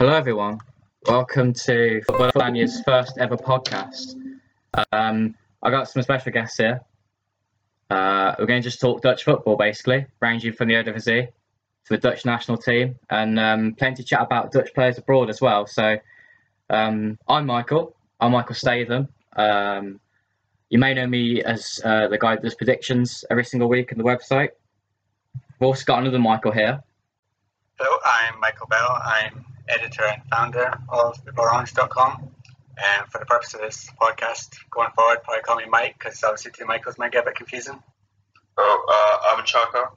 Hello, 0.00 0.14
everyone. 0.14 0.58
Welcome 1.04 1.52
to 1.52 2.00
Footballia's 2.08 2.80
first 2.86 3.18
ever 3.18 3.36
podcast. 3.36 4.14
Um, 4.92 5.34
I 5.62 5.70
got 5.70 5.90
some 5.90 6.00
special 6.00 6.32
guests 6.32 6.56
here. 6.56 6.80
Uh, 7.90 8.34
we're 8.38 8.46
going 8.46 8.62
to 8.62 8.66
just 8.66 8.80
talk 8.80 9.02
Dutch 9.02 9.24
football, 9.24 9.56
basically, 9.58 10.06
ranging 10.20 10.54
from 10.54 10.68
the 10.68 10.74
Eredivisie 10.76 11.26
to 11.26 11.32
the 11.90 11.98
Dutch 11.98 12.24
national 12.24 12.56
team, 12.56 12.98
and 13.10 13.38
um, 13.38 13.74
plenty 13.74 14.02
to 14.02 14.08
chat 14.08 14.22
about 14.22 14.52
Dutch 14.52 14.72
players 14.72 14.96
abroad 14.96 15.28
as 15.28 15.42
well. 15.42 15.66
So, 15.66 15.98
um, 16.70 17.18
I'm 17.28 17.44
Michael. 17.44 17.94
I'm 18.20 18.32
Michael 18.32 18.54
Statham. 18.54 19.06
Um, 19.36 20.00
you 20.70 20.78
may 20.78 20.94
know 20.94 21.06
me 21.06 21.42
as 21.42 21.78
uh, 21.84 22.08
the 22.08 22.16
guy 22.16 22.36
that 22.36 22.42
does 22.42 22.54
predictions 22.54 23.22
every 23.30 23.44
single 23.44 23.68
week 23.68 23.92
on 23.92 23.98
the 23.98 24.04
website. 24.04 24.48
We've 25.58 25.66
also 25.66 25.84
got 25.84 25.98
another 25.98 26.18
Michael 26.18 26.52
here. 26.52 26.82
Hello, 27.78 27.98
I'm 28.06 28.40
Michael 28.40 28.66
Bell. 28.66 28.98
I'm 29.04 29.44
editor 29.70 30.04
and 30.04 30.22
founder 30.30 30.78
of 30.88 31.24
TheBorange.com. 31.24 32.30
And 32.82 33.10
for 33.10 33.18
the 33.18 33.26
purpose 33.26 33.54
of 33.54 33.60
this 33.60 33.90
podcast, 34.00 34.56
going 34.70 34.90
forward, 34.96 35.22
probably 35.22 35.42
call 35.42 35.56
me 35.56 35.66
Mike 35.68 35.96
because 35.98 36.22
obviously 36.24 36.52
two 36.52 36.64
Michaels 36.64 36.98
might 36.98 37.12
get 37.12 37.24
a 37.24 37.26
bit 37.26 37.36
confusing. 37.36 37.82
Oh, 38.56 38.84
uh, 38.88 39.36
I'm 39.36 39.44
Chaka. 39.44 39.90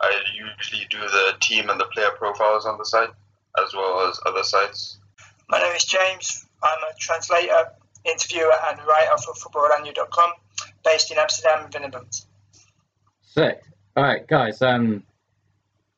I 0.00 0.22
usually 0.34 0.86
do 0.90 0.98
the 0.98 1.34
team 1.40 1.70
and 1.70 1.78
the 1.78 1.84
player 1.86 2.10
profiles 2.16 2.66
on 2.66 2.78
the 2.78 2.84
site, 2.84 3.10
as 3.62 3.72
well 3.74 4.08
as 4.08 4.18
other 4.26 4.42
sites. 4.42 4.98
My 5.48 5.60
name 5.60 5.74
is 5.76 5.84
James. 5.84 6.46
I'm 6.62 6.78
a 6.90 6.98
translator, 6.98 7.72
interviewer, 8.04 8.52
and 8.68 8.78
writer 8.86 9.16
for 9.18 9.34
FootballRadio.com, 9.34 10.32
based 10.84 11.10
in 11.12 11.18
Amsterdam 11.18 11.64
and 11.64 11.72
Vinneland. 11.72 12.20
Sick. 13.22 13.62
All 13.96 14.04
right, 14.04 14.26
guys. 14.26 14.60
Um, 14.62 15.04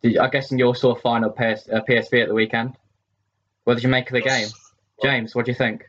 did, 0.03 0.19
I'm 0.19 0.31
guessing 0.31 0.59
you 0.59 0.67
all 0.67 0.75
saw 0.75 0.95
Feyenoord 0.95 1.35
PS, 1.37 1.69
uh, 1.69 1.81
PSV 1.89 2.23
at 2.23 2.29
the 2.29 2.35
weekend. 2.35 2.75
What 3.65 3.75
did 3.75 3.83
you 3.83 3.89
make 3.89 4.09
of 4.09 4.15
the 4.15 4.21
game, 4.21 4.49
James? 5.03 5.35
What 5.35 5.47
do 5.47 5.51
you 5.51 5.57
think? 5.57 5.89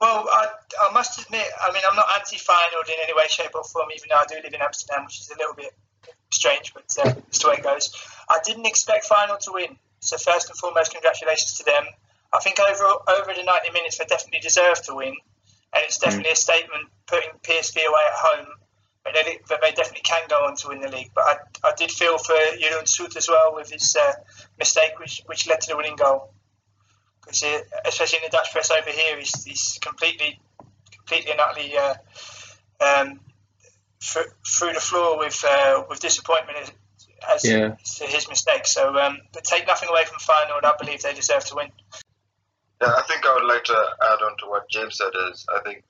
Well, 0.00 0.28
I, 0.30 0.48
I 0.82 0.92
must 0.92 1.22
admit, 1.22 1.46
I 1.62 1.72
mean, 1.72 1.82
I'm 1.88 1.96
not 1.96 2.06
anti-Feyenoord 2.14 2.88
in 2.88 2.94
any 3.02 3.14
way, 3.14 3.24
shape, 3.28 3.52
or 3.54 3.64
form, 3.64 3.88
even 3.96 4.08
though 4.10 4.16
I 4.16 4.26
do 4.28 4.34
live 4.42 4.52
in 4.52 4.60
Amsterdam, 4.60 5.04
which 5.04 5.20
is 5.20 5.30
a 5.30 5.38
little 5.38 5.54
bit 5.54 5.72
strange, 6.30 6.74
but 6.74 6.84
uh, 7.02 7.14
it's 7.28 7.38
the 7.38 7.48
way 7.48 7.54
it 7.54 7.62
goes. 7.62 7.94
I 8.28 8.38
didn't 8.44 8.66
expect 8.66 9.08
Feyenoord 9.08 9.40
to 9.40 9.52
win, 9.52 9.76
so 10.00 10.18
first 10.18 10.50
and 10.50 10.58
foremost, 10.58 10.92
congratulations 10.92 11.54
to 11.58 11.64
them. 11.64 11.84
I 12.34 12.40
think 12.40 12.58
over 12.60 12.84
over 12.84 13.32
the 13.32 13.42
90 13.42 13.70
minutes, 13.72 13.96
they 13.98 14.04
definitely 14.04 14.40
deserve 14.40 14.82
to 14.82 14.94
win, 14.94 15.14
and 15.72 15.84
it's 15.84 15.98
definitely 15.98 16.32
a 16.32 16.36
statement 16.36 16.88
putting 17.06 17.30
PSV 17.42 17.76
away 17.76 18.04
at 18.04 18.16
home 18.16 18.46
but 19.06 19.14
they, 19.24 19.38
but 19.48 19.60
they 19.62 19.70
definitely 19.70 20.02
can 20.02 20.22
go 20.28 20.44
on 20.44 20.56
to 20.56 20.68
win 20.68 20.80
the 20.80 20.88
league. 20.88 21.12
But 21.14 21.24
I, 21.24 21.68
I 21.68 21.72
did 21.76 21.92
feel 21.92 22.18
for 22.18 22.34
Jeroen 22.34 22.88
Zoet 22.88 23.16
as 23.16 23.28
well 23.28 23.54
with 23.54 23.70
his 23.70 23.96
uh, 23.96 24.12
mistake, 24.58 24.98
which 24.98 25.22
which 25.26 25.46
led 25.46 25.60
to 25.62 25.68
the 25.70 25.76
winning 25.76 25.94
goal. 25.94 26.32
Because 27.26 27.42
especially 27.84 28.18
in 28.18 28.30
the 28.30 28.36
Dutch 28.36 28.52
press 28.52 28.70
over 28.70 28.90
here, 28.90 29.18
he's, 29.18 29.44
he's 29.44 29.78
completely, 29.82 30.40
completely 30.92 31.32
and 31.32 31.40
utterly 31.40 31.76
uh, 31.76 31.94
um, 32.80 33.20
through 34.00 34.72
the 34.72 34.80
floor 34.80 35.18
with 35.18 35.44
uh, 35.48 35.82
with 35.88 36.00
disappointment 36.00 36.58
as, 36.58 36.72
as 37.34 37.44
Yeah. 37.44 37.74
to 37.96 38.04
his 38.04 38.28
mistake. 38.28 38.66
So, 38.66 38.96
um, 38.96 39.18
but 39.32 39.44
take 39.44 39.66
nothing 39.66 39.88
away 39.88 40.04
from 40.04 40.18
Feyenoord. 40.18 40.64
I 40.64 40.74
believe 40.78 41.02
they 41.02 41.14
deserve 41.14 41.44
to 41.46 41.56
win. 41.56 41.72
Yeah, 42.80 42.92
I 42.96 43.02
think 43.02 43.26
I 43.26 43.34
would 43.34 43.48
like 43.48 43.64
to 43.64 43.86
add 44.12 44.22
on 44.22 44.36
to 44.38 44.46
what 44.46 44.68
James 44.68 44.98
said 44.98 45.10
is 45.30 45.46
I 45.54 45.60
think 45.64 45.82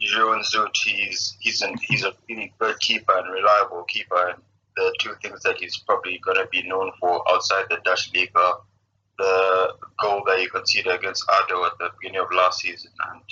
Jeroen 0.00 0.42
Zoet, 0.44 0.76
he's 0.84 1.36
he's 1.40 1.62
an, 1.62 1.76
he's 1.82 2.04
a 2.04 2.12
really 2.28 2.52
good 2.58 2.78
keeper 2.80 3.16
and 3.16 3.32
reliable 3.32 3.84
keeper, 3.84 4.28
and 4.28 4.42
the 4.76 4.94
two 5.00 5.14
things 5.20 5.42
that 5.42 5.58
he's 5.58 5.76
probably 5.78 6.18
going 6.24 6.38
to 6.38 6.46
be 6.50 6.62
known 6.62 6.92
for 6.98 7.22
outside 7.30 7.66
the 7.68 7.78
Dutch 7.84 8.12
league 8.14 8.30
are 8.34 8.60
the 9.18 9.74
goal 10.00 10.22
that 10.26 10.40
you 10.40 10.48
conceded 10.50 10.92
against 10.92 11.24
ADO 11.28 11.64
at 11.64 11.78
the 11.78 11.90
beginning 12.00 12.20
of 12.22 12.32
last 12.32 12.60
season 12.60 12.90
and 13.10 13.22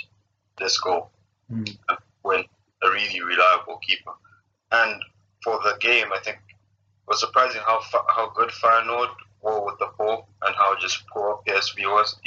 this 0.58 0.78
goal 0.78 1.10
Mm. 1.50 1.76
when 2.22 2.44
a 2.82 2.90
really 2.90 3.20
reliable 3.22 3.78
keeper. 3.78 4.12
And 4.70 5.02
for 5.42 5.58
the 5.64 5.76
game, 5.80 6.12
I 6.12 6.20
think 6.20 6.36
it 6.36 7.08
was 7.08 7.18
surprising 7.18 7.60
how 7.66 7.80
fa- 7.80 8.06
how 8.08 8.30
good 8.30 8.50
Feyenoord 8.50 9.10
were 9.42 9.64
with 9.64 9.78
the 9.80 9.88
ball 9.98 10.28
and 10.42 10.54
how 10.54 10.76
just 10.78 11.04
poor 11.08 11.40
PSV 11.46 11.84
was. 11.86 12.20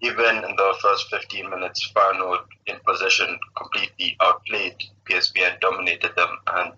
Even 0.00 0.36
in 0.44 0.56
the 0.56 0.74
first 0.80 1.08
15 1.10 1.50
minutes, 1.50 1.92
Feyenoord 1.94 2.44
in 2.66 2.78
possession 2.86 3.38
completely 3.56 4.16
outplayed 4.20 4.82
PSV 5.04 5.42
and 5.42 5.60
dominated 5.60 6.14
them. 6.16 6.38
And 6.46 6.72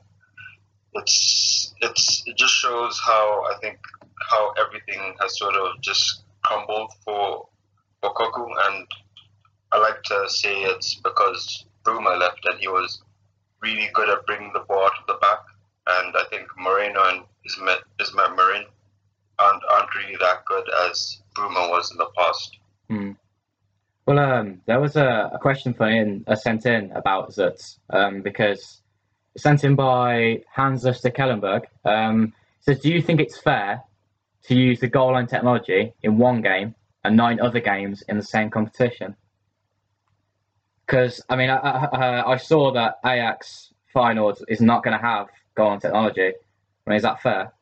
it's 0.95 1.75
it's 1.83 2.23
it 2.27 2.37
just 2.37 2.55
shows 2.55 3.01
how 3.05 3.45
I 3.45 3.59
think 3.61 3.79
how 4.31 4.53
everything 4.65 5.15
has 5.21 5.39
sort 5.39 5.55
of 5.55 5.81
just 5.81 6.25
crumbled 6.45 6.93
for 7.05 7.49
for 8.01 8.15
Cocu 8.15 8.47
and 8.69 8.87
I 9.73 9.79
like 9.79 10.03
to 10.05 10.25
say 10.29 10.63
it's 10.63 10.95
because 10.95 11.67
Bruma 11.85 12.19
left 12.19 12.45
and 12.45 12.59
he 12.61 12.69
was 12.69 13.03
really 13.61 13.91
good 13.95 14.09
at 14.09 14.25
bringing 14.27 14.53
the 14.53 14.61
ball 14.61 14.89
to 14.89 15.03
the 15.07 15.19
back. 15.21 15.41
And 15.89 16.15
I 16.17 16.25
think 16.31 16.49
Moreno 16.59 17.01
and 17.05 17.23
Isimat, 17.49 17.79
Ismet 18.01 18.37
Marin 18.37 18.65
aren't, 19.39 19.63
aren't 19.71 19.95
really 19.95 20.17
that 20.21 20.45
good 20.47 20.65
as 20.89 21.21
Bruma 21.37 21.71
was 21.71 21.91
in 21.91 21.99
the 21.99 22.09
past. 22.17 22.59
Hmm. 22.89 23.13
Well, 24.07 24.19
um, 24.19 24.61
there 24.67 24.81
was 24.81 24.97
a, 24.97 25.31
a 25.35 25.39
question 25.39 25.75
for 25.75 25.89
in, 25.89 26.25
uh, 26.27 26.37
sent 26.37 26.65
in 26.65 26.93
about 26.93 27.31
Zutz 27.31 27.79
um, 27.91 28.23
because 28.23 28.81
sent 29.37 29.65
in 29.65 29.75
by 29.75 30.43
Hans 30.55 30.85
Kellenberg. 30.85 31.65
Um, 31.85 32.33
says, 32.61 32.81
do 32.81 32.89
you 32.89 33.03
think 33.03 33.21
it's 33.21 33.39
fair 33.39 33.83
to 34.47 34.55
use 34.55 34.81
the 34.81 34.89
goal 34.89 35.12
line 35.12 35.27
technology 35.27 35.93
in 36.03 36.19
one 36.19 36.43
game 36.43 36.75
and 37.05 37.17
nine 37.17 37.41
other 37.41 37.61
games 37.61 38.03
in 38.09 38.17
the 38.17 38.23
same 38.23 38.51
competition? 38.51 39.17
Because 40.87 41.21
I 41.29 41.37
mean, 41.37 41.51
I, 41.51 41.57
I, 41.57 42.33
I 42.33 42.37
saw 42.37 42.73
that 42.73 42.99
Ajax 43.05 43.73
Feyenoord 43.95 44.43
is 44.49 44.61
not 44.61 44.84
going 44.84 44.97
to 44.97 45.05
have 45.05 45.29
goal 45.55 45.71
line 45.71 45.81
technology. 45.81 46.33
I 46.87 46.91
mean, 46.91 46.97
is 46.97 47.03
that 47.03 47.23
fair? 47.23 47.53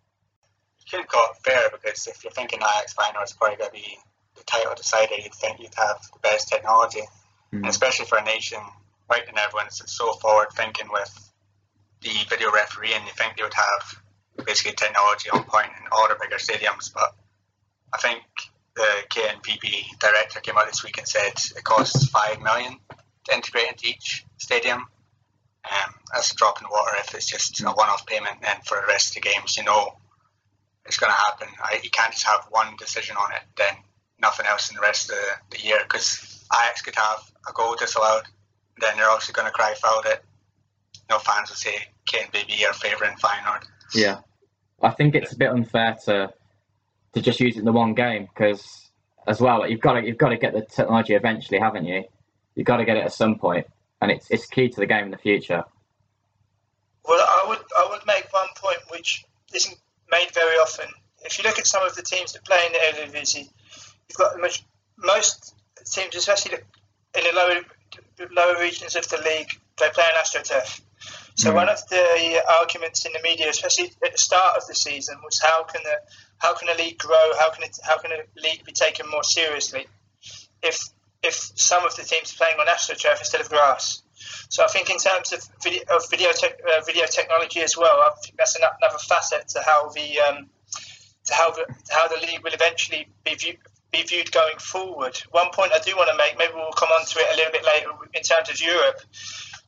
You 0.78 0.98
could 0.98 1.08
call 1.08 1.28
it 1.30 1.50
fair 1.50 1.70
because 1.70 2.06
if 2.06 2.22
you're 2.22 2.32
thinking 2.32 2.58
Ajax 2.58 2.94
Feyenoord 2.94 3.24
is 3.24 3.32
probably 3.32 3.56
going 3.56 3.70
to 3.70 3.74
be 3.74 3.98
the 4.36 4.44
title 4.44 4.74
decider, 4.74 5.14
you'd 5.14 5.34
think 5.34 5.60
you'd 5.60 5.74
have 5.76 5.98
the 6.12 6.18
best 6.22 6.48
technology. 6.48 7.02
Mm. 7.54 7.68
especially 7.68 8.06
for 8.06 8.18
a 8.18 8.24
nation 8.24 8.58
right 9.10 9.22
now, 9.34 9.42
everyone's 9.44 9.80
so 9.86 10.12
forward 10.14 10.48
thinking 10.56 10.88
with 10.90 11.32
the 12.02 12.10
video 12.28 12.50
referee, 12.50 12.92
and 12.94 13.04
you 13.04 13.12
think 13.16 13.36
they 13.36 13.42
would 13.42 13.54
have 13.54 14.02
basically 14.44 14.74
technology 14.74 15.30
on 15.30 15.44
point 15.44 15.68
in 15.78 15.86
all 15.92 16.08
the 16.08 16.16
bigger 16.20 16.36
stadiums. 16.36 16.92
But 16.92 17.14
I 17.92 17.98
think 17.98 18.22
the 18.74 18.88
KNVB 19.10 19.98
director 20.00 20.40
came 20.40 20.56
out 20.56 20.66
this 20.66 20.82
week 20.82 20.98
and 20.98 21.06
said 21.06 21.32
it 21.56 21.64
costs 21.64 22.08
five 22.08 22.40
million 22.42 22.78
to 23.24 23.34
integrate 23.34 23.68
into 23.68 23.88
each 23.88 24.24
stadium. 24.38 24.78
Um, 24.78 25.94
that's 26.12 26.32
a 26.32 26.36
drop 26.36 26.60
in 26.60 26.68
water 26.70 26.92
if 26.98 27.14
it's 27.14 27.26
just 27.26 27.60
a 27.62 27.70
one-off 27.70 28.06
payment. 28.06 28.36
And 28.42 28.64
for 28.66 28.80
the 28.80 28.86
rest 28.86 29.16
of 29.16 29.22
the 29.22 29.28
games, 29.28 29.56
you 29.56 29.64
know 29.64 29.96
it's 30.84 30.98
going 30.98 31.12
to 31.12 31.16
happen. 31.16 31.48
I, 31.62 31.80
you 31.82 31.90
can't 31.90 32.12
just 32.12 32.26
have 32.26 32.46
one 32.50 32.76
decision 32.76 33.16
on 33.16 33.32
it, 33.32 33.42
then 33.56 33.74
nothing 34.20 34.46
else 34.46 34.70
in 34.70 34.76
the 34.76 34.82
rest 34.82 35.10
of 35.10 35.16
the, 35.16 35.56
the 35.56 35.64
year 35.64 35.78
because 35.82 36.44
Ajax 36.52 36.82
could 36.82 36.94
have 36.96 37.20
a 37.48 37.52
goal 37.52 37.76
disallowed, 37.76 38.24
then 38.80 38.96
they're 38.96 39.08
also 39.08 39.32
going 39.32 39.46
to 39.46 39.52
cry 39.52 39.74
foul 39.74 40.02
it. 40.06 40.22
No 41.10 41.18
fans 41.18 41.50
will 41.50 41.56
say 41.56 41.74
KNVB 42.10 42.68
are 42.68 42.74
favouring 42.74 43.16
Feyenoord. 43.16 43.64
Yeah, 43.92 44.20
I 44.82 44.90
think 44.90 45.14
it's 45.14 45.32
a 45.32 45.36
bit 45.36 45.50
unfair 45.50 45.96
to 46.04 46.32
to 47.14 47.20
just 47.20 47.40
use 47.40 47.56
it 47.56 47.60
in 47.60 47.64
the 47.64 47.72
one 47.72 47.94
game 47.94 48.26
because, 48.26 48.90
as 49.26 49.40
well, 49.40 49.60
like, 49.60 49.70
you've 49.70 49.80
got 49.80 49.94
to 49.94 50.06
you've 50.06 50.18
got 50.18 50.30
to 50.30 50.36
get 50.36 50.52
the 50.52 50.62
technology 50.62 51.14
eventually, 51.14 51.58
haven't 51.58 51.86
you? 51.86 52.04
You've 52.54 52.66
got 52.66 52.78
to 52.78 52.84
get 52.84 52.96
it 52.96 53.04
at 53.04 53.12
some 53.12 53.38
point, 53.38 53.66
and 54.00 54.10
it's 54.10 54.30
it's 54.30 54.46
key 54.46 54.68
to 54.68 54.80
the 54.80 54.86
game 54.86 55.04
in 55.06 55.10
the 55.10 55.18
future. 55.18 55.64
Well, 57.06 57.20
I 57.20 57.48
would 57.48 57.58
I 57.76 57.88
would 57.90 58.06
make 58.06 58.32
one 58.32 58.48
point 58.56 58.78
which 58.90 59.24
isn't 59.54 59.76
made 60.10 60.28
very 60.32 60.56
often. 60.56 60.86
If 61.24 61.38
you 61.38 61.44
look 61.44 61.58
at 61.58 61.66
some 61.66 61.84
of 61.84 61.94
the 61.94 62.02
teams 62.02 62.32
that 62.32 62.44
play 62.44 62.58
in 62.66 62.72
the 62.72 62.78
Eredivisie, 62.78 63.48
you've 64.08 64.18
got 64.18 64.38
much, 64.40 64.62
most 64.98 65.54
teams, 65.84 66.14
especially 66.14 66.58
in 67.16 67.24
the 67.24 67.32
lower 67.34 67.60
lower 68.32 68.60
regions 68.60 68.96
of 68.96 69.08
the 69.08 69.18
league, 69.18 69.50
they 69.78 69.88
play 69.90 70.04
on 70.04 70.22
AstroTurf. 70.22 70.80
So 71.36 71.50
Mm. 71.50 71.54
one 71.54 71.68
of 71.68 71.86
the 71.88 72.42
arguments 72.60 73.04
in 73.04 73.12
the 73.12 73.20
media, 73.22 73.48
especially 73.48 73.92
at 74.04 74.12
the 74.12 74.18
start 74.18 74.56
of 74.56 74.66
the 74.66 74.74
season, 74.74 75.20
was 75.24 75.40
how 75.40 75.64
can 75.64 75.82
the 75.82 76.00
how 76.38 76.54
can 76.54 76.68
a 76.68 76.74
league 76.74 76.98
grow? 76.98 77.32
How 77.38 77.50
can 77.50 77.64
it 77.64 77.78
how 77.82 77.98
can 77.98 78.12
a 78.12 78.22
league 78.40 78.64
be 78.64 78.72
taken 78.72 79.08
more 79.10 79.24
seriously 79.24 79.86
if 80.62 80.88
if 81.22 81.34
some 81.56 81.84
of 81.84 81.96
the 81.96 82.04
teams 82.04 82.32
are 82.32 82.36
playing 82.36 82.60
on 82.60 82.66
AstroTurf 82.66 83.18
instead 83.18 83.40
of 83.40 83.48
grass? 83.48 84.02
So 84.48 84.62
I 84.62 84.68
think 84.68 84.90
in 84.90 84.98
terms 84.98 85.32
of 85.32 85.42
video, 85.62 85.82
of 85.90 86.08
video, 86.10 86.30
tech, 86.32 86.60
uh, 86.62 86.80
video 86.84 87.06
technology 87.06 87.60
as 87.60 87.76
well, 87.76 88.00
I 88.00 88.10
think 88.22 88.36
that's 88.36 88.56
another 88.56 88.98
facet 88.98 89.48
to 89.48 89.62
how 89.62 89.88
the 89.88 90.20
um, 90.20 90.50
to 91.26 91.34
how 91.34 91.50
the 91.50 91.64
to 91.64 91.94
how 91.94 92.08
the 92.08 92.24
league 92.26 92.42
will 92.42 92.52
eventually 92.52 93.08
be 93.24 93.34
viewed 93.34 93.58
be 93.94 94.02
viewed 94.02 94.32
going 94.32 94.58
forward. 94.58 95.16
One 95.30 95.50
point 95.52 95.72
I 95.72 95.78
do 95.78 95.94
want 95.96 96.10
to 96.10 96.16
make, 96.16 96.36
maybe 96.38 96.52
we'll 96.54 96.72
come 96.72 96.90
on 96.90 97.06
to 97.06 97.18
it 97.20 97.26
a 97.32 97.36
little 97.36 97.52
bit 97.52 97.64
later 97.64 97.88
in 98.12 98.22
terms 98.22 98.50
of 98.50 98.60
Europe, 98.60 99.00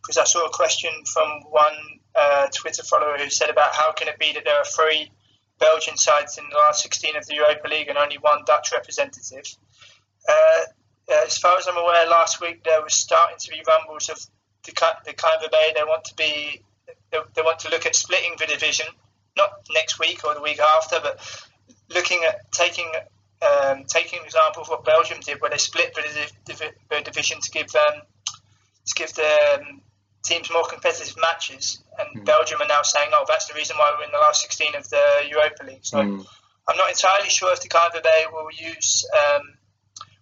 because 0.03 0.19
I 0.19 0.25
saw 0.25 0.47
a 0.47 0.51
question 0.51 0.91
from 1.13 1.29
one 1.51 1.77
uh, 2.15 2.49
Twitter 2.53 2.83
follower 2.83 3.17
who 3.19 3.31
said 3.31 3.51
about 3.51 3.75
how 3.75 3.93
can 3.93 4.09
it 4.09 4.19
be 4.19 4.33
that 4.33 4.45
there 4.45 4.57
are 4.57 4.65
three 4.65 5.11
Belgian 5.59 5.97
sides 5.97 6.39
in 6.39 6.45
the 6.51 6.57
last 6.57 6.83
16 6.83 7.17
of 7.17 7.27
the 7.27 7.35
Europa 7.35 7.69
League 7.69 7.89
and 7.89 7.99
only 7.99 8.17
one 8.19 8.43
Dutch 8.47 8.73
representative. 8.75 9.47
Uh, 10.29 10.33
uh, 11.09 11.23
as 11.25 11.39
far 11.39 11.57
as 11.57 11.67
I'm 11.69 11.77
aware, 11.77 12.09
last 12.09 12.41
week 12.41 12.65
there 12.65 12.83
was 12.83 12.95
starting 12.95 13.39
to 13.39 13.51
be 13.51 13.63
rumbles 13.67 14.09
of 14.09 14.19
the, 14.65 14.73
the 15.05 15.13
KNVB. 15.13 15.75
They 15.75 15.85
want 15.85 16.05
to 16.05 16.15
be 16.17 16.63
they, 17.13 17.19
they 17.35 17.43
want 17.43 17.61
to 17.61 17.71
look 17.71 17.87
at 17.87 17.95
splitting 17.95 18.35
the 18.39 18.47
division, 18.47 18.87
not 19.37 19.51
next 19.73 20.01
week 20.01 20.25
or 20.25 20.35
the 20.35 20.43
week 20.43 20.59
after, 20.59 20.99
but 21.01 21.21
looking 21.91 22.23
at 22.27 22.51
taking 22.51 22.91
um, 23.43 23.85
taking 23.85 24.21
an 24.21 24.25
example 24.25 24.63
of 24.63 24.69
what 24.69 24.85
Belgium 24.85 25.21
did, 25.21 25.41
where 25.41 25.51
they 25.51 25.59
split 25.59 25.95
the, 25.95 26.73
the 26.91 27.01
division 27.03 27.41
to 27.41 27.51
give 27.51 27.75
um, 27.75 28.03
to 28.87 28.95
give 28.95 29.13
the 29.15 29.61
um, 29.61 29.81
teams 30.23 30.51
more 30.53 30.65
competitive 30.65 31.17
matches. 31.21 31.83
And 31.99 32.23
mm. 32.23 32.25
Belgium 32.25 32.61
are 32.63 32.69
now 32.69 32.83
saying, 32.83 33.11
"Oh, 33.13 33.25
that's 33.29 33.47
the 33.47 33.55
reason 33.55 33.77
why 33.77 33.95
we're 33.99 34.05
in 34.05 34.13
the 34.13 34.19
last 34.19 34.43
16 34.43 34.75
of 34.75 34.89
the 34.89 35.03
Europa 35.29 35.65
League." 35.67 35.85
So 35.85 35.99
mm. 35.99 36.27
I'm 36.69 36.77
not 36.77 36.89
entirely 36.89 37.29
sure 37.29 37.53
if 37.53 37.61
the 37.61 37.69
KNVB 37.69 38.33
will 38.33 38.51
use 38.53 39.07
um, 39.15 39.55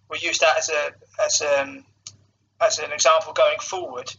will 0.09 0.19
use 0.19 0.39
that 0.39 0.57
as 0.57 0.69
a 0.69 0.91
as 1.23 1.41
um, 1.41 1.85
as 2.61 2.79
an 2.79 2.91
example 2.91 3.33
going 3.33 3.59
forward. 3.59 4.13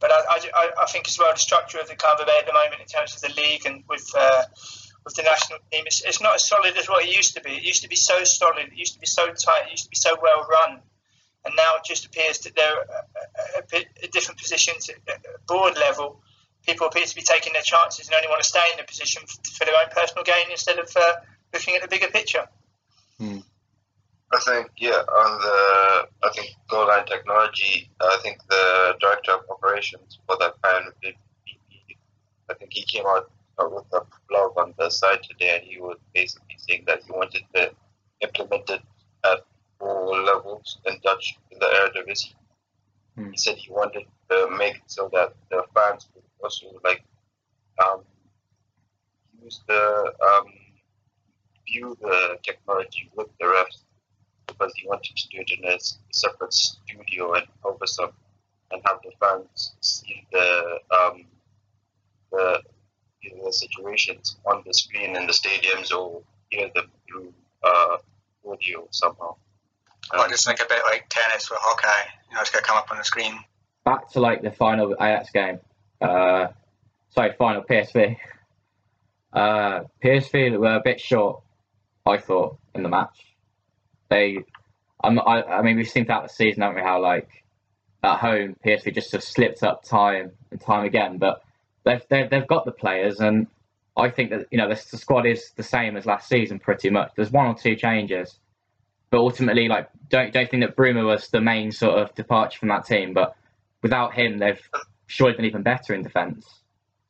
But 0.00 0.10
I, 0.12 0.22
I, 0.54 0.70
I, 0.82 0.86
think 0.86 1.08
as 1.08 1.18
well 1.18 1.32
the 1.32 1.38
structure 1.38 1.78
of 1.78 1.88
the 1.88 1.94
KNVB 1.94 2.28
at 2.28 2.46
the 2.46 2.52
moment 2.52 2.80
in 2.80 2.86
terms 2.86 3.14
of 3.14 3.22
the 3.22 3.40
league 3.40 3.64
and 3.64 3.84
with 3.88 4.10
uh, 4.14 4.42
with 5.04 5.14
the 5.14 5.22
national 5.22 5.58
team, 5.70 5.84
it's, 5.86 6.02
it's 6.02 6.20
not 6.20 6.36
as 6.36 6.46
solid 6.46 6.76
as 6.76 6.88
what 6.88 7.04
it 7.04 7.14
used 7.14 7.34
to 7.36 7.42
be. 7.42 7.50
It 7.50 7.62
used 7.62 7.82
to 7.82 7.88
be 7.88 7.96
so 7.96 8.24
solid. 8.24 8.68
It 8.72 8.76
used 8.76 8.94
to 8.94 9.00
be 9.00 9.06
so 9.06 9.26
tight. 9.26 9.66
It 9.66 9.72
used 9.72 9.84
to 9.84 9.90
be 9.90 9.96
so 9.96 10.16
well 10.20 10.46
run. 10.48 10.80
And 11.44 11.54
now 11.56 11.76
it 11.76 11.84
just 11.84 12.06
appears 12.06 12.38
that 12.40 12.56
there 12.56 12.72
are 12.72 13.64
at 14.02 14.12
different 14.12 14.40
positions 14.40 14.88
at 14.88 15.46
board 15.46 15.76
level. 15.76 16.22
People 16.66 16.86
appear 16.86 17.04
to 17.04 17.14
be 17.14 17.20
taking 17.20 17.52
their 17.52 17.62
chances 17.62 18.06
and 18.06 18.14
only 18.14 18.28
want 18.28 18.42
to 18.42 18.48
stay 18.48 18.64
in 18.72 18.78
the 18.78 18.84
position 18.84 19.22
for 19.26 19.66
their 19.66 19.74
own 19.74 19.90
personal 19.90 20.24
gain 20.24 20.50
instead 20.50 20.78
of 20.78 20.90
uh, 20.96 21.14
looking 21.52 21.76
at 21.76 21.82
the 21.82 21.88
bigger 21.88 22.08
picture. 22.08 22.46
Hmm. 23.18 23.40
I 24.32 24.38
think 24.40 24.70
yeah, 24.78 25.02
on 25.06 25.40
the 25.40 26.08
I 26.26 26.30
think 26.34 26.48
goal 26.68 26.88
line 26.88 27.04
technology, 27.04 27.90
I 28.00 28.18
think 28.22 28.38
the 28.48 28.96
director 28.98 29.32
of 29.32 29.40
operations 29.50 30.18
for 30.26 30.36
that 30.40 30.54
kind 30.62 30.88
of 30.88 30.94
I 32.50 32.54
think 32.54 32.72
he 32.72 32.84
came 32.84 33.04
out 33.06 33.30
with 33.58 33.84
a 33.92 34.00
blog 34.28 34.56
on 34.58 34.74
the 34.78 34.90
site 34.90 35.22
today, 35.22 35.56
and 35.56 35.64
he 35.64 35.80
was 35.80 35.98
basically 36.14 36.56
saying 36.58 36.84
that 36.86 37.02
he 37.04 37.12
wanted 37.12 37.42
to 37.54 37.70
implement 38.20 38.68
it 38.70 38.82
at 39.24 39.40
all 39.80 40.22
levels 40.24 40.78
in 40.86 40.94
Dutch 41.02 41.38
in 41.50 41.58
the 41.58 41.66
Eredivisie. 41.66 42.34
Hmm. 43.16 43.30
He 43.30 43.36
said 43.36 43.56
he 43.56 43.70
wanted 43.70 44.04
to 44.30 44.48
make 44.58 44.76
it 44.76 44.82
so 44.86 45.10
that 45.12 45.34
the 45.50 45.64
fans 45.74 46.08
would 46.14 46.24
also 46.42 46.66
like 46.82 47.04
um, 47.84 48.00
use 49.42 49.62
the 49.68 50.12
um, 50.22 50.46
view 51.66 51.96
the 52.00 52.38
technology 52.42 53.10
with 53.16 53.28
the 53.38 53.46
refs 53.46 53.82
because 54.46 54.72
he 54.76 54.86
wanted 54.86 55.16
to 55.16 55.28
do 55.28 55.38
it 55.40 55.50
in 55.58 55.64
a 55.70 55.78
separate 56.12 56.52
studio 56.52 57.34
and 57.34 57.46
over 57.64 57.86
some 57.86 58.10
and 58.70 58.82
have 58.86 58.98
the 59.02 59.12
fans 59.20 59.74
see 59.80 60.26
the 60.32 60.78
um, 60.90 61.24
the 62.32 62.60
the 63.44 63.52
situations 63.52 64.36
on 64.46 64.62
the 64.66 64.74
screen 64.74 65.16
in 65.16 65.26
the 65.26 65.32
stadiums 65.32 65.92
or 65.92 66.22
hear 66.50 66.70
them 66.74 66.90
through 67.08 67.32
uh, 67.62 67.96
audio 68.48 68.86
somehow. 68.90 69.36
Um, 70.12 70.20
or 70.20 70.28
just 70.28 70.46
think 70.46 70.60
a 70.60 70.66
bit 70.68 70.82
like 70.90 71.06
tennis 71.08 71.50
with 71.50 71.58
Hawkeye, 71.62 72.08
you 72.28 72.34
know, 72.34 72.40
it's 72.40 72.50
gonna 72.50 72.64
come 72.64 72.76
up 72.76 72.90
on 72.90 72.98
the 72.98 73.04
screen. 73.04 73.38
Back 73.84 74.10
to 74.12 74.20
like 74.20 74.42
the 74.42 74.50
Feyenoord 74.50 74.94
Ajax 75.00 75.30
game. 75.30 75.60
Uh, 76.00 76.48
sorry, 77.10 77.32
Feyenoord 77.38 77.66
PSV. 77.66 78.16
Uh, 79.32 79.82
PSV 80.00 80.56
were 80.60 80.76
a 80.76 80.80
bit 80.80 81.00
short, 81.00 81.42
I 82.06 82.18
thought, 82.18 82.56
in 82.72 82.84
the 82.84 82.88
match. 82.88 83.34
They, 84.08 84.44
I'm, 85.02 85.18
I, 85.18 85.42
I 85.42 85.62
mean, 85.62 85.76
we've 85.76 85.88
seen 85.88 86.04
throughout 86.04 86.22
the 86.22 86.32
season, 86.32 86.62
haven't 86.62 86.76
we, 86.76 86.82
how 86.82 87.02
like 87.02 87.28
at 88.04 88.18
home 88.18 88.54
PSV 88.64 88.94
just 88.94 89.10
have 89.12 89.24
slipped 89.24 89.62
up 89.62 89.82
time 89.82 90.30
and 90.52 90.60
time 90.60 90.84
again, 90.84 91.18
but 91.18 91.42
they've, 91.84 92.02
they've, 92.08 92.28
they've 92.28 92.46
got 92.46 92.64
the 92.64 92.72
players, 92.72 93.20
and 93.20 93.46
I 93.96 94.10
think 94.10 94.30
that 94.30 94.46
you 94.50 94.58
know 94.58 94.68
the, 94.68 94.82
the 94.90 94.98
squad 94.98 95.26
is 95.26 95.52
the 95.56 95.62
same 95.62 95.96
as 95.96 96.06
last 96.06 96.28
season 96.28 96.58
pretty 96.58 96.90
much. 96.90 97.12
There's 97.16 97.30
one 97.30 97.46
or 97.46 97.54
two 97.54 97.76
changes, 97.76 98.38
but 99.10 99.18
ultimately, 99.18 99.68
like 99.68 99.88
don't 100.08 100.32
don't 100.32 100.50
think 100.50 100.64
that 100.64 100.76
Bruma 100.76 101.06
was 101.06 101.28
the 101.28 101.40
main 101.40 101.70
sort 101.70 101.98
of 101.98 102.14
departure 102.14 102.58
from 102.58 102.68
that 102.68 102.86
team. 102.86 103.14
But 103.14 103.36
without 103.82 104.14
him, 104.14 104.38
they've 104.38 104.60
surely 105.06 105.36
been 105.36 105.44
even 105.44 105.62
better 105.62 105.94
in 105.94 106.02
defence. 106.02 106.46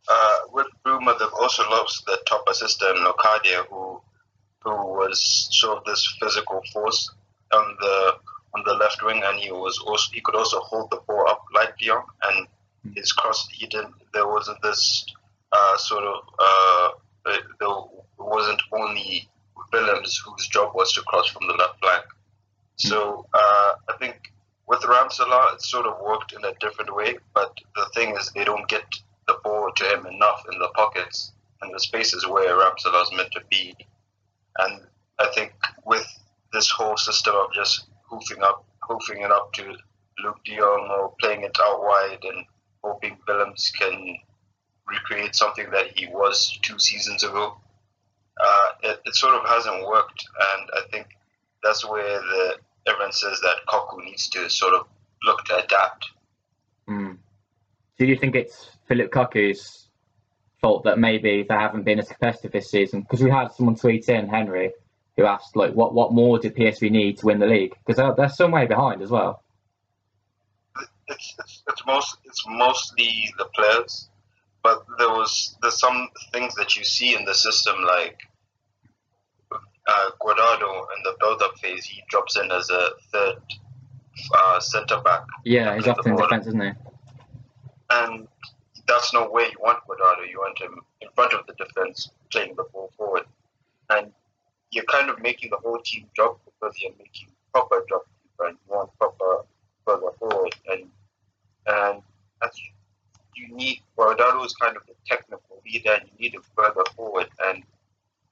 Uh, 0.07 0.39
with 0.53 0.67
Bruma, 0.85 1.19
they've 1.19 1.29
also 1.41 1.63
lost 1.71 2.05
the 2.05 2.19
top 2.27 2.45
assistant 2.49 2.99
Locadia, 2.99 3.67
who 3.71 4.01
who 4.61 4.71
was 4.71 5.49
sort 5.51 5.79
of 5.79 5.85
this 5.85 6.17
physical 6.21 6.61
force 6.73 7.11
on 7.53 7.77
the 7.81 8.15
on 8.55 8.63
the 8.67 8.75
left 8.75 9.03
wing, 9.03 9.23
and 9.25 9.39
he 9.39 9.51
was 9.51 9.79
also 9.87 10.11
he 10.13 10.21
could 10.21 10.35
also 10.35 10.61
hold 10.61 10.91
the 10.91 11.01
ball 11.07 11.27
up 11.29 11.45
like 11.55 11.77
De 11.79 11.87
Jong, 11.87 12.05
and 12.25 12.47
his 12.95 13.13
cross 13.13 13.49
he 13.53 13.67
didn't 13.67 13.95
there 14.13 14.27
wasn't 14.27 14.61
this 14.63 15.07
uh, 15.53 15.77
sort 15.77 16.05
of 16.05 16.23
uh, 16.39 16.89
there 17.25 17.69
wasn't 18.19 18.61
only 18.73 19.29
Willems 19.73 20.23
whose 20.25 20.47
job 20.49 20.75
was 20.75 20.93
to 20.93 21.03
cross 21.03 21.29
from 21.29 21.47
the 21.49 21.55
left 21.55 21.81
flank. 21.81 22.05
So 22.77 23.27
uh, 23.35 23.73
I 23.89 23.97
think 23.99 24.33
with 24.69 24.81
Ramselaar 24.81 25.55
it 25.55 25.63
sort 25.63 25.87
of 25.87 26.01
worked 26.01 26.33
in 26.33 26.45
a 26.45 26.55
different 26.61 26.95
way, 26.95 27.17
but 27.35 27.53
the 27.75 27.87
thing 27.95 28.17
is 28.17 28.31
they 28.31 28.45
don't 28.45 28.69
get 28.69 28.85
the 29.27 29.37
ball 29.43 29.71
to 29.75 29.85
him 29.85 30.07
enough 30.07 30.45
in 30.53 30.59
the 30.59 30.69
pockets 30.75 31.33
and 31.63 31.75
the 31.75 31.81
spaces 31.81 32.27
where 32.27 32.57
Ramselaar 32.57 33.03
is 33.03 33.13
meant 33.17 33.33
to 33.33 33.41
be. 33.51 33.75
And 34.59 34.83
I 35.19 35.29
think 35.35 35.53
with 35.85 36.07
this 36.53 36.71
whole 36.71 36.97
system 36.97 37.35
of 37.35 37.53
just 37.53 37.87
hoofing 38.09 38.43
up, 38.43 38.65
hoofing 38.83 39.23
it 39.23 39.31
up 39.31 39.53
to 39.55 39.75
Luuk 40.25 40.45
de 40.45 40.57
Jong 40.57 40.89
or 40.91 41.15
playing 41.21 41.43
it 41.43 41.57
out 41.61 41.83
wide 41.83 42.23
and 42.23 42.45
hoping 42.85 43.17
Willems 43.27 43.73
can 43.79 44.17
recreate 44.87 45.35
something 45.35 45.71
that 45.71 45.99
he 45.99 46.07
was 46.07 46.59
two 46.63 46.79
seasons 46.79 47.25
ago. 47.25 47.57
Uh, 48.39 48.69
it, 48.83 49.01
it, 49.07 49.15
sort 49.15 49.35
of 49.35 49.49
hasn't 49.49 49.87
worked, 49.87 50.27
and 50.53 50.69
I 50.75 50.81
think 50.91 51.07
that's 51.63 51.89
where 51.89 52.21
the 52.21 52.57
everyone 52.87 53.13
says 53.13 53.41
that 53.41 53.57
Cocu 53.69 54.05
needs 54.05 54.29
to 54.31 54.51
sort 54.51 54.75
of 54.75 54.87
look 55.23 55.45
to 55.45 55.65
adapt. 55.65 56.11
Mm. 56.89 57.19
Do 57.99 58.07
you 58.07 58.17
think 58.17 58.35
it's 58.35 58.69
Philip 58.89 59.13
Cocu's 59.13 59.87
fault 60.61 60.85
that 60.85 60.99
maybe 60.99 61.47
they 61.49 61.55
haven't 61.55 61.85
been 61.85 62.01
as 62.01 62.09
competitive 62.09 62.53
this 62.53 62.71
season? 62.71 63.03
Because 63.03 63.23
we 63.23 63.31
had 63.31 63.53
someone 63.53 63.77
tweet 63.77 64.09
in 64.09 64.29
Henry 64.29 64.73
who 65.17 65.25
asked 65.25 65.55
like, 65.55 65.73
what 65.75 65.95
what 65.95 66.13
more 66.13 66.41
did 66.41 66.57
PSV 66.57 66.91
need 66.91 67.19
to 67.19 67.27
win 67.27 67.39
the 67.39 67.47
league? 67.47 67.77
Because 67.87 67.99
they're, 67.99 68.15
they're 68.17 68.29
some 68.29 68.51
way 68.51 68.67
behind 68.67 69.01
as 69.01 69.11
well 69.11 69.44
it's, 71.09 71.35
it's, 71.39 71.63
it's 71.69 71.87
most 71.87 72.17
it's 72.25 72.45
mostly 72.49 73.33
the 73.39 73.47
players, 73.55 74.09
but 74.63 74.85
there 74.99 75.09
was 75.09 75.57
there's 75.63 75.79
some 75.79 76.09
things 76.33 76.55
that 76.55 76.77
you 76.77 76.85
see 76.85 77.15
in 77.15 77.25
the 77.25 77.35
system 77.35 77.77
like 77.87 78.19
uh, 79.87 80.11
Guardado 80.21 80.87
in 80.97 81.03
the 81.05 81.15
build-up 81.21 81.59
phase, 81.59 81.85
he 81.85 82.03
drops 82.09 82.37
in 82.37 82.51
as 82.51 82.71
a 82.71 82.91
third 83.13 83.37
uh, 84.35 84.61
centre 84.61 85.01
back. 85.01 85.25
Yeah, 85.45 85.75
he's 85.75 85.87
often 85.87 86.13
in 86.13 86.19
defence, 86.19 86.47
isn't 86.47 86.63
he? 86.63 86.71
And 87.91 88.29
that's 88.87 89.13
not 89.13 89.33
where 89.33 89.47
you 89.47 89.57
want 89.61 89.81
Guardado. 89.87 90.29
You 90.29 90.39
want 90.39 90.59
him 90.59 90.81
in 91.01 91.09
front 91.15 91.33
of 91.35 91.47
the 91.47 91.55
defence, 91.55 92.11
playing 92.31 92.55
the 92.57 92.65
ball 92.73 92.91
forward, 92.97 93.25
and 93.91 94.13
you're 94.71 94.85
kind 94.85 95.11
of 95.11 95.21
making 95.21 95.51
the 95.51 95.57
whole 95.57 95.79
team 95.85 96.07
drop 96.15 96.41
because 96.45 96.75
you're 96.81 96.93
making 96.99 97.29
proper 97.53 97.85
drop 97.89 98.07
and 98.41 98.57
you 98.67 98.75
want 98.75 98.91
proper 98.99 99.45
further 99.85 100.11
forward, 100.19 100.55
and 100.69 100.91
and 101.67 102.03
that's 102.41 102.61
you 103.37 103.55
need 103.55 103.81
Guardado 103.97 104.45
is 104.45 104.55
kind 104.55 104.77
of 104.77 104.83
the 104.87 104.95
technical 105.07 105.61
leader, 105.65 105.93
and 105.93 106.05
you 106.13 106.25
need 106.25 106.35
him 106.35 106.43
further 106.57 106.85
forward, 106.97 107.29
and 107.47 107.63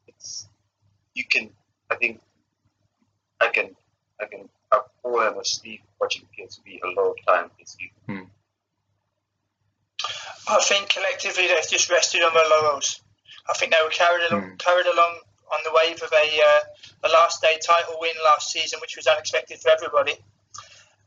it's 0.07 0.49
you 1.15 1.25
can 1.29 1.51
I 1.91 1.97
think 1.97 2.21
I 3.41 3.49
can 3.49 3.75
I 4.21 4.27
can 4.27 4.49
have 4.73 4.83
fallen 5.03 5.39
asleep 5.39 5.83
watching 6.01 6.27
PSV 6.39 6.81
a 6.83 7.01
lot 7.01 7.11
of 7.11 7.17
time 7.27 7.51
this 7.59 7.77
season. 7.79 7.97
Hmm. 8.07 8.29
I 10.49 10.61
think 10.63 10.89
collectively 10.89 11.47
they've 11.47 11.71
just 11.71 11.91
rested 11.91 12.23
on 12.23 12.35
their 12.35 12.49
laurels. 12.49 13.01
I 13.49 13.55
think 13.55 13.73
they 13.73 13.79
were 13.83 13.91
carried 13.91 14.31
along, 14.31 14.43
hmm. 14.43 14.57
carried 14.57 14.87
along 14.87 15.21
on 15.53 15.61
the 15.65 15.71
wave 15.85 16.03
of 16.03 16.11
a, 16.13 16.27
uh, 16.41 17.09
a 17.09 17.09
last 17.13 17.43
day 17.43 17.59
title 17.65 17.97
win 18.01 18.13
last 18.25 18.51
season, 18.51 18.81
which 18.81 18.97
was 18.97 19.07
unexpected 19.07 19.61
for 19.61 19.71
everybody. 19.71 20.15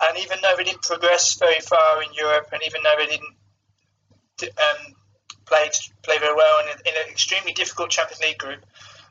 And 0.01 0.17
even 0.19 0.39
though 0.41 0.55
they 0.57 0.65
didn't 0.65 0.83
progress 0.83 1.35
very 1.39 1.59
far 1.59 2.03
in 2.03 2.13
Europe, 2.13 2.49
and 2.51 2.61
even 2.65 2.83
though 2.83 2.95
they 2.97 3.07
didn't 3.07 3.35
um, 4.43 4.93
play 5.45 5.69
play 6.03 6.17
very 6.17 6.35
well 6.35 6.59
in, 6.61 6.67
a, 6.67 6.89
in, 6.89 6.95
an 7.05 7.09
extremely 7.09 7.53
difficult 7.53 7.89
Champions 7.89 8.21
League 8.21 8.37
group, 8.37 8.65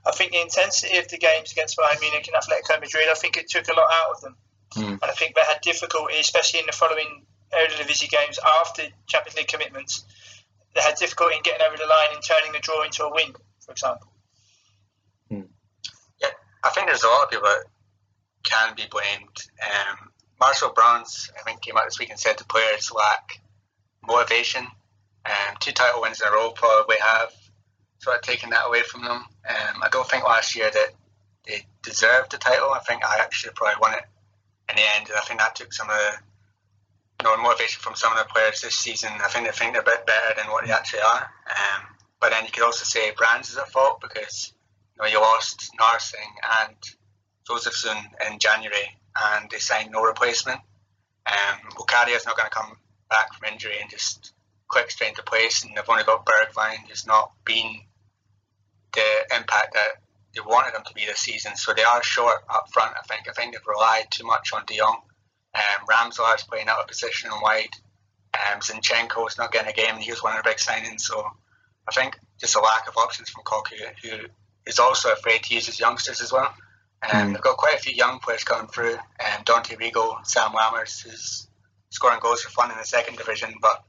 I 0.07 0.13
think 0.13 0.33
the 0.33 0.41
intensity 0.41 0.99
of 0.99 1.09
the 1.09 1.17
games 1.17 1.53
against 1.53 1.79
Bayern 1.79 2.01
Munich 2.01 2.29
and 2.29 2.37
Atletico 2.37 2.81
Madrid, 2.81 3.09
I 3.11 3.15
think 3.15 3.37
it 3.37 3.49
took 3.49 3.69
a 3.69 3.75
lot 3.75 3.89
out 3.91 4.17
of 4.17 4.21
them. 4.21 4.37
Mm. 4.77 5.03
And 5.03 5.05
I 5.05 5.13
think 5.13 5.35
they 5.35 5.41
had 5.47 5.61
difficulty, 5.63 6.19
especially 6.19 6.61
in 6.61 6.67
the 6.67 6.73
following 6.73 7.25
Eredivisie 7.53 8.11
games 8.11 8.39
after 8.61 8.83
Champions 9.07 9.37
League 9.37 9.49
commitments. 9.49 10.05
They 10.75 10.81
had 10.81 10.97
difficulty 10.97 11.37
in 11.37 11.43
getting 11.43 11.65
over 11.67 11.77
the 11.77 11.87
line 11.87 12.15
and 12.15 12.23
turning 12.23 12.53
the 12.53 12.59
draw 12.59 12.83
into 12.83 13.05
a 13.05 13.15
win, 13.15 13.33
for 13.65 13.73
example. 13.73 14.09
Yeah, 16.21 16.35
I 16.63 16.71
think 16.71 16.89
there's 16.89 17.05
a 17.05 17.09
lot 17.09 17.25
of 17.25 17.31
people 17.31 17.47
that 17.47 17.65
can 18.43 18.75
be 18.75 18.85
blamed. 18.91 19.39
Um, 19.63 20.11
Marcel 20.45 20.73
Brands, 20.75 21.31
I 21.39 21.43
think, 21.43 21.63
came 21.63 21.79
out 21.79 21.85
this 21.87 21.99
week 21.99 22.11
and 22.11 22.21
said 22.21 22.37
the 22.37 22.45
players 22.45 22.93
lack 22.93 23.41
motivation. 24.07 24.67
Um, 25.25 25.57
two 25.59 25.73
title 25.73 26.03
wins 26.03 26.21
in 26.21 26.29
a 26.29 26.31
row 26.31 26.51
probably 26.51 26.97
have 27.01 27.33
sort 27.99 28.17
of 28.17 28.23
taken 28.23 28.51
that 28.51 28.67
away 28.67 28.83
from 28.83 29.05
them. 29.05 29.25
Um, 29.49 29.83
I 29.83 29.89
don't 29.91 30.07
think 30.07 30.25
last 30.25 30.55
year 30.55 30.71
that 30.71 30.89
they 31.47 31.65
deserved 31.83 32.33
the 32.33 32.37
title. 32.37 32.71
I 32.71 32.81
think 32.81 33.03
I 33.03 33.21
actually 33.21 33.55
probably 33.55 33.81
won 33.81 33.95
it 33.95 34.05
in 34.69 34.77
the 34.77 34.83
end, 34.97 35.09
and 35.09 35.17
I 35.17 35.23
think 35.23 35.41
that 35.41 35.57
took 35.57 35.73
some 35.73 35.89
of 35.89 35.97
the 35.97 37.25
you 37.25 37.37
know, 37.37 37.43
motivation 37.43 37.81
from 37.81 37.95
some 37.95 38.13
of 38.13 38.19
the 38.19 38.31
players 38.31 38.61
this 38.61 38.75
season. 38.75 39.13
I 39.25 39.29
think 39.29 39.47
they 39.47 39.53
think 39.53 39.73
they're 39.73 39.81
a 39.81 39.85
bit 39.85 40.07
better 40.07 40.35
than 40.37 40.53
what 40.53 40.67
they 40.67 40.73
actually 40.73 41.01
are. 41.01 41.31
Um, 41.49 41.87
but 42.21 42.33
then 42.33 42.45
you 42.45 42.51
could 42.51 42.65
also 42.65 42.85
say 42.85 43.13
Brands 43.17 43.49
is 43.49 43.57
at 43.57 43.71
fault 43.71 44.03
because 44.03 44.53
you 44.95 45.03
know 45.03 45.09
you 45.09 45.21
lost 45.23 45.73
Narsingh 45.81 46.37
and 46.61 46.77
Jozefzoon 47.49 48.03
in 48.31 48.39
January, 48.39 48.99
and 49.23 49.51
they 49.51 49.59
signed 49.59 49.91
no 49.93 50.03
replacement. 50.03 50.61
Um, 51.27 51.59
is 52.09 52.27
not 52.27 52.37
going 52.37 52.51
to 52.51 52.55
come 52.55 52.77
back 53.09 53.33
from 53.33 53.53
injury 53.53 53.77
and 53.81 53.91
just 53.91 54.33
quick 54.69 54.91
straight 54.91 55.11
into 55.11 55.23
place, 55.23 55.65
and 55.65 55.77
they've 55.77 55.89
only 55.89 56.05
got 56.05 56.27
Bergwijn, 56.27 56.87
who's 56.89 57.07
not 57.07 57.33
been 57.45 57.81
the 58.93 59.37
impact 59.37 59.75
that 59.75 60.03
they 60.35 60.41
wanted 60.41 60.75
them 60.75 60.83
to 60.87 60.95
be 60.95 61.07
this 61.07 61.21
season. 61.21 61.57
So 61.57 61.73
they 61.73 61.83
are 61.83 62.03
short 62.03 62.45
up 62.49 62.67
front. 62.73 62.95
I 62.99 63.03
think. 63.07 63.29
I 63.29 63.33
think 63.33 63.53
they've 63.53 63.67
relied 63.67 64.11
too 64.11 64.25
much 64.27 64.53
on 64.53 64.65
De 64.67 64.77
Jong. 64.77 65.01
Um, 65.55 65.87
Ramselaar 65.89 66.37
is 66.37 66.43
playing 66.43 66.69
out 66.69 66.81
of 66.81 66.89
position 66.89 67.31
and 67.33 67.41
wide. 67.41 67.71
Um, 68.35 68.61
Zinchenko 68.61 69.29
is 69.29 69.39
not 69.39 69.53
getting 69.53 69.71
a 69.71 69.73
game. 69.73 69.95
And 69.95 70.03
he 70.03 70.11
was 70.11 70.23
one 70.23 70.37
of 70.37 70.43
the 70.43 70.49
big 70.49 70.59
signings. 70.59 71.03
So 71.03 71.25
I 71.89 71.93
think 71.93 72.19
just 72.41 72.57
a 72.57 72.61
lack 72.61 72.89
of 72.89 72.97
options 72.97 73.31
from 73.31 73.45
Cocu, 73.45 73.77
who 74.03 74.27
is 74.67 74.79
also 74.79 75.13
afraid 75.13 75.45
to 75.45 75.55
use 75.55 75.67
his 75.67 75.79
youngsters 75.79 76.21
as 76.21 76.33
well. 76.33 76.53
Um, 77.13 77.29
mm. 77.29 77.33
They've 77.33 77.43
got 77.43 77.57
quite 77.57 77.75
a 77.75 77.79
few 77.79 77.95
young 77.95 78.19
players 78.21 78.45
coming 78.45 78.69
through. 78.69 78.95
Um, 78.95 79.43
Dante 79.45 79.77
Rigo, 79.77 80.25
Sam 80.27 80.53
Lammers, 80.53 81.03
who's 81.03 81.49
scoring 81.91 82.19
goals 82.21 82.43
for 82.43 82.51
fun 82.51 82.71
in 82.71 82.79
the 82.79 82.85
second 82.85 83.19
division, 83.19 83.55
but 83.61 83.85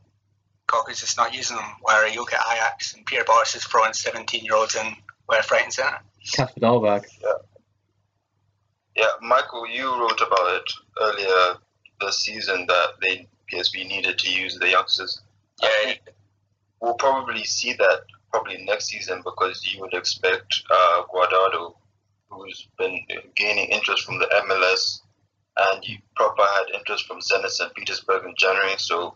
Cocu's 0.67 0.99
just 0.99 1.17
not 1.17 1.33
using 1.33 1.57
them. 1.57 1.65
Where 1.81 2.07
you 2.07 2.19
look 2.19 2.33
at 2.33 2.41
Ajax 2.51 2.93
and 2.93 3.05
Peter 3.05 3.23
Bosz 3.23 3.55
is 3.55 3.63
throwing 3.63 3.93
17 3.93 4.43
year 4.43 4.55
olds 4.55 4.75
in 4.75 4.95
where 5.27 5.41
frightened 5.43 5.73
center. 5.73 5.99
Kasper 6.33 6.59
Dolberg. 6.59 7.05
Yeah. 7.21 7.29
Yeah, 8.95 9.07
Michael, 9.21 9.67
you 9.67 9.87
wrote 9.99 10.21
about 10.21 10.55
it 10.55 10.71
earlier 11.01 11.57
this 11.99 12.19
season 12.19 12.65
that 12.67 12.87
they 13.01 13.27
PSV 13.51 13.87
needed 13.87 14.17
to 14.19 14.31
use 14.31 14.57
the 14.57 14.69
youngsters. 14.69 15.21
Yeah, 15.61 15.95
we'll 16.81 16.93
probably 16.95 17.43
see 17.43 17.73
that 17.73 18.01
probably 18.31 18.63
next 18.63 18.85
season 18.85 19.21
because 19.23 19.65
you 19.65 19.81
would 19.81 19.93
expect 19.93 20.61
uh, 20.71 21.03
Guardado, 21.13 21.75
who's 22.29 22.67
been 22.77 22.99
gaining 23.35 23.69
interest 23.69 24.03
from 24.03 24.19
the 24.19 24.29
MLS, 24.47 25.01
and 25.57 25.87
you 25.87 25.97
proper 26.15 26.43
had 26.43 26.75
interest 26.75 27.05
from 27.05 27.19
Zenit 27.19 27.49
St. 27.49 27.73
Petersburg 27.75 28.25
in 28.25 28.33
January. 28.37 28.75
So 28.77 29.15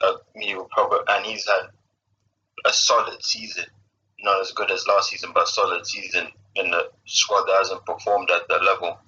uh, 0.00 0.14
you 0.36 0.66
probably 0.70 1.00
and 1.08 1.26
he's 1.26 1.46
had 1.46 1.70
a 2.64 2.72
solid 2.72 3.22
season, 3.24 3.64
not 4.22 4.40
as 4.40 4.52
good 4.52 4.70
as 4.70 4.86
last 4.86 5.10
season, 5.10 5.30
but 5.34 5.48
solid 5.48 5.86
season 5.86 6.28
in 6.56 6.72
a 6.72 6.82
squad 7.06 7.46
that 7.46 7.56
hasn't 7.58 7.86
performed 7.86 8.30
at 8.30 8.48
that 8.48 8.64
level. 8.64 8.98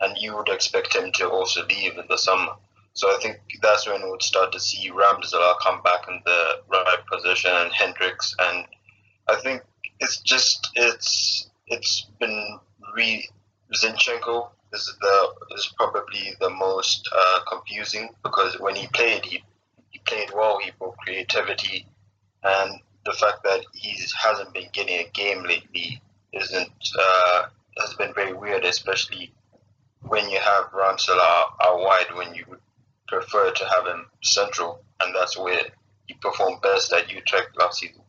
And 0.00 0.16
you 0.16 0.34
would 0.36 0.48
expect 0.48 0.94
him 0.94 1.12
to 1.12 1.28
also 1.28 1.66
leave 1.66 1.98
in 1.98 2.04
the 2.08 2.16
summer. 2.16 2.52
So 2.94 3.08
I 3.14 3.20
think 3.20 3.38
that's 3.62 3.86
when 3.86 4.02
we 4.02 4.10
would 4.10 4.22
start 4.22 4.52
to 4.52 4.60
see 4.60 4.90
Ramselaar 4.90 5.54
come 5.62 5.82
back 5.82 6.08
in 6.08 6.20
the 6.24 6.60
right 6.68 6.98
position 7.10 7.50
and 7.54 7.72
Hendrix. 7.72 8.34
And 8.38 8.66
I 9.28 9.36
think 9.36 9.62
it's 10.00 10.20
just 10.20 10.70
it's 10.74 11.50
it's 11.66 12.06
been 12.18 12.58
re 12.94 13.28
Zinchenko 13.74 14.48
is 14.72 14.96
the 15.00 15.28
is 15.54 15.72
probably 15.76 16.34
the 16.40 16.50
most 16.50 17.08
uh, 17.12 17.40
confusing 17.48 18.10
because 18.22 18.58
when 18.60 18.74
he 18.74 18.86
played 18.88 19.24
he 19.24 19.42
he 19.90 19.98
played 20.06 20.30
well 20.34 20.58
he 20.58 20.70
brought 20.78 20.96
creativity 20.98 21.86
and 22.42 22.80
the 23.04 23.12
fact 23.12 23.42
that 23.44 23.64
he 23.72 23.96
hasn't 24.16 24.52
been 24.52 24.68
getting 24.72 24.96
a 25.00 25.10
game 25.12 25.42
lately 25.42 26.00
isn't 26.32 26.88
uh, 26.98 27.42
has 27.78 27.94
been 27.94 28.12
very 28.14 28.32
weird 28.32 28.64
especially 28.64 29.32
when 30.02 30.28
you 30.30 30.38
have 30.38 30.70
Ramselaar 30.72 31.44
out 31.62 31.80
wide 31.80 32.14
when 32.14 32.34
you 32.34 32.44
would 32.48 32.60
prefer 33.10 33.50
to 33.50 33.64
have 33.76 33.86
him 33.86 34.06
central, 34.22 34.82
and 35.00 35.14
that's 35.14 35.36
where 35.36 35.62
he 36.06 36.14
performed 36.14 36.62
best 36.62 36.92
at 36.92 37.10
Utrecht 37.10 37.58
last 37.58 37.80
season. 37.80 38.02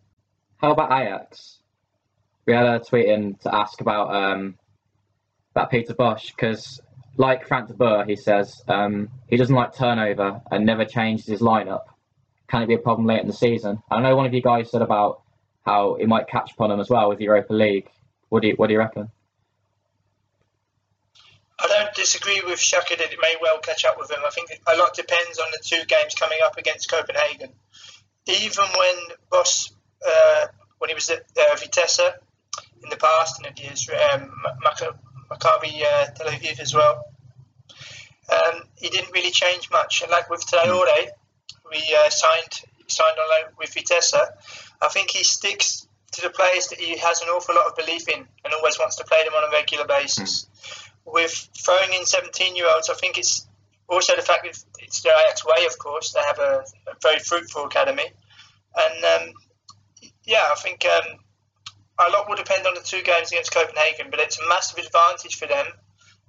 How 0.58 0.72
about 0.72 0.92
Ajax? 0.92 1.60
We 2.46 2.54
had 2.54 2.66
a 2.66 2.80
tweet 2.80 3.08
in 3.08 3.36
to 3.44 3.54
ask 3.54 3.82
about 3.82 4.14
um, 4.14 4.58
about 5.56 5.72
Peter 5.72 5.94
Bosz 5.94 6.28
because, 6.28 6.82
like 7.18 7.48
Frank 7.48 7.68
de 7.68 7.74
Boer, 7.74 8.06
he 8.06 8.16
says 8.16 8.62
um, 8.68 9.10
he 9.28 9.38
doesn't 9.38 9.56
like 9.56 9.76
turnover 9.76 10.42
and 10.50 10.66
never 10.66 10.86
changes 10.86 11.26
his 11.26 11.42
lineup. 11.42 11.84
Can 12.48 12.64
it 12.64 12.68
be 12.68 12.74
a 12.74 12.80
problem 12.80 13.08
late 13.08 13.22
in 13.22 13.28
the 13.28 13.34
season? 13.34 13.82
I 13.90 14.02
know 14.02 14.16
one 14.16 14.26
of 14.26 14.34
you 14.34 14.42
guys 14.42 14.72
said 14.72 14.82
about 14.82 15.22
how 15.66 15.96
it 15.96 16.08
might 16.08 16.28
catch 16.28 16.54
upon 16.54 16.72
him 16.72 16.80
as 16.80 16.90
well 16.90 17.10
with 17.10 17.20
the 17.20 17.26
Europa 17.26 17.54
League. 17.54 17.90
What 18.30 18.42
do 18.42 18.50
you, 18.50 18.54
what 18.56 18.68
do 18.68 18.74
you 18.74 18.80
reckon? 18.80 19.10
I 21.60 21.68
don't 21.68 21.94
disagree 21.94 22.42
with 22.46 22.60
Shaka 22.60 22.96
that 22.98 23.14
it 23.14 23.20
may 23.22 23.36
well 23.42 23.60
catch 23.60 23.86
up 23.86 23.98
with 24.00 24.10
him. 24.10 24.20
I 24.26 24.32
think 24.32 24.50
a 24.68 24.76
lot 24.78 24.96
depends 24.96 25.38
on 25.38 25.48
the 25.52 25.60
two 25.64 25.86
games 25.86 26.16
coming 26.16 26.40
up 26.44 26.58
against 26.58 26.90
Copenhagen. 26.90 27.52
Even 28.26 28.66
when 28.78 28.96
Bosz, 29.32 29.72
uh, 30.08 30.48
when 30.80 30.90
he 30.90 30.96
was 30.96 31.10
at 31.10 31.24
uh, 31.38 31.56
Vitesse 31.56 32.00
in 32.84 32.90
the 32.90 32.98
past, 32.98 33.40
and 33.40 33.48
at 33.48 33.60
his 33.60 33.88
um, 34.14 34.32
Maccabi 35.32 35.84
uh, 35.84 36.06
Tel 36.12 36.28
Aviv 36.28 36.60
as 36.60 36.74
well, 36.74 37.06
um, 38.32 38.62
he 38.76 38.90
didn't 38.90 39.12
really 39.14 39.32
change 39.32 39.70
much. 39.72 40.02
And 40.02 40.12
like 40.12 40.30
with 40.30 40.46
Traore, 40.46 41.08
we 41.70 41.98
uh, 42.06 42.10
signed 42.10 42.62
signed 42.88 43.18
on 43.18 43.30
loan 43.30 43.54
with 43.58 43.74
Vitesse. 43.74 44.14
I 44.82 44.88
think 44.90 45.12
he 45.12 45.24
sticks 45.24 45.88
to 46.14 46.22
the 46.22 46.30
players 46.30 46.68
that 46.68 46.80
he 46.80 46.98
has 46.98 47.22
an 47.22 47.30
awful 47.30 47.56
lot 47.56 47.68
of 47.68 47.76
belief 47.78 48.10
in 48.10 48.20
and 48.20 48.54
always 48.54 48.78
wants 48.78 48.98
to 48.98 49.06
play 49.06 49.20
them 49.24 49.34
on 49.34 49.48
a 49.48 49.52
regular 49.52 49.86
basis. 49.86 50.44
Mm 50.44 50.82
with 51.06 51.50
throwing 51.58 51.94
in 51.94 52.06
17 52.06 52.56
year 52.56 52.68
olds, 52.74 52.90
I 52.90 52.94
think 52.96 53.18
it's 53.18 53.48
also 53.88 54.16
the 54.16 54.22
fact 54.22 54.44
that 54.44 54.64
it's 54.80 55.02
the 55.02 55.10
Ajax 55.10 55.46
way, 55.46 55.66
of 55.66 55.78
course. 55.78 56.14
They 56.14 56.22
have 56.22 56.40
a, 56.40 56.64
a 56.88 56.96
very 57.02 57.20
fruitful 57.20 57.66
academy. 57.66 58.06
And 58.76 59.06
um, 59.06 59.34
yeah, 60.24 60.48
I 60.52 60.56
think 60.56 60.86
um, 60.86 61.20
a 62.00 62.10
lot 62.12 62.28
will 62.28 62.36
depend 62.36 62.66
on 62.66 62.74
the 62.74 62.82
two 62.82 63.02
games 63.02 63.32
against 63.32 63.54
Copenhagen, 63.54 64.08
but 64.10 64.20
it's 64.20 64.40
a 64.40 64.48
massive 64.48 64.84
advantage 64.84 65.36
for 65.36 65.48
them 65.48 65.68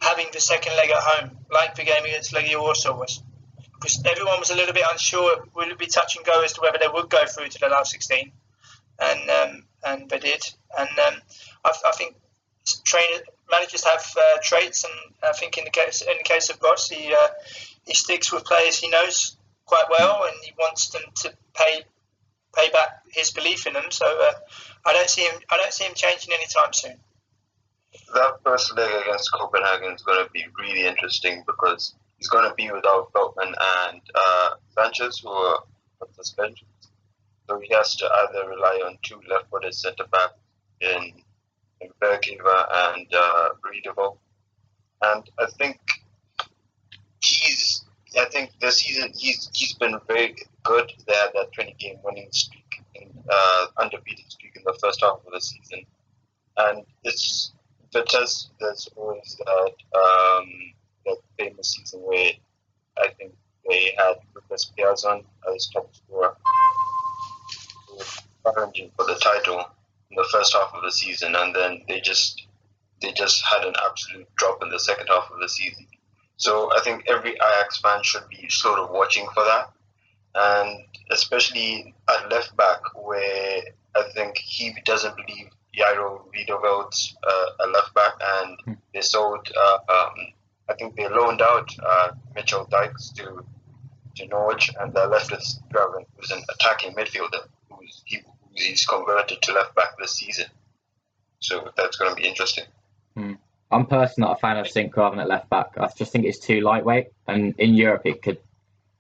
having 0.01 0.27
the 0.33 0.41
second 0.41 0.75
leg 0.77 0.91
at 0.91 0.99
home, 0.99 1.39
like 1.51 1.75
the 1.75 1.85
game 1.85 2.05
against 2.05 2.33
Legia 2.33 2.61
Warsaw 2.61 2.97
was. 2.97 3.23
Because 3.75 4.03
everyone 4.05 4.39
was 4.39 4.51
a 4.51 4.55
little 4.55 4.75
bit 4.75 4.85
unsure, 4.91 5.45
will 5.55 5.71
it 5.71 5.79
be 5.79 5.87
touch 5.87 6.17
and 6.17 6.25
go 6.25 6.43
as 6.43 6.53
to 6.55 6.61
whether 6.61 6.79
they 6.79 6.89
would 6.89 7.09
go 7.09 7.25
through 7.27 7.49
to 7.49 7.59
the 7.59 7.69
last 7.69 7.93
16? 7.93 8.33
And 9.01 9.31
um, 9.31 9.65
and 9.85 10.09
they 10.09 10.19
did. 10.19 10.43
And 10.79 10.89
um, 10.89 11.21
I, 11.65 11.73
I 11.87 11.93
think 11.93 12.17
trainers, 12.85 13.23
managers 13.51 13.85
have 13.85 14.05
uh, 14.17 14.39
traits, 14.43 14.85
and 14.85 15.15
I 15.23 15.33
think 15.33 15.59
in 15.59 15.65
the 15.65 15.71
case 15.71 16.03
in 16.03 16.17
the 16.19 16.25
case 16.25 16.51
of 16.51 16.61
Bosz, 16.61 16.91
he 16.91 17.13
uh, 17.13 17.29
he 17.87 17.95
sticks 17.95 18.33
with 18.33 18.45
players 18.45 18.79
he 18.79 18.89
knows 18.89 19.37
quite 19.67 19.87
well, 19.91 20.25
and 20.25 20.35
he 20.45 20.53
wants 20.59 20.91
them 20.91 21.03
to 21.17 21.33
pay 21.55 21.83
pay 22.55 22.71
back 22.71 23.03
his 23.11 23.31
belief 23.31 23.67
in 23.67 23.75
them. 23.75 23.91
So 23.91 24.07
uh, 24.07 24.33
I 24.87 24.93
don't 24.93 25.09
see 25.09 25.23
him 25.23 25.41
I 25.51 25.57
don't 25.57 25.73
see 25.73 25.85
him 25.85 25.95
changing 25.95 26.33
anytime 26.35 26.73
soon. 26.73 26.97
That 28.15 28.41
first 28.45 28.77
leg 28.77 28.91
against 29.03 29.33
Copenhagen 29.33 29.95
is 29.95 30.03
going 30.03 30.25
to 30.25 30.31
be 30.31 30.45
really 30.59 30.87
interesting 30.87 31.45
because 31.47 31.95
he's 32.17 32.29
going 32.29 32.49
to 32.49 32.55
be 32.55 32.71
without 32.71 33.13
Veltman 33.13 33.53
and 33.89 34.01
uh, 34.15 34.51
Sanchez, 34.75 35.21
who 35.21 35.29
are 35.31 35.61
on 36.01 36.09
suspension. 36.15 36.67
So 37.49 37.61
he 37.61 37.73
has 37.75 37.97
to 37.97 38.07
either 38.07 38.49
rely 38.49 38.83
on 38.87 38.99
two 39.03 39.21
left-footed 39.29 39.75
centre 39.75 40.05
backs 40.11 40.35
in 40.81 41.13
Viergever 42.01 42.67
and 42.73 43.07
uh, 43.15 43.49
And 45.03 45.31
I 45.39 45.47
think 45.59 45.81
he's, 47.21 47.85
I 48.19 48.27
think 48.27 48.53
this 48.61 48.79
season 48.79 49.13
he's 49.15 49.51
he's 49.53 49.75
been 49.75 49.99
very 50.07 50.37
good. 50.65 50.91
They 51.07 51.15
had 51.15 51.31
that 51.35 51.53
20 51.53 51.75
game 51.79 51.99
winning 52.05 52.29
streak, 52.31 52.83
in, 52.95 53.11
uh, 53.31 53.67
undefeated 53.79 54.31
streak 54.31 54.57
in 54.57 54.63
the 54.65 54.79
first 54.81 55.01
half 55.01 55.21
of 55.27 55.33
the 55.33 55.41
season. 55.41 55.85
And 56.57 56.85
it's 57.05 57.53
Vitesse, 57.93 58.51
there's 58.61 58.89
always 58.97 59.37
that, 59.45 59.75
um, 59.99 60.49
that 61.07 61.17
famous 61.39 61.73
season 61.73 62.01
where 62.01 62.33
I 62.99 63.09
think 63.19 63.33
they 63.69 63.95
had 63.97 64.15
Lucas 64.35 64.73
Piazon 64.77 65.25
as 65.55 65.69
top 65.69 65.95
scorer, 65.95 66.37
challenging 68.45 68.91
for 68.97 69.07
the 69.07 69.15
title 69.17 69.65
in 70.11 70.17
the 70.17 70.29
first 70.33 70.53
half 70.55 70.73
of 70.75 70.83
the 70.83 70.93
season, 70.93 71.35
and 71.35 71.55
then 71.55 71.83
they 71.89 72.01
just 72.01 72.47
they 73.01 73.13
just 73.13 73.43
had 73.45 73.67
an 73.67 73.75
absolute 73.85 74.29
drop 74.37 74.63
in 74.63 74.71
the 74.71 74.79
second 74.79 75.09
half 75.09 75.31
of 75.33 75.41
the 75.41 75.49
season. 75.49 75.87
So 76.37 76.71
I 76.77 76.81
think 76.81 77.05
every 77.09 77.33
Ajax 77.33 77.81
fan 77.81 78.03
should 78.03 78.29
be 78.29 78.49
sort 78.49 78.79
of 78.79 78.91
watching 78.91 79.27
for 79.35 79.45
that, 79.45 79.71
and 80.35 80.85
especially 81.11 81.95
at 82.09 82.31
left 82.31 82.57
back 82.57 82.81
where 82.95 83.63
I 83.95 84.03
think 84.15 84.39
he 84.39 84.75
doesn't 84.85 85.15
believe 85.17 85.51
Jairo 85.77 86.23
Riedewald, 86.33 86.95
uh, 87.27 87.65
a 87.65 87.67
left 87.69 87.95
back, 87.95 88.13
and 88.21 88.59
Hmm. 88.65 88.73
they 88.95 89.01
sold. 89.01 89.51
Uh, 89.57 89.79
um, 89.89 90.15
I 90.69 90.75
think 90.75 90.97
they 90.97 91.09
loaned 91.09 91.43
out 91.43 91.71
uh, 91.85 92.13
Mitchell 92.35 92.67
Dijks 92.67 93.13
to 93.17 93.45
to 94.17 94.27
Norwich, 94.27 94.71
and 94.79 94.93
they're 94.93 95.07
left 95.07 95.31
with 95.31 95.45
Graven, 95.71 96.05
who's 96.17 96.31
an 96.31 96.43
attacking 96.51 96.95
midfielder, 96.95 97.47
who's 97.71 98.03
he, 98.05 98.21
he's 98.55 98.85
converted 98.85 99.41
to 99.41 99.53
left 99.53 99.75
back 99.75 99.97
this 99.99 100.13
season. 100.13 100.47
So 101.41 101.71
that's 101.77 101.97
going 101.97 102.15
to 102.15 102.17
be 102.17 102.29
interesting. 102.29 102.65
I'm 103.73 103.87
personally 103.87 104.29
not 104.29 104.37
a 104.37 104.41
fan 104.41 104.59
of 104.59 104.69
Sink 104.69 104.97
at 104.99 105.29
left 105.29 105.49
back. 105.49 105.73
I 105.79 105.89
just 105.97 106.13
think 106.13 106.27
it's 106.27 106.39
too 106.39 106.61
lightweight, 106.61 107.09
and 107.27 107.55
in 107.59 107.75
Europe 107.75 108.03
it 108.05 108.23
could 108.23 108.39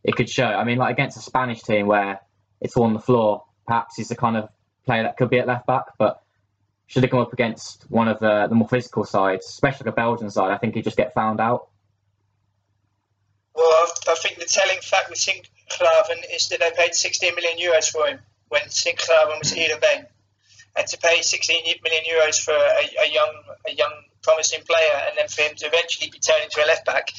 it 0.04 0.16
could 0.16 0.28
show. 0.28 0.47
I 0.47 0.64
mean, 0.64 0.78
like 0.78 0.92
against 0.92 1.16
a 1.16 1.21
Spanish 1.21 1.62
team 1.62 1.87
where 1.87 2.21
it's 2.61 2.76
all 2.76 2.85
on 2.85 2.92
the 2.92 3.00
floor, 3.00 3.44
perhaps 3.66 3.97
he's 3.97 4.09
the 4.09 4.16
kind 4.16 4.37
of 4.37 4.49
player 4.85 5.04
that 5.04 5.16
could 5.16 5.30
be 5.30 5.38
at 5.38 5.47
left 5.47 5.66
back, 5.66 5.85
but 5.99 6.23
should 6.87 7.02
he 7.02 7.09
come 7.09 7.21
up 7.21 7.32
against 7.32 7.85
one 7.88 8.09
of 8.09 8.18
the, 8.21 8.47
the 8.49 8.54
more 8.54 8.68
physical 8.68 9.04
sides, 9.04 9.47
especially 9.47 9.85
the 9.85 9.92
Belgian 9.92 10.30
side, 10.30 10.50
I 10.50 10.59
think 10.59 10.75
he'd 10.75 10.85
just 10.85 10.97
get 10.97 11.14
found 11.14 11.40
out. 11.40 11.68
Well, 13.54 13.66
I, 14.09 14.14
think 14.16 14.38
the 14.38 14.47
telling 14.47 14.80
fact 14.80 15.11
with 15.11 15.18
Sinkgraven 15.18 16.35
is 16.35 16.49
that 16.49 16.61
they 16.61 16.71
paid 16.76 16.94
16 16.94 17.35
million 17.35 17.59
euros 17.59 17.88
for 17.90 18.06
him 18.06 18.18
when 18.49 18.62
Sinkgraven 18.62 19.38
was 19.38 19.52
Heerenveen. 19.52 20.06
And 20.75 20.87
to 20.87 20.99
pay 20.99 21.21
16 21.21 21.64
million 21.85 22.04
euros 22.11 22.42
for 22.42 22.54
a, 22.54 23.04
a 23.04 23.12
young, 23.12 23.42
a 23.68 23.75
young, 23.75 23.92
promising 24.23 24.62
player, 24.62 25.02
and 25.09 25.18
then 25.18 25.28
for 25.28 25.42
him 25.42 25.54
to 25.56 25.66
eventually 25.66 26.11
be 26.11 26.18
turned 26.18 26.44
into 26.44 26.64
a 26.64 26.66
left 26.66 26.87
back, 26.87 27.11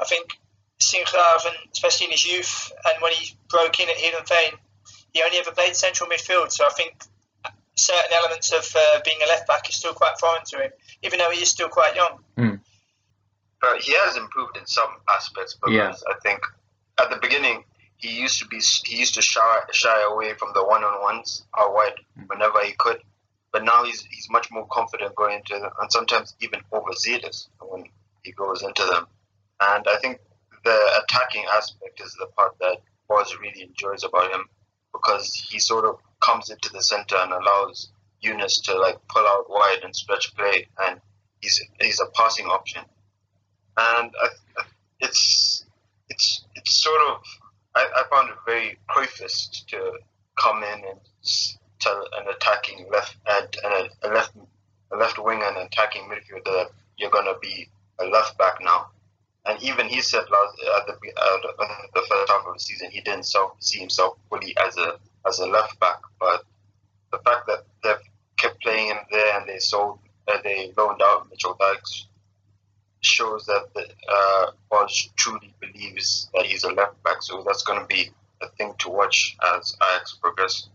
I 0.00 0.04
think 0.04 0.30
Sinkgraven, 0.80 1.54
especially 1.72 2.06
in 2.06 2.12
his 2.12 2.26
youth, 2.26 2.72
and 2.86 3.02
when 3.02 3.12
he 3.12 3.36
broke 3.48 3.80
in 3.80 3.88
at 3.88 3.96
Heerenveen, 3.96 4.58
he 5.12 5.22
only 5.22 5.38
ever 5.38 5.50
played 5.52 5.74
central 5.74 6.08
midfield. 6.08 6.52
So 6.52 6.64
I 6.66 6.70
think 6.70 6.94
certain 7.74 8.12
elements 8.12 8.52
of 8.52 8.76
uh, 8.76 9.00
being 9.04 9.18
a 9.24 9.26
left 9.26 9.46
back 9.46 9.68
is 9.68 9.76
still 9.76 9.94
quite 9.94 10.18
foreign 10.18 10.42
to 10.46 10.58
him, 10.58 10.70
even 11.02 11.18
though 11.18 11.30
he 11.30 11.42
is 11.42 11.50
still 11.50 11.68
quite 11.68 11.94
young. 11.96 12.18
Hmm. 12.36 12.54
But 13.60 13.80
he 13.80 13.92
has 14.04 14.16
improved 14.16 14.56
in 14.56 14.66
some 14.66 14.90
aspects 15.08 15.54
because 15.54 15.74
Yeah. 15.74 15.92
I 16.08 16.14
think 16.22 16.40
at 16.98 17.10
the 17.10 17.16
beginning 17.16 17.64
he 17.96 18.20
used 18.20 18.38
to 18.38 18.46
be 18.46 18.60
he 18.84 18.96
used 18.96 19.14
to 19.14 19.22
shy 19.22 19.60
shy 19.72 20.02
away 20.02 20.34
from 20.34 20.52
the 20.54 20.64
one 20.64 20.84
on 20.84 21.02
ones 21.02 21.44
out 21.58 21.70
uh, 21.70 21.72
wide 21.72 21.94
hmm. 22.16 22.24
whenever 22.26 22.62
he 22.64 22.74
could. 22.78 23.02
But 23.50 23.64
now 23.64 23.84
he's 23.84 24.02
he's 24.02 24.28
much 24.30 24.50
more 24.50 24.66
confident 24.70 25.14
going 25.16 25.38
into 25.38 25.58
them 25.58 25.72
and 25.80 25.90
sometimes 25.90 26.36
even 26.40 26.60
overzealous 26.72 27.48
when 27.60 27.84
he 28.22 28.32
goes 28.32 28.62
into 28.62 28.84
them. 28.84 29.06
And 29.60 29.88
I 29.88 29.96
think 29.96 30.20
the 30.68 31.02
attacking 31.02 31.46
aspect 31.56 31.98
is 32.04 32.14
the 32.20 32.26
part 32.36 32.54
that 32.60 32.76
Bosz 33.08 33.38
really 33.40 33.62
enjoys 33.62 34.04
about 34.04 34.30
him 34.30 34.44
because 34.92 35.32
he 35.50 35.58
sort 35.58 35.86
of 35.86 35.96
comes 36.20 36.50
into 36.50 36.68
the 36.72 36.82
center 36.82 37.16
and 37.16 37.32
allows 37.32 37.88
Younes 38.22 38.62
to 38.64 38.78
like 38.78 38.98
pull 39.08 39.26
out 39.26 39.48
wide 39.48 39.80
and 39.82 39.96
stretch 39.96 40.34
play 40.36 40.66
and 40.84 41.00
he's 41.40 41.58
he's 41.80 42.00
a 42.00 42.10
passing 42.14 42.46
option 42.46 42.82
and 43.78 44.10
I, 44.22 44.28
it's 45.00 45.64
it's 46.10 46.44
it's 46.54 46.82
sort 46.82 47.00
of 47.08 47.22
I, 47.74 47.86
I 47.96 48.02
found 48.10 48.28
it 48.28 48.36
very 48.44 48.76
Cruyffist 48.90 49.66
to 49.68 49.92
come 50.38 50.62
in 50.62 50.84
and 50.90 51.00
tell 51.80 52.04
an 52.18 52.26
attacking 52.28 52.86
left 52.92 53.16
and, 53.26 53.56
and 53.64 53.72
a, 53.72 54.08
a 54.08 54.08
left 54.12 54.32
a 54.92 54.96
left 54.96 55.18
wing 55.18 55.40
and 55.42 55.56
attacking 55.56 56.10
midfielder 56.10 56.44
that 56.44 56.70
you're 56.98 57.10
gonna 57.10 57.38
be 57.40 57.68
a 58.00 58.04
left 58.04 58.36
back 58.36 58.58
now. 58.60 58.88
And 59.48 59.62
even 59.62 59.88
he 59.88 60.02
said 60.02 60.24
last 60.30 60.58
at 60.76 60.86
the 60.86 60.92
at 60.92 61.94
the, 61.94 62.02
first 62.08 62.30
half 62.30 62.46
of 62.46 62.54
the 62.54 62.60
season 62.60 62.90
he 62.90 63.00
didn't 63.00 63.24
self, 63.24 63.52
see 63.60 63.78
himself 63.78 64.18
fully 64.28 64.54
as 64.58 64.76
a 64.76 64.98
as 65.26 65.38
a 65.38 65.46
left 65.46 65.80
back, 65.80 66.00
but 66.20 66.44
the 67.12 67.18
fact 67.18 67.46
that 67.46 67.64
they've 67.82 67.96
kept 68.36 68.60
playing 68.62 68.88
him 68.88 68.98
there 69.10 69.40
and 69.40 69.48
they 69.48 69.58
sold 69.58 70.00
uh, 70.28 70.36
they 70.44 70.72
loaned 70.76 71.00
out 71.02 71.28
Mitchell 71.30 71.56
Dijks 71.58 72.04
shows 73.00 73.46
that 73.46 73.68
the, 73.74 73.86
uh, 74.12 74.86
truly 75.16 75.54
believes 75.60 76.28
that 76.34 76.44
he's 76.44 76.64
a 76.64 76.72
left 76.72 77.02
back. 77.02 77.22
So 77.22 77.42
that's 77.46 77.62
going 77.62 77.80
to 77.80 77.86
be 77.86 78.10
a 78.42 78.48
thing 78.58 78.74
to 78.78 78.90
watch 78.90 79.36
as 79.56 79.76
Ajax 79.90 80.14
progress. 80.20 80.68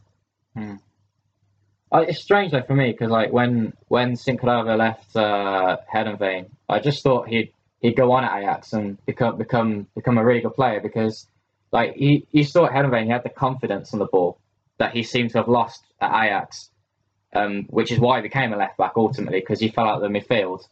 Uh, 0.56 2.06
it's 2.08 2.22
strange 2.22 2.52
though 2.52 2.64
for 2.64 2.74
me 2.74 2.92
because 2.92 3.12
like 3.12 3.32
when 3.32 3.74
when 3.88 4.16
Sinclair 4.16 4.64
left 4.76 5.16
uh, 5.16 5.78
Heerenveen, 5.94 6.50
I 6.68 6.80
just 6.80 7.04
thought 7.04 7.28
he'd 7.28 7.54
he'd 7.84 7.98
go 7.98 8.12
on 8.14 8.24
at 8.24 8.40
Ajax 8.40 8.74
and 8.74 8.98
become 9.06 9.38
become 9.38 9.88
become 9.94 10.18
a 10.18 10.26
really 10.26 10.42
good 10.42 10.56
player 10.56 10.80
because 10.80 11.28
like 11.72 11.94
he 11.96 12.26
you 12.32 12.44
saw 12.44 12.66
at 12.66 13.04
he 13.04 13.10
had 13.10 13.24
the 13.24 13.30
confidence 13.30 13.94
on 13.94 14.00
the 14.00 14.06
ball 14.06 14.40
that 14.80 14.94
he 14.94 15.04
seemed 15.04 15.30
to 15.32 15.38
have 15.38 15.48
lost 15.48 15.84
at 16.02 16.10
Ajax, 16.10 16.72
um, 17.34 17.66
which 17.70 17.92
is 17.92 18.00
why 18.00 18.18
he 18.18 18.24
became 18.24 18.54
a 18.54 18.58
left 18.58 18.78
back 18.78 18.94
ultimately 18.96 19.40
because 19.40 19.60
he 19.60 19.68
fell 19.68 19.86
out 19.86 20.02
of 20.02 20.12
the 20.12 20.20
midfield. 20.20 20.66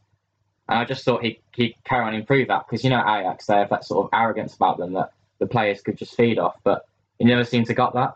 And 0.68 0.80
I 0.80 0.86
just 0.86 1.04
thought 1.04 1.24
he 1.24 1.42
he'd 1.54 1.76
carry 1.84 2.06
on 2.06 2.16
improve 2.16 2.48
that 2.48 2.66
because 2.66 2.84
you 2.84 2.90
know 2.90 3.02
Ajax 3.02 3.46
they 3.46 3.56
have 3.56 3.70
that 3.70 3.86
sort 3.86 4.06
of 4.06 4.10
arrogance 4.18 4.56
about 4.56 4.78
them 4.78 4.94
that 4.94 5.12
the 5.38 5.48
players 5.48 5.82
could 5.82 5.98
just 5.98 6.16
feed 6.16 6.40
off, 6.40 6.56
but 6.64 6.86
he 7.20 7.26
never 7.26 7.44
seemed 7.44 7.68
to 7.68 7.74
got 7.74 7.94
that, 7.94 8.16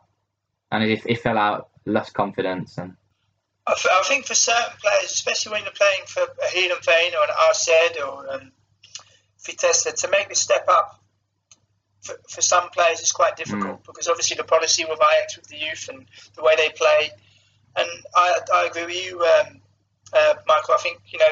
and 0.72 0.84
he, 0.84 0.96
he 0.96 1.16
fell 1.16 1.38
out 1.38 1.70
less 1.86 2.10
confidence 2.10 2.78
and. 2.78 2.96
I, 3.68 3.74
th- 3.74 3.96
I 4.00 4.04
think 4.04 4.28
for 4.28 4.36
certain 4.36 4.78
players, 4.80 5.12
especially 5.12 5.54
when 5.54 5.64
you're 5.64 5.72
playing 5.72 6.06
for 6.06 6.22
a 6.22 6.50
Heerenveen 6.54 7.14
or 7.16 7.24
an 7.24 7.34
Arsed 7.50 8.08
or 8.08 8.32
um, 8.32 8.52
Vitesse, 9.46 9.94
to 10.02 10.08
make 10.10 10.30
the 10.30 10.36
step 10.36 10.66
up 10.68 11.02
for, 12.02 12.16
for 12.30 12.42
some 12.42 12.70
players 12.70 13.00
is 13.02 13.12
quite 13.12 13.36
difficult 13.36 13.84
because 13.86 14.08
obviously 14.08 14.38
the 14.38 14.44
policy 14.44 14.86
with 14.86 15.00
Ajax 15.00 15.38
with 15.38 15.48
the 15.48 15.58
youth 15.58 15.90
and 15.90 16.06
the 16.36 16.44
way 16.44 16.56
they 16.56 16.70
play. 16.70 17.10
And 17.76 17.90
I, 18.16 18.40
I 18.54 18.66
agree 18.68 18.86
with 18.86 19.06
you, 19.06 19.22
um, 19.24 19.62
uh, 20.14 20.34
Michael. 20.48 20.76
I 20.76 20.78
think 20.78 21.02
you 21.08 21.20
know 21.20 21.26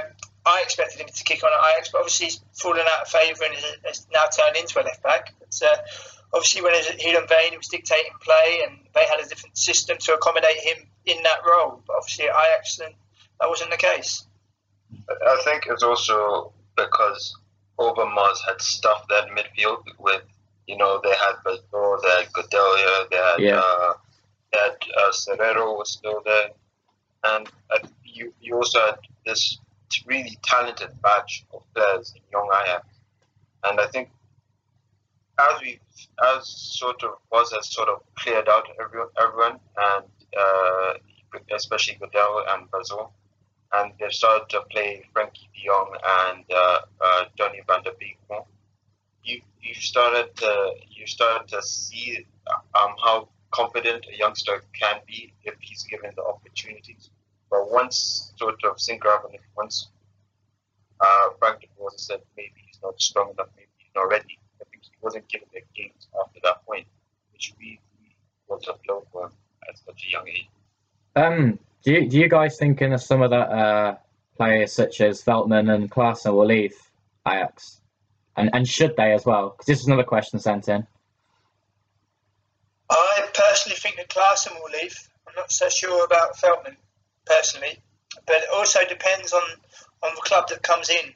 I 0.45 0.61
expected 0.61 0.99
him 0.99 1.07
to 1.07 1.23
kick 1.23 1.43
on 1.43 1.51
at 1.53 1.71
Ajax, 1.73 1.89
but 1.89 1.99
obviously 1.99 2.25
he's 2.27 2.41
fallen 2.53 2.81
out 2.81 3.03
of 3.03 3.07
favour 3.07 3.43
and 3.45 3.53
has- 3.53 3.75
has 3.85 4.07
now 4.13 4.25
turned 4.25 4.57
into 4.57 4.81
a 4.81 4.83
left 4.83 5.01
back. 5.03 5.33
But 5.39 5.61
uh, 5.65 5.77
obviously 6.33 6.61
when 6.61 6.73
he 6.73 6.79
was 6.79 6.87
at 6.87 6.99
Heerenveen, 6.99 7.51
he 7.51 7.57
was 7.57 7.67
dictating 7.67 8.11
play, 8.21 8.63
and 8.67 8.79
they 8.93 9.05
had 9.05 9.19
a 9.23 9.27
different 9.29 9.57
system 9.57 9.97
to 9.99 10.13
accommodate 10.15 10.57
him 10.57 10.77
in 11.05 11.21
that 11.23 11.39
role. 11.45 11.81
But 11.87 11.95
obviously 11.97 12.25
at 12.27 12.35
Ajax, 12.35 12.77
then 12.77 12.91
that 13.39 13.47
wasn't 13.47 13.71
the 13.71 13.77
case. 13.77 14.25
I 15.09 15.41
think 15.45 15.67
it's 15.67 15.83
also 15.83 16.51
because 16.75 17.35
Overmars 17.79 18.37
had 18.47 18.61
stuffed 18.61 19.09
that 19.09 19.29
midfield 19.29 19.83
with, 19.99 20.21
you 20.67 20.77
know, 20.77 20.99
they 21.03 21.09
had 21.09 21.35
Bazoer, 21.45 22.01
they 22.01 22.09
had 22.09 22.31
Gudelj, 22.33 23.09
they 23.09 23.17
had, 23.17 23.39
Yeah. 23.39 23.59
uh, 23.59 23.93
they 24.51 24.59
had 24.59 24.77
uh, 24.97 25.11
Serero 25.11 25.77
was 25.77 25.91
still 25.91 26.21
there. 26.23 26.49
And 27.23 27.47
uh, 27.73 27.87
you, 28.03 28.33
you 28.41 28.55
also 28.55 28.79
had 28.79 28.99
this 29.25 29.59
really 30.05 30.37
talented 30.43 30.89
batch 31.01 31.45
of 31.53 31.63
players 31.73 32.13
in 32.15 32.21
young 32.31 32.49
Ajax. 32.63 32.85
And 33.63 33.79
I 33.79 33.87
think 33.87 34.09
as 35.39 35.61
we, 35.61 35.79
as 36.35 36.47
sort 36.47 37.03
of 37.03 37.15
was 37.31 37.51
has 37.53 37.71
sort 37.73 37.89
of 37.89 38.01
cleared 38.15 38.47
out 38.49 38.67
everyone, 38.79 39.09
everyone 39.19 39.59
and 39.77 40.05
uh, 40.37 40.93
especially 41.55 41.95
Gudelj 41.95 42.53
and 42.53 42.69
Bazoer, 42.69 43.09
and 43.73 43.91
they've 43.99 44.13
started 44.13 44.47
to 44.49 44.61
play 44.71 45.03
Frenkie 45.15 45.49
de 45.53 45.65
Jong 45.65 45.91
and 46.21 46.45
uh, 46.53 46.79
uh, 47.01 47.25
Donny 47.37 47.61
van 47.67 47.83
de 47.83 47.91
Beek. 47.99 48.17
You 49.23 49.41
you 49.61 49.73
started 49.73 50.35
to 50.37 50.73
you 50.89 51.07
started 51.07 51.47
to 51.49 51.61
see 51.61 52.25
um, 52.75 52.95
how 53.03 53.29
confident 53.51 54.05
a 54.11 54.17
youngster 54.17 54.63
can 54.79 54.97
be 55.07 55.33
if 55.43 55.55
he's 55.59 55.83
given 55.83 56.11
the 56.15 56.23
opportunities. 56.23 57.09
But 57.49 57.71
once 57.71 58.33
sort 58.35 58.63
of 58.63 58.77
Sinkgraven, 58.77 59.37
once 59.55 59.89
uh, 60.99 61.29
Frank 61.39 61.61
de 61.61 61.67
Boer 61.77 61.91
said 61.95 62.21
maybe 62.35 62.59
he's 62.65 62.79
not 62.83 62.99
strong 62.99 63.31
enough, 63.31 63.49
maybe 63.55 63.69
he's 63.77 63.91
not 63.95 64.09
ready. 64.09 64.39
I 64.59 64.65
think 64.69 64.83
he 64.83 64.91
wasn't 65.01 65.27
given 65.29 65.47
the 65.53 65.61
games 65.75 66.07
after 66.25 66.39
that 66.43 66.65
point, 66.65 66.87
which 67.31 67.53
really 67.59 67.79
was 68.47 68.67
a 68.67 68.73
blow 68.85 69.05
for 69.11 69.25
him 69.25 69.31
at 69.69 69.77
such 69.77 70.05
a 70.07 70.11
young 70.11 70.27
age. 70.27 70.49
Um, 71.15 71.59
do 71.83 71.93
you, 71.93 72.09
do 72.09 72.17
you 72.17 72.29
guys 72.29 72.57
think 72.57 72.81
in 72.81 72.97
some 72.97 73.21
of 73.21 73.31
that 73.31 73.49
uh, 73.49 73.95
players 74.37 74.71
such 74.71 75.01
as 75.01 75.23
Veltman 75.23 75.73
and 75.73 75.91
Klaassen 75.91 76.33
will 76.33 76.45
leave 76.45 76.75
Ajax? 77.27 77.81
And 78.35 78.49
and 78.53 78.67
should 78.67 78.95
they 78.95 79.13
as 79.13 79.25
well? 79.25 79.49
Because 79.49 79.67
this 79.67 79.79
is 79.81 79.87
another 79.87 80.03
question 80.03 80.39
sent 80.39 80.67
in. 80.67 80.87
I 82.89 83.27
personally 83.33 83.77
think 83.77 83.97
that 83.97 84.09
Klaassen 84.09 84.53
will 84.53 84.71
leave. 84.81 84.97
I'm 85.27 85.35
not 85.35 85.51
so 85.51 85.69
sure 85.69 86.05
about 86.05 86.37
Veltman, 86.37 86.75
personally. 87.25 87.79
But 88.25 88.37
it 88.37 88.49
also 88.55 88.79
depends 88.87 89.33
on, 89.33 89.41
on 90.03 90.11
the 90.15 90.21
club 90.21 90.47
that 90.49 90.61
comes 90.61 90.89
in. 90.89 91.13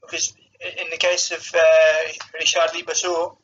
Because 0.00 0.34
in 0.60 0.90
the 0.90 0.96
case 0.96 1.30
of 1.30 1.46
uh, 1.54 2.12
Richard 2.34 2.70
Libasur, 2.74 3.36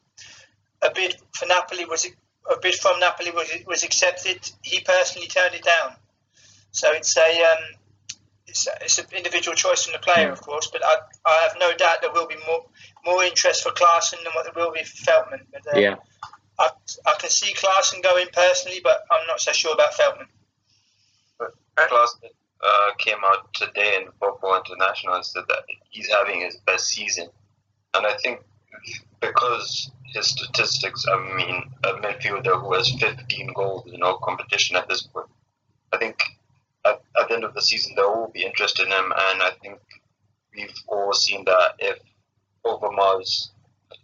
a 0.83 0.91
bid 0.95 1.17
for 1.33 1.47
Napoli 1.47 1.85
was 1.85 2.07
a 2.07 2.59
bid 2.61 2.75
from 2.75 3.01
Napoli 3.01 3.31
was 3.31 3.51
was 3.67 3.83
accepted. 3.83 4.39
He 4.63 4.81
personally 4.81 5.29
turned 5.29 5.55
it 5.55 5.65
down. 5.65 5.97
So 6.77 6.93
it's 6.93 7.17
a 7.17 7.21
um, 7.21 7.65
it's, 8.47 8.67
a, 8.67 8.71
it's 8.83 8.99
an 8.99 9.07
individual 9.17 9.57
choice 9.57 9.85
from 9.85 9.95
the 9.95 9.99
player, 9.99 10.31
of 10.31 10.43
course. 10.43 10.69
But 10.71 10.85
I, 10.85 10.97
I 11.25 11.49
have 11.49 11.57
no 11.59 11.75
doubt 11.75 12.03
there 12.03 12.13
will 12.13 12.27
be 12.27 12.37
more 12.47 12.67
more 13.07 13.25
interest 13.25 13.63
for 13.63 13.71
Klaassen 13.71 14.23
than 14.23 14.33
what 14.35 14.45
there 14.45 14.53
will 14.55 14.73
be 14.73 14.83
for 14.85 15.11
Veltman. 15.11 15.41
But, 15.51 15.75
uh, 15.75 15.79
Yeah. 15.81 15.97
I, 16.59 16.69
I 17.07 17.15
can 17.19 17.31
see 17.31 17.55
Klaassen 17.55 18.03
going 18.03 18.27
personally, 18.31 18.81
but 18.85 19.05
I'm 19.11 19.27
not 19.27 19.41
so 19.41 19.53
sure 19.53 19.73
about 19.73 19.93
Veltman. 19.95 20.27
Klaas, 21.77 22.17
uh, 22.63 22.91
came 22.99 23.19
out 23.25 23.53
today 23.55 23.97
in 23.97 24.09
Voetbal 24.21 24.63
International 24.67 25.15
and 25.15 25.25
said 25.25 25.45
that 25.49 25.65
he's 25.89 26.11
having 26.11 26.43
his 26.43 26.57
best 26.67 26.89
season, 26.89 27.29
and 27.95 28.07
I 28.07 28.17
think 28.19 28.41
because 29.21 29.91
his 30.13 30.27
statistics, 30.27 31.07
I 31.11 31.37
mean, 31.37 31.71
a 31.85 31.93
midfielder 32.01 32.61
who 32.61 32.75
has 32.75 32.91
15 33.01 33.53
goals 33.55 33.91
in 33.93 34.03
all 34.03 34.19
competition 34.19 34.77
at 34.77 34.89
this 34.89 35.03
point, 35.03 35.29
I 35.93 35.99
think 35.99 36.19
at, 36.87 37.03
at 37.21 37.29
the 37.29 37.35
end 37.35 37.45
of 37.45 37.55
the 37.55 37.63
season 37.63 37.95
there 37.97 38.09
will 38.09 38.31
be 38.33 38.45
interest 38.45 38.81
in 38.81 38.87
him, 38.87 39.13
and 39.13 39.43
I 39.43 39.51
think 39.63 39.81
we've 40.55 40.75
all 40.89 41.13
seen 41.13 41.45
that 41.45 41.75
if 41.79 41.99
Overmars 42.65 43.51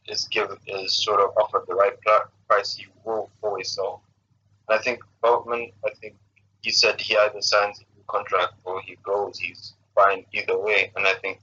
is 0.09 0.27
given 0.31 0.57
is 0.67 0.93
sort 0.93 1.21
of 1.21 1.31
offered 1.37 1.65
the 1.67 1.75
right 1.75 1.95
price, 2.49 2.75
he 2.75 2.87
will 3.05 3.31
always 3.43 3.71
sell. 3.71 4.03
And 4.69 4.79
I 4.79 4.83
think 4.83 5.01
Veltman, 5.23 5.73
I 5.85 5.91
think 6.01 6.17
he 6.63 6.71
said 6.71 7.01
he 7.01 7.17
either 7.17 7.41
signs 7.41 7.81
a 7.81 7.83
new 7.97 8.05
contract 8.09 8.55
or 8.65 8.81
he 8.83 8.97
goes. 9.03 9.39
He's 9.39 9.75
fine 9.95 10.25
either 10.33 10.59
way, 10.59 10.93
and 10.97 11.07
I 11.07 11.15
think 11.15 11.41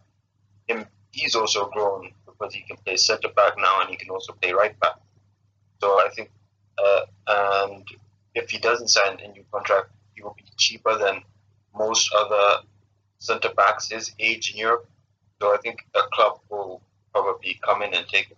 him 0.68 0.86
he's 1.12 1.36
also 1.36 1.70
grown 1.70 2.12
because 2.26 2.54
he 2.54 2.62
can 2.62 2.78
play 2.78 2.96
centre 2.96 3.30
back 3.30 3.54
now 3.58 3.82
and 3.82 3.90
he 3.90 3.96
can 3.96 4.10
also 4.10 4.34
play 4.34 4.52
right 4.52 4.80
back. 4.80 4.96
So 5.82 5.88
I 5.88 6.10
think, 6.16 6.30
uh, 6.78 7.02
and 7.28 7.88
if 8.36 8.50
he 8.50 8.60
doesn't 8.60 8.90
sign 8.90 9.20
a 9.24 9.28
new 9.30 9.44
contract, 9.52 9.90
he 10.20 10.24
will 10.24 10.36
be 10.36 10.44
cheaper 10.58 10.98
than 10.98 11.22
most 11.74 12.12
other 12.14 12.64
centre 13.20 13.54
backs 13.56 13.90
his 13.90 14.12
age 14.20 14.52
in 14.52 14.58
Europe. 14.58 14.88
So 15.42 15.54
I 15.54 15.58
think 15.58 15.86
a 15.96 16.02
club 16.12 16.40
will 16.50 16.82
probably 17.14 17.60
come 17.64 17.82
in 17.82 17.94
and 17.94 18.06
take 18.08 18.28
him. 18.28 18.38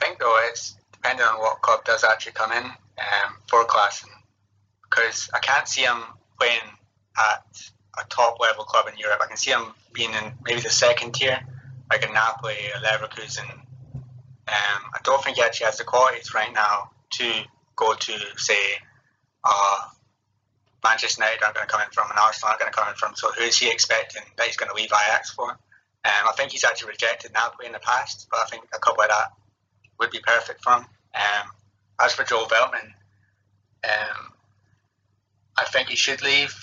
I 0.00 0.04
think 0.04 0.18
though 0.18 0.38
it's 0.48 0.76
depending 0.92 1.26
on 1.26 1.38
what 1.38 1.60
club 1.60 1.84
does 1.84 2.04
actually 2.04 2.32
come 2.32 2.52
in 2.52 2.64
um, 2.64 3.36
for 3.48 3.64
Klaassen, 3.64 4.08
because 4.82 5.28
I 5.34 5.40
can't 5.40 5.68
see 5.68 5.82
him 5.82 6.02
playing 6.40 6.70
at 7.18 7.70
a 8.00 8.08
top 8.08 8.38
level 8.40 8.64
club 8.64 8.86
in 8.90 8.98
Europe. 8.98 9.20
I 9.22 9.26
can 9.26 9.36
see 9.36 9.50
him 9.50 9.74
being 9.92 10.10
in 10.10 10.32
maybe 10.44 10.60
the 10.60 10.70
second 10.70 11.14
tier, 11.14 11.38
like 11.90 12.08
a 12.08 12.12
Napoli, 12.12 12.56
a 12.74 12.80
Leverkusen. 12.80 13.48
Um, 13.50 14.82
I 14.94 14.98
don't 15.04 15.22
think 15.22 15.36
he 15.36 15.42
actually 15.42 15.66
has 15.66 15.76
the 15.76 15.84
qualities 15.84 16.32
right 16.34 16.52
now 16.52 16.90
to 17.10 17.42
go 17.76 17.94
to 17.94 18.12
say 18.36 18.78
Manchester 20.84 21.22
United 21.22 21.42
aren't 21.42 21.56
going 21.56 21.66
to 21.66 21.72
come 21.72 21.82
in 21.82 21.90
from, 21.90 22.10
and 22.10 22.18
Arsenal 22.18 22.48
aren't 22.50 22.60
going 22.60 22.72
to 22.72 22.76
come 22.76 22.88
in 22.88 22.94
from. 22.94 23.14
So 23.16 23.30
who 23.32 23.42
is 23.42 23.58
he 23.58 23.70
expecting 23.70 24.22
that 24.36 24.46
he's 24.46 24.56
going 24.56 24.70
to 24.70 24.76
leave 24.76 24.90
Ajax 24.92 25.30
for? 25.30 25.50
Um, 25.50 26.24
I 26.28 26.32
think 26.36 26.52
he's 26.52 26.64
actually 26.64 26.90
rejected 26.90 27.32
Napoli 27.32 27.66
in 27.66 27.72
the 27.72 27.80
past, 27.80 28.28
but 28.30 28.40
I 28.42 28.46
think 28.46 28.64
a 28.72 28.78
couple 28.78 28.98
like 28.98 29.10
that 29.10 29.32
would 29.98 30.10
be 30.10 30.20
perfect 30.20 30.62
for 30.62 30.74
him. 30.74 30.86
Um, 31.14 31.50
as 32.00 32.14
for 32.14 32.22
Joel 32.24 32.46
Veltman, 32.46 32.92
um, 33.84 34.32
I 35.56 35.64
think 35.64 35.88
he 35.88 35.96
should 35.96 36.22
leave 36.22 36.54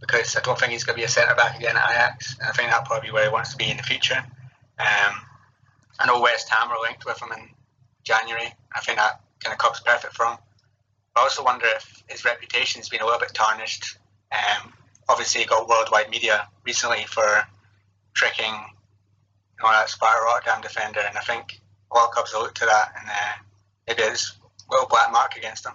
because 0.00 0.36
I 0.36 0.40
don't 0.40 0.58
think 0.58 0.72
he's 0.72 0.84
going 0.84 0.96
to 0.96 1.00
be 1.00 1.04
a 1.04 1.08
centre 1.08 1.34
back 1.34 1.58
again 1.58 1.76
at 1.76 1.90
Ajax. 1.90 2.36
I 2.42 2.52
think 2.52 2.70
that's 2.70 2.86
probably 2.88 3.10
where 3.10 3.24
he 3.24 3.30
wants 3.30 3.50
to 3.52 3.56
be 3.56 3.70
in 3.70 3.76
the 3.76 3.82
future. 3.82 4.22
Um, 4.78 5.14
I 5.98 6.06
know 6.06 6.20
West 6.20 6.48
Ham 6.50 6.70
are 6.70 6.80
linked 6.80 7.04
with 7.04 7.20
him 7.20 7.32
in 7.32 7.48
January. 8.04 8.52
I 8.74 8.80
think 8.80 8.98
that 8.98 9.20
kind 9.42 9.52
of 9.52 9.58
comes 9.58 9.80
perfect 9.80 10.14
for 10.14 10.26
him. 10.26 10.38
I 11.16 11.20
also 11.20 11.42
wonder 11.42 11.66
if 11.74 12.04
his 12.08 12.24
reputation 12.24 12.80
has 12.80 12.88
been 12.90 13.00
a 13.00 13.04
little 13.04 13.20
bit 13.20 13.32
tarnished. 13.32 13.98
Um, 14.30 14.72
obviously, 15.08 15.40
he 15.40 15.46
got 15.46 15.66
worldwide 15.66 16.10
media 16.10 16.46
recently 16.64 17.04
for 17.08 17.42
tricking 18.12 18.52
you 18.52 19.62
know, 19.62 19.70
that 19.72 19.88
Sparta 19.88 20.22
Rotterdam 20.24 20.60
defender, 20.60 21.00
and 21.00 21.16
I 21.16 21.20
think 21.20 21.60
a 21.90 21.96
lot 21.96 22.06
of 22.06 22.10
clubs 22.10 22.34
will 22.34 22.42
look 22.42 22.54
to 22.56 22.66
that 22.66 22.92
and 22.98 23.08
uh, 23.08 23.32
maybe 23.88 24.02
it's 24.02 24.36
a 24.68 24.72
little 24.72 24.88
black 24.88 25.10
mark 25.10 25.36
against 25.36 25.64
him. 25.64 25.72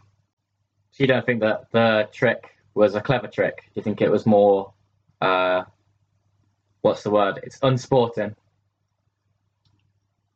So 0.91 1.03
you 1.03 1.07
don't 1.07 1.25
think 1.25 1.39
that 1.41 1.71
the 1.71 2.07
trick 2.11 2.51
was 2.73 2.93
a 2.95 3.01
clever 3.01 3.27
trick? 3.27 3.57
Do 3.57 3.71
you 3.75 3.81
think 3.81 4.01
it 4.01 4.11
was 4.11 4.25
more, 4.25 4.73
uh, 5.21 5.63
what's 6.81 7.03
the 7.03 7.09
word? 7.09 7.39
It's 7.43 7.59
unsporting. 7.59 8.35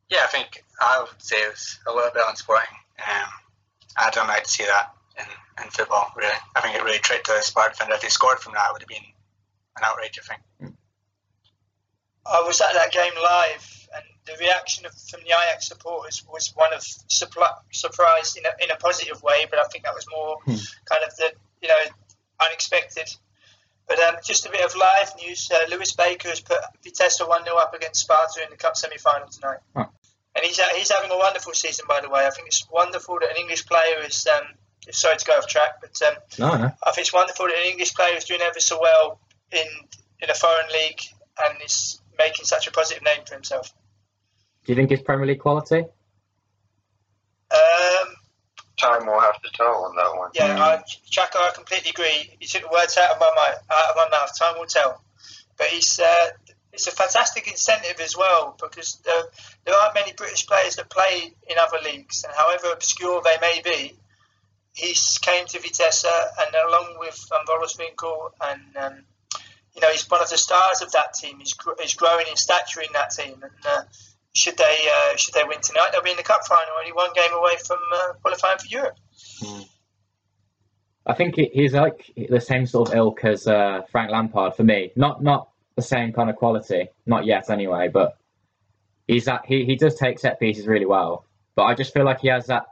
Yeah, 0.10 0.20
I 0.24 0.28
think 0.28 0.64
I 0.80 1.00
would 1.00 1.22
say 1.22 1.36
it 1.38 1.52
was 1.52 1.80
a 1.88 1.94
little 1.94 2.12
bit 2.12 2.24
unsporting. 2.28 2.68
Um, 3.00 3.30
I 3.98 4.10
don't 4.12 4.28
like 4.28 4.44
to 4.44 4.50
see 4.50 4.66
that 4.66 4.94
in, 5.18 5.64
in 5.64 5.70
football, 5.72 6.12
really. 6.16 6.34
I 6.56 6.62
think 6.62 6.76
it 6.76 6.84
really 6.84 7.00
tricked 7.00 7.28
the 7.28 7.42
Sparta 7.42 7.72
defender. 7.72 7.96
If 7.96 8.04
he 8.04 8.10
scored 8.10 8.40
from 8.40 8.54
that, 8.54 8.68
it 8.70 8.74
would 8.74 8.82
have 8.82 8.90
been 8.90 9.08
an 9.78 9.84
outrage, 9.84 10.20
I 10.20 10.36
think. 10.36 10.76
I 12.26 12.44
was 12.46 12.60
at 12.60 12.74
that 12.74 12.92
game 12.92 13.14
live, 13.22 13.88
and 13.96 14.04
the 14.26 14.34
reaction 14.44 14.86
of, 14.86 14.94
from 15.10 15.22
the 15.22 15.30
Ajax 15.30 15.68
supporters 15.68 16.24
was 16.32 16.52
one 16.56 16.74
of 16.74 16.84
surprise 17.10 18.36
in 18.36 18.44
a, 18.46 18.64
in 18.64 18.72
a 18.72 18.76
positive 18.78 19.22
way, 19.22 19.46
but 19.50 19.60
I 19.60 19.64
think 19.72 19.84
that 19.84 19.94
was 19.94 20.06
more 20.12 20.38
hmm. 20.44 20.56
kind 20.86 21.04
of 21.06 21.16
the 21.18 21.32
you 21.62 21.68
know 21.68 21.76
unexpected. 22.46 23.16
But 23.88 24.00
um, 24.00 24.16
just 24.26 24.48
a 24.48 24.50
bit 24.50 24.66
of 24.66 24.76
live 24.76 25.14
news: 25.22 25.52
uh, 25.54 25.70
Lewis 25.70 25.94
Baker 25.94 26.30
has 26.30 26.42
put 26.42 26.58
Vitesse 26.84 27.20
one 27.20 27.44
0 27.44 27.58
up 27.58 27.76
against 27.76 28.02
Sparta 28.02 28.44
in 28.44 28.50
the 28.50 28.58
cup 28.58 28.76
semi-final 28.76 29.28
tonight, 29.28 29.60
huh. 29.76 29.86
And 30.36 30.46
he's 30.46 30.60
he's 30.60 30.92
having 30.92 31.12
a 31.12 31.18
wonderful 31.18 31.54
season. 31.54 31.86
By 31.88 32.02
the 32.02 32.10
way, 32.10 32.26
I 32.26 32.30
think 32.30 32.48
it's 32.48 32.68
wonderful 32.70 33.18
that 33.22 33.32
an 33.32 33.38
English 33.38 33.66
player 33.66 34.04
is. 34.06 34.28
Um, 34.28 34.44
sorry 34.92 35.18
to 35.18 35.26
go 35.26 35.34
off 35.34 35.48
track, 35.48 35.82
but 35.82 36.00
um, 36.08 36.14
no, 36.38 36.58
no. 36.58 36.72
I 36.86 36.92
think 36.92 37.08
it's 37.08 37.14
wonderful 37.14 37.48
that 37.48 37.56
an 37.56 37.72
English 37.72 37.96
player 37.96 38.16
is 38.16 38.26
doing 38.26 38.42
ever 38.42 38.60
so 38.60 38.80
well 38.80 39.20
in 39.52 39.66
in 40.22 40.30
a 40.30 40.34
foreign 40.34 40.68
league 40.72 41.00
and 41.46 41.62
is 41.64 42.02
making 42.18 42.46
such 42.46 42.68
a 42.68 42.72
positive 42.72 43.04
name 43.04 43.26
for 43.26 43.34
himself. 43.34 43.74
Do 44.66 44.72
you 44.72 44.76
think 44.76 44.92
it's 44.92 45.02
Premier 45.02 45.28
League 45.28 45.40
quality? 45.40 45.86
Um, 47.52 48.16
Time 48.78 49.06
will 49.06 49.20
have 49.20 49.42
to 49.42 49.50
tell 49.54 49.86
on 49.86 49.96
that 49.96 50.18
one. 50.18 50.32
Yeah, 50.34 50.62
I, 50.62 50.84
Chaka, 51.06 51.38
I 51.38 51.52
completely 51.54 51.92
agree. 51.92 52.36
You 52.42 52.48
took 52.48 52.64
the 52.64 52.70
words 52.70 52.98
out 52.98 53.12
of 53.12 53.20
my 53.20 53.32
mouth. 53.36 53.64
Out 53.72 53.90
of 53.92 53.96
my 53.96 54.10
mouth. 54.10 54.38
Time 54.38 54.56
will 54.58 54.66
tell. 54.66 55.02
But 55.58 55.68
he's 55.68 56.00
uh, 56.00 56.28
it's 56.76 56.88
a 56.88 56.92
fantastic 56.92 57.48
incentive 57.48 58.00
as 58.02 58.18
well 58.18 58.58
because 58.62 59.00
there 59.06 59.76
aren't 59.76 59.96
many 59.96 60.12
British 60.14 60.46
players 60.46 60.76
that 60.76 60.90
play 60.90 61.32
in 61.50 61.56
other 61.58 61.78
leagues, 61.84 62.24
and 62.24 62.34
however 62.36 62.74
obscure 62.74 63.22
they 63.24 63.38
may 63.42 63.62
be, 63.64 63.98
he's 64.74 65.18
came 65.20 65.46
to 65.48 65.60
Vitesse 65.60 66.06
and 66.06 66.56
along 66.68 66.98
with 67.00 67.18
um, 67.32 67.46
Wolfswinkel 67.48 68.30
and 68.50 68.78
um, 68.78 69.06
you 69.76 69.82
know, 69.82 69.90
he's 69.92 70.10
one 70.10 70.22
of 70.22 70.30
the 70.30 70.38
stars 70.38 70.82
of 70.82 70.92
that 70.94 71.14
team. 71.14 71.40
He's, 71.40 71.56
he's 71.82 71.96
growing 71.96 72.26
in 72.30 72.36
stature 72.36 72.82
in 72.82 72.94
that 72.94 73.12
team, 73.12 73.44
and 73.44 73.66
uh, 73.66 73.84
should 74.34 74.58
they 74.58 74.78
uh, 74.96 75.16
should 75.18 75.34
they 75.34 75.44
win 75.44 75.60
tonight, 75.62 75.90
they'll 75.92 76.02
be 76.02 76.12
in 76.12 76.18
the 76.18 76.24
cup 76.24 76.46
final, 76.48 76.76
only 76.80 76.94
one 76.94 77.12
game 77.14 77.34
away 77.34 77.56
from 77.66 77.80
uh, 77.94 78.14
qualifying 78.22 78.58
for 78.58 78.68
Europe. 78.68 78.98
Mm. 79.44 79.68
I 81.08 81.14
think 81.14 81.36
he's 81.36 81.74
like 81.74 82.10
the 82.16 82.42
same 82.42 82.66
sort 82.66 82.90
of 82.90 82.96
ilk 82.96 83.26
as 83.26 83.48
uh, 83.48 83.82
Frank 83.92 84.12
Lampard 84.12 84.56
for 84.56 84.64
me. 84.64 84.92
Not 84.96 85.22
not 85.22 85.50
the 85.76 85.82
same 85.82 86.14
kind 86.14 86.30
of 86.30 86.36
quality, 86.36 86.88
not 87.06 87.26
yet 87.26 87.50
anyway. 87.50 87.90
But 87.90 88.18
he's 89.08 89.26
that 89.26 89.46
he, 89.46 89.66
he 89.66 89.76
does 89.76 89.96
take 89.96 90.20
set 90.20 90.40
pieces 90.40 90.68
really 90.68 90.86
well. 90.86 91.26
But 91.56 91.64
I 91.64 91.76
just 91.76 91.94
feel 91.94 92.06
like 92.06 92.22
he 92.22 92.28
has 92.30 92.48
that 92.48 92.66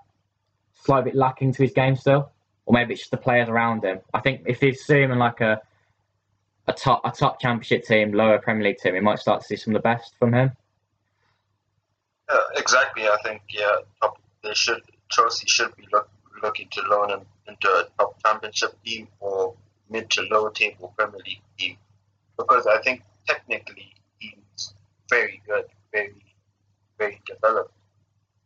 slight 0.83 1.05
bit 1.05 1.15
lacking 1.15 1.53
to 1.53 1.63
his 1.63 1.73
game 1.73 1.95
still, 1.95 2.31
or 2.65 2.73
maybe 2.73 2.93
it's 2.93 3.01
just 3.01 3.11
the 3.11 3.17
players 3.17 3.49
around 3.49 3.83
him. 3.83 3.99
I 4.13 4.19
think 4.19 4.43
if 4.45 4.61
him 4.61 5.11
in 5.11 5.19
like 5.19 5.41
a 5.41 5.61
a 6.67 6.73
top 6.73 7.01
a 7.05 7.11
top 7.11 7.41
championship 7.41 7.85
team, 7.85 8.13
lower 8.13 8.39
Premier 8.39 8.63
League 8.63 8.77
team, 8.77 8.93
we 8.93 9.01
might 9.01 9.19
start 9.19 9.41
to 9.41 9.47
see 9.47 9.55
some 9.55 9.75
of 9.75 9.81
the 9.81 9.87
best 9.87 10.13
from 10.17 10.33
him. 10.33 10.51
Uh, 12.29 12.37
exactly, 12.55 13.03
I 13.03 13.17
think 13.23 13.41
yeah, 13.49 13.75
top, 14.01 14.17
they 14.43 14.53
should 14.53 14.81
Chelsea 15.09 15.47
should 15.47 15.75
be 15.75 15.87
look, 15.91 16.09
looking 16.41 16.69
to 16.71 16.81
loan 16.89 17.11
him 17.11 17.21
into 17.47 17.67
a 17.67 17.85
top 17.97 18.15
championship 18.25 18.81
team 18.83 19.07
or 19.19 19.53
mid 19.89 20.09
to 20.11 20.21
low 20.31 20.49
table 20.49 20.93
Premier 20.97 21.19
League 21.25 21.41
team 21.57 21.77
because 22.37 22.67
I 22.67 22.81
think 22.81 23.03
technically 23.27 23.93
he's 24.19 24.73
very 25.09 25.41
good, 25.47 25.65
very 25.91 26.13
very 26.97 27.21
developed, 27.25 27.73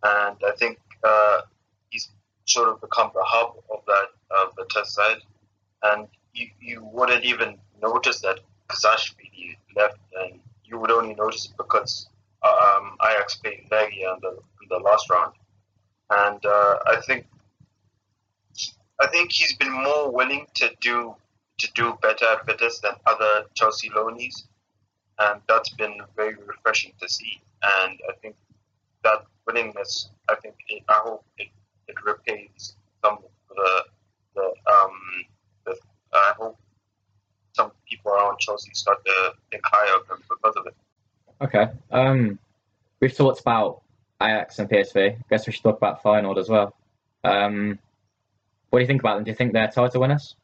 and 0.04 0.38
I 0.46 0.52
think 0.58 0.80
uh, 1.04 1.42
he's 1.90 2.10
sort 2.46 2.70
of 2.70 2.82
become 2.82 3.12
the 3.14 3.24
hub 3.24 3.56
of 3.72 3.82
that 3.86 4.08
of 4.44 4.56
the 4.56 4.66
test 4.70 4.96
side, 4.96 5.22
and 5.84 6.08
you, 6.34 6.48
you 6.60 6.84
wouldn't 6.84 7.24
even 7.26 7.58
notice 7.82 8.22
that 8.22 8.40
Qazaishvili 8.70 9.58
left, 9.76 9.98
and 10.22 10.40
you 10.64 10.80
would 10.80 10.92
only 10.92 11.16
notice 11.16 11.46
it 11.46 11.52
because 11.58 12.10
um, 12.44 12.98
Ajax 13.04 13.36
played 13.36 13.68
Legia 13.72 14.14
in 14.14 14.20
the, 14.22 14.30
in 14.30 14.68
the 14.70 14.80
last 14.80 15.10
round. 15.10 15.34
And 16.10 16.46
uh, 16.46 16.78
I 16.88 17.02
think 17.06 17.26
I 19.00 19.08
think 19.08 19.32
he's 19.32 19.56
been 19.58 19.72
more 19.72 20.12
willing 20.12 20.48
to 20.56 20.72
do 20.82 21.16
to 21.60 21.72
do 21.74 21.98
better 22.02 22.26
at 22.26 22.46
Vitesse 22.46 22.80
than 22.80 22.94
other 23.06 23.46
Chelsea 23.56 23.90
loanees, 23.90 24.44
and 25.20 25.42
that's 25.48 25.70
been 25.70 26.00
very 26.16 26.36
refreshing 26.36 26.94
to 27.02 27.10
see. 27.10 27.42
And 27.64 28.00
I 28.10 28.14
think 28.22 28.36
that 29.04 29.26
willingness, 29.46 30.10
I 30.30 30.36
think, 30.36 30.56
it, 30.70 30.84
I 30.90 31.00
hope 31.04 31.26
it, 31.38 31.48
it 31.88 31.96
repays 32.06 32.76
some 33.04 33.14
of 33.14 33.56
the 33.56 33.84
the 34.36 34.72
um 34.72 34.92
the 35.66 35.78
I 36.14 36.34
hope 36.38 36.58
some 37.54 37.72
people 37.90 38.12
around 38.12 38.40
Chelsea 38.40 38.72
start 38.74 39.04
to 39.06 39.34
think 39.50 39.64
higher 39.66 40.00
of 40.00 40.08
him 40.08 40.24
because 40.30 40.56
of 40.56 40.68
it. 40.68 40.76
Okay. 41.42 41.68
Um, 41.92 42.40
we've 43.00 43.16
talked 43.16 43.42
about 43.42 43.82
Ajax 44.22 44.60
and 44.60 44.70
PSV. 44.70 45.16
I 45.16 45.18
guess 45.30 45.48
we 45.48 45.54
should 45.54 45.64
talk 45.64 45.78
about 45.78 46.04
Feyenoord 46.04 46.38
as 46.38 46.50
well. 46.50 46.76
Um, 47.24 47.80
what 48.70 48.80
do 48.80 48.84
you 48.84 48.88
think 48.88 49.02
about 49.02 49.16
them? 49.16 49.24
Do 49.24 49.32
you 49.32 49.36
think 49.36 49.54
they're 49.54 49.68
title 49.68 50.02
winners? 50.02 50.36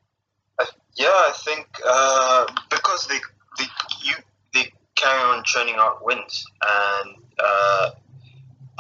I, 0.59 0.65
Yeah, 0.95 1.07
I 1.07 1.33
think 1.45 1.67
uh, 1.85 2.45
because 3.07 3.21
they 3.57 3.63
they 3.63 3.69
you 4.03 4.13
they 4.53 4.71
carry 4.95 5.21
on 5.21 5.43
churning 5.43 5.75
out 5.77 6.03
wins, 6.05 6.45
and 6.61 7.15
uh, 7.43 7.89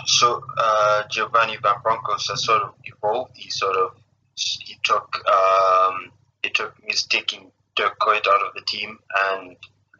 so 0.05 0.43
uh, 0.57 1.03
Giovanni 1.09 1.57
Van 1.61 1.75
Bronckhorst 1.83 2.29
has 2.29 2.43
sort 2.43 2.63
of 2.63 2.73
evolved. 2.83 3.31
He 3.35 3.49
sort 3.49 3.75
of 3.75 3.95
he 4.35 4.77
took 4.83 5.23
um, 5.29 6.11
he 6.41 6.49
took 6.49 6.75
mistaking 6.85 7.51
Dirk 7.75 7.97
Kuyt 7.99 8.27
out 8.27 8.47
of 8.47 8.53
the 8.55 8.61
team, 8.67 8.99
and 9.31 9.55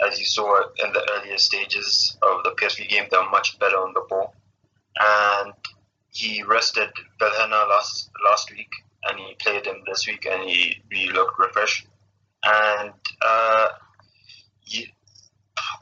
as 0.08 0.20
you 0.20 0.26
saw 0.26 0.62
in 0.84 0.94
the 0.94 1.08
earlier 1.14 1.38
stages 1.38 2.18
of 2.22 2.44
the 2.44 2.52
PSV 2.52 2.90
game, 2.90 3.06
they're 3.10 3.30
much 3.30 3.58
better 3.60 3.78
on 3.78 3.94
the 3.94 4.06
ball. 4.10 4.36
And 5.00 5.54
he 6.12 6.44
rested 6.44 6.90
Vilhena 7.20 7.68
last 7.70 8.10
last 8.26 8.52
week, 8.52 8.70
and 9.06 9.20
he 9.20 9.36
played 9.40 9.66
him 9.66 9.84
this 9.88 10.06
week, 10.08 10.28
and 10.30 10.48
he 10.48 10.82
really 10.92 11.14
looked 11.14 11.40
refreshed. 11.40 11.88
And 12.46 12.92
uh, 13.22 13.68
he, 13.70 13.83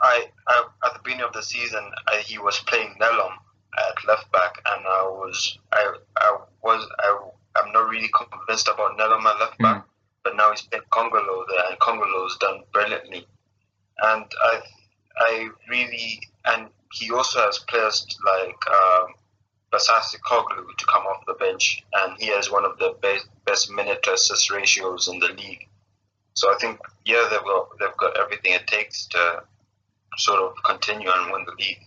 I, 0.02 0.26
I, 0.48 0.64
at 0.86 0.94
the 0.94 1.00
beginning 1.04 1.26
of 1.26 1.34
the 1.34 1.44
season, 1.44 1.84
I, 2.08 2.18
he 2.18 2.38
was 2.38 2.60
playing 2.60 2.96
Nelom 3.00 3.34
at 3.78 4.08
left 4.08 4.32
back, 4.32 4.56
and 4.66 4.86
I 4.86 5.04
was 5.04 5.58
I, 5.72 5.94
I 6.18 6.38
was 6.64 6.88
I, 7.00 7.30
I'm 7.58 7.72
not 7.72 7.90
really 7.90 8.10
convinced 8.16 8.68
about 8.68 8.98
Nelom 8.98 9.24
at 9.26 9.40
left 9.40 9.58
back, 9.60 9.78
Mm. 9.78 9.84
but 10.24 10.36
now 10.36 10.50
he's 10.52 10.62
playing 10.64 10.84
Kongolo 10.92 11.46
there, 11.50 11.66
and 11.70 11.80
Kongolo's 11.80 12.38
done 12.38 12.64
brilliantly. 12.74 13.28
And 14.00 14.26
I 14.44 14.62
I 15.18 15.50
really 15.70 16.22
and 16.46 16.70
he 16.94 17.12
also 17.12 17.40
has 17.40 17.60
players 17.60 18.06
like 18.26 18.58
um, 18.70 19.14
Basasi 19.72 20.18
Koglu 20.30 20.76
to 20.78 20.86
come 20.88 21.04
off 21.04 21.26
the 21.28 21.34
bench, 21.36 21.84
and 21.94 22.18
he 22.20 22.28
has 22.28 22.52
one 22.52 22.66
of 22.66 22.78
the 22.80 22.96
best 23.02 23.28
best 23.46 23.72
minute 23.72 24.04
to 24.04 24.14
assist 24.14 24.52
ratios 24.52 25.08
in 25.08 25.20
the 25.20 25.28
league. 25.28 25.68
So 26.34 26.50
I 26.54 26.58
think 26.60 26.80
yeah, 27.06 27.28
they've 27.30 27.44
got 27.44 27.68
they've 27.80 27.98
got 27.98 28.20
everything 28.20 28.54
it 28.54 28.68
takes 28.68 29.08
to 29.08 29.44
sort 30.18 30.40
of 30.40 30.54
continue 30.64 31.10
and 31.14 31.32
win 31.32 31.46
the 31.46 31.54
league. 31.64 31.80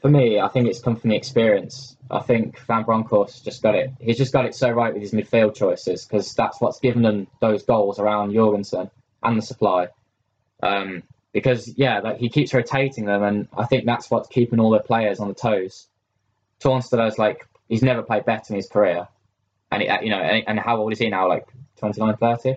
For 0.00 0.08
me, 0.08 0.38
I 0.38 0.48
think 0.48 0.68
it's 0.68 0.80
come 0.80 0.96
from 0.96 1.10
the 1.10 1.16
experience. 1.16 1.96
I 2.10 2.20
think 2.20 2.58
Van 2.66 2.84
Bronckhorst 2.84 3.44
just 3.44 3.62
got 3.62 3.74
it. 3.74 3.90
He's 4.00 4.16
just 4.16 4.32
got 4.32 4.46
it 4.46 4.54
so 4.54 4.70
right 4.70 4.92
with 4.92 5.02
his 5.02 5.12
midfield 5.12 5.54
choices 5.54 6.04
because 6.04 6.34
that's 6.34 6.60
what's 6.60 6.78
given 6.78 7.02
them 7.02 7.26
those 7.40 7.64
goals 7.64 7.98
around 7.98 8.32
Jorgensen 8.32 8.90
and 9.22 9.36
the 9.36 9.42
supply. 9.42 9.88
Um, 10.62 11.02
because 11.32 11.68
yeah, 11.76 12.00
like 12.00 12.18
he 12.18 12.28
keeps 12.28 12.54
rotating 12.54 13.04
them, 13.04 13.22
and 13.22 13.48
I 13.56 13.66
think 13.66 13.84
that's 13.84 14.10
what's 14.10 14.28
keeping 14.28 14.60
all 14.60 14.70
the 14.70 14.80
players 14.80 15.20
on 15.20 15.28
the 15.28 15.34
toes. 15.34 15.86
Toornstra's 16.60 17.18
like 17.18 17.46
he's 17.68 17.82
never 17.82 18.02
played 18.02 18.24
better 18.24 18.52
in 18.52 18.56
his 18.56 18.68
career, 18.68 19.08
and 19.70 19.82
it, 19.82 20.02
you 20.02 20.10
know, 20.10 20.20
and, 20.20 20.44
and 20.46 20.58
how 20.58 20.78
old 20.78 20.92
is 20.92 20.98
he 20.98 21.08
now? 21.08 21.28
Like 21.28 21.46
29, 21.76 22.16
30? 22.16 22.56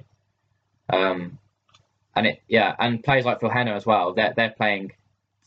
Um, 0.91 1.37
and 2.15 2.27
it 2.27 2.41
yeah, 2.47 2.75
and 2.77 3.03
players 3.03 3.25
like 3.25 3.39
Vilhena 3.39 3.75
as 3.75 3.85
well. 3.85 4.13
They're 4.13 4.33
they're 4.35 4.51
playing 4.55 4.91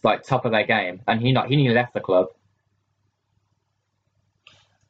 like 0.02 0.22
top 0.24 0.44
of 0.44 0.52
their 0.52 0.66
game, 0.66 1.00
and 1.06 1.20
he 1.20 1.32
not 1.32 1.48
he 1.48 1.56
nearly 1.56 1.74
left 1.74 1.94
the 1.94 2.00
club. 2.00 2.28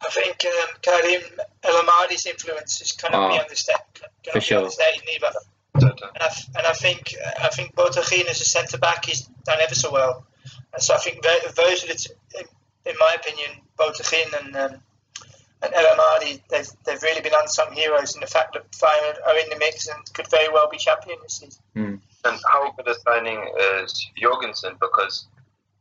I 0.07 0.11
think 0.11 0.45
um, 0.45 0.77
Karim 0.83 1.23
El 1.63 1.73
Ahmadi's 1.83 2.27
influence 2.27 2.83
is 2.83 2.93
kind 2.93 3.15
of 3.15 3.23
Oh, 3.23 3.35
be 3.35 3.41
understated. 3.41 3.81
for 4.25 4.35
be 4.35 4.41
sure. 4.41 4.59
understated 4.59 5.03
neither. 5.07 5.31
And 5.75 6.01
I, 6.21 6.31
and 6.59 6.67
I 6.67 6.73
think 6.75 7.15
I 7.43 7.49
think 7.49 7.75
Botteghin 7.75 8.27
as 8.29 8.41
a 8.41 8.45
centre 8.45 8.79
back 8.79 9.07
he's 9.07 9.23
done 9.45 9.59
ever 9.61 9.75
so 9.75 9.91
well. 9.91 10.27
And 10.73 10.83
so 10.83 10.95
I 10.95 10.99
think 10.99 11.23
those 11.23 11.85
are 11.85 11.89
the, 11.89 11.95
t- 11.95 12.11
in, 12.39 12.47
in 12.93 12.97
my 13.01 13.17
opinion, 13.19 13.51
Botteghin 13.79 14.45
and 14.45 14.57
um, 14.57 14.81
and 15.65 15.75
El 15.75 15.85
Ahmadi, 15.85 16.43
they've, 16.51 16.69
they've 16.85 17.03
really 17.03 17.23
been 17.23 17.33
unsung 17.41 17.73
heroes 17.73 18.15
in 18.15 18.21
the 18.21 18.27
fact 18.27 18.53
that 18.55 18.71
Feyenoord 18.73 19.17
are 19.27 19.39
in 19.39 19.49
the 19.51 19.57
mix 19.59 19.89
and 19.89 19.99
could 20.13 20.29
very 20.31 20.53
well 20.53 20.69
be 20.71 20.77
champion 20.77 21.19
this 21.23 21.39
season. 21.39 21.63
And 22.25 22.39
how 22.51 22.71
good 22.73 22.89
a 22.89 22.95
signing 23.01 23.41
is 23.83 24.11
Jorgensen 24.17 24.77
because 24.81 25.27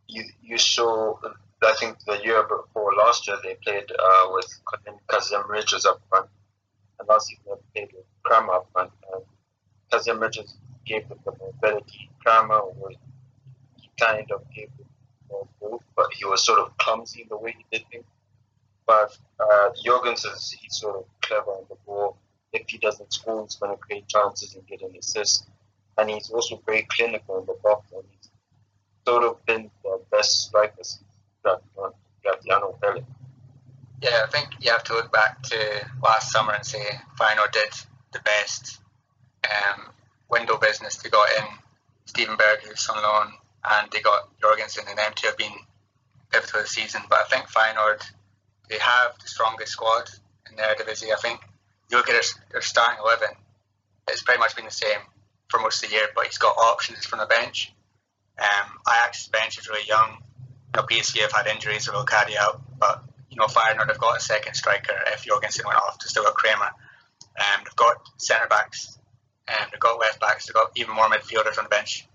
you 0.07 0.23
you 0.43 0.57
saw 0.57 1.15
I 1.65 1.73
think 1.79 1.97
the 2.05 2.19
year 2.23 2.43
before 2.43 2.93
last 2.95 3.27
year 3.27 3.37
they 3.41 3.55
played 3.63 3.89
uh, 3.91 4.27
with 4.31 4.47
Kazim 5.09 5.49
Richards 5.49 5.85
up 5.85 6.01
front, 6.09 6.27
and 6.99 7.07
last 7.07 7.27
season 7.27 7.43
they 7.47 7.79
played 7.81 7.93
with 7.93 8.05
Kramer 8.23 8.53
up 8.53 8.69
front. 8.73 8.91
And 9.13 9.23
Kazim 9.91 10.19
Richards 10.19 10.57
gave 10.85 11.07
them 11.07 11.19
the 11.23 11.31
mobility. 11.39 12.09
Kramer 12.21 12.65
was 12.65 12.95
he 13.81 13.89
kind 13.99 14.29
of 14.31 14.43
gave 14.53 14.69
them 14.77 14.87
more 15.29 15.47
both, 15.61 15.83
but 15.95 16.07
he 16.13 16.25
was 16.25 16.43
sort 16.43 16.59
of 16.59 16.77
clumsy 16.77 17.21
in 17.21 17.29
the 17.29 17.37
way 17.37 17.55
he 17.57 17.77
did 17.77 17.87
things. 17.89 18.05
But 18.85 19.17
uh, 19.39 19.69
Jorgensen 19.83 20.31
he's 20.33 20.77
sort 20.77 20.97
of 20.97 21.05
clever 21.21 21.51
on 21.51 21.65
the 21.69 21.75
ball. 21.85 22.17
If 22.51 22.63
he 22.67 22.77
doesn't 22.77 23.13
score, 23.13 23.43
he's 23.43 23.55
going 23.55 23.75
to 23.75 23.77
create 23.77 24.07
chances 24.07 24.55
and 24.55 24.65
get 24.67 24.81
an 24.81 24.95
assist 24.97 25.47
and 25.97 26.09
he's 26.09 26.29
also 26.29 26.61
very 26.65 26.87
clinical 26.89 27.39
in 27.39 27.45
the 27.45 27.55
box, 27.63 27.91
and 27.93 28.03
he's 28.11 28.29
sort 29.05 29.23
of 29.23 29.45
been 29.45 29.69
the 29.83 29.99
best 30.11 30.47
striker 30.47 30.83
since 30.83 31.03
Graziano 32.23 32.77
Pellè. 32.81 33.03
Yeah, 34.01 34.25
I 34.25 34.31
think 34.31 34.49
you 34.59 34.71
have 34.71 34.83
to 34.85 34.93
look 34.93 35.11
back 35.11 35.41
to 35.43 35.89
last 36.03 36.31
summer 36.31 36.53
and 36.53 36.65
say 36.65 36.83
Feyenoord 37.19 37.51
did 37.51 37.73
the 38.11 38.19
best 38.19 38.79
um, 39.43 39.85
window 40.29 40.57
business. 40.57 40.97
They 40.97 41.09
got 41.09 41.27
in 41.37 41.45
Steven 42.05 42.35
Berg, 42.35 42.59
who's 42.63 42.87
on 42.89 43.01
loan, 43.01 43.33
and 43.69 43.91
they 43.91 44.01
got 44.01 44.29
Jorgensen, 44.41 44.85
and 44.89 44.97
them 44.97 45.11
two 45.15 45.27
have 45.27 45.37
been 45.37 45.53
pivotal 46.31 46.61
this 46.61 46.71
season. 46.71 47.01
But 47.09 47.19
I 47.19 47.23
think 47.25 47.45
Feyenoord, 47.45 48.01
they 48.69 48.77
have 48.79 49.17
the 49.19 49.27
strongest 49.27 49.71
squad 49.71 50.09
in 50.49 50.55
their 50.55 50.75
division. 50.75 51.09
I 51.11 51.19
think 51.19 51.39
you 51.89 51.97
look 51.97 52.09
at 52.09 52.13
their, 52.13 52.43
their 52.51 52.61
starting 52.61 52.99
11, 53.03 53.27
it's 54.09 54.23
pretty 54.23 54.39
much 54.39 54.55
been 54.55 54.65
the 54.65 54.71
same 54.71 54.99
for 55.49 55.59
most 55.59 55.83
of 55.83 55.89
the 55.89 55.95
year, 55.95 56.07
but 56.15 56.25
he's 56.25 56.37
got 56.37 56.57
options 56.57 57.05
from 57.05 57.19
the 57.19 57.25
bench. 57.25 57.71
Um, 58.39 58.71
Ajax's 58.87 59.27
bench 59.27 59.57
is 59.59 59.69
really 59.69 59.87
young. 59.87 60.17
You 60.75 60.81
know, 60.81 60.87
PSV 60.87 61.19
have 61.21 61.31
had 61.31 61.47
injuries 61.47 61.87
with 61.87 61.95
Okadi 61.95 62.35
out, 62.35 62.61
but 62.79 63.03
you 63.29 63.37
know, 63.37 63.45
Feyenoord 63.45 63.87
have 63.87 63.99
got 63.99 64.17
a 64.17 64.21
second 64.21 64.55
striker 64.55 64.95
if 65.07 65.23
Jorgensen 65.23 65.65
went 65.65 65.77
off. 65.77 65.99
They've 65.99 66.09
still 66.09 66.23
got 66.23 66.35
Kramer. 66.35 66.65
Um, 66.65 67.63
they've 67.63 67.75
got 67.75 67.97
centre 68.17 68.47
backs, 68.47 68.97
and 69.47 69.71
they've 69.71 69.79
got 69.79 69.99
left 69.99 70.19
backs. 70.19 70.45
They've 70.45 70.53
got 70.53 70.71
even 70.75 70.95
more 70.95 71.09
midfielders 71.09 71.57
on 71.57 71.65
the 71.65 71.69
bench. 71.69 72.07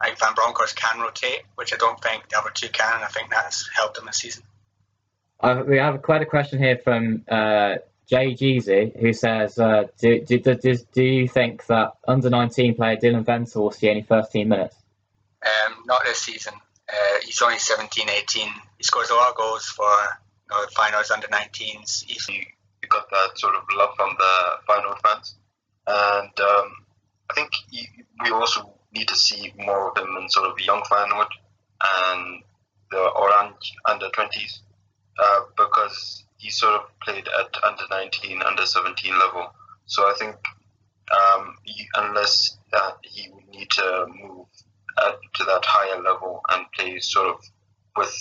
I 0.00 0.06
think 0.06 0.18
Van 0.18 0.34
Bronckhorst 0.34 0.76
can 0.76 1.00
rotate, 1.00 1.42
which 1.54 1.72
I 1.72 1.76
don't 1.76 2.00
think 2.02 2.28
the 2.28 2.38
other 2.38 2.50
two 2.52 2.68
can, 2.68 2.94
and 2.94 3.04
I 3.04 3.08
think 3.08 3.30
that's 3.30 3.68
helped 3.74 3.96
them 3.96 4.06
this 4.06 4.18
season. 4.18 4.42
Uh, 5.40 5.62
we 5.66 5.76
have 5.76 6.00
quite 6.02 6.22
a 6.22 6.26
question 6.26 6.58
here 6.58 6.78
from 6.82 7.24
uh, 7.28 7.76
Jay 8.06 8.34
Jeezy, 8.34 8.98
who 8.98 9.12
says, 9.12 9.58
uh, 9.58 9.84
do, 9.98 10.20
do, 10.20 10.38
do, 10.38 10.54
do, 10.54 10.74
do 10.92 11.02
you 11.02 11.28
think 11.28 11.66
that 11.66 11.92
under 12.06 12.30
19 12.30 12.74
player 12.74 12.96
Dylan 12.96 13.24
Vente 13.24 13.56
will 13.56 13.70
see 13.70 13.90
any 13.90 14.02
first 14.02 14.32
team 14.32 14.48
minutes? 14.48 14.76
Um, 15.44 15.82
not 15.86 16.02
this 16.04 16.22
season. 16.22 16.54
Uh, 16.88 17.18
he's 17.24 17.42
only 17.42 17.58
17, 17.58 18.08
18. 18.08 18.48
He 18.78 18.84
scores 18.84 19.10
a 19.10 19.14
lot 19.14 19.28
of 19.28 19.36
goals 19.36 19.66
for 19.66 19.84
you 19.84 20.56
know, 20.56 20.64
the 20.64 20.70
finals 20.72 21.10
under 21.10 21.26
19s. 21.26 22.04
He's, 22.04 22.28
You, 22.28 22.34
you 22.82 22.88
got 22.88 23.10
that 23.10 23.30
sort 23.36 23.56
of 23.56 23.62
love 23.74 23.90
from 23.96 24.16
the 24.18 24.50
Feyenoord 24.68 25.00
fans, 25.04 25.34
and 25.88 26.40
um, 26.40 26.72
I 27.30 27.34
think 27.34 27.50
you, 27.70 27.82
we 28.22 28.30
also 28.30 28.72
need 28.94 29.08
to 29.08 29.16
see 29.16 29.52
more 29.58 29.90
of 29.90 29.98
him 29.98 30.16
in 30.20 30.30
sort 30.30 30.48
of 30.48 30.56
the 30.56 30.64
young 30.64 30.82
Feyenoord 30.82 31.28
and 31.82 32.42
the 32.92 32.98
Orange 32.98 33.74
under 33.84 34.06
20s 34.10 34.60
uh, 35.18 35.40
because 35.56 36.24
he 36.38 36.50
sort 36.50 36.74
of 36.74 36.82
played 37.00 37.26
at 37.28 37.64
under 37.64 37.82
19, 37.90 38.42
under 38.42 38.66
17 38.66 39.18
level. 39.18 39.48
So 39.86 40.02
I 40.02 40.14
think 40.18 40.36
um, 41.10 41.56
he, 41.64 41.86
unless 41.94 42.58
that 42.72 42.98
he 43.02 43.30
would 43.30 43.48
need 43.48 43.70
to 43.70 44.06
move 44.08 44.46
up 44.98 45.20
to 45.34 45.44
that 45.44 45.64
higher 45.64 46.02
level 46.02 46.40
and 46.50 46.66
play 46.72 46.98
sort 47.00 47.28
of 47.28 47.40
with 47.96 48.14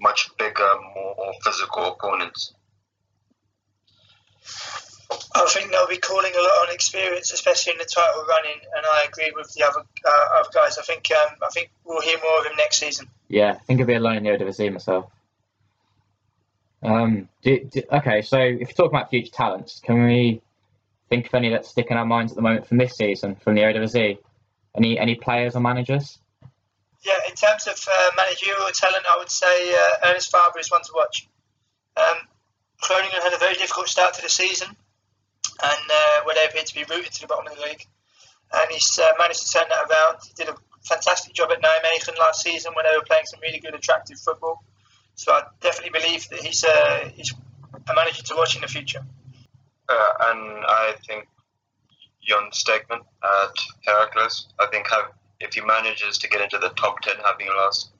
much 0.00 0.30
bigger, 0.38 0.68
more 0.94 1.32
physical 1.42 1.92
opponents. 1.92 2.54
I 5.34 5.46
think 5.48 5.70
they'll 5.70 5.88
be 5.88 5.98
calling 5.98 6.32
a 6.32 6.40
lot 6.40 6.68
on 6.68 6.74
experience, 6.74 7.32
especially 7.32 7.72
in 7.72 7.78
the 7.78 7.84
title 7.84 8.24
running. 8.28 8.60
And 8.76 8.84
I 8.86 9.02
agree 9.08 9.32
with 9.34 9.52
the 9.54 9.64
other 9.64 9.80
uh, 9.80 10.38
other 10.38 10.48
guys. 10.52 10.78
I 10.78 10.82
think 10.82 11.08
um, 11.10 11.36
I 11.42 11.48
think 11.48 11.70
we'll 11.84 12.00
hear 12.00 12.16
more 12.18 12.40
of 12.40 12.46
him 12.46 12.56
next 12.56 12.78
season. 12.78 13.08
Yeah, 13.28 13.52
I 13.52 13.58
think 13.64 13.80
it'll 13.80 13.88
be 13.88 13.94
alone 13.94 14.24
in 14.26 14.46
the 14.46 14.52
see 14.52 14.70
myself. 14.70 15.10
Um, 16.82 17.28
do, 17.42 17.64
do, 17.64 17.82
okay, 17.92 18.22
so 18.22 18.38
if 18.38 18.60
you're 18.60 18.68
talking 18.68 18.96
about 18.96 19.10
future 19.10 19.32
talents, 19.32 19.80
can 19.80 20.04
we 20.04 20.40
think 21.08 21.26
of 21.26 21.34
any 21.34 21.50
that 21.50 21.66
stick 21.66 21.88
in 21.90 21.96
our 21.96 22.06
minds 22.06 22.32
at 22.32 22.36
the 22.36 22.42
moment 22.42 22.66
from 22.66 22.78
this 22.78 22.96
season 22.96 23.34
from 23.36 23.54
the 23.54 23.62
Eredivisie? 23.62 24.18
Any 24.76 24.98
any 24.98 25.16
players 25.16 25.56
or 25.56 25.60
managers? 25.60 26.18
Yeah, 27.04 27.18
in 27.28 27.34
terms 27.34 27.66
of 27.66 27.74
uh, 27.74 28.10
managerial 28.16 28.68
talent, 28.72 29.04
I 29.08 29.16
would 29.18 29.30
say 29.30 29.74
uh, 29.74 30.08
Ernest 30.10 30.30
Faber 30.30 30.60
is 30.60 30.70
one 30.70 30.82
to 30.82 30.92
watch. 30.94 31.28
Um, 31.96 32.18
Groningen 32.80 33.20
had 33.22 33.32
a 33.32 33.38
very 33.38 33.54
difficult 33.54 33.88
start 33.88 34.14
to 34.14 34.22
the 34.22 34.28
season, 34.28 34.68
and 34.68 35.84
uh, 35.90 36.24
where 36.24 36.34
they 36.34 36.44
appeared 36.44 36.66
to 36.66 36.74
be 36.74 36.84
rooted 36.84 37.12
to 37.12 37.20
the 37.22 37.26
bottom 37.26 37.46
of 37.50 37.56
the 37.56 37.62
league. 37.62 37.86
And 38.52 38.70
he's 38.70 38.98
uh, 38.98 39.10
managed 39.18 39.46
to 39.46 39.52
turn 39.52 39.68
that 39.68 39.88
around. 39.88 40.18
He 40.26 40.32
did 40.34 40.48
a 40.48 40.56
fantastic 40.82 41.34
job 41.34 41.50
at 41.52 41.62
Nijmegen 41.62 42.18
last 42.18 42.42
season 42.42 42.72
when 42.74 42.84
they 42.84 42.96
were 42.96 43.04
playing 43.04 43.26
some 43.26 43.40
really 43.40 43.60
good, 43.60 43.74
attractive 43.74 44.18
football. 44.18 44.62
So 45.20 45.32
I 45.32 45.42
definitely 45.60 46.00
believe 46.00 46.26
that 46.30 46.40
he's 46.40 46.64
a, 46.64 47.12
he's 47.14 47.30
a 47.74 47.94
manager 47.94 48.22
to 48.22 48.34
watch 48.36 48.54
in 48.56 48.62
the 48.62 48.68
future. 48.68 49.04
Uh, 49.86 50.12
and 50.28 50.64
I 50.66 50.94
think 51.06 51.28
John 52.26 52.48
Stegeman 52.52 53.00
at 53.22 53.54
Heracles. 53.84 54.48
I 54.58 54.66
think 54.68 54.86
have, 54.88 55.12
if 55.38 55.52
he 55.52 55.60
manages 55.60 56.16
to 56.16 56.28
get 56.30 56.40
into 56.40 56.56
the 56.56 56.70
top 56.70 57.02
10, 57.02 57.16
having 57.22 57.48
lost 57.48 57.90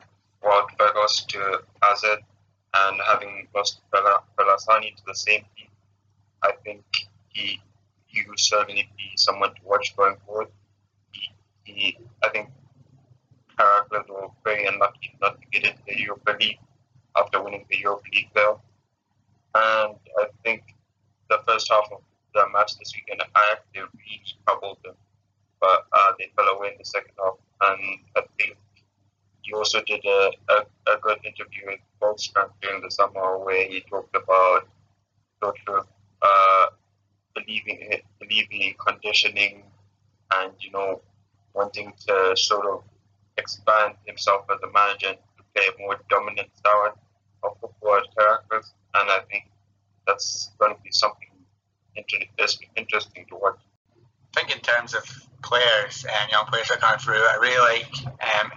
Wout 0.42 0.68
Weghorst 0.78 1.26
to 1.26 1.62
AZ 1.90 2.02
and 2.04 3.00
having 3.06 3.48
lost 3.54 3.82
Bel 3.92 4.24
Hassani 4.38 4.96
to 4.96 5.02
the 5.06 5.14
same 5.14 5.44
team, 5.58 5.68
I 6.42 6.52
think 6.64 6.82
he 7.28 7.60
he 8.06 8.22
will 8.26 8.38
certainly 8.38 8.88
be 8.96 9.10
someone 9.16 9.50
to 9.50 9.60
watch 9.62 9.94
going 9.94 10.16
forward. 10.24 10.48
He, 11.12 11.28
he 11.64 11.98
I 12.24 12.30
think 12.30 12.48
Heracles 13.58 14.06
were 14.08 14.28
very 14.42 14.64
unlucky 14.64 15.18
not 15.20 15.38
to 15.38 15.46
get 15.52 15.70
into 15.70 15.82
the 15.86 16.00
Europa 16.00 16.38
League 16.40 16.58
after 17.16 17.42
winning 17.42 17.66
the 17.70 17.78
Europa 17.78 18.04
League 18.14 18.30
there. 18.34 18.54
And 19.54 19.96
I 20.18 20.26
think 20.44 20.62
the 21.28 21.40
first 21.46 21.70
half 21.70 21.88
of 21.92 22.00
the 22.34 22.44
match 22.52 22.78
this 22.78 22.92
weekend, 22.94 23.22
I 23.34 23.52
actually 23.52 23.82
really 23.82 24.22
troubled 24.46 24.78
them, 24.84 24.94
but 25.60 25.86
uh, 25.92 26.12
they 26.18 26.30
fell 26.36 26.46
away 26.46 26.68
in 26.68 26.78
the 26.78 26.84
second 26.84 27.12
half. 27.22 27.34
And 27.68 27.98
I 28.16 28.22
think 28.38 28.56
he 29.42 29.52
also 29.52 29.82
did 29.86 30.04
a, 30.04 30.30
a, 30.50 30.94
a 30.94 30.98
good 31.00 31.18
interview 31.24 31.66
with 31.66 31.80
Goldstrand 32.00 32.50
during 32.62 32.82
the 32.82 32.90
summer 32.90 33.38
where 33.38 33.66
he 33.66 33.80
talked 33.80 34.14
about 34.14 34.68
sort 35.42 35.58
of 35.68 35.86
uh, 36.22 36.66
believing 37.34 37.80
in, 37.90 37.98
believing 38.20 38.60
in 38.62 38.74
conditioning 38.74 39.62
and 40.34 40.52
you 40.60 40.70
know 40.70 41.00
wanting 41.54 41.92
to 42.06 42.36
sort 42.36 42.66
of 42.66 42.82
expand 43.36 43.94
himself 44.06 44.44
as 44.52 44.58
a 44.62 44.72
manager 44.72 45.08
and 45.08 45.18
play 45.54 45.64
a 45.66 45.80
more 45.80 46.00
dominant 46.08 46.48
style 46.56 46.94
of 47.42 47.56
football 47.60 48.00
characters. 48.16 48.72
And 48.94 49.10
I 49.10 49.20
think 49.30 49.44
that's 50.06 50.50
going 50.58 50.74
to 50.74 50.82
be 50.82 50.90
something 50.92 51.28
inter- 51.96 52.26
interesting 52.76 53.26
to 53.28 53.36
watch. 53.36 53.58
I 54.36 54.40
think 54.40 54.56
in 54.56 54.62
terms 54.62 54.94
of 54.94 55.02
players 55.42 56.04
and 56.04 56.30
young 56.30 56.46
players 56.46 56.68
that 56.68 56.78
are 56.78 56.80
coming 56.80 56.98
through, 56.98 57.22
I 57.22 57.38
really 57.40 57.58
like 57.58 58.06
um, 58.06 58.50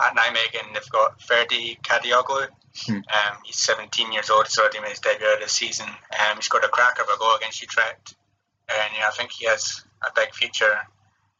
at 0.00 0.14
Nijmegen 0.14 0.74
they've 0.74 0.90
got 0.90 1.20
Ferdi 1.20 1.80
Kadioglu. 1.82 2.48
Hmm. 2.86 2.92
Um, 2.92 3.36
he's 3.44 3.56
17 3.56 4.12
years 4.12 4.28
old, 4.28 4.46
so 4.48 4.62
already 4.62 4.80
made 4.80 4.90
his 4.90 5.00
debut 5.00 5.26
this 5.40 5.52
season. 5.52 5.86
Um, 5.86 6.36
he 6.36 6.42
scored 6.42 6.64
a 6.64 6.68
cracker 6.68 7.02
of 7.02 7.08
a 7.08 7.18
goal 7.18 7.34
against 7.36 7.62
Utrecht, 7.62 8.14
and 8.68 8.92
you 8.92 9.00
know, 9.00 9.06
I 9.08 9.16
think 9.16 9.32
he 9.32 9.46
has 9.46 9.82
a 10.06 10.10
big 10.14 10.34
future. 10.34 10.78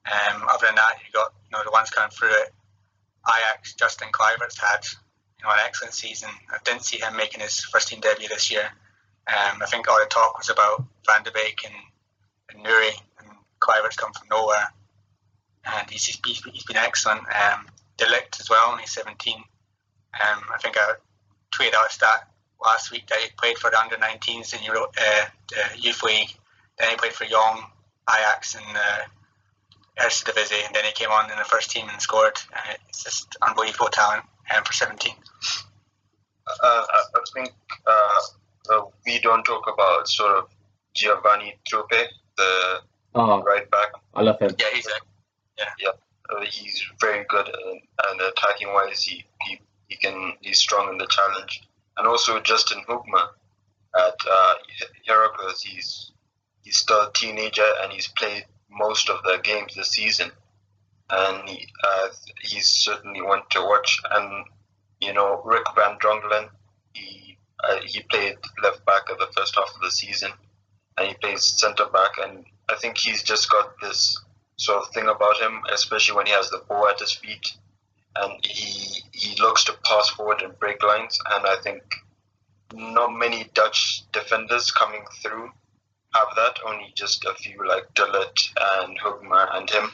Um, 0.07 0.47
other 0.53 0.66
than 0.66 0.77
that, 0.77 0.95
you've 1.05 1.12
got 1.12 1.35
you 1.45 1.59
know 1.59 1.62
the 1.64 1.71
ones 1.71 1.90
coming 1.90 2.11
through 2.11 2.31
it. 2.31 2.55
Ajax, 3.29 3.75
Justin 3.75 4.09
Kluivert's 4.12 4.59
had 4.59 4.87
you 5.39 5.45
know 5.45 5.53
an 5.53 5.61
excellent 5.65 5.95
season. 5.95 6.31
I 6.51 6.59
didn't 6.65 6.85
see 6.85 6.99
him 6.99 7.17
making 7.17 7.41
his 7.41 7.61
first 7.61 7.89
team 7.89 8.01
debut 8.01 8.29
this 8.29 8.51
year. 8.51 8.71
Um, 9.29 9.61
I 9.62 9.67
think 9.67 9.89
all 9.89 9.99
the 9.99 10.07
talk 10.07 10.39
was 10.39 10.51
about 10.51 10.85
Van 11.07 11.23
de 11.25 11.33
Beek 11.33 11.59
and, 11.65 11.75
and 12.51 12.65
Nouri, 12.65 12.93
and 13.19 13.29
Kluivert's 13.61 13.97
come 13.97 14.12
from 14.12 14.29
nowhere, 14.31 14.67
and 15.65 15.91
he's, 15.91 16.07
he's, 16.07 16.45
he's 16.45 16.65
been 16.65 16.77
excellent. 16.77 17.21
Um, 17.21 17.67
De 17.97 18.05
Ligt 18.05 18.41
as 18.41 18.49
well, 18.49 18.77
he's 18.77 18.93
17. 18.93 19.35
Um, 19.37 19.43
I 20.55 20.59
think 20.59 20.77
I 20.79 20.95
tweeted 21.53 21.75
out 21.75 21.91
a 21.91 21.93
stat 21.93 22.29
last 22.65 22.91
week 22.91 23.07
that 23.09 23.19
he 23.19 23.31
played 23.37 23.59
for 23.59 23.71
the 23.71 23.79
under 23.79 23.97
19s 23.97 24.57
in 24.57 24.62
Euro, 24.65 24.85
uh, 24.85 25.25
the 25.49 25.81
Youth 25.81 26.03
League. 26.03 26.35
Then 26.79 26.91
he 26.91 26.97
played 26.97 27.12
for 27.12 27.25
Young, 27.25 27.65
Ajax, 28.11 28.55
and 28.55 28.77
uh, 28.77 29.03
Eredivisie, 29.99 30.67
and 30.67 30.75
then 30.75 30.85
he 30.85 30.93
came 30.93 31.11
on 31.11 31.31
in 31.31 31.37
the 31.39 31.45
first 31.45 31.71
team 31.71 31.89
and 31.89 32.01
scored. 32.01 32.39
And 32.53 32.79
it's 32.89 33.05
just 33.05 33.37
unbelievable 33.47 33.89
talent 33.93 34.25
um, 34.55 34.65
for 34.65 34.73
17. 34.73 35.13
Uh, 36.47 36.53
I, 36.63 37.03
I 37.15 37.21
think 37.35 37.53
uh, 37.87 38.21
uh, 38.73 38.83
we 39.07 39.19
don't 39.21 39.45
talk 39.45 39.65
about 39.73 40.09
sort 40.09 40.37
of 40.37 40.49
Giovanni 40.95 41.59
Troupée, 41.69 42.07
the 42.37 42.81
Oh, 43.17 43.43
right 43.43 43.69
back. 43.71 43.93
I 44.15 44.21
love 44.23 44.39
him. 44.39 44.51
Yeah, 44.59 44.67
he's 44.75 44.87
a 44.87 45.91
Uh, 46.29 46.41
he's 46.45 46.85
very 47.01 47.25
good 47.29 47.47
and, 47.47 47.81
and 48.09 48.21
attacking 48.21 48.73
wise. 48.75 49.03
He, 49.03 49.25
he 49.43 49.61
he 49.89 49.97
can 49.97 50.35
he's 50.41 50.59
strong 50.59 50.91
in 50.91 50.99
the 50.99 51.07
challenge. 51.07 51.63
And 51.97 52.07
also 52.07 52.41
Justin 52.41 52.83
Hoogma 52.89 53.29
at 53.97 54.19
uh, 54.31 54.55
Heracles. 55.07 55.63
He's 55.63 56.13
he's 56.63 56.77
still 56.77 57.01
a 57.01 57.11
teenager 57.15 57.69
and 57.81 57.93
he's 57.93 58.09
played 58.09 58.45
most 58.77 59.11
of 59.11 59.23
the 59.25 59.41
games 59.43 59.75
this 59.75 59.91
season. 59.91 60.31
And 61.09 61.49
he, 61.49 61.67
uh, 61.85 62.09
he's 62.43 62.69
certainly 62.69 63.23
one 63.23 63.43
to 63.51 63.61
watch. 63.61 64.01
And 64.11 64.45
you 65.01 65.12
know 65.12 65.43
Rick 65.45 65.65
Van 65.75 65.99
Drongelen. 65.99 66.49
He 66.95 67.39
uh, 67.62 67.79
he 67.85 68.01
played 68.11 68.37
left 68.62 68.85
back 68.85 69.03
at 69.11 69.19
the 69.19 69.29
first 69.37 69.55
half 69.55 69.75
of 69.75 69.81
the 69.83 69.91
season, 69.91 70.31
and 70.97 71.09
he 71.09 71.15
plays 71.15 71.45
centre 71.45 71.87
back. 71.87 72.12
And 72.23 72.45
I 72.69 72.77
think 72.77 72.99
he's 72.99 73.23
just 73.23 73.51
got 73.51 73.75
this 73.81 74.19
sort 74.57 74.83
of 74.83 74.93
thing 74.93 75.09
about 75.09 75.39
him, 75.41 75.62
especially 75.73 76.17
when 76.17 76.27
he 76.27 76.33
has 76.33 76.51
the 76.51 76.62
ball 76.69 76.89
at 76.89 77.01
his 77.01 77.12
feet, 77.12 77.53
and 78.17 78.45
he 78.45 79.03
he 79.12 79.41
looks 79.41 79.65
to 79.65 79.75
pass 79.85 80.09
forward 80.11 80.43
and 80.43 80.59
break 80.59 80.83
lines. 80.83 81.19
And 81.33 81.47
I 81.47 81.57
think 81.62 81.83
not 82.75 83.12
many 83.12 83.51
Dutch 83.55 84.03
defenders 84.12 84.71
coming 84.71 85.05
through 85.23 85.51
have 86.18 86.29
that. 86.37 86.59
Only 86.66 86.92
just 86.94 87.24
a 87.24 87.35
few 87.35 87.66
like 87.66 87.92
De 87.94 88.02
Ligt 88.02 88.40
and 88.83 88.98
Hoogma 88.98 89.57
and 89.57 89.68
him. 89.70 89.90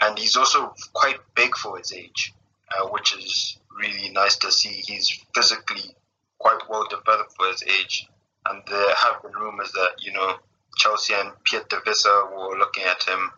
And 0.00 0.18
he's 0.18 0.36
also 0.36 0.74
quite 0.92 1.20
big 1.34 1.54
for 1.56 1.78
his 1.78 1.92
age, 1.92 2.32
uh, 2.76 2.88
which 2.88 3.16
is 3.16 3.58
really 3.78 4.10
nice 4.10 4.36
to 4.38 4.50
see. 4.50 4.82
He's 4.86 5.08
physically 5.34 5.94
quite 6.38 6.68
well 6.68 6.86
developed 6.90 7.34
for 7.36 7.46
his 7.46 7.62
age. 7.62 8.08
And 8.46 8.62
there 8.68 8.94
have 8.94 9.22
been 9.22 9.32
rumors 9.32 9.70
that 9.72 9.92
you 10.00 10.12
know 10.12 10.36
Chelsea 10.78 11.14
and 11.14 11.30
Piet 11.44 11.68
de 11.68 11.80
Visser 11.84 12.26
were 12.34 12.58
looking 12.58 12.84
at 12.84 13.02
him 13.04 13.30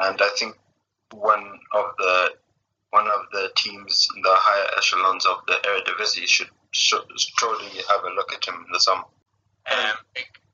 and 0.00 0.20
I 0.20 0.28
think 0.36 0.56
one 1.12 1.58
of 1.72 1.84
the 1.98 2.30
one 2.90 3.06
of 3.06 3.26
the 3.32 3.50
teams 3.56 4.08
in 4.16 4.22
the 4.22 4.34
higher 4.34 4.66
echelons 4.76 5.24
of 5.26 5.38
the 5.46 5.54
Eredivisie 5.64 6.26
should, 6.26 6.48
should 6.72 7.04
surely 7.38 7.68
have 7.88 8.02
a 8.04 8.14
look 8.14 8.32
at 8.32 8.44
him 8.44 8.64
in 8.66 8.72
the 8.72 8.80
summer. 8.80 9.04
Um, 9.70 9.96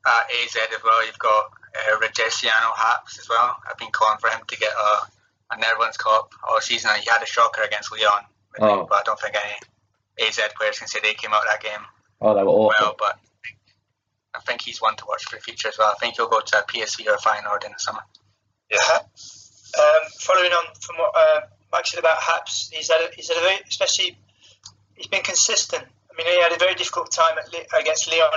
at 0.06 0.24
AZ 0.42 0.56
as 0.56 0.82
well, 0.84 1.04
you've 1.06 1.18
got 1.18 1.50
uh, 1.74 1.98
Ridgeciano 1.98 2.72
Haps 2.76 3.18
as 3.18 3.28
well. 3.28 3.56
I've 3.68 3.76
been 3.78 3.90
calling 3.92 4.18
for 4.18 4.30
him 4.30 4.40
to 4.46 4.56
get 4.56 4.72
a, 4.72 5.54
a 5.54 5.58
Netherlands 5.58 5.96
Cup 5.96 6.32
all 6.48 6.60
season. 6.60 6.90
He 7.00 7.08
had 7.10 7.22
a 7.22 7.26
shocker 7.26 7.62
against 7.62 7.90
Lyon, 7.92 8.24
Oh. 8.60 8.86
but 8.88 8.98
I 8.98 9.02
don't 9.04 9.20
think 9.20 9.34
any 9.36 10.26
AZ 10.28 10.38
players 10.56 10.78
can 10.78 10.88
say 10.88 11.00
they 11.02 11.14
came 11.14 11.32
out 11.32 11.42
of 11.42 11.48
that 11.50 11.62
game 11.62 11.84
Oh, 12.22 12.34
they 12.34 12.42
were 12.42 12.48
awful. 12.50 12.72
well. 12.80 12.96
But 12.98 13.18
I 14.34 14.40
think 14.40 14.62
he's 14.62 14.80
one 14.80 14.96
to 14.96 15.04
watch 15.08 15.24
for 15.24 15.36
the 15.36 15.42
future 15.42 15.68
as 15.68 15.78
well. 15.78 15.92
I 15.94 15.98
think 15.98 16.16
he'll 16.16 16.28
go 16.28 16.40
to 16.40 16.64
PSV 16.68 17.06
or 17.08 17.16
Feyenoord 17.18 17.64
in 17.64 17.72
the 17.72 17.78
summer. 17.78 18.00
Yeah. 18.70 18.78
Um, 19.78 20.02
following 20.20 20.52
on 20.52 20.64
from 20.80 20.96
what 20.96 21.12
uh, 21.14 21.40
Mike 21.72 21.86
said 21.86 22.00
about 22.00 22.16
Haps, 22.22 22.70
he's 22.72 22.88
had 22.90 23.00
a, 23.02 23.14
he's 23.14 23.28
had 23.28 23.36
a 23.36 23.40
very, 23.40 23.58
especially 23.68 24.16
he's 24.94 25.06
been 25.08 25.22
consistent. 25.22 25.82
I 25.84 26.16
mean, 26.16 26.26
he 26.26 26.40
had 26.42 26.52
a 26.52 26.58
very 26.58 26.74
difficult 26.74 27.12
time 27.12 27.36
at 27.38 27.52
against 27.80 28.10
Lyon, 28.10 28.30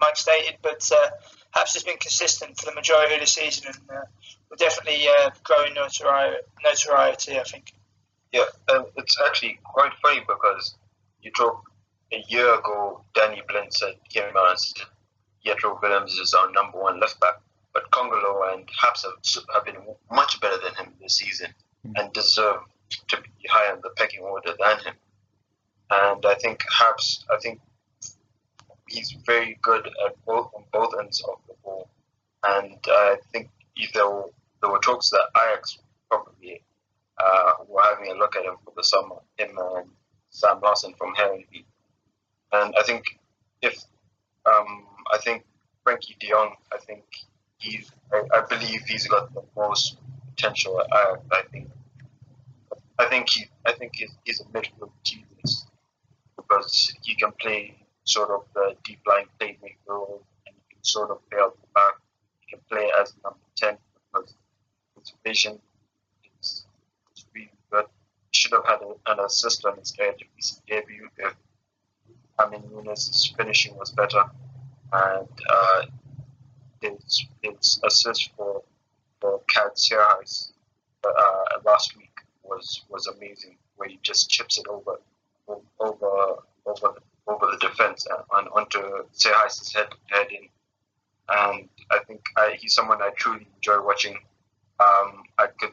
as 0.00 0.06
Mike 0.06 0.16
stated, 0.16 0.58
but 0.62 0.90
uh, 0.94 1.10
Haps 1.52 1.74
has 1.74 1.82
been 1.82 1.98
consistent 1.98 2.58
for 2.58 2.66
the 2.66 2.74
majority 2.74 3.14
of 3.14 3.20
the 3.20 3.26
season 3.26 3.66
and 3.66 3.98
uh, 3.98 4.02
will 4.50 4.56
definitely 4.56 5.06
uh, 5.08 5.30
grow 5.42 5.64
in 5.64 5.74
notori- 5.74 6.36
notoriety. 6.64 7.38
I 7.38 7.44
think. 7.44 7.72
Yeah, 8.32 8.44
and 8.68 8.86
it's 8.96 9.16
actually 9.26 9.58
quite 9.64 9.92
funny 10.02 10.20
because 10.26 10.74
you 11.22 11.30
talk 11.30 11.70
a 12.12 12.24
year 12.28 12.54
ago, 12.54 13.04
Danny 13.14 13.42
Blind 13.48 13.72
said 13.72 13.94
came 14.08 14.24
out 14.36 14.50
and 14.50 14.58
said 14.60 14.86
Jetro 15.44 15.80
Willems 15.80 16.14
is 16.14 16.34
our 16.34 16.50
number 16.52 16.80
one 16.80 17.00
left 17.00 17.20
back, 17.20 17.40
but 17.72 17.90
Kongolo 17.90 18.52
and 18.54 18.68
Haps 18.82 19.04
have, 19.04 19.44
have 19.52 19.64
been 19.64 19.76
much 20.10 20.40
better 20.40 20.56
than 20.62 20.74
him 20.74 20.94
this 21.00 21.16
season 21.16 21.54
and 21.96 22.12
deserve 22.12 22.60
to 23.08 23.16
be 23.20 23.48
higher 23.48 23.74
in 23.74 23.80
the 23.82 23.90
pecking 23.96 24.20
order 24.20 24.54
than 24.58 24.78
him. 24.78 24.94
And 25.90 26.24
I 26.24 26.34
think 26.34 26.64
Haps, 26.70 27.24
I 27.30 27.38
think 27.38 27.60
he's 28.88 29.12
very 29.26 29.58
good 29.62 29.86
at 29.86 30.24
both 30.26 30.50
on 30.54 30.64
both 30.72 30.94
ends 31.00 31.22
of 31.22 31.38
the 31.48 31.54
ball, 31.62 31.88
and 32.46 32.78
I 32.86 33.16
think 33.32 33.50
there 33.92 34.08
were, 34.08 34.30
there 34.60 34.70
were 34.70 34.78
talks 34.78 35.10
that 35.10 35.28
Ajax 35.36 35.78
probably 36.08 36.62
uh, 37.18 37.52
were 37.68 37.82
having 37.82 38.10
a 38.10 38.14
look 38.14 38.36
at 38.36 38.44
him 38.44 38.56
for 38.64 38.72
the 38.76 38.84
summer, 38.84 39.16
him 39.38 39.56
and 39.58 39.90
Sam 40.30 40.60
Larsson 40.62 40.94
from 40.98 41.14
Heerenveen. 41.14 41.64
And 42.52 42.74
I 42.78 42.82
think 42.82 43.04
if 43.62 43.82
um, 44.46 44.86
I 45.12 45.18
think 45.18 45.44
Frenkie 45.84 46.18
De 46.18 46.28
Jong, 46.28 46.54
I 46.72 46.78
think 46.78 47.04
he's 47.58 47.90
I, 48.12 48.22
I 48.36 48.46
believe 48.48 48.82
he's 48.86 49.06
got 49.06 49.32
the 49.34 49.42
most 49.56 49.98
potential 50.30 50.80
at 50.80 50.86
Ajax. 50.86 51.22
I 51.32 51.42
think 51.50 51.70
I 52.98 53.06
think 53.06 53.30
he 53.30 53.46
I 53.66 53.72
think 53.72 53.92
he's, 53.94 54.10
he's 54.24 54.40
a 54.40 54.44
midfield 54.44 54.82
of 54.82 54.90
genius 55.02 55.66
because 56.36 56.94
he 57.02 57.14
can 57.16 57.32
play 57.40 57.74
sort 58.04 58.30
of 58.30 58.44
the 58.54 58.76
deep 58.84 59.00
line 59.06 59.26
playmaker 59.40 59.76
role 59.88 60.22
and 60.46 60.54
you 60.56 60.76
can 60.76 60.84
sort 60.84 61.10
of 61.10 61.18
play 61.30 61.40
out 61.40 61.56
the 61.60 61.66
back. 61.74 61.94
You 62.42 62.56
can 62.56 62.60
play 62.70 62.90
as 63.00 63.14
number 63.22 63.38
ten 63.56 63.76
because 64.12 64.34
his 64.98 65.12
vision 65.24 65.58
is, 66.40 66.66
is 67.16 67.26
really 67.34 67.50
good. 67.70 67.86
He 68.30 68.38
should 68.38 68.52
have 68.52 68.66
had 68.66 68.80
a, 68.82 69.12
an 69.12 69.20
assist 69.24 69.64
on 69.64 69.78
his 69.78 69.92
Eredivisie 69.92 70.60
debut 70.66 71.08
if 71.18 71.34
Amin 72.38 72.62
Younes' 72.62 73.36
finishing 73.36 73.76
was 73.76 73.90
better 73.90 74.24
and 74.94 75.28
uh, 75.50 75.82
his 76.80 77.26
his 77.42 77.80
assist 77.84 78.30
for 78.36 78.62
for 79.20 79.40
Sierhuis 79.74 80.52
uh, 81.04 81.60
last 81.64 81.96
week 81.96 82.20
was 82.42 82.82
was 82.88 83.06
amazing, 83.06 83.56
where 83.76 83.88
he 83.88 83.98
just 84.02 84.30
chips 84.30 84.58
it 84.58 84.66
over 84.68 85.00
over 85.80 86.42
over 86.66 86.94
over 87.26 87.46
the 87.46 87.58
defense 87.58 88.06
and 88.36 88.48
onto 88.48 88.80
Sierhuis's 89.12 89.72
head 89.72 89.88
head 90.10 90.26
in. 90.30 90.48
And 91.28 91.68
I 91.90 91.98
think 92.06 92.22
I, 92.36 92.56
he's 92.58 92.74
someone 92.74 93.00
I 93.00 93.10
truly 93.16 93.46
enjoy 93.56 93.82
watching. 93.82 94.16
Um, 94.80 95.22
I 95.38 95.46
could 95.58 95.72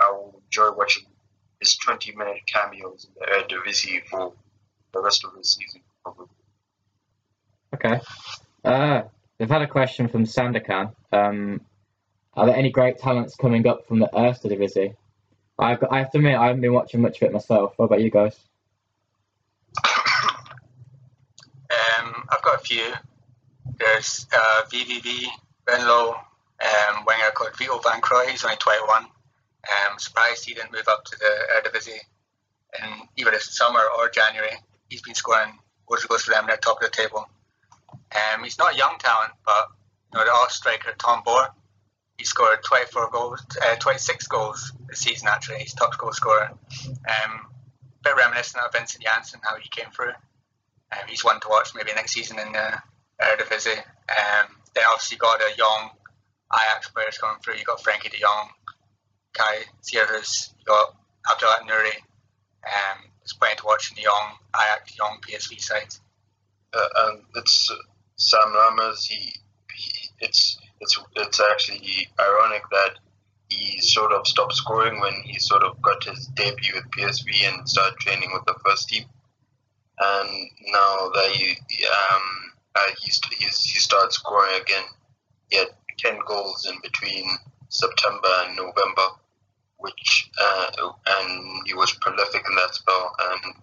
I 0.00 0.10
will 0.10 0.42
enjoy 0.44 0.72
watching 0.76 1.04
his 1.60 1.76
20 1.76 2.14
minute 2.16 2.42
cameos 2.46 3.06
in 3.08 3.14
the 3.18 3.26
Eredivisie 3.26 4.04
for 4.06 4.32
the 4.92 5.00
rest 5.00 5.24
of 5.24 5.32
the 5.36 5.44
season. 5.44 5.80
Probably. 6.02 6.26
Okay. 7.74 8.00
Uh, 8.64 9.02
we've 9.38 9.48
had 9.48 9.62
a 9.62 9.66
question 9.66 10.08
from 10.08 10.24
Sandakan. 10.24 10.94
Um, 11.12 11.60
are 12.34 12.46
there 12.46 12.56
any 12.56 12.70
great 12.70 12.98
talents 12.98 13.34
coming 13.34 13.66
up 13.66 13.86
from 13.86 13.98
the 13.98 14.10
Eerste 14.12 14.48
Divisie? 14.48 14.94
I've 15.58 15.80
got, 15.80 15.92
I 15.92 15.98
have 15.98 16.10
to 16.10 16.18
admit, 16.18 16.36
I 16.36 16.48
haven't 16.48 16.60
been 16.60 16.74
watching 16.74 17.00
much 17.00 17.22
of 17.22 17.28
it 17.28 17.32
myself. 17.32 17.72
What 17.76 17.86
about 17.86 18.02
you 18.02 18.10
guys? 18.10 18.38
There's 23.78 24.26
uh, 24.32 24.62
VVV, 24.70 25.26
Venlo, 25.66 26.14
um, 26.14 27.04
winger 27.06 27.30
called 27.34 27.56
Vito 27.56 27.78
Van 27.78 28.00
Crooij. 28.00 28.30
He's 28.30 28.44
only 28.44 28.56
21. 28.56 29.04
Um, 29.04 29.98
surprised 29.98 30.44
he 30.44 30.54
didn't 30.54 30.72
move 30.72 30.88
up 30.88 31.04
to 31.04 31.18
the 31.18 31.70
Eredivisie 31.70 32.00
in 32.82 33.08
either 33.16 33.30
this 33.32 33.56
summer 33.56 33.82
or 33.98 34.08
January. 34.08 34.52
He's 34.88 35.02
been 35.02 35.14
scoring 35.14 35.58
goals 35.86 36.04
goals 36.04 36.22
for 36.22 36.32
them. 36.32 36.46
They're 36.46 36.56
top 36.56 36.82
of 36.82 36.90
the 36.90 36.96
table. 36.96 37.28
Um, 37.92 38.44
he's 38.44 38.58
not 38.58 38.74
a 38.74 38.76
young 38.76 38.96
talent, 38.98 39.32
but 39.44 39.68
you 40.12 40.18
know 40.18 40.24
the 40.24 40.30
off 40.30 40.52
striker 40.52 40.94
Tom 40.98 41.22
Boere. 41.24 41.48
He 42.18 42.24
scored 42.24 42.62
24 42.64 43.10
goals, 43.10 43.44
uh, 43.62 43.76
26 43.76 44.26
goals 44.28 44.72
this 44.88 45.00
season. 45.00 45.28
Actually, 45.28 45.58
he's 45.58 45.74
top 45.74 45.98
goal 45.98 46.12
scorer. 46.12 46.50
Um, 46.88 47.46
bit 48.02 48.16
reminiscent 48.16 48.64
of 48.64 48.72
Vincent 48.72 49.02
Janssen, 49.02 49.40
how 49.42 49.56
he 49.56 49.68
came 49.68 49.90
through. 49.90 50.12
Um, 50.92 51.08
he's 51.08 51.24
one 51.24 51.40
to 51.40 51.48
watch 51.48 51.74
maybe 51.74 51.92
next 51.94 52.12
season 52.12 52.38
in 52.38 52.52
the 52.52 52.78
Eredivisie. 53.20 53.78
Um, 53.78 54.46
then 54.74 54.84
obviously 54.90 55.18
got 55.18 55.40
a 55.40 55.56
young 55.56 55.90
Ajax 56.52 56.90
players 56.90 57.18
coming 57.18 57.40
through. 57.42 57.56
You 57.56 57.64
got 57.64 57.82
Frenkie 57.82 58.10
De 58.10 58.18
Jong, 58.18 58.50
Kaj 59.36 59.64
Sierhuis, 59.82 60.52
you 60.58 60.64
got 60.66 60.94
Abdelhak 61.26 61.66
Nouri. 61.68 61.96
Um, 62.66 63.10
it's 63.22 63.32
plenty 63.32 63.56
to 63.56 63.66
watch 63.66 63.90
in 63.90 63.96
the 63.96 64.02
young 64.02 64.36
Ajax, 64.54 64.96
young 64.96 65.18
PSV 65.26 65.60
side. 65.60 65.94
Uh, 66.72 66.88
and 67.06 67.22
it's 67.36 67.70
uh, 67.70 67.76
Sam 68.16 68.52
Lammers. 68.54 69.04
He, 69.06 69.32
he, 69.74 70.08
it's 70.20 70.58
it's 70.80 70.98
it's 71.16 71.40
actually 71.40 72.08
ironic 72.20 72.62
that 72.70 72.98
he 73.48 73.80
sort 73.80 74.12
of 74.12 74.26
stopped 74.26 74.54
scoring 74.54 75.00
when 75.00 75.14
he 75.24 75.38
sort 75.38 75.62
of 75.62 75.80
got 75.80 76.04
his 76.04 76.26
debut 76.34 76.74
with 76.74 76.90
PSV 76.90 77.48
and 77.48 77.68
started 77.68 77.96
training 77.98 78.30
with 78.32 78.44
the 78.46 78.58
first 78.64 78.88
team. 78.88 79.04
And 79.98 80.50
now 80.66 81.10
that 81.14 81.30
he 81.32 81.56
um 81.86 82.22
uh, 82.74 82.92
he's, 83.02 83.20
he 83.30 83.78
started 83.78 84.12
scoring 84.12 84.60
again. 84.60 84.84
He 85.48 85.56
had 85.56 85.68
ten 85.98 86.18
goals 86.26 86.66
in 86.66 86.76
between 86.82 87.26
September 87.68 88.28
and 88.44 88.56
November, 88.56 89.08
which 89.78 90.30
uh, 90.40 90.66
and 91.06 91.62
he 91.66 91.74
was 91.74 91.92
prolific 92.00 92.42
in 92.48 92.56
that 92.56 92.74
spell. 92.74 93.12
And 93.30 93.54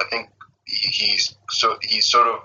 I 0.00 0.04
think 0.10 0.30
he's 0.64 1.36
so 1.50 1.76
he's 1.82 2.06
sort 2.06 2.26
of 2.26 2.40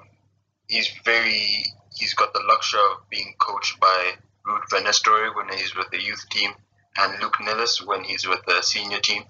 he's 0.68 0.90
very 1.04 1.64
he's 1.96 2.14
got 2.14 2.34
the 2.34 2.44
luxury 2.48 2.80
of 2.92 3.10
being 3.10 3.34
coached 3.40 3.80
by 3.80 4.14
Ruud 4.46 4.70
van 4.70 4.84
Nistelrooy 4.84 5.36
when 5.36 5.58
he's 5.58 5.76
with 5.76 5.90
the 5.92 6.02
youth 6.02 6.28
team 6.30 6.52
and 6.98 7.22
Luc 7.22 7.34
Nilis 7.36 7.86
when 7.86 8.04
he's 8.04 8.28
with 8.28 8.44
the 8.46 8.62
senior 8.62 9.00
team. 9.00 9.24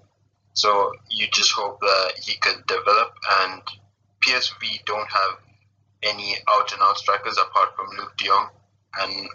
So 0.53 0.91
you 1.09 1.27
just 1.31 1.51
hope 1.51 1.79
that 1.79 2.13
he 2.21 2.35
could 2.35 2.65
develop. 2.67 3.13
And 3.41 3.61
PSV 4.21 4.85
don't 4.85 5.09
have 5.09 5.39
any 6.03 6.35
out 6.49 6.71
and 6.71 6.81
out 6.81 6.97
strikers 6.97 7.37
apart 7.37 7.75
from 7.75 7.87
Luuk 7.97 8.17
de 8.17 8.25
Jong, 8.25 8.49
and 8.99 9.29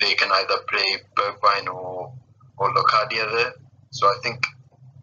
they 0.00 0.14
can 0.14 0.30
either 0.32 0.58
play 0.68 1.02
Bergwijn 1.14 1.72
or 1.72 2.12
or 2.58 2.74
Locadia 2.74 3.30
there. 3.30 3.54
So 3.90 4.06
I 4.06 4.16
think 4.22 4.46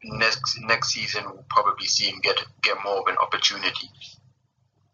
next 0.03 0.59
next 0.61 0.89
season 0.89 1.23
we'll 1.25 1.45
probably 1.49 1.85
see 1.85 2.05
him 2.05 2.19
get 2.21 2.39
get 2.61 2.77
more 2.83 2.99
of 2.99 3.07
an 3.07 3.17
opportunity. 3.17 3.89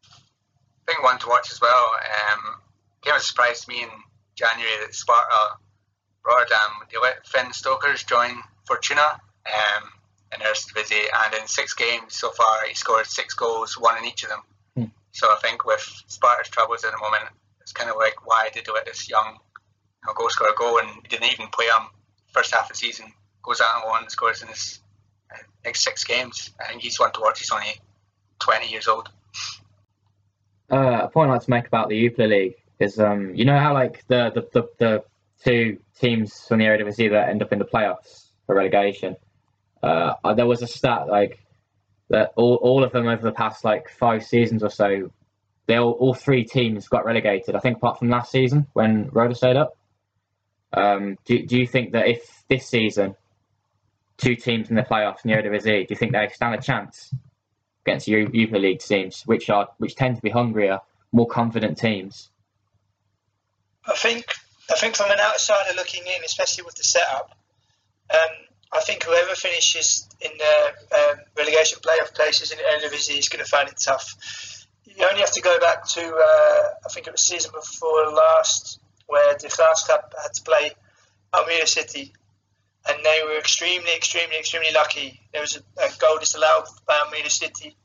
I 0.03 0.91
think 0.93 1.03
one 1.03 1.19
to 1.19 1.27
watch 1.27 1.51
as 1.51 1.61
well. 1.61 1.85
Um, 2.31 2.55
came 3.01 3.13
as 3.13 3.23
a 3.23 3.25
surprise 3.25 3.61
to 3.61 3.69
me 3.69 3.83
in 3.83 3.89
January 4.35 4.71
that 4.81 4.93
Sparta 4.93 5.57
Rotterdam 6.25 6.87
they 6.91 6.97
let 7.01 7.25
Finn 7.27 7.47
Stokkers 7.47 8.05
join 8.05 8.41
Fortuna 8.65 9.19
um, 9.47 9.83
in 10.33 10.41
Eerste 10.41 10.73
Divisie, 10.73 11.07
and 11.25 11.33
in 11.35 11.47
six 11.47 11.73
games 11.73 12.15
so 12.15 12.31
far 12.31 12.67
he 12.67 12.73
scored 12.75 13.05
six 13.05 13.33
goals, 13.33 13.77
one 13.77 13.97
in 13.97 14.05
each 14.05 14.23
of 14.23 14.29
them. 14.29 14.41
Hmm. 14.75 14.85
So 15.11 15.27
I 15.27 15.37
think 15.41 15.65
with 15.65 15.81
Sparta's 16.07 16.49
troubles 16.49 16.83
at 16.83 16.91
the 16.91 16.97
moment, 16.97 17.23
it's 17.61 17.71
kind 17.71 17.89
of 17.89 17.97
like 17.97 18.25
why 18.25 18.49
did 18.53 18.65
they 18.65 18.71
let 18.71 18.85
this 18.85 19.09
young 19.09 19.33
you 19.35 20.07
know, 20.07 20.13
goal 20.13 20.29
scorer 20.29 20.53
go 20.57 20.79
and 20.79 21.03
didn't 21.09 21.31
even 21.31 21.47
play 21.47 21.65
him 21.65 21.89
first 22.31 22.53
half 22.53 22.63
of 22.63 22.69
the 22.69 22.75
season. 22.75 23.11
Goes 23.43 23.61
out 23.61 23.81
and 23.81 23.89
one, 23.89 24.09
scores 24.09 24.41
in 24.41 24.47
his 24.49 24.79
uh, 25.33 25.37
next 25.65 25.83
six 25.83 26.03
games. 26.03 26.51
I 26.59 26.69
think 26.69 26.81
he's 26.81 26.99
one 26.99 27.11
to 27.13 27.21
watch. 27.21 27.39
He's 27.39 27.51
only 27.51 27.79
20 28.39 28.69
years 28.69 28.87
old. 28.87 29.09
Uh, 30.71 31.01
a 31.03 31.07
point 31.07 31.29
I'd 31.29 31.35
like 31.35 31.43
to 31.43 31.49
make 31.49 31.67
about 31.67 31.89
the 31.89 32.07
Jupiler 32.07 32.27
League 32.27 32.55
is, 32.79 32.99
um, 32.99 33.33
you 33.33 33.45
know 33.45 33.57
how 33.57 33.73
like 33.73 34.05
the, 34.07 34.31
the, 34.33 34.47
the, 34.53 34.69
the 34.77 35.03
two 35.43 35.79
teams 35.99 36.45
from 36.47 36.59
the 36.59 36.65
Eredivisie 36.65 37.09
that 37.11 37.29
end 37.29 37.41
up 37.41 37.51
in 37.51 37.59
the 37.59 37.65
playoffs 37.65 38.27
for 38.45 38.55
relegation. 38.55 39.15
Uh, 39.81 40.33
there 40.33 40.45
was 40.45 40.61
a 40.61 40.67
stat 40.67 41.07
like 41.07 41.39
that 42.09 42.33
all, 42.35 42.55
all 42.55 42.83
of 42.83 42.91
them 42.91 43.07
over 43.07 43.21
the 43.21 43.31
past 43.31 43.63
like 43.63 43.89
five 43.89 44.23
seasons 44.23 44.63
or 44.63 44.69
so, 44.69 45.11
they 45.67 45.77
all, 45.77 45.91
all 45.91 46.13
three 46.13 46.43
teams 46.43 46.87
got 46.87 47.05
relegated. 47.05 47.55
I 47.55 47.59
think 47.59 47.77
apart 47.77 47.99
from 47.99 48.09
last 48.09 48.31
season 48.31 48.67
when 48.73 49.09
Roda 49.11 49.35
stayed 49.35 49.57
up. 49.57 49.77
Um, 50.71 51.17
do, 51.25 51.45
do 51.45 51.57
you 51.57 51.65
think 51.65 51.93
that 51.93 52.07
if 52.07 52.43
this 52.47 52.67
season 52.67 53.15
two 54.17 54.35
teams 54.35 54.69
in 54.69 54.75
the 54.75 54.83
playoffs 54.83 55.25
in 55.25 55.31
the 55.31 55.37
Eredivisie, 55.37 55.87
do 55.87 55.91
you 55.91 55.95
think 55.95 56.11
they 56.11 56.27
stand 56.33 56.55
a 56.55 56.61
chance 56.61 57.13
against 57.85 58.07
Europa 58.07 58.57
League 58.57 58.79
teams, 58.79 59.23
which 59.25 59.49
are 59.49 59.69
which 59.77 59.95
tend 59.95 60.15
to 60.17 60.21
be 60.21 60.29
hungrier, 60.29 60.79
more 61.11 61.27
confident 61.27 61.77
teams? 61.77 62.29
I 63.85 63.95
think 63.95 64.25
I 64.69 64.75
think 64.75 64.95
from 64.95 65.09
an 65.09 65.19
outsider 65.19 65.75
looking 65.75 66.03
in, 66.05 66.23
especially 66.23 66.63
with 66.65 66.75
the 66.75 66.83
setup, 66.83 67.35
um, 68.11 68.48
I 68.71 68.81
think 68.81 69.03
whoever 69.03 69.33
finishes 69.35 70.07
in 70.21 70.31
the 70.37 70.99
um, 70.99 71.17
relegation 71.35 71.79
playoff 71.79 72.13
places 72.13 72.51
in 72.51 72.57
the 72.57 72.63
Eredivisie 72.63 73.17
is 73.17 73.29
going 73.29 73.43
to 73.43 73.49
find 73.49 73.67
it 73.67 73.79
tough. 73.83 74.67
You 74.85 75.05
only 75.09 75.21
have 75.21 75.33
to 75.33 75.41
go 75.41 75.59
back 75.59 75.87
to 75.87 76.01
uh, 76.01 76.63
I 76.85 76.89
think 76.93 77.07
it 77.07 77.11
was 77.11 77.25
season 77.25 77.51
before 77.53 78.11
last 78.11 78.79
where 79.07 79.33
the 79.35 79.47
Graafschap 79.47 80.13
had 80.21 80.33
to 80.35 80.43
play 80.43 80.71
Almere 81.33 81.67
City, 81.67 82.13
and 82.87 83.03
they 83.03 83.21
were 83.25 83.39
extremely, 83.39 83.91
extremely, 83.95 84.37
extremely 84.37 84.71
lucky. 84.73 85.19
There 85.33 85.41
was 85.41 85.57
a, 85.57 85.61
a 85.83 85.89
goal 85.99 86.19
disallowed 86.19 86.65
by 86.85 86.93
Almere 87.05 87.29
City, 87.29 87.75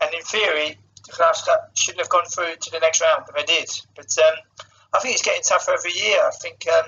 and 0.00 0.12
in 0.12 0.22
theory, 0.22 0.76
the 1.06 1.12
Graafschap 1.12 1.76
shouldn't 1.76 2.00
have 2.00 2.08
gone 2.08 2.26
through 2.26 2.56
to 2.60 2.70
the 2.72 2.80
next 2.80 3.00
round, 3.00 3.24
but 3.26 3.36
they 3.36 3.44
did. 3.44 3.68
But 3.94 4.16
um, 4.18 4.34
I 4.92 4.98
think 4.98 5.14
it's 5.14 5.24
getting 5.24 5.42
tougher 5.42 5.72
every 5.72 5.92
year. 5.92 6.18
I 6.20 6.30
think 6.40 6.66
um, 6.68 6.86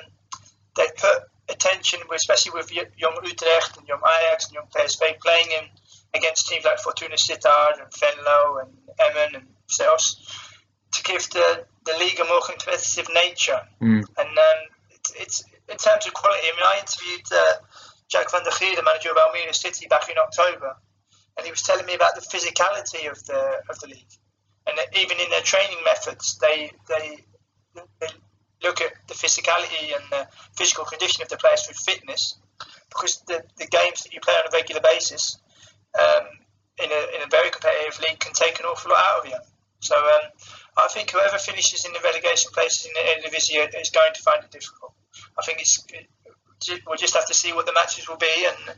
they 0.77 0.87
put 0.97 1.23
attention, 1.49 2.01
especially 2.15 2.53
with 2.53 2.73
young 2.73 3.19
Utrecht 3.23 3.77
and 3.79 3.87
young 3.89 4.01
Ajax 4.01 4.47
and 4.47 4.55
young 4.55 4.67
PSV 4.75 5.21
playing 5.21 5.47
in 5.59 5.69
against 6.15 6.49
teams 6.49 6.65
like 6.65 6.79
Fortuna 6.79 7.17
Sittard 7.17 7.83
and 7.83 7.91
Venlo 7.93 8.63
and 8.63 8.73
Emmen 9.01 9.35
and 9.35 9.49
Zels 9.69 10.17
to 10.93 11.03
give 11.03 11.29
the, 11.31 11.65
the 11.85 11.93
league 11.99 12.21
a 12.21 12.25
more 12.25 12.41
competitive 12.41 13.09
nature. 13.13 13.61
Mm. 13.83 14.05
And 14.17 14.29
um, 14.29 14.61
it, 14.91 15.09
it's 15.19 15.45
in 15.69 15.77
terms 15.77 16.07
of 16.07 16.15
quality. 16.15 16.47
I 16.47 16.53
mean, 16.55 16.65
I 16.65 16.79
interviewed 16.81 17.27
uh, 17.33 17.53
Jack 18.09 18.31
van 18.31 18.45
der 18.45 18.51
Geer, 18.51 18.77
the 18.77 18.83
manager 18.83 19.11
of 19.11 19.17
Almere 19.17 19.55
City, 19.55 19.87
back 19.89 20.09
in 20.09 20.17
October, 20.19 20.77
and 21.37 21.45
he 21.45 21.51
was 21.51 21.63
telling 21.63 21.87
me 21.87 21.95
about 21.95 22.15
the 22.15 22.21
physicality 22.21 23.11
of 23.11 23.25
the 23.27 23.61
of 23.69 23.79
the 23.81 23.89
league, 23.89 24.15
and 24.67 24.79
even 24.97 25.19
in 25.19 25.31
their 25.31 25.43
training 25.43 25.79
methods, 25.85 26.39
they 26.39 26.71
they, 26.89 27.25
they 28.01 28.07
look 28.65 28.81
at 28.81 28.93
the 29.07 29.15
physicality 29.15 29.95
and 29.95 30.05
the 30.11 30.27
physical 30.57 30.85
condition 30.85 31.23
of 31.23 31.29
the 31.29 31.37
players 31.37 31.62
through 31.62 31.77
fitness, 31.77 32.37
because 32.89 33.23
the, 33.29 33.45
the 33.59 33.67
games 33.67 34.03
that 34.03 34.12
you 34.12 34.21
play 34.21 34.35
on 34.35 34.49
a 34.49 34.53
regular 34.53 34.83
basis 34.83 35.39
um, 35.99 36.27
in, 36.83 36.91
a, 36.91 37.01
in 37.17 37.21
a 37.23 37.31
very 37.31 37.51
competitive 37.51 38.01
league 38.01 38.19
can 38.19 38.33
take 38.33 38.59
an 38.59 38.67
awful 38.67 38.91
lot 38.91 39.05
out 39.05 39.25
of 39.25 39.31
you. 39.31 39.39
So 39.81 39.95
um, 39.95 40.31
I 40.77 40.89
think 40.89 41.11
whoever 41.11 41.39
finishes 41.39 41.85
in 41.85 41.93
the 41.93 42.01
relegation 42.03 42.51
places 42.53 42.87
in 42.87 42.93
the 42.95 43.05
Eredivisie 43.11 43.81
is 43.81 43.91
going 43.91 44.15
to 44.15 44.23
find 44.23 44.43
it 44.43 44.51
difficult. 44.51 44.93
I 45.39 45.43
think 45.43 45.61
it's 45.61 45.85
we'll 46.87 46.97
just 46.97 47.15
have 47.15 47.27
to 47.27 47.35
see 47.35 47.53
what 47.53 47.67
the 47.67 47.73
matches 47.75 48.09
will 48.09 48.17
be, 48.17 48.35
and 48.49 48.77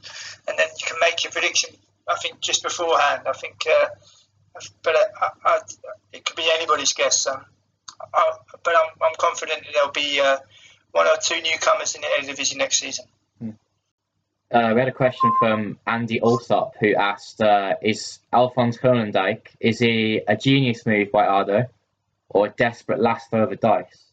and 0.49 0.59
then 0.59 0.67
you 0.79 0.87
can 0.87 0.97
make 1.01 1.23
your 1.23 1.31
prediction. 1.31 1.71
I 2.09 2.17
think 2.17 2.41
just 2.41 2.63
beforehand. 2.63 3.23
I 3.27 3.33
think, 3.33 3.65
uh, 3.71 3.87
but 4.83 4.97
I, 4.97 5.29
I, 5.45 5.61
it 6.13 6.25
could 6.25 6.37
be 6.37 6.49
anybody's 6.55 6.93
guess. 6.93 7.27
I, 8.01 8.33
but 8.63 8.75
I'm, 8.77 8.91
I'm 9.03 9.15
confident 9.19 9.63
there'll 9.73 9.91
be 9.91 10.21
uh, 10.21 10.39
one 10.93 11.07
or 11.07 11.17
two 11.23 11.41
newcomers 11.43 11.95
in 11.95 12.03
the 12.03 12.09
Eredivisie 12.09 12.57
next 12.57 12.79
season. 12.79 13.07
uh, 14.51 14.73
we 14.75 14.81
had 14.81 14.89
a 14.89 14.93
question 14.93 15.33
from 15.39 15.79
Andy 15.87 16.21
Alsop 16.21 16.75
who 16.81 16.95
asked, 16.95 17.41
uh, 17.41 17.75
"Is 17.83 18.19
Alphonse 18.33 18.79
Groenendijk 18.79 19.49
is 19.61 19.79
he 19.79 20.23
a 20.27 20.37
genius 20.37 20.87
move 20.87 21.11
by 21.13 21.27
ADO, 21.27 21.67
or 22.29 22.47
a 22.47 22.51
desperate 22.51 23.01
last 23.01 23.31
throw 23.31 23.45
of 23.45 23.51
the 23.51 23.57
dice?" 23.57 24.13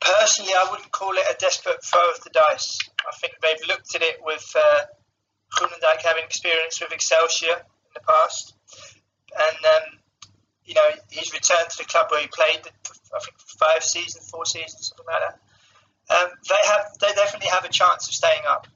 Personally, 0.00 0.52
I 0.54 0.68
wouldn't 0.70 0.92
call 0.92 1.12
it 1.12 1.24
a 1.30 1.36
desperate 1.38 1.82
throw 1.82 2.08
of 2.10 2.22
the 2.22 2.30
dice. 2.30 2.78
I 3.00 3.16
think 3.20 3.34
they've 3.42 3.68
looked 3.68 3.94
at 3.96 4.02
it 4.02 4.18
with 4.22 4.54
uh, 4.56 4.84
having 6.04 6.24
experience 6.24 6.80
with 6.80 6.92
Excelsior 6.92 7.54
in 7.54 7.92
the 7.94 8.00
past, 8.00 8.54
and 9.36 9.56
um, 9.64 9.97
you 10.68 10.74
know 10.74 10.88
he's 11.10 11.32
returned 11.32 11.70
to 11.70 11.78
the 11.78 11.84
club 11.84 12.06
where 12.10 12.20
he 12.20 12.28
played. 12.28 12.60
I 13.16 13.18
think 13.24 13.38
five 13.40 13.82
seasons, 13.82 14.28
four 14.28 14.44
seasons, 14.44 14.88
something 14.88 15.06
like 15.06 15.22
that. 15.24 15.40
Um, 16.10 16.30
they 16.48 16.68
have, 16.68 16.98
they 17.00 17.12
definitely 17.14 17.48
have 17.48 17.64
a 17.64 17.68
chance 17.68 18.06
of 18.06 18.14
staying 18.14 18.42
up. 18.46 18.66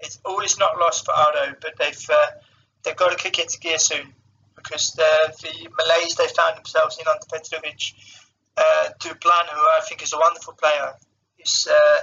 It's 0.00 0.18
all 0.24 0.40
is 0.40 0.58
not 0.58 0.78
lost 0.78 1.04
for 1.04 1.12
ADO, 1.12 1.56
but 1.60 1.74
they've 1.78 2.10
uh, 2.10 2.26
they've 2.82 2.96
got 2.96 3.10
to 3.10 3.16
kick 3.16 3.38
into 3.38 3.58
gear 3.60 3.78
soon 3.78 4.14
because 4.56 4.92
the 4.92 5.34
the 5.42 5.68
Malays 5.68 6.14
they 6.16 6.26
found 6.28 6.56
themselves 6.56 6.98
in 6.98 7.06
under 7.06 7.26
Petrovic, 7.30 7.92
uh, 8.56 8.88
Duplan, 9.00 9.46
who 9.52 9.60
I 9.60 9.80
think 9.86 10.02
is 10.02 10.14
a 10.14 10.18
wonderful 10.18 10.54
player, 10.54 10.94
is 11.38 11.68
uh, 11.70 12.02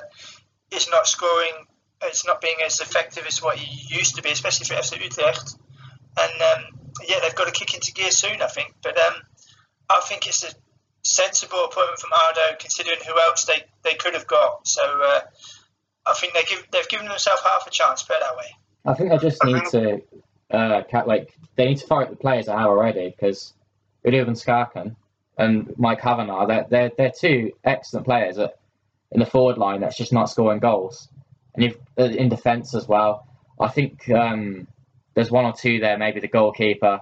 is 0.72 0.88
not 0.90 1.08
scoring. 1.08 1.66
It's 2.04 2.26
not 2.26 2.42
being 2.42 2.58
as 2.66 2.80
effective 2.80 3.26
as 3.28 3.42
what 3.42 3.58
he 3.58 3.96
used 3.96 4.16
to 4.16 4.22
be, 4.22 4.30
especially 4.32 4.66
for 4.66 4.74
FC 4.76 5.04
Utrecht. 5.04 5.56
And 6.18 6.42
um, 6.42 6.92
yeah, 7.08 7.20
they've 7.22 7.36
got 7.36 7.46
to 7.46 7.52
kick 7.52 7.74
into 7.74 7.94
gear 7.94 8.12
soon, 8.12 8.42
I 8.42 8.48
think. 8.48 8.74
But 8.82 9.00
um, 9.00 9.14
I 9.92 10.02
think 10.08 10.28
it's 10.28 10.44
a 10.44 10.52
sensible 11.04 11.66
appointment 11.66 12.00
from 12.00 12.12
ADO, 12.14 12.58
considering 12.60 13.00
who 13.08 13.20
else 13.20 13.46
they, 13.46 13.64
they 13.84 13.96
could 13.96 14.14
have 14.14 14.28
got. 14.28 14.68
So 14.68 14.82
uh, 14.82 15.22
I 16.06 16.14
think 16.14 16.34
they 16.34 16.44
give 16.44 16.66
they've 16.72 16.88
given 16.88 17.08
themselves 17.08 17.42
half 17.44 17.68
a 17.68 17.72
chance. 17.72 18.04
Put 18.04 18.18
it 18.18 18.22
that 18.22 18.38
way. 18.38 18.56
I 18.86 18.94
think 18.94 19.10
they 19.10 19.18
just 19.18 19.44
need 19.44 19.64
to, 19.72 20.02
uh, 20.52 20.82
like 21.06 21.38
they 21.56 21.66
need 21.66 21.78
to 21.78 21.88
fire 21.88 22.08
the 22.10 22.16
players 22.16 22.48
they 22.48 22.52
have 22.52 22.68
already 22.68 23.10
because 23.10 23.54
Uliv 24.06 24.28
and 24.28 24.36
Skarken 24.36 24.96
and 25.38 25.74
Mike 25.78 26.02
Havenaar, 26.02 26.48
they're, 26.48 26.66
they're 26.70 26.92
they're 26.98 27.12
two 27.18 27.52
excellent 27.64 28.06
players 28.06 28.38
at, 28.38 28.58
in 29.12 29.20
the 29.20 29.26
forward 29.26 29.58
line 29.58 29.82
that's 29.82 29.98
just 29.98 30.14
not 30.14 30.30
scoring 30.30 30.60
goals, 30.60 31.08
and 31.54 31.64
you've 31.64 31.78
uh, 31.98 32.04
in 32.04 32.30
defence 32.30 32.74
as 32.74 32.88
well. 32.88 33.28
I 33.60 33.68
think 33.68 34.10
um, 34.10 34.68
there's 35.14 35.30
one 35.30 35.46
or 35.46 35.54
two 35.54 35.80
there, 35.80 35.98
maybe 35.98 36.20
the 36.20 36.28
goalkeeper, 36.28 37.02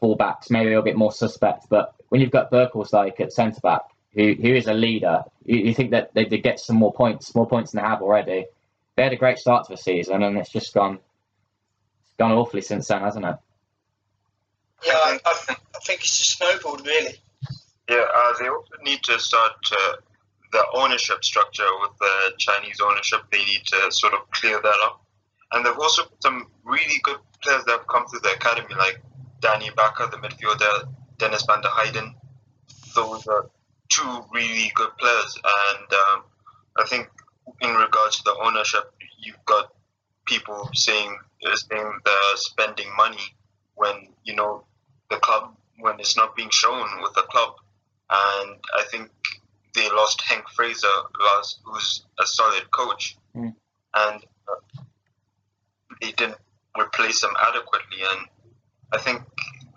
fullbacks, 0.00 0.50
maybe 0.50 0.66
a 0.66 0.70
little 0.70 0.84
bit 0.84 0.96
more 0.96 1.12
suspect, 1.12 1.66
but 1.68 1.94
when 2.14 2.20
you've 2.20 2.30
got 2.30 2.48
Beugelsdijk 2.48 3.18
at 3.18 3.32
centre 3.32 3.60
back, 3.60 3.80
who 4.12 4.34
who 4.34 4.54
is 4.54 4.68
a 4.68 4.72
leader, 4.72 5.24
you, 5.44 5.56
you 5.56 5.74
think 5.74 5.90
that 5.90 6.14
they 6.14 6.24
did 6.24 6.44
get 6.44 6.60
some 6.60 6.76
more 6.76 6.92
points, 6.92 7.34
more 7.34 7.44
points 7.44 7.72
than 7.72 7.82
they 7.82 7.88
have 7.88 8.02
already. 8.02 8.46
They 8.94 9.02
had 9.02 9.12
a 9.12 9.16
great 9.16 9.38
start 9.38 9.66
to 9.66 9.72
the 9.72 9.76
season, 9.76 10.22
and 10.22 10.38
it's 10.38 10.50
just 10.50 10.72
gone, 10.72 11.00
it's 12.04 12.14
gone 12.16 12.30
awfully 12.30 12.62
since 12.62 12.86
then, 12.86 13.00
hasn't 13.00 13.24
it? 13.24 13.34
Yeah, 14.86 14.92
I, 14.92 15.18
I, 15.26 15.32
I 15.48 15.78
think 15.84 16.02
it's 16.02 16.16
just 16.16 16.38
snowballed 16.38 16.86
really. 16.86 17.16
Yeah, 17.90 18.04
uh, 18.14 18.32
they 18.38 18.46
also 18.46 18.76
need 18.84 19.02
to 19.02 19.18
start 19.18 19.58
uh, 19.72 19.96
the 20.52 20.64
ownership 20.72 21.24
structure 21.24 21.66
with 21.80 21.98
the 21.98 22.32
Chinese 22.38 22.78
ownership. 22.80 23.22
They 23.32 23.44
need 23.44 23.64
to 23.66 23.90
sort 23.90 24.14
of 24.14 24.30
clear 24.30 24.60
that 24.62 24.78
up. 24.84 25.02
And 25.50 25.66
they've 25.66 25.76
also 25.76 26.04
put 26.04 26.22
some 26.22 26.46
really 26.62 27.00
good 27.02 27.18
players 27.42 27.64
that 27.64 27.72
have 27.72 27.88
come 27.88 28.06
through 28.06 28.20
the 28.20 28.34
academy, 28.34 28.72
like 28.76 29.02
Danny 29.40 29.70
Bakker, 29.70 30.08
the 30.12 30.18
midfielder, 30.18 30.86
Dennis 31.18 31.44
van 31.44 31.62
der 31.62 31.70
Heijden. 31.70 32.14
Those 32.94 33.26
are 33.26 33.50
two 33.88 34.24
really 34.32 34.70
good 34.74 34.96
players. 34.98 35.38
And 35.44 35.92
um, 35.92 36.24
I 36.78 36.86
think 36.86 37.08
in 37.60 37.74
regards 37.74 38.18
to 38.18 38.22
the 38.24 38.36
ownership, 38.42 38.92
you've 39.18 39.44
got 39.46 39.72
people 40.26 40.70
saying, 40.74 41.16
saying 41.42 42.00
they're 42.04 42.36
spending 42.36 42.88
money 42.96 43.22
when, 43.74 44.08
you 44.24 44.34
know, 44.34 44.64
the 45.10 45.16
club, 45.16 45.54
when 45.78 46.00
it's 46.00 46.16
not 46.16 46.34
being 46.36 46.50
shown 46.50 46.86
with 47.02 47.14
the 47.14 47.22
club. 47.22 47.54
And 48.10 48.56
I 48.78 48.84
think 48.90 49.10
they 49.74 49.88
lost 49.90 50.20
Henk 50.20 50.48
Fraser, 50.54 50.86
last, 51.20 51.60
who's 51.64 52.04
a 52.18 52.26
solid 52.26 52.70
coach. 52.70 53.16
Mm. 53.34 53.54
And 53.94 54.24
uh, 54.48 54.82
they 56.00 56.12
didn't 56.12 56.38
replace 56.78 57.22
him 57.22 57.30
adequately. 57.40 57.98
And 58.10 58.28
I 58.92 58.98
think 58.98 59.22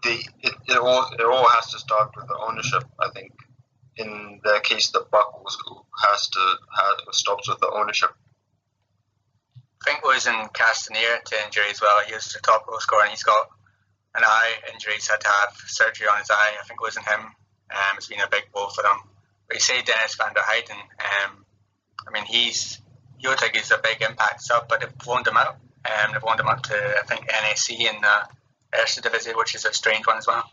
they 0.04 0.20
it, 0.42 0.54
it 0.68 0.78
all 0.78 1.10
it 1.12 1.26
all 1.26 1.48
has 1.50 1.72
to 1.72 1.80
start 1.80 2.12
with 2.16 2.28
the 2.28 2.38
ownership. 2.38 2.84
I 3.00 3.10
think 3.14 3.34
in 3.98 4.40
their 4.44 4.60
case 4.60 4.92
the 4.92 5.06
buck 5.12 5.44
was 5.44 5.58
has 6.08 6.30
to 6.30 6.56
have 6.76 7.14
stops 7.14 7.50
with 7.50 7.60
the 7.60 7.72
ownership. 7.72 8.12
I 9.82 9.92
think 9.92 10.06
losing 10.06 10.34
Castanera 10.54 11.24
to 11.24 11.46
injury 11.46 11.70
as 11.72 11.82
well. 11.82 12.02
He 12.06 12.14
was 12.14 12.26
the 12.26 12.40
top 12.40 12.68
goal 12.68 12.80
scorer 12.80 13.04
and 13.04 13.12
he's 13.12 13.24
got 13.24 13.50
an 14.16 14.24
eye 14.26 14.54
injury. 14.74 14.94
He's 14.94 15.08
had 15.08 15.22
to 15.22 15.28
have 15.28 15.56
surgery 15.66 16.08
on 16.08 16.20
his 16.20 16.30
eye. 16.30 16.58
I 16.60 16.64
think 16.68 16.80
it 16.82 16.86
was 16.86 16.98
in 16.98 17.04
him 17.04 17.22
um, 17.22 17.96
has 17.96 18.08
been 18.08 18.20
a 18.20 18.30
big 18.30 18.52
blow 18.54 18.68
for 18.70 18.82
them. 18.82 18.98
But 19.48 19.58
you 19.58 19.62
say 19.62 19.82
Dennis 19.82 20.16
van 20.16 20.34
der 20.34 20.42
Heijden. 20.42 20.76
Um, 20.76 21.46
I 22.08 22.12
mean, 22.12 22.26
he's 22.26 22.82
Jotek 23.24 23.56
is 23.60 23.72
a 23.72 23.80
big 23.82 24.02
impact 24.02 24.42
sub, 24.42 24.68
but 24.68 24.82
they've 24.82 25.08
loaned 25.08 25.28
him 25.28 25.38
out. 25.38 25.58
Um, 25.86 26.12
they've 26.14 26.24
loaned 26.24 26.40
him 26.40 26.48
up 26.48 26.64
to 26.64 26.76
I 26.76 27.04
think 27.06 27.28
NAC 27.28 27.70
in 27.80 28.02
the 28.02 28.37
Divisie, 29.02 29.34
which 29.36 29.56
is 29.56 29.66
a 29.66 29.74
strange 29.74 30.06
one 30.06 30.18
as 30.18 30.28
well. 30.28 30.44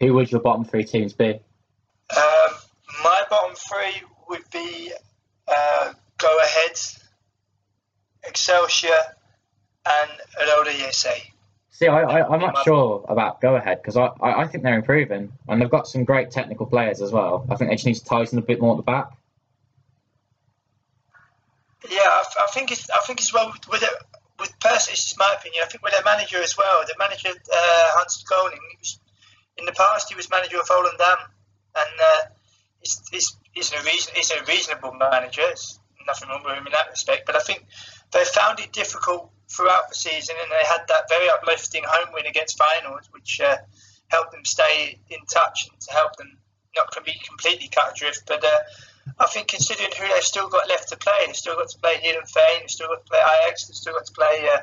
Who 0.00 0.14
would 0.14 0.30
your 0.30 0.40
bottom 0.40 0.64
three 0.64 0.84
teams 0.84 1.12
be? 1.12 1.40
Um, 2.14 2.54
my 3.02 3.22
bottom 3.30 3.54
three 3.56 4.02
would 4.28 4.42
be 4.52 4.92
uh, 5.48 5.92
Go 6.18 6.38
Ahead, 6.42 6.78
Excelsior, 8.24 8.90
and 9.86 10.10
Roda 10.40 10.70
JC. 10.70 11.08
See, 11.70 11.88
I, 11.88 12.02
I, 12.02 12.28
I'm 12.28 12.40
not 12.40 12.62
sure 12.64 13.04
about 13.08 13.40
Go 13.40 13.56
Ahead 13.56 13.82
because 13.82 13.96
I, 13.96 14.06
I, 14.20 14.42
I 14.42 14.46
think 14.46 14.62
they're 14.62 14.76
improving 14.76 15.32
and 15.48 15.60
they've 15.60 15.70
got 15.70 15.88
some 15.88 16.04
great 16.04 16.30
technical 16.30 16.66
players 16.66 17.02
as 17.02 17.10
well. 17.10 17.46
I 17.50 17.56
think 17.56 17.70
they 17.70 17.76
just 17.76 17.86
need 17.86 17.94
to 17.94 18.04
tighten 18.04 18.38
a 18.38 18.42
bit 18.42 18.60
more 18.60 18.74
at 18.74 18.76
the 18.76 18.82
back. 18.82 19.10
Yeah, 21.90 21.98
I, 22.00 22.24
I 22.44 22.46
think 22.52 22.72
it's 22.72 22.88
I 22.90 22.98
think 23.06 23.20
as 23.20 23.32
well 23.32 23.52
with 23.70 23.82
it 23.82 23.90
with 24.38 24.58
Percy. 24.60 24.92
It's 24.92 25.18
my 25.18 25.34
opinion. 25.38 25.62
I 25.64 25.68
think 25.68 25.82
with 25.82 25.92
their 25.92 26.04
manager 26.04 26.42
as 26.42 26.56
well. 26.56 26.84
The 26.86 26.94
manager 26.98 27.30
uh, 27.30 27.86
Hans 27.96 28.24
Koning. 28.28 28.58
Was, 28.78 28.98
in 29.56 29.66
the 29.66 29.72
past, 29.72 30.08
he 30.08 30.16
was 30.16 30.28
manager 30.30 30.58
of 30.58 30.66
Volendam, 30.66 31.16
and 31.76 32.00
uh, 32.02 32.20
he's, 32.80 33.00
he's, 33.12 33.36
he's, 33.52 33.72
a 33.72 33.82
reason, 33.84 34.12
he's 34.16 34.32
a 34.32 34.42
reasonable 34.44 34.92
manager. 34.92 35.42
It's 35.42 35.78
nothing 36.06 36.28
wrong 36.28 36.42
with 36.44 36.58
him 36.58 36.66
in 36.66 36.72
that 36.72 36.90
respect. 36.90 37.26
But 37.26 37.36
I 37.36 37.40
think 37.40 37.64
they 38.12 38.24
found 38.24 38.58
it 38.60 38.72
difficult 38.72 39.30
throughout 39.48 39.88
the 39.88 39.94
season, 39.94 40.34
and 40.42 40.50
they 40.50 40.66
had 40.66 40.86
that 40.88 41.08
very 41.08 41.28
uplifting 41.30 41.84
home 41.86 42.12
win 42.12 42.26
against 42.26 42.58
Feyenoord, 42.58 43.06
which 43.12 43.40
uh, 43.40 43.56
helped 44.08 44.32
them 44.32 44.44
stay 44.44 44.98
in 45.08 45.24
touch 45.26 45.68
and 45.70 45.80
to 45.80 45.92
help 45.92 46.16
them 46.16 46.38
not 46.76 46.92
be 47.04 47.14
completely 47.26 47.68
cut 47.68 47.92
adrift. 47.92 48.24
But 48.26 48.44
uh, 48.44 48.58
I 49.18 49.26
think 49.26 49.48
considering 49.48 49.90
who 49.96 50.06
they've 50.08 50.22
still 50.22 50.48
got 50.48 50.68
left 50.68 50.88
to 50.88 50.96
play, 50.96 51.26
they've 51.26 51.36
still 51.36 51.56
got 51.56 51.68
to 51.68 51.78
play 51.78 51.96
Heerenveen, 51.96 52.60
they've 52.60 52.70
still 52.70 52.88
got 52.88 53.04
to 53.04 53.10
play 53.10 53.20
Ajax, 53.42 53.66
they've 53.66 53.76
still 53.76 53.94
got 53.94 54.06
to 54.06 54.12
play 54.12 54.48
uh, 54.52 54.60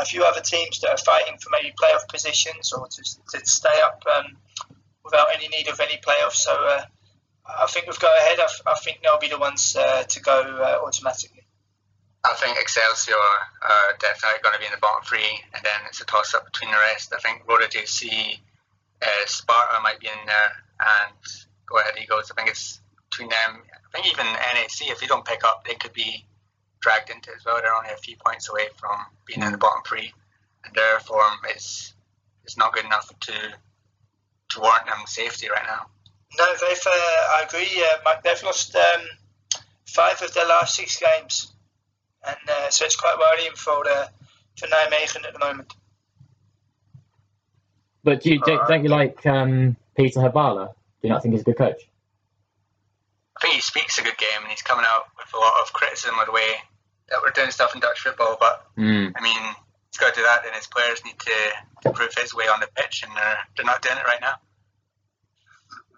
a 0.00 0.04
few 0.04 0.24
other 0.24 0.40
teams 0.40 0.80
that 0.80 0.90
are 0.90 0.98
fighting 0.98 1.38
for 1.38 1.50
maybe 1.50 1.74
playoff 1.80 2.06
positions 2.08 2.72
or 2.72 2.86
to, 2.88 3.02
to 3.02 3.46
stay 3.46 3.80
up 3.84 4.02
um, 4.14 4.36
without 5.04 5.28
any 5.34 5.48
need 5.48 5.68
of 5.68 5.80
any 5.80 5.98
playoffs. 5.98 6.36
So 6.36 6.52
uh, 6.52 6.84
I 7.46 7.66
think 7.66 7.86
we've 7.86 7.98
got 7.98 8.16
ahead. 8.18 8.38
I, 8.40 8.72
I 8.72 8.74
think 8.84 8.98
they'll 9.02 9.18
be 9.18 9.28
the 9.28 9.38
ones 9.38 9.76
uh, 9.76 10.02
to 10.02 10.20
go 10.20 10.40
uh, 10.40 10.84
automatically. 10.84 11.46
I 12.24 12.34
think 12.34 12.58
Excelsior 12.58 13.14
are 13.14 13.96
definitely 14.00 14.42
going 14.42 14.54
to 14.54 14.58
be 14.58 14.66
in 14.66 14.72
the 14.72 14.82
bottom 14.82 15.04
three, 15.04 15.40
and 15.54 15.62
then 15.62 15.80
it's 15.86 16.00
a 16.00 16.04
toss 16.04 16.34
up 16.34 16.44
between 16.44 16.72
the 16.72 16.78
rest. 16.78 17.14
I 17.16 17.20
think 17.20 17.46
Roda 17.48 17.66
JC, 17.66 18.40
uh, 19.00 19.06
Sparta 19.26 19.80
might 19.80 20.00
be 20.00 20.08
in 20.08 20.26
there, 20.26 20.52
and 20.80 21.14
Go 21.66 21.78
Ahead 21.78 21.94
Eagles. 22.02 22.30
I 22.30 22.34
think 22.34 22.48
it's 22.48 22.80
between 23.10 23.28
them. 23.28 23.62
I 23.96 24.02
think 24.02 24.12
even 24.12 24.26
NAC, 24.26 24.90
if 24.90 25.00
they 25.00 25.06
don't 25.06 25.24
pick 25.24 25.42
up, 25.44 25.64
they 25.66 25.74
could 25.74 25.92
be 25.92 26.24
dragged 26.80 27.08
into 27.08 27.30
it 27.30 27.36
as 27.36 27.44
well. 27.46 27.60
They're 27.62 27.74
only 27.74 27.90
a 27.90 27.96
few 27.96 28.16
points 28.16 28.50
away 28.50 28.68
from 28.76 28.96
being 29.26 29.42
in 29.42 29.52
the 29.52 29.58
bottom 29.58 29.82
three, 29.86 30.12
and 30.64 30.74
their 30.74 31.00
form 31.00 31.38
is 31.54 31.94
is 32.44 32.56
not 32.56 32.74
good 32.74 32.84
enough 32.84 33.10
to 33.20 33.32
to 33.32 34.60
warrant 34.60 34.86
them 34.86 34.98
safety 35.06 35.48
right 35.48 35.64
now. 35.66 35.86
No, 36.38 36.44
they've. 36.60 36.86
Uh, 36.86 36.90
I 36.90 37.44
agree. 37.46 37.82
Uh, 37.82 37.96
Mike, 38.04 38.22
they've 38.22 38.42
lost 38.42 38.76
um, 38.76 39.02
five 39.86 40.20
of 40.20 40.34
their 40.34 40.46
last 40.46 40.74
six 40.74 41.00
games, 41.00 41.52
and 42.26 42.36
uh, 42.48 42.68
so 42.68 42.84
it's 42.84 42.96
quite 42.96 43.16
worrying 43.18 43.56
for 43.56 43.82
the 43.84 44.10
for 44.58 44.66
Nijmegen 44.66 45.26
at 45.26 45.32
the 45.32 45.38
moment. 45.38 45.72
But 48.04 48.22
do 48.22 48.30
you, 48.30 48.40
do, 48.44 48.60
don't 48.68 48.84
you 48.84 48.90
like 48.90 49.24
um, 49.26 49.76
Peter 49.96 50.20
Hyballa? 50.20 50.68
Do 50.68 51.08
you 51.08 51.08
not 51.08 51.22
think 51.22 51.32
he's 51.32 51.40
a 51.40 51.44
good 51.44 51.58
coach? 51.58 51.88
I 53.36 53.40
think 53.40 53.54
he 53.54 53.60
speaks 53.60 53.98
a 53.98 54.02
good 54.02 54.16
game, 54.16 54.40
and 54.42 54.50
he's 54.50 54.62
coming 54.62 54.86
out 54.88 55.04
with 55.16 55.32
a 55.34 55.36
lot 55.36 55.52
of 55.62 55.72
criticism 55.72 56.18
of 56.18 56.26
the 56.26 56.32
way 56.32 56.56
that 57.08 57.20
we're 57.22 57.30
doing 57.32 57.50
stuff 57.50 57.74
in 57.74 57.80
Dutch 57.80 58.00
football. 58.00 58.36
But 58.40 58.64
Mm. 58.78 59.12
I 59.16 59.20
mean, 59.20 59.42
he's 59.90 59.98
got 59.98 60.14
to 60.14 60.20
do 60.20 60.26
that, 60.26 60.44
and 60.46 60.54
his 60.54 60.66
players 60.66 61.04
need 61.04 61.18
to 61.20 61.92
prove 61.92 62.14
his 62.14 62.34
way 62.34 62.44
on 62.48 62.60
the 62.60 62.68
pitch, 62.76 63.02
and 63.02 63.14
they're, 63.16 63.38
they're 63.56 63.66
not 63.66 63.82
doing 63.82 63.98
it 63.98 64.04
right 64.04 64.20
now. 64.20 64.34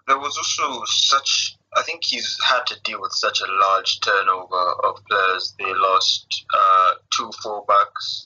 There 0.07 0.19
was 0.19 0.37
also 0.37 0.83
such 0.85 1.55
I 1.75 1.83
think 1.83 2.03
he's 2.03 2.37
had 2.43 2.65
to 2.67 2.81
deal 2.83 2.99
with 2.99 3.11
such 3.13 3.41
a 3.41 3.51
large 3.51 3.99
turnover 4.01 4.71
of 4.83 4.95
players. 5.07 5.53
They 5.59 5.71
lost 5.71 6.45
uh, 6.51 6.93
two 7.15 7.29
fullbacks 7.43 8.25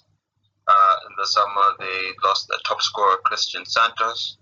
uh, 0.67 0.95
in 1.09 1.15
the 1.17 1.27
summer. 1.27 1.61
They 1.79 2.11
lost 2.23 2.47
their 2.47 2.59
top 2.65 2.81
scorer 2.81 3.17
Christian 3.25 3.65
Santos, 3.65 4.37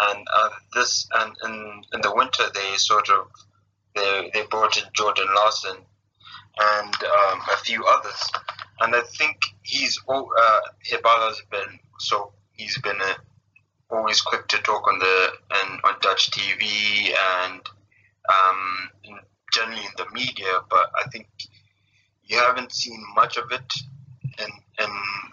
and 0.00 0.26
uh, 0.34 0.48
this 0.74 1.06
and 1.14 1.36
in 1.44 1.82
in 1.94 2.00
the 2.00 2.12
winter 2.14 2.44
they 2.52 2.76
sort 2.76 3.10
of 3.10 3.28
they 3.94 4.30
they 4.32 4.46
brought 4.46 4.76
in 4.76 4.84
Jordan 4.94 5.28
Larsson 5.34 5.76
and 6.60 6.94
um, 6.94 7.40
a 7.52 7.56
few 7.58 7.84
others. 7.84 8.30
And 8.80 8.94
I 8.94 9.02
think 9.02 9.38
he's 9.62 9.98
uh, 10.08 10.60
Hyballa's 10.90 11.42
been 11.50 11.78
so 11.98 12.32
he's 12.52 12.78
been 12.80 13.00
uh, 13.00 13.14
always 13.90 14.20
quick 14.20 14.48
to 14.48 14.58
talk 14.58 14.88
on 14.88 14.98
the 14.98 15.28
and 15.62 15.80
on 15.84 15.94
Dutch 16.00 16.30
TV 16.30 17.14
and 17.44 17.60
um, 18.28 19.18
generally 19.52 19.84
in 19.84 19.92
the 19.96 20.06
media, 20.12 20.60
but 20.68 20.90
I 21.04 21.08
think 21.10 21.28
you 22.24 22.38
haven't 22.38 22.72
seen 22.72 23.04
much 23.14 23.36
of 23.36 23.52
it 23.52 23.72
in 24.38 24.48
in 24.82 24.90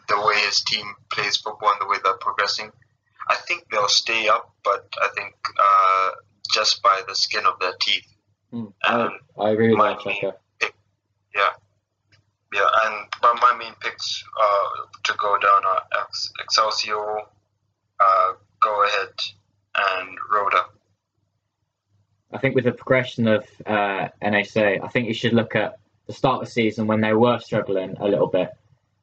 the 0.09 0.21
way 0.25 0.35
his 0.45 0.61
team 0.61 0.85
plays 1.11 1.37
football 1.37 1.71
and 1.71 1.81
the 1.81 1.89
way 1.89 1.97
they're 2.03 2.13
progressing. 2.17 2.71
I 3.29 3.35
think 3.35 3.65
they'll 3.71 3.87
stay 3.87 4.27
up, 4.27 4.53
but 4.63 4.87
I 5.01 5.07
think 5.15 5.35
uh, 5.57 6.11
just 6.51 6.81
by 6.81 7.01
the 7.07 7.15
skin 7.15 7.45
of 7.45 7.59
their 7.59 7.73
teeth. 7.79 8.07
Mm, 8.53 8.73
I, 8.83 9.09
I, 9.39 9.49
agree 9.51 9.69
with 9.69 9.77
my 9.77 9.89
that. 9.89 10.39
Pick, 10.59 10.73
yeah, 11.35 11.49
yeah, 12.53 12.67
and 12.85 13.05
but 13.21 13.35
my 13.35 13.55
main 13.59 13.73
picks 13.79 14.23
uh, 14.41 14.85
to 15.03 15.13
go 15.17 15.37
down 15.37 15.65
are 15.65 15.83
Ex- 16.01 16.31
Excelsior, 16.41 17.19
uh, 17.99 18.31
Go 18.59 18.83
Ahead, 18.85 19.13
and 19.75 20.17
Roda. 20.33 20.65
I 22.31 22.39
think 22.39 22.55
with 22.55 22.65
the 22.65 22.71
progression 22.71 23.27
of 23.27 23.45
uh, 23.65 24.07
I 24.21 24.89
think 24.91 25.07
you 25.07 25.13
should 25.13 25.33
look 25.33 25.55
at 25.55 25.77
the 26.07 26.13
start 26.13 26.41
of 26.41 26.47
the 26.47 26.51
season 26.51 26.87
when 26.87 27.01
they 27.01 27.13
were 27.13 27.39
struggling 27.39 27.97
a 27.99 28.07
little 28.07 28.27
bit. 28.27 28.49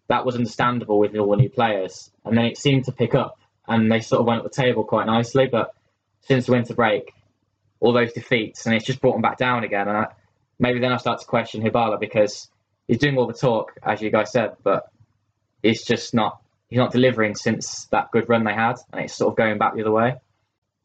That 0.08 0.24
was 0.24 0.36
understandable 0.36 0.98
with 0.98 1.16
all 1.16 1.30
the 1.30 1.36
new 1.36 1.50
players, 1.50 2.10
and 2.24 2.36
then 2.36 2.46
it 2.46 2.58
seemed 2.58 2.84
to 2.86 2.92
pick 2.92 3.14
up, 3.14 3.38
and 3.68 3.90
they 3.90 4.00
sort 4.00 4.20
of 4.20 4.26
went 4.26 4.40
up 4.40 4.44
the 4.44 4.62
table 4.62 4.82
quite 4.84 5.06
nicely. 5.06 5.46
But 5.46 5.72
since 6.20 6.46
the 6.46 6.52
winter 6.52 6.74
break, 6.74 7.12
all 7.80 7.92
those 7.92 8.12
defeats, 8.12 8.66
and 8.66 8.74
it's 8.74 8.84
just 8.84 9.00
brought 9.00 9.12
them 9.12 9.22
back 9.22 9.38
down 9.38 9.64
again. 9.64 9.88
And 9.88 9.96
I, 9.96 10.06
maybe 10.58 10.78
then 10.78 10.92
I 10.92 10.96
start 10.96 11.20
to 11.20 11.26
question 11.26 11.62
Hyballa 11.62 12.00
because 12.00 12.48
he's 12.88 12.98
doing 12.98 13.16
all 13.16 13.26
the 13.26 13.34
talk, 13.34 13.72
as 13.82 14.00
you 14.00 14.10
guys 14.10 14.32
said, 14.32 14.56
but 14.62 14.90
it's 15.62 15.84
just 15.84 16.14
not 16.14 16.40
he's 16.68 16.78
not 16.78 16.92
delivering 16.92 17.34
since 17.34 17.86
that 17.86 18.10
good 18.10 18.28
run 18.28 18.44
they 18.44 18.54
had, 18.54 18.76
and 18.92 19.02
it's 19.02 19.14
sort 19.14 19.32
of 19.32 19.36
going 19.36 19.58
back 19.58 19.74
the 19.74 19.82
other 19.82 19.92
way. 19.92 20.16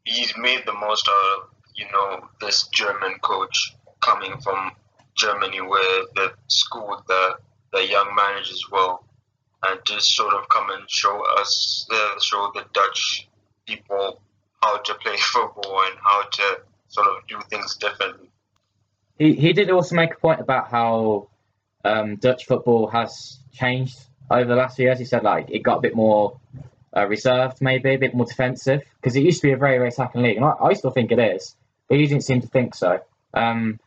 He's 0.04 0.34
made 0.38 0.64
the 0.66 0.74
most 0.74 1.08
out 1.08 1.44
of 1.44 1.52
you 1.76 1.86
know, 1.92 2.28
this 2.40 2.68
German 2.68 3.16
coach 3.22 3.76
coming 4.02 4.40
from 4.42 4.72
Germany 5.16 5.62
where 5.62 6.06
they 6.16 6.28
schooled 6.48 7.04
the, 7.08 7.36
the 7.74 7.88
young 7.88 8.14
managers 8.16 8.66
well 8.72 9.06
and 9.68 9.80
just 9.86 10.16
sort 10.16 10.34
of 10.34 10.48
come 10.50 10.70
and 10.72 10.90
show 10.90 11.24
us, 11.40 11.88
uh, 11.92 12.20
show 12.20 12.52
the 12.54 12.66
Dutch 12.74 13.28
people 13.66 14.22
how 14.62 14.78
to 14.78 14.94
play 14.96 15.16
football 15.18 15.82
and 15.88 15.98
how 16.04 16.24
to 16.24 16.60
sort 16.92 17.08
of 17.08 17.28
do 17.28 17.40
things 17.50 17.76
differently. 17.78 18.30
He, 19.18 19.34
he 19.34 19.54
did 19.54 19.70
also 19.70 19.96
make 19.96 20.14
a 20.14 20.18
point 20.18 20.40
about 20.40 20.70
how 20.70 21.30
um, 21.84 22.18
Dutch 22.18 22.46
football 22.46 22.88
has 22.88 23.40
changed 23.54 24.00
over 24.30 24.46
the 24.46 24.56
last 24.56 24.76
few 24.76 24.86
years. 24.86 25.00
He 25.00 25.06
said 25.06 25.24
like 25.24 25.50
it 25.50 25.60
got 25.64 25.78
a 25.78 25.82
bit 25.82 25.96
more 25.96 26.40
uh, 26.96 27.08
reserved, 27.08 27.58
maybe 27.62 27.94
a 27.96 27.98
bit 27.98 28.14
more 28.14 28.26
defensive, 28.26 28.82
because 29.00 29.16
it 29.16 29.24
used 29.24 29.42
to 29.42 29.48
be 29.48 29.54
a 29.54 29.58
very, 29.58 29.78
very 29.78 29.90
attacking 29.90 30.22
league, 30.22 30.38
and 30.38 30.46
I, 30.46 30.54
I 30.62 30.74
still 30.74 30.92
think 30.92 31.12
it 31.12 31.20
is 31.20 31.56
but 31.92 32.00
you 32.00 32.08
didn't 32.08 32.24
seem 32.24 32.40
to 32.40 32.48
think 32.48 32.74
so. 32.74 33.00
Um, 33.34 33.78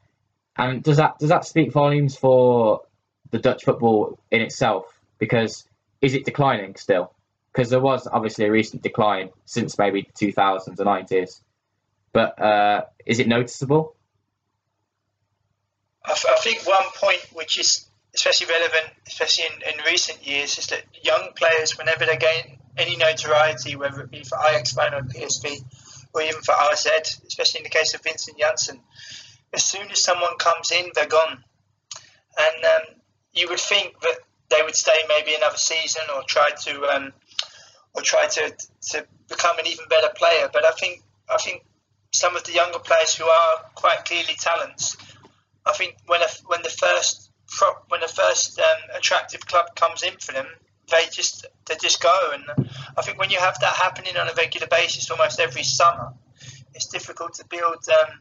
and 0.59 0.83
does 0.83 0.99
that 0.99 1.19
does 1.19 1.31
that 1.31 1.47
speak 1.47 1.73
volumes 1.73 2.15
for 2.15 2.83
the 3.31 3.39
Dutch 3.39 3.65
football 3.65 4.19
in 4.31 4.43
itself? 4.43 4.85
Because 5.19 5.67
is 6.03 6.13
it 6.13 6.27
declining 6.27 6.77
still? 6.77 7.15
Because 7.51 7.71
there 7.71 7.81
was 7.81 8.07
obviously 8.07 8.45
a 8.45 8.51
recent 8.51 8.83
decline 8.83 9.31
since 9.47 9.79
maybe 9.79 10.03
the 10.03 10.33
2000s 10.33 10.67
and 10.67 10.77
90s, 10.77 11.41
but 12.15 12.41
uh, 12.41 12.85
is 13.05 13.19
it 13.19 13.29
noticeable? 13.29 13.97
I, 16.07 16.13
I 16.13 16.41
think 16.41 16.67
one 16.67 16.85
point 16.95 17.21
which 17.33 17.59
is 17.59 17.87
especially 18.15 18.47
relevant, 18.47 18.95
especially 19.07 19.45
in, 19.47 19.75
in 19.75 19.85
recent 19.85 20.25
years, 20.27 20.57
is 20.57 20.69
that 20.69 20.85
young 21.03 21.31
players, 21.35 21.77
whenever 21.77 22.07
they 22.07 22.17
gain 22.17 22.59
any 22.79 22.97
notoriety, 22.97 23.77
whether 23.77 24.03
it 24.03 24.11
be 24.11 24.23
for 24.23 24.39
Ajax, 24.39 24.73
Feyenoord, 24.73 25.13
PSV, 25.13 25.65
or 26.15 26.23
even 26.23 26.41
for 26.43 26.55
AZ, 26.73 26.87
especially 27.27 27.61
in 27.61 27.65
the 27.65 27.71
case 27.71 27.93
of 27.95 28.03
Vincent 28.03 28.39
Janssen. 28.39 28.81
As 29.53 29.65
soon 29.65 29.91
as 29.91 30.03
someone 30.03 30.37
comes 30.39 30.71
in, 30.71 30.87
they're 30.95 31.07
gone. 31.07 31.43
And 32.39 32.65
um, 32.65 33.01
you 33.33 33.49
would 33.49 33.61
think 33.61 33.99
that 34.01 34.19
they 34.51 34.63
would 34.63 34.77
stay 34.77 34.97
maybe 35.09 35.35
another 35.35 35.57
season 35.57 36.03
or 36.15 36.23
try 36.27 36.47
to 36.67 36.85
um, 36.87 37.13
or 37.95 38.03
try 38.03 38.27
to, 38.27 38.53
to 38.91 39.07
become 39.29 39.59
an 39.59 39.67
even 39.67 39.87
better 39.89 40.13
player. 40.17 40.49
But 40.53 40.65
I 40.65 40.71
think 40.73 41.03
I 41.29 41.37
think 41.39 41.65
some 42.15 42.37
of 42.37 42.45
the 42.45 42.53
younger 42.53 42.79
players 42.79 43.17
who 43.17 43.25
are 43.25 43.57
quite 43.75 44.05
clearly 44.05 44.35
talents, 44.39 44.97
I 45.67 45.73
think 45.73 45.97
when 46.07 46.23
a, 46.23 46.29
when 46.47 46.63
the 46.63 46.71
first 46.71 47.31
when 47.89 48.01
the 48.01 48.09
first 48.09 48.59
um, 48.59 48.97
attractive 48.97 49.47
club 49.47 49.75
comes 49.77 50.03
in 50.03 50.17
for 50.19 50.33
them, 50.33 50.47
they 50.91 51.07
just 51.11 51.47
they 51.67 51.75
just 51.81 52.01
go. 52.03 52.13
And 52.33 52.69
I 52.97 53.03
think 53.03 53.19
when 53.19 53.31
you 53.31 53.39
have 53.39 53.59
that 53.61 53.75
happening 53.75 54.17
on 54.17 54.29
a 54.29 54.35
regular 54.35 54.69
basis, 54.69 55.11
almost 55.11 55.41
every 55.41 55.65
summer, 55.65 56.15
it's 56.75 56.87
difficult 56.87 57.35
to 57.35 57.45
build. 57.47 57.85
Um, 57.89 58.21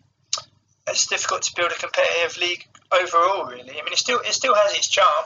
it's 0.88 1.08
difficult 1.08 1.44
to 1.44 1.54
build 1.56 1.72
a 1.72 1.76
competitive 1.76 2.38
league 2.41 2.68
overall. 2.91 3.46
Really, 3.46 3.72
I 3.72 3.84
mean, 3.84 3.94
it 3.94 3.98
still 4.00 4.20
it 4.20 4.34
still 4.34 4.56
has 4.56 4.74
its 4.74 4.88
charm. 4.88 5.26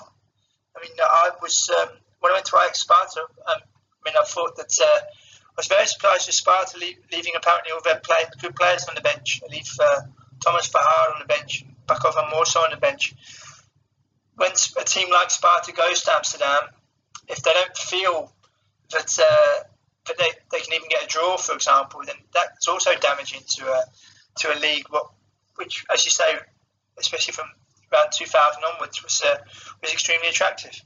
I 0.76 0.82
mean, 0.82 0.92
I 1.00 1.32
was 1.42 1.70
um, 1.82 1.90
when 2.20 2.32
I 2.32 2.36
went 2.36 2.46
to 2.48 2.58
Ajax 2.58 2.80
Sparta. 2.80 3.22
Um, 3.22 3.62
I 4.06 4.10
mean, 4.10 4.16
I 4.20 4.26
thought 4.26 4.56
that 4.58 4.78
uh, 4.82 5.00
was 5.58 5.68
very 5.68 5.88
surprised 5.88 6.28
with 6.28 6.36
Sparta 6.36 6.78
leaving 6.78 7.34
apparently 7.36 7.72
all 7.72 7.82
their 7.84 8.00
play, 8.00 8.24
good 8.40 8.56
players 8.56 8.86
on 8.86 8.96
the 8.96 9.02
bench. 9.02 9.42
I 9.44 9.52
leave 9.52 9.70
uh, 9.82 10.02
Thomas 10.44 10.70
Verhaar 10.70 11.16
on 11.16 11.20
the 11.20 11.26
bench, 11.26 11.66
Bakov 11.88 12.18
and 12.18 12.32
Moorsel 12.32 12.64
on 12.64 12.72
the 12.72 12.78
bench. 12.78 13.16
When 14.36 14.52
a 14.52 14.84
team 14.84 15.10
like 15.12 15.32
Sparta 15.32 15.72
goes 15.72 16.04
to 16.04 16.14
Amsterdam, 16.14 16.62
if 17.28 17.42
they 17.42 17.54
don't 17.54 17.76
feel 17.76 18.32
that 18.92 19.20
uh, 19.20 19.64
that 20.08 20.18
they, 20.18 20.30
they 20.52 20.60
can 20.60 20.74
even 20.74 20.88
get 20.90 21.04
a 21.04 21.08
draw, 21.08 21.38
for 21.38 21.54
example, 21.54 22.02
then 22.06 22.16
that's 22.34 22.68
also 22.68 22.92
damaging 23.02 23.42
to 23.58 23.66
a 23.66 23.84
to 24.40 24.56
a 24.56 24.58
league. 24.60 24.86
What, 24.90 25.08
which, 25.56 25.86
as 25.92 26.06
you 26.06 26.12
say, 26.12 26.36
especially 27.00 27.34
from 27.34 27.48
around 27.92 28.12
2000 28.14 28.62
onwards, 28.74 29.04
was 29.04 29.24
uh, 29.26 29.38
was 29.82 29.92
extremely 29.92 30.28
attractive. 30.28 30.80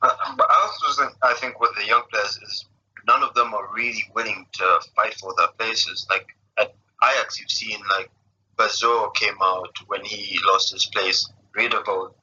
Uh, 0.00 0.10
but 0.36 0.46
I 0.50 0.70
also 0.70 1.02
think, 1.02 1.16
I 1.22 1.34
think 1.34 1.60
with 1.60 1.70
the 1.78 1.86
young 1.86 2.02
players 2.10 2.38
is 2.42 2.64
none 3.06 3.22
of 3.22 3.34
them 3.34 3.54
are 3.54 3.68
really 3.74 4.02
willing 4.14 4.46
to 4.52 4.80
fight 4.94 5.14
for 5.14 5.34
their 5.36 5.48
places. 5.58 6.06
Like 6.10 6.26
at 6.58 6.74
Ajax, 7.02 7.40
you've 7.40 7.50
seen 7.50 7.78
like 7.96 8.10
Bazoer 8.56 9.14
came 9.14 9.36
out 9.44 9.74
when 9.86 10.04
he 10.04 10.38
lost 10.46 10.72
his 10.72 10.86
place. 10.86 11.30
Riedewald, 11.54 12.14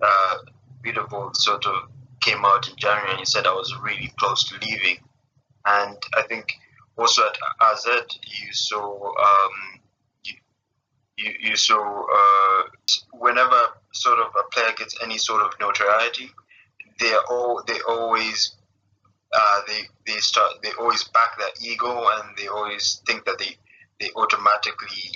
uh, 0.00 0.36
Riedewald 0.84 1.36
sort 1.36 1.66
of 1.66 1.88
came 2.20 2.44
out 2.44 2.68
in 2.68 2.76
January 2.76 3.10
and 3.10 3.18
he 3.18 3.24
said 3.24 3.46
I 3.46 3.52
was 3.52 3.74
really 3.82 4.12
close 4.18 4.44
to 4.48 4.58
leaving. 4.66 4.98
And 5.64 5.96
I 6.14 6.22
think 6.22 6.52
also 6.96 7.22
at 7.26 7.38
AZ, 7.60 7.86
you 7.86 8.52
saw 8.52 9.08
um, 9.08 9.80
you, 10.24 10.34
you, 11.16 11.32
you 11.40 11.56
saw 11.56 11.80
uh, 11.80 12.62
whenever 13.12 13.58
sort 13.92 14.18
of 14.18 14.32
a 14.38 14.50
player 14.50 14.72
gets 14.76 14.96
any 15.02 15.18
sort 15.18 15.42
of 15.42 15.58
notoriety, 15.60 16.30
they 17.00 17.14
all 17.30 17.62
they 17.66 17.78
always 17.88 18.56
uh, 19.36 19.60
they 19.68 19.82
they 20.06 20.18
start 20.18 20.54
they 20.62 20.70
always 20.80 21.04
back 21.04 21.38
their 21.38 21.48
ego 21.62 22.08
and 22.08 22.36
they 22.36 22.48
always 22.48 23.02
think 23.06 23.24
that 23.26 23.38
they 23.38 23.56
they 24.00 24.10
automatically 24.16 25.10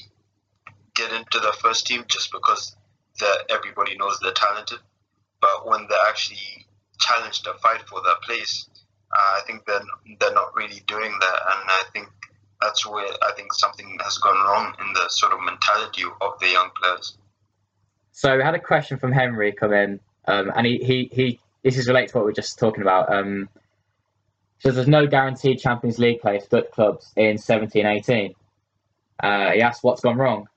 get 0.95 1.11
into 1.12 1.39
the 1.41 1.55
first 1.61 1.87
team 1.87 2.05
just 2.09 2.31
because 2.31 2.77
that 3.21 3.45
everybody 3.51 3.97
knows 3.97 4.18
they're 4.21 4.33
talented. 4.33 4.79
But 5.41 5.66
when 5.66 5.87
they're 5.89 6.09
actually 6.09 6.66
challenge 7.01 7.43
the 7.43 7.55
fight 7.62 7.83
for 7.89 8.01
that 8.03 8.23
place. 8.23 8.68
Uh, 9.12 9.39
I 9.39 9.41
think 9.47 9.64
they're, 9.66 9.81
they're 10.21 10.35
not 10.35 10.55
really 10.55 10.83
doing 10.87 11.12
that, 11.21 11.41
and 11.53 11.71
I 11.71 11.83
think 11.93 12.09
that's 12.61 12.87
where 12.87 13.07
I 13.23 13.33
think 13.35 13.53
something 13.53 13.99
has 14.05 14.18
gone 14.18 14.37
wrong 14.37 14.75
in 14.81 14.93
the 14.93 15.09
sort 15.09 15.33
of 15.33 15.41
mentality 15.43 16.05
of 16.21 16.39
the 16.39 16.49
young 16.49 16.71
players. 16.81 17.16
So 18.12 18.37
we 18.37 18.43
had 18.43 18.55
a 18.55 18.61
question 18.61 18.99
from 18.99 19.12
Henry 19.12 19.53
come 19.53 19.73
in, 19.73 20.01
um, 20.29 20.53
and 20.55 20.66
he, 20.66 20.79
he, 20.79 21.11
he 21.12 21.41
this 21.64 21.77
is 21.77 21.89
related 21.89 22.11
to 22.11 22.18
what 22.18 22.27
we 22.27 22.31
are 22.31 22.35
just 22.35 22.59
talking 22.59 22.83
about. 22.83 23.12
Um, 23.12 23.49
so 24.61 24.71
there's 24.71 24.89
no 24.89 25.07
guaranteed 25.07 25.59
Champions 25.59 25.99
League 25.99 26.21
place 26.21 26.47
for 26.47 26.63
clubs 26.63 27.13
in 27.17 27.37
17-18. 27.37 28.35
Uh, 29.23 29.51
he 29.51 29.61
asked 29.63 29.83
what's 29.83 30.03
gone 30.03 30.19
wrong. 30.19 30.49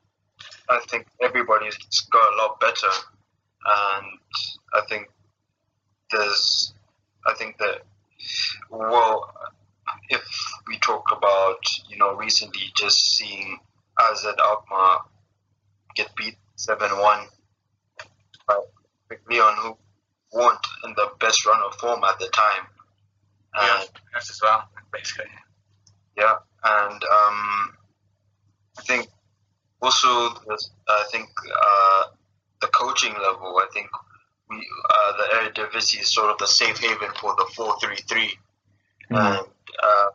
I 0.70 0.80
think 0.90 1.08
everybody's 1.22 1.78
got 2.12 2.34
a 2.34 2.36
lot 2.38 2.60
better, 2.60 2.88
and 3.66 4.06
I 4.74 4.82
think 4.90 5.10
there's, 6.12 6.74
I 7.26 7.34
think 7.36 7.58
that, 7.60 7.84
well, 8.70 9.34
if 10.10 10.24
we 10.68 10.78
talk 10.80 11.06
about, 11.16 11.60
you 11.90 11.98
know, 11.98 12.16
recently 12.16 12.72
just 12.78 13.18
seeing 13.18 13.58
AZ 14.00 14.26
Alkmaar 14.26 15.02
get 15.96 16.14
beat 16.16 16.38
seven 16.56 16.92
one 17.00 17.28
by 18.48 18.60
Lyon, 19.30 19.56
who 19.58 19.78
weren't 20.34 20.66
in 20.86 20.94
the 20.96 21.10
best 21.20 21.46
run 21.46 21.62
of 21.64 21.76
form 21.76 22.04
at 22.04 22.20
the 22.20 22.28
time. 22.28 22.68
Yeah, 23.56 23.84
us 24.18 24.30
as 24.30 24.40
well, 24.42 24.68
basically. 24.92 25.32
yeah, 26.18 26.36
and 26.64 27.04
um, 27.04 27.78
I 28.80 28.82
think 28.88 29.08
also 29.82 30.08
I 30.08 31.04
think 31.12 31.30
uh, 31.66 32.04
the 32.62 32.68
coaching 32.68 33.14
level. 33.14 33.60
I 33.62 33.68
think 33.74 33.88
we 34.50 34.58
uh, 34.90 35.12
the 35.18 35.24
Eredivisie 35.36 36.02
is 36.02 36.12
sort 36.14 36.32
of 36.32 36.38
the 36.40 36.48
safe 36.48 36.78
haven 36.80 37.10
for 37.20 37.36
the 37.38 37.46
four 37.56 37.76
three 37.80 37.98
three, 38.10 38.32
Mm. 39.12 39.18
and 39.40 39.48
uh, 39.84 40.10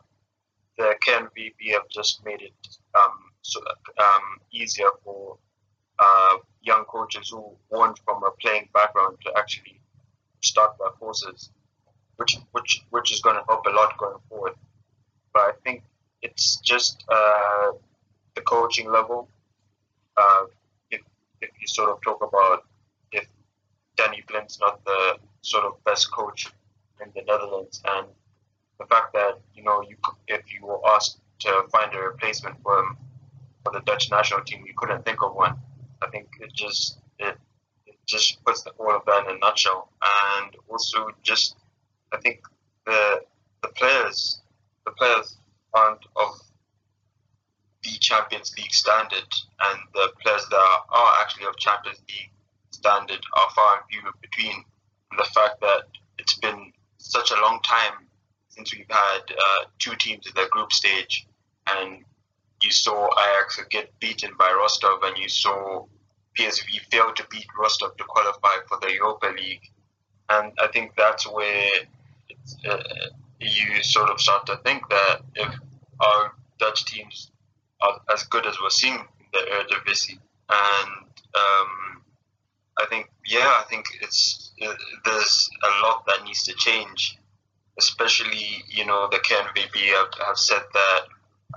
the 0.77 0.95
KNVB 1.05 1.71
have 1.73 1.87
just 1.89 2.25
made 2.25 2.41
it 2.41 2.53
um, 2.95 3.11
so, 3.41 3.59
um, 3.99 4.21
easier 4.51 4.89
for 5.03 5.37
uh, 5.99 6.37
young 6.61 6.85
coaches 6.85 7.29
who 7.29 7.55
weren't 7.69 7.99
from 8.03 8.23
a 8.23 8.31
playing 8.41 8.67
background 8.73 9.17
to 9.25 9.31
actually 9.37 9.79
start 10.41 10.75
their 10.79 10.89
courses, 10.91 11.51
which 12.19 12.37
which 12.51 12.83
which 12.89 13.11
is 13.13 13.21
going 13.21 13.37
to 13.37 13.43
help 13.47 13.65
a 13.65 13.69
lot 13.69 13.97
going 13.97 14.19
forward. 14.27 14.53
But 15.33 15.41
I 15.41 15.51
think 15.63 15.83
it's 16.21 16.57
just 16.57 17.05
uh, 17.09 17.71
the 18.35 18.41
coaching 18.41 18.91
level. 18.91 19.29
Uh, 20.17 20.45
if 20.91 21.01
if 21.41 21.49
you 21.61 21.67
sort 21.67 21.89
of 21.89 22.01
talk 22.01 22.21
about 22.21 22.65
if 23.13 23.25
Danny 23.95 24.21
Blind's 24.27 24.59
not 24.59 24.83
the 24.83 25.17
sort 25.41 25.63
of 25.63 25.81
best 25.85 26.11
coach 26.11 26.51
in 27.01 27.09
the 27.15 27.21
Netherlands, 27.21 27.81
and 27.85 28.07
the 28.79 28.85
fact 28.87 29.13
that 29.13 29.39
you 29.55 29.63
know 29.63 29.81
you 29.89 29.95
if 30.27 30.41
you 30.53 30.65
were 30.65 30.81
asked 30.89 31.19
to 31.39 31.63
find 31.71 31.95
a 31.95 31.99
replacement 31.99 32.61
for 32.61 32.79
him 32.79 32.97
for 33.63 33.71
the 33.71 33.79
Dutch 33.85 34.11
national 34.11 34.41
team, 34.41 34.65
you 34.67 34.73
couldn't 34.75 35.05
think 35.05 35.23
of 35.23 35.35
one. 35.35 35.55
I 36.01 36.07
think 36.09 36.27
it 36.41 36.51
just 36.53 36.97
it, 37.17 37.37
it 37.87 37.95
just 38.05 38.43
puts 38.43 38.63
the, 38.63 38.71
all 38.71 38.93
of 38.93 39.05
that 39.05 39.29
in 39.29 39.37
a 39.37 39.39
nutshell, 39.39 39.89
and 40.41 40.53
also 40.69 41.11
just 41.23 41.55
I 42.13 42.17
think 42.17 42.41
the 42.85 43.21
the 43.61 43.69
players 43.69 44.41
the 44.85 44.91
players 44.91 45.37
aren't 45.73 46.05
of 46.15 46.41
the 47.83 47.91
Champions 47.99 48.53
League 48.57 48.73
standard, 48.73 49.29
and 49.65 49.79
the 49.93 50.11
players 50.21 50.45
that 50.49 50.79
are 50.89 51.13
actually 51.21 51.45
of 51.45 51.57
Champions 51.57 51.99
League 52.09 52.31
standard 52.71 53.19
are 53.33 53.49
far 53.55 53.77
and 53.77 53.83
few 53.89 54.01
between. 54.21 54.63
And 55.11 55.19
the 55.19 55.29
fact 55.33 55.61
that 55.61 55.83
it's 56.17 56.37
been 56.37 56.71
such 56.97 57.31
a 57.31 57.41
long 57.41 57.59
time 57.63 58.07
since 58.49 58.75
we've 58.75 58.89
had 58.89 59.21
uh, 59.31 59.65
two 59.79 59.95
teams 59.95 60.27
in 60.27 60.33
the 60.35 60.47
group 60.51 60.73
stage, 60.73 61.27
and 61.67 62.03
you 62.61 62.71
saw 62.71 63.07
Ajax 63.17 63.61
get 63.69 63.97
beaten 63.99 64.31
by 64.37 64.51
Rostov, 64.51 65.03
and 65.03 65.17
you 65.17 65.29
saw 65.29 65.85
PSV 66.37 66.79
fail 66.91 67.13
to 67.13 67.25
beat 67.31 67.47
Rostov 67.57 67.95
to 67.97 68.03
qualify 68.03 68.55
for 68.67 68.77
the 68.81 68.93
Europa 68.93 69.27
League. 69.27 69.71
And 70.29 70.51
I 70.61 70.67
think 70.67 70.95
that's 70.95 71.27
where 71.31 71.71
uh, 72.69 72.77
you 73.39 73.81
sort 73.83 74.09
of 74.09 74.19
start 74.19 74.45
to 74.47 74.57
think 74.57 74.87
that 74.89 75.21
if 75.35 75.53
our 75.99 76.33
Dutch 76.59 76.85
teams 76.85 77.31
are 77.81 78.01
as 78.13 78.23
good 78.23 78.45
as 78.45 78.57
we're 78.61 78.69
seeing 78.69 78.95
in 78.95 79.03
the 79.31 79.39
Eredivisie, 79.39 80.19
and 80.49 81.05
um, 81.35 82.01
I 82.77 82.85
think 82.89 83.09
yeah, 83.25 83.39
I 83.59 83.63
think 83.69 83.85
it's 84.01 84.51
uh, 84.61 84.73
there's 85.05 85.49
a 85.63 85.83
lot 85.83 86.05
that 86.07 86.23
needs 86.25 86.43
to 86.43 86.53
change, 86.53 87.17
especially 87.77 88.63
you 88.67 88.85
know 88.85 89.07
the 89.11 89.17
KNVB 89.17 89.77
have, 89.95 90.27
have 90.27 90.37
said 90.37 90.63
that 90.73 91.01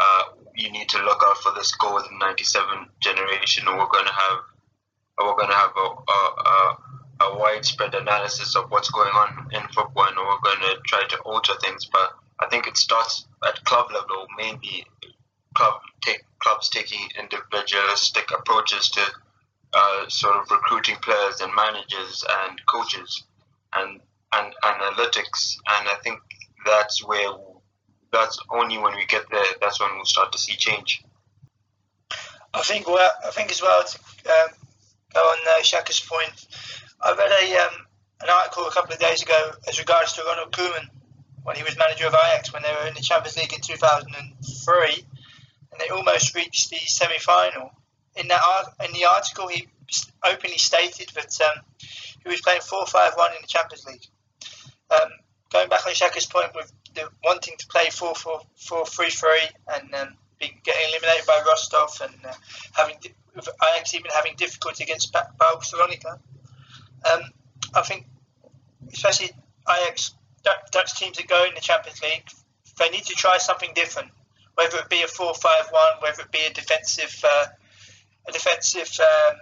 uh, 0.00 0.22
you 0.54 0.70
need 0.70 0.88
to 0.90 1.02
look 1.04 1.22
out 1.26 1.38
for 1.38 1.52
this 1.54 1.74
goal 1.76 1.98
in 1.98 2.18
'97 2.18 2.86
generation, 3.00 3.66
or 3.68 3.78
we're 3.78 3.88
going 3.88 4.06
to 4.06 4.12
have 4.12 4.38
we're 5.18 5.36
going 5.36 5.48
to 5.48 5.54
have 5.54 5.72
a, 5.76 5.80
a, 5.80 6.48
a 6.48 6.78
a 7.22 7.38
widespread 7.38 7.94
analysis 7.94 8.56
of 8.56 8.70
what's 8.70 8.90
going 8.90 9.12
on 9.12 9.48
in 9.52 9.62
football 9.68 10.06
and 10.06 10.16
we're 10.16 10.40
going 10.42 10.60
to 10.60 10.80
try 10.86 11.02
to 11.08 11.18
alter 11.20 11.52
things. 11.64 11.86
But 11.86 12.10
I 12.40 12.46
think 12.48 12.66
it 12.66 12.76
starts 12.76 13.26
at 13.46 13.64
club 13.64 13.90
level, 13.92 14.26
maybe 14.36 14.84
club 15.54 15.80
take 16.02 16.22
clubs 16.38 16.68
taking 16.68 17.08
individualistic 17.18 18.30
approaches 18.30 18.88
to 18.90 19.00
uh, 19.72 20.08
sort 20.08 20.36
of 20.36 20.50
recruiting 20.50 20.96
players 20.96 21.40
and 21.40 21.52
managers 21.54 22.24
and 22.44 22.60
coaches 22.66 23.24
and 23.76 24.00
and 24.32 24.54
analytics. 24.64 25.56
And 25.68 25.88
I 25.88 25.96
think 26.02 26.20
that's 26.64 27.06
where 27.06 27.28
that's 28.12 28.38
only 28.50 28.78
when 28.78 28.94
we 28.96 29.06
get 29.06 29.24
there. 29.30 29.44
That's 29.60 29.80
when 29.80 29.94
we'll 29.94 30.04
start 30.04 30.32
to 30.32 30.38
see 30.38 30.54
change. 30.56 31.02
I 32.54 32.60
think 32.62 32.86
well, 32.86 33.10
I 33.26 33.30
think 33.30 33.50
as 33.50 33.62
well 33.62 33.82
to 33.82 33.98
um, 34.30 34.48
go 35.14 35.20
on 35.20 35.38
uh, 35.48 35.62
Shaka's 35.62 36.00
point. 36.00 36.46
I 37.02 37.14
read 37.14 37.30
a 37.30 37.66
um, 37.66 37.86
an 38.22 38.28
article 38.30 38.66
a 38.66 38.70
couple 38.70 38.92
of 38.92 39.00
days 39.00 39.22
ago 39.22 39.52
as 39.68 39.78
regards 39.78 40.12
to 40.12 40.22
Ronald 40.22 40.52
Koeman 40.52 40.88
when 41.42 41.56
he 41.56 41.62
was 41.64 41.76
manager 41.76 42.06
of 42.06 42.14
Ajax 42.14 42.52
when 42.52 42.62
they 42.62 42.72
were 42.72 42.86
in 42.86 42.94
the 42.94 43.00
Champions 43.00 43.36
League 43.36 43.52
in 43.52 43.60
2003 43.60 45.04
and 45.72 45.80
they 45.80 45.88
almost 45.88 46.34
reached 46.34 46.70
the 46.70 46.76
semi-final. 46.76 47.72
In 48.14 48.28
that 48.28 48.42
in 48.84 48.92
the 48.92 49.06
article, 49.06 49.48
he 49.48 49.66
openly 50.24 50.58
stated 50.58 51.08
that 51.14 51.36
um, 51.40 51.64
he 52.22 52.28
was 52.28 52.40
playing 52.42 52.60
4-5-1 52.60 53.36
in 53.36 53.42
the 53.42 53.48
Champions 53.48 53.86
League. 53.86 54.06
Um, 54.90 55.08
going 55.50 55.68
back 55.68 55.86
on 55.86 55.94
Shaka's 55.94 56.26
point 56.26 56.54
with 56.54 56.72
the 56.94 57.08
wanting 57.24 57.54
to 57.58 57.66
play 57.66 57.86
4-4-4-3-3 57.86 59.24
and 59.74 59.94
um, 59.94 60.14
being, 60.38 60.60
getting 60.62 60.82
eliminated 60.90 61.26
by 61.26 61.42
Rostov 61.46 62.00
and 62.02 62.14
uh, 62.26 62.32
having 62.74 62.96
Ajax 63.34 63.94
even 63.94 64.10
having 64.14 64.34
difficulty 64.36 64.84
against 64.84 65.12
PAOK 65.12 65.64
Salonika. 65.64 66.20
Um, 67.10 67.20
I 67.74 67.82
think, 67.82 68.06
especially 68.92 69.30
Ajax 69.68 70.14
Dutch 70.42 70.94
teams 70.98 71.16
that 71.16 71.28
go 71.28 71.44
in 71.44 71.54
the 71.54 71.60
Champions 71.60 72.02
League, 72.02 72.28
they 72.78 72.90
need 72.90 73.04
to 73.04 73.14
try 73.14 73.38
something 73.38 73.70
different. 73.74 74.10
Whether 74.54 74.78
it 74.78 74.88
be 74.88 75.02
a 75.02 75.06
four-five-one, 75.06 76.00
whether 76.00 76.22
it 76.22 76.30
be 76.30 76.44
a 76.46 76.52
defensive, 76.52 77.24
uh, 77.24 77.46
a 78.28 78.32
defensive 78.32 78.90
um, 79.00 79.36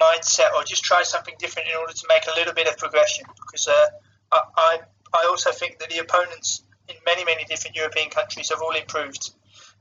mindset, 0.00 0.54
or 0.54 0.64
just 0.64 0.84
try 0.84 1.02
something 1.02 1.34
different 1.38 1.68
in 1.68 1.76
order 1.76 1.92
to 1.92 2.06
make 2.08 2.22
a 2.26 2.38
little 2.38 2.54
bit 2.54 2.66
of 2.68 2.76
progression. 2.78 3.26
Because 3.46 3.68
uh, 3.68 3.86
I, 4.32 4.40
I, 4.56 4.78
I 5.12 5.26
also 5.28 5.50
think 5.50 5.78
that 5.80 5.90
the 5.90 5.98
opponents 5.98 6.62
in 6.88 6.96
many, 7.04 7.24
many 7.24 7.44
different 7.44 7.76
European 7.76 8.10
countries 8.10 8.50
have 8.50 8.62
all 8.62 8.74
improved, 8.74 9.30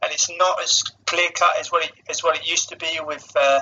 and 0.03 0.11
it's 0.11 0.29
not 0.37 0.61
as 0.61 0.83
clear 1.05 1.29
cut 1.33 1.57
as 1.59 1.71
what 1.71 1.85
it 1.85 1.91
as 2.09 2.23
what 2.23 2.37
it 2.37 2.47
used 2.47 2.69
to 2.69 2.75
be 2.75 2.99
with 3.05 3.31
uh, 3.35 3.61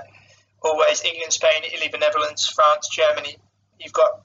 always 0.62 1.04
England, 1.04 1.34
Spain, 1.34 1.64
Italy, 1.66 1.90
the 1.92 1.98
Netherlands, 1.98 2.48
France, 2.48 2.90
Germany. 2.90 3.38
You've 3.82 3.94
got 3.94 4.22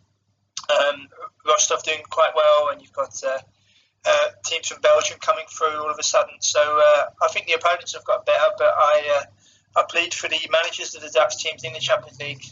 um, 0.70 1.08
Rostov 1.46 1.82
doing 1.82 2.02
quite 2.10 2.30
well, 2.34 2.70
and 2.70 2.80
you've 2.82 2.92
got 2.92 3.12
uh, 3.24 3.38
uh, 4.04 4.28
teams 4.44 4.68
from 4.68 4.80
Belgium 4.80 5.18
coming 5.20 5.44
through 5.48 5.82
all 5.82 5.90
of 5.90 5.98
a 5.98 6.02
sudden. 6.02 6.34
So 6.40 6.60
uh, 6.60 7.06
I 7.22 7.28
think 7.32 7.46
the 7.46 7.54
opponents 7.54 7.94
have 7.94 8.04
got 8.04 8.26
better, 8.26 8.50
but 8.58 8.72
I 8.76 9.20
uh, 9.20 9.80
I 9.80 9.84
plead 9.88 10.14
for 10.14 10.28
the 10.28 10.38
managers 10.50 10.94
of 10.94 11.02
the 11.02 11.10
Dutch 11.10 11.38
teams 11.38 11.64
in 11.64 11.72
the 11.72 11.80
Champions 11.80 12.18
League 12.20 12.44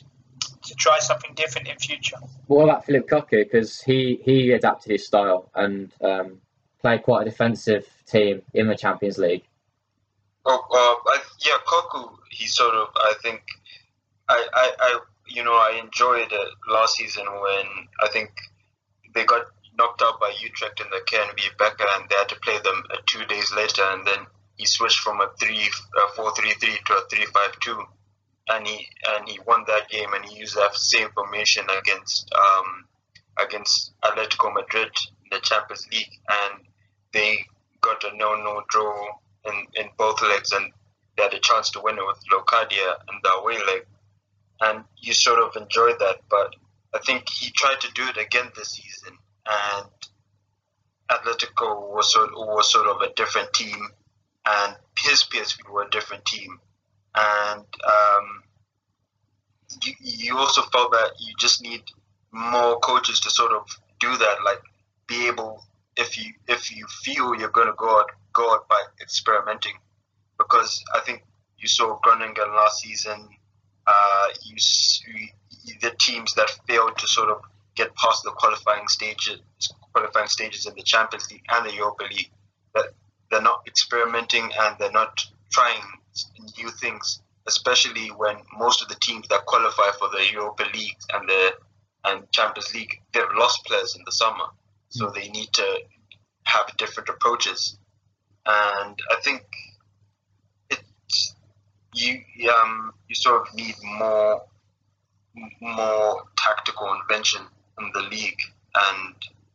to 0.65 0.75
try 0.75 0.99
something 0.99 1.35
different 1.35 1.69
in 1.69 1.79
future. 1.79 2.17
What 2.47 2.65
about 2.65 2.85
Philip 2.85 3.09
Cocu? 3.09 3.45
Because 3.45 3.83
he, 3.83 4.21
he 4.25 4.53
adapted 4.53 4.93
his 4.93 5.07
style 5.07 5.51
and 5.55 5.93
um, 6.03 6.41
played 6.81 7.03
quite 7.03 7.27
a 7.27 7.31
defensive 7.31 7.87
team 8.07 8.43
in 8.53 8.69
the 8.69 8.77
Champions 8.77 9.19
League. 9.19 9.45
Oh, 10.47 10.61
uh, 10.71 11.11
I, 11.11 11.21
yeah, 11.45 11.55
Cocu. 11.67 12.17
He 12.31 12.47
sort 12.47 12.75
of. 12.75 12.89
I 12.97 13.15
think. 13.23 13.43
I, 14.29 14.47
I, 14.55 14.73
I, 14.81 14.99
you 15.27 15.45
know, 15.45 15.55
I 15.55 15.81
enjoyed 15.83 16.33
it 16.33 16.49
last 16.69 16.97
season 16.97 17.25
when 17.27 17.67
I 18.03 18.09
think 18.13 18.31
they 19.15 19.25
got 19.25 19.47
knocked 19.77 20.03
out 20.03 20.21
by 20.21 20.33
Utrecht 20.41 20.81
in 20.81 20.87
the 20.91 21.01
KNVB 21.07 21.57
Beker, 21.57 21.87
and 21.97 22.09
they 22.09 22.17
had 22.17 22.29
to 22.29 22.37
play 22.41 22.59
them 22.59 22.83
two 23.07 23.25
days 23.27 23.53
later, 23.55 23.83
and 23.83 24.07
then 24.07 24.27
he 24.57 24.67
switched 24.67 25.01
from 25.01 25.21
a 25.21 25.31
three, 25.41 25.69
uh, 25.99 26.09
four, 26.15 26.35
three, 26.35 26.53
three 26.53 26.79
to 26.87 26.93
a 26.95 27.09
three, 27.09 27.27
five, 27.27 27.59
two, 27.61 27.83
and 28.49 28.67
he 28.67 28.87
and 29.17 29.29
he 29.29 29.39
won 29.47 29.65
that 29.67 29.89
game, 29.89 30.13
and 30.15 30.25
he 30.25 30.39
used 30.39 30.57
that 30.57 30.75
same 30.75 31.09
formation 31.11 31.65
against 31.79 32.31
um, 32.35 32.85
against 33.39 33.93
Atletico 34.05 34.53
Madrid 34.53 34.91
in 35.25 35.31
the 35.33 35.41
Champions 35.41 35.87
League, 35.91 36.21
and 36.29 36.61
they 37.13 37.45
got 37.81 38.03
a 38.05 38.17
no-no 38.17 38.63
draw 38.69 39.09
in, 39.47 39.67
in 39.75 39.89
both 39.99 40.21
legs, 40.23 40.53
and 40.53 40.73
they 41.17 41.23
had 41.25 41.35
a 41.35 41.41
chance 41.41 41.71
to 41.71 41.81
win 41.81 41.99
it 41.99 42.07
with 42.07 42.19
Locadia 42.33 42.97
in 43.09 43.19
the 43.23 43.31
away 43.33 43.59
leg. 43.67 43.87
And 44.61 44.85
you 44.99 45.13
sort 45.13 45.41
of 45.41 45.61
enjoyed 45.61 45.99
that, 45.99 46.21
but 46.31 46.55
I 46.95 46.99
think 47.01 47.29
he 47.29 47.51
tried 47.51 47.81
to 47.81 47.93
do 47.93 48.07
it 48.09 48.17
again 48.17 48.51
this 48.57 48.71
season, 48.71 49.19
and 49.47 49.87
Atletico 51.11 51.93
was 51.93 52.13
sort, 52.13 52.31
was 52.35 52.71
sort 52.71 52.87
of 52.87 53.01
a 53.03 53.13
different 53.15 53.53
team, 53.53 53.89
and 54.47 54.77
his 55.01 55.25
PSV 55.25 55.69
were 55.69 55.83
a 55.83 55.91
different 55.91 56.25
team. 56.25 56.61
And 57.17 57.65
um, 57.65 58.43
you, 59.83 59.93
you 60.01 60.39
also 60.39 60.63
felt 60.63 60.93
that 60.93 61.13
you 61.21 61.35
just 61.39 61.63
need 61.63 61.83
more 62.33 62.79
coaches 62.79 63.21
to 63.21 63.31
sort 63.31 63.53
of 63.53 63.67
do 63.99 64.17
that, 64.17 64.37
like 64.45 64.61
be 65.07 65.27
able 65.27 65.65
if 65.97 66.19
you 66.19 66.33
if 66.49 66.75
you 66.75 66.87
feel 67.03 67.35
you're 67.35 67.51
going 67.51 67.69
to 67.69 67.75
go 67.77 67.99
out 67.99 68.11
go 68.33 68.53
out 68.55 68.69
by 68.69 68.81
experimenting, 69.01 69.75
because 70.39 70.83
I 70.95 71.01
think 71.01 71.25
you 71.59 71.69
saw 71.69 71.99
Groningen 72.03 72.55
last 72.55 72.81
season 72.81 73.29
uh, 73.87 74.27
you, 74.45 74.57
you 75.65 75.75
the 75.81 75.93
teams 75.99 76.35
that 76.35 76.51
failed 76.67 76.97
to 76.99 77.07
sort 77.07 77.31
of 77.31 77.43
get 77.75 77.95
past 77.97 78.23
the 78.23 78.31
qualifying 78.31 78.87
stages 78.89 79.41
qualifying 79.95 80.27
stages 80.27 80.67
in 80.67 80.75
the 80.75 80.83
Champions 80.83 81.31
League 81.31 81.45
and 81.51 81.65
the 81.67 81.73
Europa 81.73 82.05
League 82.05 82.31
that 82.75 82.87
they're 83.31 83.41
not 83.41 83.63
experimenting 83.67 84.51
and 84.61 84.77
they're 84.79 84.91
not 84.91 85.25
trying 85.51 85.83
new 86.59 86.69
things, 86.71 87.23
especially 87.47 88.09
when 88.09 88.37
most 88.59 88.83
of 88.83 88.89
the 88.89 88.97
teams 88.97 89.27
that 89.29 89.47
qualify 89.47 89.91
for 89.99 90.09
the 90.09 90.27
Europa 90.33 90.65
League 90.75 90.97
and 91.13 91.29
the 91.29 91.53
and 92.07 92.31
Champions 92.33 92.75
League 92.75 93.01
they've 93.13 93.23
lost 93.37 93.65
players 93.65 93.97
in 93.97 94.03
the 94.05 94.13
summer, 94.13 94.45
so 94.91 95.11
they 95.11 95.29
need 95.31 95.51
to 95.55 95.79
have 96.45 96.77
different 96.77 97.09
approaches, 97.09 97.79
and 98.45 98.99
I 99.11 99.17
think 99.23 99.43
you 101.95 102.51
um 102.51 102.93
you 103.09 103.15
sort 103.15 103.43
of 103.43 103.55
need 103.55 103.75
more 103.83 104.43
more 105.61 106.23
tactical 106.37 106.95
invention 107.01 107.43
in 107.79 107.91
the 107.95 108.03
league 108.03 108.41
and 108.75 109.15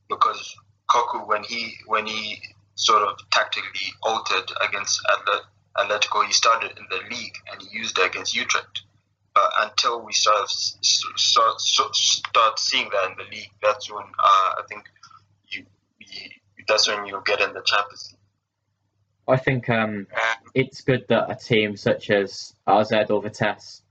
because 0.10 0.56
Cocu 0.90 1.28
when 1.28 1.44
he 1.44 1.76
when 1.86 2.06
he 2.06 2.42
sort 2.76 3.04
of 3.04 3.18
tactically 3.30 3.94
altered 4.04 4.52
against 4.68 5.02
Atletico, 5.78 6.26
he 6.26 6.34
started 6.34 6.72
in 6.78 6.86
the 6.90 7.16
league 7.16 7.36
and 7.52 7.62
he 7.62 7.78
used 7.78 7.98
it 8.00 8.06
against 8.06 8.36
Utrecht. 8.36 8.84
But 9.36 9.52
until 9.60 10.02
we 10.02 10.14
start 10.14 10.50
start, 10.50 11.62
start 11.62 12.60
seeing 12.60 12.90
that 12.92 13.12
in 13.12 13.18
the 13.18 13.36
league, 13.36 13.52
that's 13.62 13.92
when 13.92 14.04
uh, 14.04 14.54
I 14.58 14.62
think 14.68 14.86
you, 15.50 15.66
you 16.00 16.30
that's 16.68 16.88
when 16.88 17.06
you 17.06 17.22
get 17.26 17.40
in 17.42 17.54
the 17.54 17.62
Champions 17.62 18.10
League. 18.12 18.19
I 19.30 19.38
think 19.38 19.70
um, 19.70 20.08
it's 20.54 20.82
good 20.82 21.06
that 21.10 21.30
a 21.30 21.36
team 21.36 21.78
such 21.78 22.10
as 22.10 22.54
AZ 22.68 22.92
or 23.10 23.22
Vitesse 23.22 23.84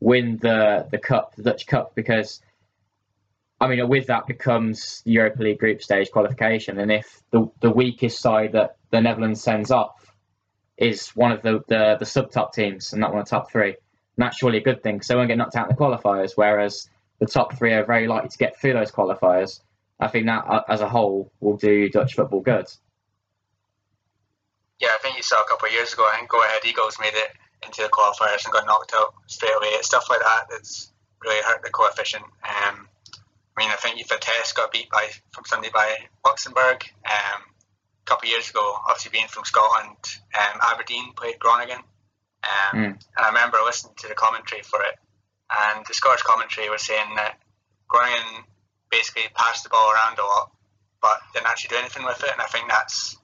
win 0.00 0.38
the 0.40 0.86
the 0.90 0.98
cup, 0.98 1.34
the 1.36 1.42
Dutch 1.42 1.66
Cup, 1.66 1.94
because 1.94 2.40
I 3.60 3.68
mean, 3.68 3.88
with 3.88 4.08
that 4.08 4.26
becomes 4.26 5.00
Europa 5.06 5.42
League 5.42 5.58
group 5.58 5.82
stage 5.82 6.10
qualification, 6.10 6.78
and 6.78 6.92
if 6.92 7.22
the 7.30 7.50
the 7.60 7.70
weakest 7.70 8.20
side 8.20 8.52
that 8.52 8.76
the 8.90 9.00
Netherlands 9.00 9.42
sends 9.42 9.70
off 9.70 9.94
is 10.76 11.08
one 11.10 11.32
of 11.32 11.42
the 11.42 11.60
the, 11.68 11.96
the 11.98 12.06
sub 12.06 12.30
top 12.30 12.52
teams 12.52 12.92
and 12.92 13.00
not 13.00 13.12
one 13.12 13.20
of 13.20 13.26
the 13.26 13.30
top 13.30 13.50
three, 13.50 13.76
that's 14.18 14.36
surely 14.36 14.58
a 14.58 14.62
good 14.62 14.82
thing 14.82 14.96
because 14.96 15.08
they 15.08 15.16
won't 15.16 15.28
get 15.28 15.38
knocked 15.38 15.56
out 15.56 15.70
in 15.70 15.74
the 15.74 15.80
qualifiers. 15.80 16.32
Whereas 16.34 16.88
the 17.20 17.26
top 17.26 17.56
three 17.56 17.72
are 17.72 17.84
very 17.84 18.06
likely 18.06 18.28
to 18.28 18.38
get 18.38 18.60
through 18.60 18.74
those 18.74 18.92
qualifiers. 18.92 19.60
I 19.98 20.08
think 20.08 20.26
that 20.26 20.44
uh, 20.46 20.62
as 20.68 20.80
a 20.80 20.88
whole 20.88 21.32
will 21.40 21.56
do 21.56 21.88
Dutch 21.88 22.14
football 22.14 22.40
good. 22.40 22.66
Yeah, 24.80 24.88
I 24.94 24.98
think 24.98 25.16
you 25.16 25.22
saw 25.22 25.42
a 25.42 25.48
couple 25.48 25.68
of 25.68 25.72
years 25.72 25.92
ago. 25.92 26.04
I 26.04 26.16
think 26.16 26.28
Go 26.28 26.42
Ahead 26.42 26.64
Eagles 26.64 26.98
made 27.00 27.14
it 27.14 27.30
into 27.64 27.82
the 27.82 27.88
qualifiers 27.88 28.44
and 28.44 28.52
got 28.52 28.66
knocked 28.66 28.92
out 28.94 29.14
straight 29.26 29.54
away. 29.56 29.68
It's 29.78 29.86
stuff 29.86 30.06
like 30.10 30.20
that 30.20 30.46
that's 30.50 30.92
really 31.22 31.42
hurt 31.42 31.62
the 31.62 31.70
coefficient. 31.70 32.24
Um, 32.24 32.88
I 33.56 33.62
mean, 33.62 33.70
I 33.70 33.76
think 33.76 33.96
Vitesse 34.06 34.52
got 34.52 34.72
beat 34.72 34.90
by 34.90 35.08
from 35.32 35.44
Sunday 35.44 35.70
by 35.72 35.96
Luxembourg 36.24 36.84
um, 37.06 37.42
a 37.42 38.04
couple 38.04 38.26
of 38.26 38.32
years 38.32 38.50
ago. 38.50 38.76
Obviously, 38.88 39.12
being 39.12 39.28
from 39.28 39.44
Scotland, 39.44 39.96
um, 40.34 40.60
Aberdeen 40.72 41.12
played 41.14 41.38
Groningen, 41.38 41.78
um, 41.78 42.74
mm. 42.74 42.84
and 42.84 42.98
I 43.16 43.28
remember 43.28 43.58
listening 43.64 43.94
to 43.98 44.08
the 44.08 44.14
commentary 44.14 44.62
for 44.62 44.80
it, 44.80 44.98
and 45.50 45.86
the 45.86 45.94
Scottish 45.94 46.22
commentary 46.22 46.68
was 46.68 46.82
saying 46.82 47.14
that 47.16 47.38
Groningen 47.86 48.44
basically 48.90 49.22
passed 49.34 49.62
the 49.62 49.70
ball 49.70 49.90
around 49.92 50.18
a 50.18 50.24
lot, 50.24 50.50
but 51.00 51.20
didn't 51.32 51.46
actually 51.46 51.76
do 51.76 51.80
anything 51.80 52.04
with 52.04 52.22
it. 52.24 52.30
And 52.32 52.42
I 52.42 52.46
think 52.46 52.68
that's 52.68 53.16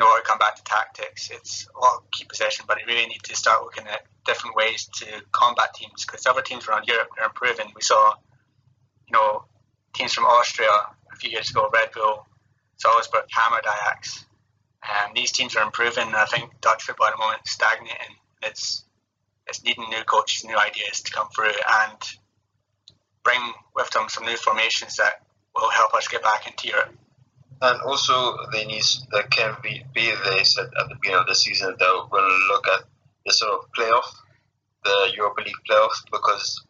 know, 0.00 0.06
I 0.06 0.20
come 0.24 0.38
back 0.38 0.56
to 0.56 0.64
tactics. 0.64 1.30
It's 1.30 1.68
a 1.74 1.78
lot 1.78 1.98
of 1.98 2.10
key 2.10 2.24
possession, 2.24 2.64
but 2.66 2.78
you 2.80 2.86
really 2.86 3.06
need 3.06 3.22
to 3.24 3.36
start 3.36 3.62
looking 3.62 3.86
at 3.86 4.02
different 4.26 4.56
ways 4.56 4.88
to 5.00 5.06
combat 5.30 5.74
teams 5.74 6.04
because 6.04 6.26
other 6.26 6.42
teams 6.42 6.66
around 6.66 6.88
Europe 6.88 7.08
are 7.18 7.26
improving. 7.26 7.66
We 7.74 7.82
saw, 7.82 8.14
you 9.06 9.12
know, 9.12 9.44
teams 9.94 10.12
from 10.12 10.24
Austria 10.24 10.70
a 11.12 11.16
few 11.16 11.30
years 11.30 11.50
ago, 11.50 11.68
Red 11.72 11.92
Bull, 11.92 12.26
Salzburg, 12.78 13.24
hammered 13.30 13.64
Ajax. 13.64 14.24
Um, 14.82 15.12
these 15.14 15.32
teams 15.32 15.54
are 15.54 15.64
improving. 15.64 16.14
I 16.14 16.24
think 16.24 16.60
Dutch 16.60 16.84
football 16.84 17.08
at 17.08 17.12
the 17.12 17.18
moment 17.18 17.42
is 17.44 17.52
stagnating. 17.52 18.16
It's 18.42 18.84
it's 19.46 19.62
needing 19.64 19.88
new 19.90 20.04
coaches, 20.04 20.44
new 20.44 20.56
ideas 20.56 21.00
to 21.02 21.12
come 21.12 21.28
through 21.34 21.52
and 21.82 21.98
bring 23.24 23.40
with 23.74 23.90
them 23.90 24.08
some 24.08 24.24
new 24.24 24.36
formations 24.36 24.96
that 24.96 25.22
will 25.54 25.70
help 25.70 25.92
us 25.94 26.08
get 26.08 26.22
back 26.22 26.46
into 26.46 26.68
Europe. 26.68 26.94
And 27.62 27.80
also, 27.82 28.36
they 28.52 28.64
need 28.64 28.84
there 29.12 29.24
can 29.24 29.54
be, 29.62 29.84
be 29.94 30.12
they 30.24 30.44
said 30.44 30.70
at 30.80 30.88
the 30.88 30.94
beginning 30.94 31.20
of 31.20 31.26
the 31.26 31.34
season 31.34 31.74
that 31.78 31.78
to 31.78 32.46
look 32.48 32.66
at 32.68 32.84
the 33.26 33.32
sort 33.32 33.52
of 33.52 33.70
playoff, 33.76 34.06
the 34.84 35.12
Europa 35.14 35.42
League 35.42 35.54
playoffs, 35.68 36.02
because 36.10 36.64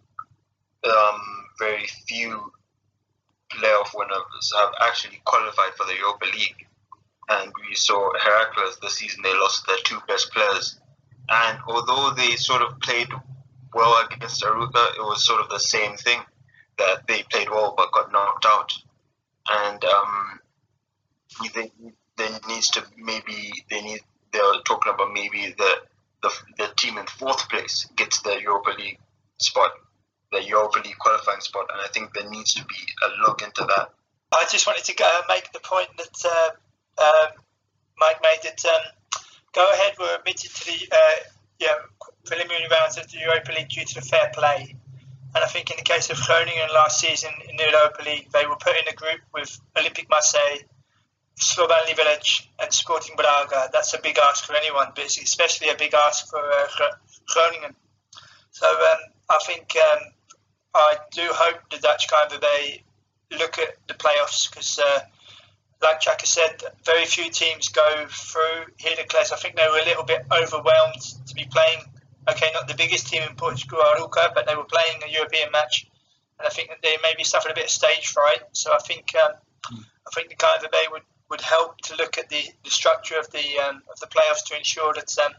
um, 0.85 1.21
very 1.61 1.87
few 2.09 2.53
playoff 3.53 3.91
winners 3.95 4.53
have 4.57 4.73
actually 4.83 5.21
qualified 5.25 5.75
for 5.77 5.87
the 5.87 5.95
Europa 5.95 6.27
League. 6.33 6.67
And 7.29 7.53
we 7.69 7.77
saw 7.77 8.11
Heracles 8.21 8.79
this 8.83 8.97
season, 8.97 9.23
they 9.23 9.35
lost 9.35 9.67
their 9.67 9.77
two 9.85 10.01
best 10.09 10.33
players. 10.33 10.81
And 11.29 11.59
although 11.69 12.13
they 12.17 12.35
sort 12.35 12.63
of 12.63 12.81
played 12.81 13.09
well 13.73 14.05
against 14.05 14.43
Arouca, 14.43 14.97
it 14.97 15.03
was 15.03 15.25
sort 15.25 15.41
of 15.41 15.49
the 15.49 15.61
same 15.61 15.97
thing 15.97 16.21
that 16.79 17.07
they 17.07 17.23
played 17.31 17.49
well 17.49 17.75
but 17.77 17.93
got 17.93 18.11
knocked 18.11 18.47
out. 18.47 18.73
And 19.49 19.85
um, 19.85 20.41
they, 21.55 21.71
they 22.17 22.29
needs 22.49 22.71
to 22.71 22.85
maybe, 22.97 23.53
they 23.71 23.81
need, 23.81 24.01
they're 24.33 24.61
talking 24.65 24.93
about 24.93 25.13
maybe 25.13 25.55
the, 25.57 25.75
the, 26.23 26.31
the 26.59 26.69
team 26.77 26.99
in 26.99 27.07
fourth 27.07 27.49
place 27.49 27.89
gets 27.97 28.23
the 28.23 28.41
Europa 28.41 28.71
League 28.79 28.99
spot 29.39 29.71
the 30.33 30.43
Europa 30.45 30.81
League 30.85 30.99
qualifying 30.99 31.41
spot, 31.41 31.67
and 31.73 31.81
I 31.81 31.89
think 31.89 32.15
there 32.15 32.29
needs 32.29 32.55
to 32.55 32.65
be 32.65 32.77
a 33.03 33.27
look 33.27 33.43
into 33.43 33.65
that. 33.65 33.91
I 34.33 34.47
just 34.51 34.67
wanted 34.67 34.85
to 34.85 34.95
go, 34.95 35.11
make 35.29 35.53
the 35.53 35.61
point 35.61 35.89
that 35.99 36.25
uh, 36.25 36.51
uh, 36.99 37.27
Mike 37.99 38.21
made 38.23 38.39
that 38.45 38.65
um, 38.65 39.21
Go 39.53 39.67
Ahead 39.75 39.99
were 39.99 40.17
admitted 40.19 40.55
to 40.55 40.67
the 40.67 40.89
uh, 40.93 41.15
yeah, 41.59 41.75
preliminary 42.25 42.69
rounds 42.71 42.97
of 42.97 43.11
the 43.11 43.19
Europa 43.19 43.53
League 43.53 43.69
due 43.69 43.85
to 43.85 43.95
the 43.95 44.03
fair 44.03 44.31
play. 44.33 44.77
And 45.35 45.45
I 45.45 45.47
think 45.49 45.71
in 45.71 45.77
the 45.77 45.83
case 45.83 46.11
of 46.11 46.19
Groningen 46.19 46.69
last 46.73 47.01
season 47.01 47.31
in 47.49 47.57
the 47.57 47.65
Europa 47.65 48.03
League, 48.05 48.31
they 48.33 48.47
were 48.47 48.57
put 48.57 48.75
in 48.75 48.87
a 48.89 48.95
group 48.95 49.21
with 49.35 49.61
Olympique 49.77 50.09
Marseille, 50.09 50.63
Slovan 51.41 51.87
Liberec, 51.89 52.47
and 52.61 52.73
Sporting 52.73 53.17
Braga. 53.17 53.71
That's 53.73 53.95
a 53.95 54.01
big 54.01 54.19
ask 54.19 54.45
for 54.45 54.55
anyone, 54.55 54.89
but 54.95 55.05
it's 55.05 55.21
especially 55.21 55.69
a 55.71 55.77
big 55.77 55.95
ask 55.95 56.29
for 56.29 56.39
uh, 56.39 56.91
Groningen. 57.27 57.75
So 58.51 58.67
um, 58.69 58.99
I 59.29 59.39
think 59.47 59.75
um, 59.77 60.01
I 60.75 60.97
do 61.13 61.23
hope 61.31 61.61
the 61.71 61.79
Dutch 61.79 62.09
KNVB 62.09 62.83
look 63.39 63.59
at 63.59 63.77
the 63.87 63.95
playoffs 63.95 64.51
because, 64.51 64.79
uh, 64.79 65.01
like 65.83 66.01
Chaka 66.01 66.27
said, 66.27 66.63
very 66.85 67.07
few 67.07 67.31
teams 67.31 67.69
go 67.69 68.07
through 68.09 68.73
Heracles. 68.79 69.33
I 69.33 69.37
think 69.37 69.57
they 69.57 69.67
were 69.67 69.81
a 69.81 69.85
little 69.85 70.05
bit 70.05 70.27
overwhelmed 70.31 71.01
to 71.27 71.35
be 71.35 71.47
playing. 71.51 71.81
Okay, 72.29 72.51
not 72.53 72.69
the 72.69 72.75
biggest 72.75 73.09
team 73.09 73.23
in 73.23 73.35
Portugal, 73.35 73.79
Arouca, 73.79 74.35
but 74.35 74.47
they 74.47 74.55
were 74.55 74.65
playing 74.65 75.03
a 75.07 75.11
European 75.11 75.51
match, 75.53 75.89
and 76.39 76.47
I 76.47 76.51
think 76.51 76.69
that 76.69 76.83
they 76.83 76.97
maybe 77.03 77.25
suffered 77.25 77.51
a 77.51 77.55
bit 77.55 77.65
of 77.65 77.71
stage 77.71 78.09
fright. 78.09 78.43
So 78.53 78.73
I 78.75 78.79
think 78.79 79.15
um, 79.17 79.33
mm. 79.73 79.85
I 80.07 80.11
think 80.15 80.29
the 80.29 80.37
KNVB 80.37 80.93
would, 80.93 81.03
would 81.31 81.41
help 81.41 81.79
to 81.79 81.97
look 81.97 82.19
at 82.19 82.29
the, 82.29 82.43
the 82.65 82.71
structure 82.71 83.19
of 83.19 83.31
the 83.31 83.59
um, 83.67 83.83
of 83.93 84.01
the 84.01 84.07
playoffs 84.07 84.45
to 84.47 84.57
ensure 84.57 84.93
that 84.95 85.17
um, 85.25 85.33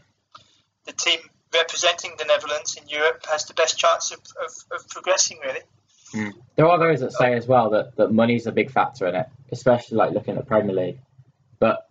the 0.86 0.92
team 0.92 1.20
representing 1.54 2.12
the 2.18 2.24
Netherlands 2.24 2.76
in 2.80 2.88
Europe 2.88 3.24
has 3.30 3.44
the 3.44 3.54
best 3.54 3.78
chance 3.78 4.10
of, 4.10 4.20
of, 4.42 4.80
of 4.80 4.88
progressing, 4.88 5.38
really. 5.44 5.60
Mm. 6.14 6.32
There 6.56 6.66
are 6.66 6.78
those 6.78 7.00
that 7.00 7.12
say 7.12 7.34
as 7.34 7.46
well 7.46 7.70
that, 7.70 7.96
that 7.96 8.12
money's 8.12 8.46
a 8.46 8.52
big 8.52 8.70
factor 8.70 9.06
in 9.06 9.14
it, 9.14 9.26
especially 9.50 9.96
like 9.96 10.12
looking 10.12 10.36
at 10.36 10.46
Premier 10.46 10.74
League. 10.74 10.98
But 11.58 11.88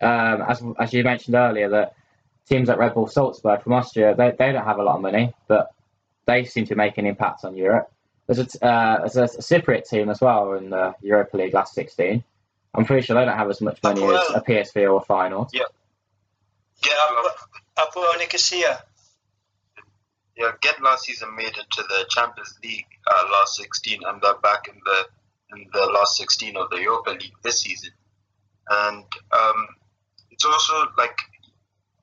um, 0.00 0.42
as, 0.42 0.62
as 0.78 0.92
you 0.92 1.02
mentioned 1.04 1.34
earlier, 1.34 1.68
that 1.70 1.94
teams 2.48 2.68
like 2.68 2.78
Red 2.78 2.94
Bull 2.94 3.06
Salzburg 3.06 3.62
from 3.62 3.72
Austria, 3.72 4.14
they, 4.14 4.32
they 4.38 4.52
don't 4.52 4.64
have 4.64 4.78
a 4.78 4.82
lot 4.82 4.96
of 4.96 5.02
money, 5.02 5.32
but 5.48 5.72
they 6.26 6.44
seem 6.44 6.66
to 6.66 6.74
make 6.74 6.98
an 6.98 7.06
impact 7.06 7.44
on 7.44 7.56
Europe. 7.56 7.90
There's 8.26 8.56
a, 8.56 8.64
uh, 8.66 8.98
there's 9.06 9.16
a 9.16 9.38
Cypriot 9.38 9.88
team 9.88 10.08
as 10.08 10.20
well 10.20 10.54
in 10.54 10.70
the 10.70 10.94
Europa 11.02 11.36
League 11.36 11.54
last 11.54 11.74
16. 11.74 12.22
I'm 12.74 12.84
pretty 12.84 13.06
sure 13.06 13.16
they 13.16 13.24
don't 13.24 13.36
have 13.36 13.50
as 13.50 13.60
much 13.60 13.82
money 13.82 14.02
as 14.02 14.30
a 14.34 14.40
PSV 14.40 14.90
or 14.90 15.00
a 15.00 15.04
final. 15.04 15.48
Yeah. 15.52 15.62
Yeah, 16.84 17.30
Apoel 17.78 18.18
Nicosia. 18.18 18.82
Yeah, 20.36 20.50
Ghent 20.60 20.82
last 20.82 21.04
season 21.04 21.34
made 21.36 21.56
it 21.56 21.66
to 21.72 21.82
the 21.82 22.04
Champions 22.10 22.58
League 22.62 22.86
uh, 23.06 23.28
last 23.30 23.56
16, 23.56 24.00
and 24.04 24.20
they're 24.20 24.34
back 24.38 24.66
in 24.68 24.74
the 24.84 25.06
in 25.56 25.66
the 25.72 25.86
last 25.86 26.16
16 26.16 26.56
of 26.56 26.70
the 26.70 26.80
Europa 26.80 27.10
League 27.10 27.34
this 27.42 27.60
season. 27.60 27.90
And 28.68 29.04
um, 29.30 29.66
it's 30.30 30.44
also 30.44 30.74
like 30.98 31.16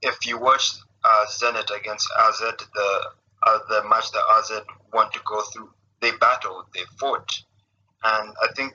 if 0.02 0.26
you 0.26 0.40
watch 0.40 0.72
uh, 1.04 1.26
Zenit 1.30 1.78
against 1.78 2.08
AZ, 2.18 2.40
the 2.40 3.10
uh, 3.44 3.60
the 3.68 3.84
match 3.90 4.12
that 4.12 4.24
AZ 4.38 4.62
want 4.94 5.12
to 5.14 5.20
go 5.26 5.42
through, 5.42 5.70
they 6.00 6.12
battled, 6.12 6.66
they 6.74 6.84
fought, 6.98 7.42
and 8.04 8.34
I 8.42 8.54
think 8.56 8.74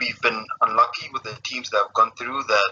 we've 0.00 0.20
been 0.20 0.46
unlucky 0.62 1.08
with 1.12 1.22
the 1.22 1.36
teams 1.44 1.70
that 1.70 1.78
have 1.78 1.94
gone 1.94 2.12
through 2.16 2.42
that 2.44 2.70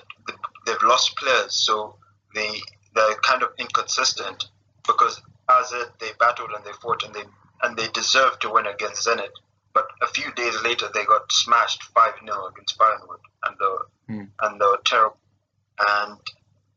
they've 0.66 0.82
lost 0.82 1.16
players, 1.16 1.54
so 1.54 1.96
they 2.34 2.60
they're 2.94 3.14
kind 3.16 3.42
of 3.42 3.50
inconsistent 3.58 4.48
because 4.86 5.20
AZ, 5.48 5.72
they 6.00 6.10
battled 6.18 6.50
and 6.54 6.64
they 6.64 6.72
fought 6.72 7.02
and 7.04 7.14
they 7.14 7.24
and 7.62 7.76
they 7.76 7.88
deserved 7.88 8.40
to 8.42 8.50
win 8.52 8.66
against 8.66 9.06
Zenit. 9.06 9.30
But 9.74 9.86
a 10.02 10.06
few 10.06 10.32
days 10.32 10.60
later, 10.62 10.88
they 10.92 11.04
got 11.04 11.30
smashed 11.30 11.82
five 11.94 12.14
0 12.24 12.46
against 12.48 12.78
Feyenoord, 12.78 13.20
and 13.44 13.56
the 13.58 13.78
Hmm. 14.08 14.24
and 14.40 14.60
they 14.60 14.64
were 14.64 14.80
terrible. 14.84 15.18
And 15.86 16.18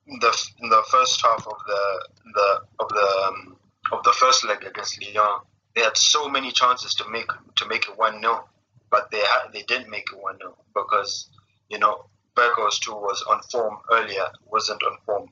in 0.05 0.19
the 0.19 0.51
in 0.59 0.69
the 0.69 0.83
first 0.89 1.21
half 1.21 1.47
of 1.47 1.57
the 1.65 2.07
the 2.33 2.61
of 2.79 2.89
the 2.89 3.25
um, 3.27 3.57
of 3.91 4.03
the 4.03 4.11
first 4.11 4.45
leg 4.45 4.63
against 4.63 5.01
Lyon, 5.01 5.39
they 5.73 5.81
had 5.81 5.95
so 5.95 6.27
many 6.27 6.51
chances 6.51 6.93
to 6.95 7.09
make 7.09 7.29
to 7.55 7.67
make 7.67 7.87
it 7.87 7.97
one 7.97 8.21
0 8.21 8.43
but 8.91 9.09
they 9.09 9.19
had 9.19 9.51
they 9.53 9.63
didn't 9.63 9.89
make 9.89 10.07
it 10.11 10.21
one 10.21 10.37
0 10.37 10.55
because 10.75 11.29
you 11.69 11.79
know 11.79 12.05
Burgos 12.35 12.79
too 12.79 12.93
was 12.93 13.23
on 13.29 13.41
form 13.51 13.77
earlier, 13.91 14.25
wasn't 14.45 14.83
on 14.83 14.97
form, 15.05 15.29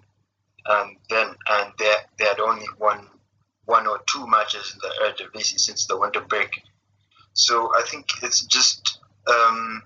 and 0.66 0.98
then 1.10 1.28
and 1.50 1.74
they 1.78 1.94
they 2.18 2.26
had 2.26 2.40
only 2.40 2.66
won 2.80 3.08
one 3.66 3.86
or 3.86 4.02
two 4.08 4.26
matches 4.28 4.74
in 4.74 4.80
the 4.82 4.94
Eredivisie 5.04 5.60
since 5.60 5.86
the 5.86 5.98
winter 5.98 6.22
break. 6.22 6.64
So 7.34 7.72
I 7.76 7.84
think 7.84 8.08
it's 8.24 8.46
just 8.46 9.00
um, 9.28 9.84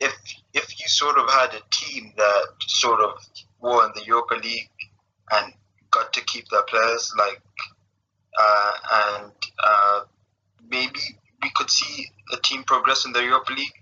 if 0.00 0.12
if 0.52 0.80
you 0.80 0.88
sort 0.88 1.18
of 1.18 1.30
had 1.30 1.54
a 1.54 1.62
team 1.70 2.12
that 2.16 2.46
sort 2.66 3.00
of 3.00 3.12
won 3.60 3.92
the 3.94 4.04
Europa 4.04 4.34
League 4.34 4.70
and 5.30 5.52
got 5.90 6.12
to 6.12 6.24
keep 6.24 6.48
their 6.48 6.62
players 6.62 7.12
like 7.18 7.42
uh, 8.38 8.72
and 8.92 9.32
uh, 9.62 10.00
maybe 10.68 11.00
we 11.42 11.50
could 11.54 11.70
see 11.70 12.06
a 12.32 12.36
team 12.38 12.62
progress 12.64 13.04
in 13.04 13.12
the 13.12 13.22
Europa 13.22 13.52
League. 13.52 13.74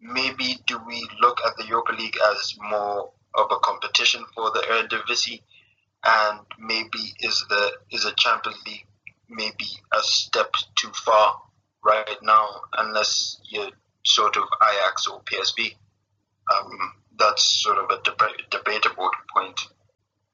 Maybe 0.00 0.58
do 0.66 0.78
we 0.86 1.06
look 1.20 1.40
at 1.46 1.56
the 1.56 1.66
Europa 1.66 1.92
League 1.92 2.16
as 2.32 2.56
more 2.70 3.10
of 3.34 3.46
a 3.50 3.56
competition 3.56 4.24
for 4.34 4.50
the 4.50 4.60
Eredivisie, 4.60 5.42
and 6.04 6.40
maybe 6.58 7.14
is 7.20 7.44
the 7.48 7.72
is 7.90 8.04
a 8.04 8.12
Champions 8.14 8.58
League 8.66 8.86
maybe 9.28 9.66
a 9.92 10.02
step 10.02 10.52
too 10.74 10.90
far 10.92 11.40
right 11.84 12.16
now, 12.22 12.60
unless 12.78 13.40
you're 13.48 13.70
sort 14.04 14.36
of 14.36 14.44
Ajax 14.62 15.06
or 15.06 15.20
PSV. 15.22 15.74
Um, 16.52 16.92
that's 17.18 17.44
sort 17.62 17.78
of 17.78 17.90
a 17.90 17.98
deba- 18.02 18.50
debatable 18.50 19.10
point. 19.34 19.60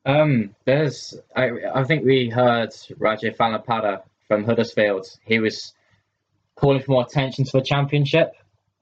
Um, 0.04 0.54
there's, 0.64 1.14
I, 1.36 1.50
I 1.74 1.84
think 1.84 2.04
we 2.04 2.28
heard 2.28 2.70
Rajiv 2.98 3.36
van 3.38 3.52
La 3.52 3.58
Parra 3.58 4.02
from 4.28 4.44
Huddersfield. 4.44 5.06
He 5.24 5.38
was 5.38 5.74
calling 6.62 6.80
for 6.80 6.92
more 6.92 7.02
attention 7.02 7.44
to 7.44 7.50
the 7.52 7.60
championship. 7.60 8.32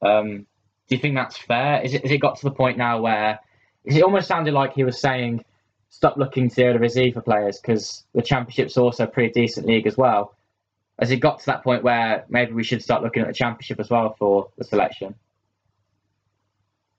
Um, 0.03 0.47
do 0.89 0.97
you 0.97 0.99
think 0.99 1.14
that's 1.14 1.39
fair? 1.39 1.81
Is 1.83 1.95
it, 1.95 2.03
has 2.03 2.11
it 2.11 2.18
got 2.18 2.37
to 2.37 2.45
the 2.45 2.51
point 2.51 2.76
now 2.76 3.01
where 3.01 3.41
it 3.85 4.03
almost 4.03 4.28
sounded 4.28 4.53
like 4.53 4.74
he 4.74 4.85
was 4.85 5.01
saying, 5.01 5.45
stop 5.89 6.18
looking 6.18 6.51
to 6.51 6.55
the 6.55 6.62
Eredivisie 6.62 7.14
for 7.14 7.22
players 7.22 7.59
because 7.59 8.05
the 8.14 8.22
championship's 8.22 8.76
also 8.76 9.05
a 9.05 9.07
pretty 9.07 9.33
decent 9.33 9.66
league 9.66 9.87
as 9.87 9.97
well. 9.97 10.37
Has 10.99 11.11
it 11.11 11.16
got 11.16 11.41
to 11.41 11.47
that 11.47 11.64
point 11.64 11.83
where 11.83 12.26
maybe 12.28 12.53
we 12.53 12.64
should 12.64 12.83
start 12.83 13.03
looking 13.03 13.22
at 13.22 13.28
the 13.28 13.35
championship 13.35 13.81
as 13.81 13.89
well 13.89 14.14
for 14.18 14.51
the 14.59 14.64
selection? 14.64 15.14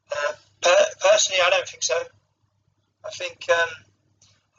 Per- 0.10 0.92
personally, 1.00 1.42
I 1.46 1.50
don't 1.52 1.68
think 1.68 1.84
so. 1.84 1.96
I 3.06 3.10
think 3.12 3.46
um, 3.50 3.70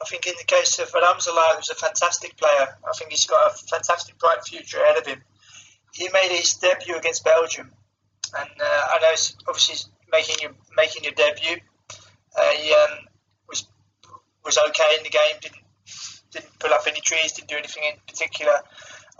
I 0.01 0.05
think 0.05 0.25
in 0.27 0.33
the 0.37 0.45
case 0.45 0.79
of 0.79 0.89
Ramsala, 0.91 1.55
who's 1.57 1.69
a 1.69 1.75
fantastic 1.75 2.37
player, 2.37 2.77
I 2.87 2.91
think 2.97 3.11
he's 3.11 3.25
got 3.25 3.51
a 3.51 3.55
fantastic 3.67 4.17
bright 4.17 4.43
future 4.45 4.81
ahead 4.81 4.97
of 4.97 5.05
him. 5.05 5.21
He 5.93 6.09
made 6.11 6.31
his 6.31 6.55
debut 6.55 6.97
against 6.97 7.23
Belgium, 7.23 7.71
and 8.37 8.49
uh, 8.61 8.83
I 8.93 8.99
know 9.01 9.09
it's 9.11 9.35
obviously 9.47 9.91
making 10.11 10.35
your 10.41 10.51
making 10.75 11.03
your 11.03 11.13
debut. 11.13 11.61
Uh, 12.35 12.49
he 12.51 12.73
um, 12.73 12.97
was 13.47 13.67
was 14.43 14.57
okay 14.57 14.97
in 14.97 15.03
the 15.03 15.09
game. 15.09 15.35
Didn't 15.39 15.63
didn't 16.31 16.59
pull 16.59 16.73
up 16.73 16.81
any 16.87 16.99
trees. 16.99 17.33
Didn't 17.33 17.49
do 17.49 17.57
anything 17.57 17.83
in 17.83 17.99
particular. 18.07 18.59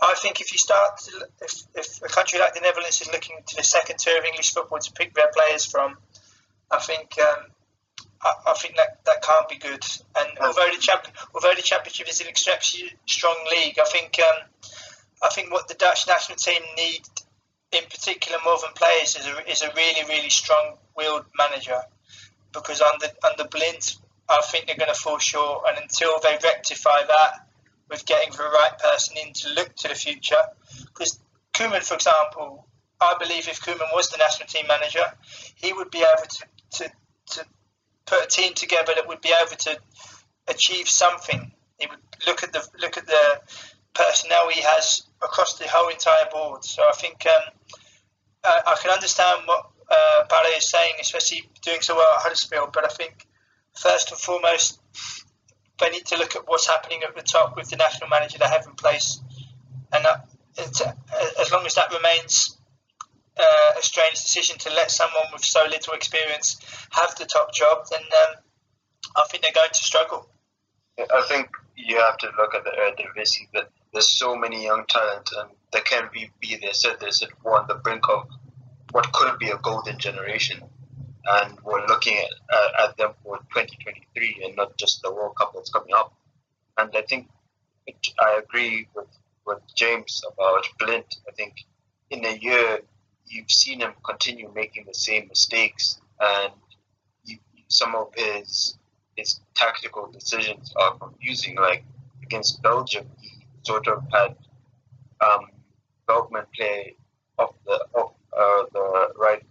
I 0.02 0.14
think 0.16 0.40
if 0.40 0.52
you 0.52 0.58
start, 0.58 0.98
to, 0.98 1.28
if, 1.40 1.62
if 1.74 2.02
a 2.02 2.08
country 2.08 2.38
like 2.38 2.54
the 2.54 2.60
Netherlands 2.60 3.00
is 3.00 3.08
looking 3.12 3.36
to 3.46 3.56
the 3.56 3.62
second 3.62 3.98
tier 3.98 4.18
of 4.18 4.24
English 4.24 4.52
football 4.52 4.80
to 4.80 4.92
pick 4.92 5.14
their 5.14 5.30
players 5.32 5.64
from, 5.64 5.96
I 6.70 6.78
think 6.78 7.16
um, 7.20 7.46
I, 8.20 8.50
I 8.50 8.54
think 8.54 8.76
that, 8.76 9.04
that 9.06 9.22
can't 9.22 9.48
be 9.48 9.56
good. 9.56 9.84
And 10.18 10.38
although 10.40 10.68
the 10.74 10.80
champ, 10.80 11.06
although 11.34 11.54
the 11.54 11.62
championship 11.62 12.08
is 12.08 12.20
an 12.20 12.26
extremely 12.26 12.92
strong 13.06 13.36
league, 13.56 13.78
I 13.80 13.84
think 13.84 14.18
um, 14.18 14.48
I 15.24 15.28
think 15.28 15.50
what 15.50 15.68
the 15.68 15.74
Dutch 15.74 16.06
national 16.06 16.36
team 16.36 16.62
need, 16.76 17.00
in 17.72 17.84
particular 17.84 18.38
more 18.44 18.58
than 18.62 18.72
players, 18.74 19.16
is 19.16 19.26
a, 19.26 19.50
is 19.50 19.62
a 19.62 19.72
really 19.74 20.04
really 20.08 20.30
strong-willed 20.30 21.24
manager. 21.36 21.80
Because 22.52 22.80
under 22.80 23.08
under 23.28 23.48
Blind, 23.48 23.96
I 24.28 24.40
think 24.50 24.66
they're 24.66 24.76
going 24.76 24.92
to 24.92 25.00
fall 25.00 25.18
short. 25.18 25.64
And 25.68 25.78
until 25.78 26.20
they 26.22 26.38
rectify 26.42 27.02
that 27.08 27.48
with 27.90 28.06
getting 28.06 28.32
the 28.32 28.44
right 28.44 28.78
person 28.78 29.16
in 29.24 29.32
to 29.32 29.54
look 29.54 29.74
to 29.76 29.88
the 29.88 29.94
future, 29.94 30.42
because 30.86 31.18
Koeman, 31.54 31.82
for 31.82 31.94
example, 31.94 32.66
I 33.00 33.16
believe 33.18 33.48
if 33.48 33.60
Koeman 33.60 33.92
was 33.94 34.10
the 34.10 34.18
national 34.18 34.48
team 34.48 34.66
manager, 34.66 35.04
he 35.56 35.72
would 35.72 35.90
be 35.90 35.98
able 35.98 36.28
to, 36.28 36.44
to, 36.78 36.92
to 37.32 37.46
put 38.06 38.24
a 38.24 38.28
team 38.28 38.54
together 38.54 38.92
that 38.94 39.08
would 39.08 39.20
be 39.20 39.32
able 39.40 39.56
to 39.56 39.78
achieve 40.48 40.88
something. 40.88 41.50
He 41.78 41.86
would 41.86 41.98
look 42.26 42.42
at 42.42 42.52
the 42.52 42.66
look 42.80 42.96
at 42.96 43.06
the 43.06 43.40
personnel 43.94 44.48
he 44.50 44.60
has 44.62 45.02
across 45.22 45.58
the 45.58 45.66
whole 45.68 45.88
entire 45.88 46.28
board. 46.30 46.64
So 46.64 46.82
I 46.82 46.92
think 46.92 47.24
um, 47.26 47.42
I, 48.44 48.60
I 48.66 48.76
can 48.82 48.90
understand 48.90 49.42
what 49.46 49.70
uh, 49.90 50.26
Ballet 50.28 50.56
is 50.58 50.68
saying, 50.68 50.94
especially 51.00 51.48
doing 51.62 51.80
so 51.80 51.94
well 51.94 52.06
at 52.16 52.22
Huddersfield. 52.22 52.72
But 52.72 52.84
I 52.84 52.88
think 52.88 53.26
first 53.76 54.10
and 54.10 54.20
foremost, 54.20 54.80
they 55.80 55.90
need 55.90 56.06
to 56.06 56.16
look 56.16 56.36
at 56.36 56.46
what's 56.46 56.66
happening 56.66 57.02
at 57.06 57.14
the 57.14 57.22
top 57.22 57.56
with 57.56 57.70
the 57.70 57.76
national 57.76 58.08
manager 58.08 58.38
they 58.38 58.46
have 58.46 58.66
in 58.66 58.74
place, 58.74 59.20
and 59.92 60.04
that, 60.04 60.28
uh, 60.58 60.92
as 61.40 61.50
long 61.50 61.66
as 61.66 61.74
that 61.74 61.92
remains 61.92 62.56
uh, 63.36 63.78
a 63.78 63.82
strange 63.82 64.22
decision 64.22 64.56
to 64.58 64.70
let 64.70 64.90
someone 64.90 65.24
with 65.32 65.44
so 65.44 65.64
little 65.68 65.94
experience 65.94 66.60
have 66.90 67.14
the 67.16 67.24
top 67.24 67.52
job, 67.52 67.86
then 67.90 68.00
um, 68.00 68.36
I 69.16 69.26
think 69.28 69.42
they're 69.42 69.52
going 69.52 69.70
to 69.72 69.82
struggle. 69.82 70.28
I 70.98 71.22
think 71.28 71.48
you 71.76 71.98
have 71.98 72.16
to 72.18 72.30
look 72.38 72.54
at 72.54 72.62
the 72.62 72.70
Eredivisie. 72.70 73.48
That 73.52 73.68
there's 73.94 74.08
so 74.10 74.36
many 74.36 74.64
young 74.64 74.84
talent, 74.88 75.30
and 75.38 75.50
they 75.72 75.80
can 75.80 76.10
be, 76.12 76.30
be 76.40 76.56
they 76.56 76.72
said 76.72 76.96
they 77.00 77.10
said 77.10 77.28
we're 77.42 77.56
on 77.58 77.66
the 77.68 77.76
brink 77.76 78.02
of 78.08 78.28
what 78.90 79.10
could 79.12 79.38
be 79.38 79.50
a 79.50 79.58
golden 79.58 79.98
generation, 79.98 80.60
and 81.26 81.58
we're 81.64 81.86
looking 81.86 82.18
at, 82.18 82.54
uh, 82.54 82.88
at 82.88 82.96
them 82.96 83.12
for 83.22 83.38
2023 83.38 84.42
and 84.44 84.56
not 84.56 84.76
just 84.76 85.00
the 85.02 85.12
World 85.12 85.36
Cup 85.36 85.52
that's 85.54 85.70
coming 85.70 85.94
up. 85.94 86.12
And 86.76 86.90
I 86.94 87.02
think 87.02 87.28
it, 87.86 87.96
I 88.20 88.40
agree 88.42 88.88
with 88.94 89.06
with 89.46 89.60
James 89.76 90.22
about 90.32 90.66
Blind 90.78 91.04
I 91.28 91.32
think 91.32 91.54
in 92.10 92.24
a 92.24 92.36
year 92.36 92.80
you've 93.26 93.50
seen 93.50 93.80
him 93.80 93.92
continue 94.04 94.50
making 94.54 94.86
the 94.86 94.94
same 94.94 95.28
mistakes, 95.28 96.00
and 96.20 96.52
you, 97.24 97.38
some 97.68 97.94
of 97.94 98.12
his 98.16 98.76
his 99.16 99.40
tactical 99.54 100.10
decisions 100.10 100.72
are 100.76 100.98
confusing. 100.98 101.54
Like 101.54 101.84
against 102.22 102.62
Belgium, 102.62 103.06
he 103.20 103.33
sort 103.64 103.88
of 103.88 104.02
had 104.12 104.36
um, 105.20 105.50
Belgman 106.06 106.46
play 106.54 106.96
off 107.38 107.54
the 107.66 107.78
off 107.94 108.12
uh, 108.36 108.64
the 108.72 109.12
right 109.16 109.42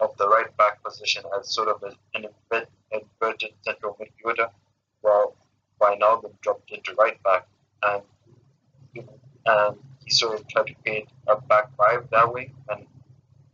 of 0.00 0.16
the 0.16 0.28
right 0.28 0.56
back 0.56 0.82
position 0.82 1.24
as 1.38 1.52
sort 1.52 1.68
of 1.68 1.82
an 1.82 1.94
invert, 2.14 2.68
inverted 2.92 3.50
central 3.62 3.98
midfielder, 4.00 4.48
while 5.00 5.36
Wijnaldum 5.80 6.40
dropped 6.40 6.70
into 6.70 6.94
right 6.94 7.20
back, 7.22 7.46
and 7.82 8.02
and 9.46 9.76
he 10.04 10.10
sort 10.10 10.38
of 10.38 10.46
tried 10.48 10.66
to 10.68 10.74
create 10.82 11.08
a 11.26 11.40
back 11.42 11.74
five 11.76 12.08
that 12.10 12.32
way, 12.32 12.52
and 12.68 12.86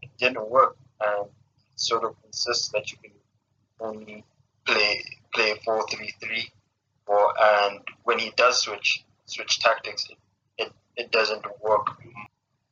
it 0.03 0.11
didn't 0.19 0.49
work. 0.49 0.77
And 1.01 1.29
sort 1.77 2.05
of 2.05 2.15
insists 2.25 2.69
that 2.69 2.91
you 2.93 2.99
can 3.03 3.13
only 3.81 4.25
play 4.65 5.03
play 5.35 5.55
four 5.65 5.85
three 5.91 6.13
three, 6.23 6.51
or 7.07 7.35
and 7.43 7.81
when 8.05 8.19
he 8.19 8.33
does 8.37 8.61
switch 8.61 9.05
switch 9.27 9.61
tactics, 9.61 10.07
it, 10.11 10.19
it, 10.59 10.73
it 10.97 11.13
doesn't 11.13 11.45
work. 11.63 11.87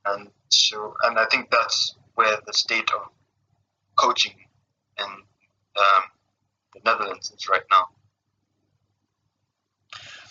And 0.04 0.28
so, 0.48 0.94
and 1.02 1.18
I 1.18 1.26
think 1.26 1.50
that's 1.50 1.94
where 2.14 2.36
the 2.46 2.52
state 2.52 2.90
of 2.92 3.08
coaching 3.96 4.34
in 4.98 5.04
um, 5.06 6.02
the 6.74 6.80
Netherlands 6.84 7.32
is 7.36 7.48
right 7.48 7.62
now. 7.70 7.86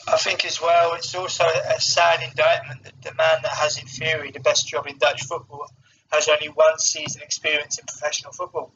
I 0.08 0.18
think 0.18 0.46
as 0.46 0.60
well, 0.60 0.94
it's 0.96 1.14
also 1.14 1.44
a 1.44 1.80
sad 1.80 2.22
indictment 2.28 2.84
that 2.84 3.02
the 3.02 3.14
man 3.14 3.38
that 3.44 3.52
has, 3.52 3.78
in 3.78 3.88
theory, 3.88 4.32
the 4.32 4.40
best 4.40 4.68
job 4.68 4.88
in 4.88 4.98
Dutch 4.98 5.24
football 5.24 5.68
has 6.12 6.28
only 6.28 6.48
one 6.48 6.80
season 6.80 7.22
experience 7.22 7.78
in 7.78 7.86
professional 7.86 8.34
football. 8.34 8.74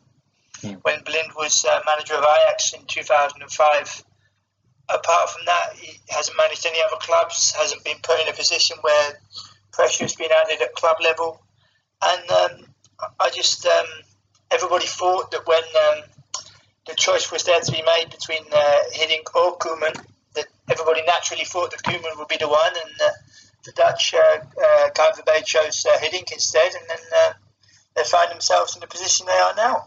Hmm. 0.62 0.76
When 0.84 1.04
Blind 1.04 1.32
was 1.36 1.66
uh, 1.66 1.80
manager 1.86 2.14
of 2.14 2.24
Ajax 2.24 2.74
in 2.74 2.86
2005, 2.86 4.04
apart 4.90 5.30
from 5.30 5.46
that, 5.46 5.74
he 5.76 6.00
hasn't 6.10 6.38
managed 6.38 6.66
any 6.66 6.80
other 6.86 7.00
clubs, 7.00 7.54
hasn't 7.54 7.84
been 7.84 7.98
put 8.04 8.20
in 8.22 8.28
a 8.28 8.34
position 8.34 8.78
where 8.82 9.20
pressure 9.72 10.04
has 10.04 10.16
been 10.16 10.30
added 10.32 10.62
at 10.62 10.74
club 10.74 10.98
level. 11.02 11.42
And 12.02 12.32
um, 12.32 12.66
I 13.20 13.30
just, 13.30 13.66
um, 13.66 13.86
everybody 14.52 14.86
thought 14.86 15.32
that 15.32 15.48
when 15.48 15.64
um, 15.88 16.04
the 16.88 16.96
choice 16.96 17.32
was 17.32 17.44
there 17.44 17.60
to 17.60 17.72
be 17.72 17.82
made 17.82 18.12
between 18.12 18.44
uh, 18.52 18.80
Hiddink 18.94 19.34
or 19.36 19.58
Koeman, 19.58 20.06
that 20.36 20.46
everybody 20.70 21.02
naturally 21.06 21.46
thought 21.46 21.72
that 21.72 21.84
Koeman 21.84 22.18
would 22.18 22.28
be 22.28 22.38
the 22.38 22.48
one, 22.48 22.74
and 22.74 22.94
uh, 23.02 23.12
the 23.64 23.72
Dutch 23.72 24.14
uh, 24.14 24.40
uh, 24.64 25.22
Bay 25.26 25.42
chose 25.44 25.86
uh, 25.86 25.98
Hiddink 25.98 26.32
instead, 26.32 26.74
and 26.74 26.84
then 26.88 27.00
uh, 27.26 27.34
they 27.96 28.04
find 28.04 28.30
themselves 28.32 28.76
in 28.76 28.82
the 28.82 28.88
position 28.88 29.26
they 29.26 29.34
are 29.34 29.56
now. 29.56 29.86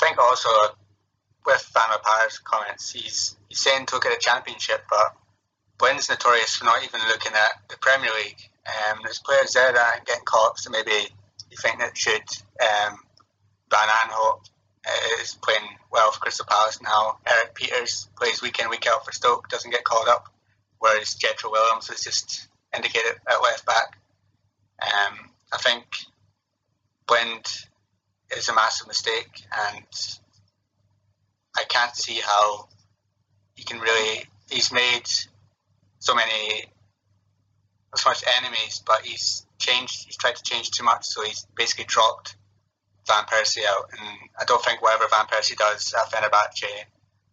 I 0.00 0.06
think 0.06 0.18
also 0.18 0.48
with 1.46 1.70
Van 1.74 1.90
La 1.90 1.98
Parra's 1.98 2.38
comments, 2.38 2.90
he's 2.90 3.36
he's 3.48 3.60
saying 3.60 3.86
to 3.86 3.96
look 3.96 4.06
at 4.06 4.16
a 4.16 4.20
championship, 4.20 4.84
but 4.88 5.14
Blind's 5.78 6.08
notorious 6.08 6.56
for 6.56 6.64
not 6.64 6.84
even 6.84 7.00
looking 7.08 7.32
at 7.32 7.68
the 7.68 7.76
Premier 7.78 8.10
League. 8.24 8.50
Um, 8.66 9.00
there's 9.02 9.18
players 9.18 9.52
there 9.52 9.72
that 9.72 9.92
aren't 9.94 10.06
getting 10.06 10.24
caught, 10.24 10.58
so 10.58 10.70
maybe 10.70 10.90
you 11.50 11.56
think 11.60 11.78
that 11.78 11.96
should. 11.96 12.22
Um, 12.60 12.98
Van 13.70 13.88
Aanholt 13.88 14.48
uh, 14.86 15.20
is 15.22 15.36
playing 15.42 15.68
well 15.92 16.12
for 16.12 16.20
Crystal 16.20 16.46
Palace 16.48 16.80
now. 16.82 17.18
Erik 17.26 17.54
Pieters 17.54 18.08
plays 18.16 18.40
week 18.40 18.58
in, 18.60 18.70
week 18.70 18.86
out 18.86 19.04
for 19.04 19.12
Stoke, 19.12 19.48
doesn't 19.48 19.70
get 19.70 19.84
called 19.84 20.08
up, 20.08 20.32
whereas 20.78 21.16
Jetro 21.16 21.50
Willems 21.50 21.90
is 21.90 22.02
just 22.02 22.48
indicated 22.74 23.16
at 23.28 23.42
left 23.42 23.66
back. 23.66 23.98
Um, 24.82 25.30
I 25.52 25.58
think 25.58 25.84
Blind 27.06 27.46
is 28.36 28.48
a 28.48 28.54
massive 28.54 28.86
mistake, 28.86 29.42
and 29.68 29.86
I 31.56 31.64
can't 31.68 31.94
see 31.94 32.20
how 32.24 32.68
he 33.54 33.64
can 33.64 33.80
really. 33.80 34.24
He's 34.50 34.72
made 34.72 35.06
so 35.98 36.14
many, 36.14 36.66
so 37.94 38.10
much 38.10 38.24
enemies, 38.38 38.82
but 38.86 39.02
he's 39.02 39.46
changed. 39.58 40.04
He's 40.06 40.16
tried 40.16 40.36
to 40.36 40.42
change 40.42 40.70
too 40.70 40.84
much, 40.84 41.06
so 41.06 41.22
he's 41.22 41.46
basically 41.56 41.84
dropped 41.84 42.36
Van 43.06 43.24
Persie 43.24 43.64
out. 43.66 43.90
And 43.92 44.18
I 44.38 44.44
don't 44.44 44.62
think 44.64 44.82
whatever 44.82 45.06
Van 45.08 45.26
Persie 45.26 45.56
does 45.56 45.94
at 45.94 46.10
Fenerbahce 46.10 46.84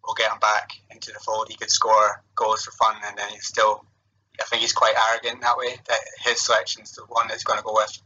will 0.06 0.14
get 0.14 0.32
him 0.32 0.40
back 0.40 0.72
into 0.90 1.12
the 1.12 1.20
fold. 1.20 1.48
He 1.50 1.56
could 1.56 1.72
score 1.72 2.24
goals 2.36 2.64
for 2.64 2.72
fun, 2.72 2.96
and 3.06 3.18
then 3.18 3.30
he's 3.30 3.46
still. 3.48 3.86
I 4.40 4.44
think 4.46 4.62
he's 4.62 4.74
quite 4.74 4.96
arrogant 5.10 5.42
that 5.42 5.58
way. 5.58 5.76
That 5.88 6.00
his 6.26 6.44
selection's 6.44 6.94
the 6.94 7.04
one 7.08 7.28
that's 7.28 7.44
going 7.44 7.60
to 7.60 7.66
go 7.66 7.74
with. 7.76 8.02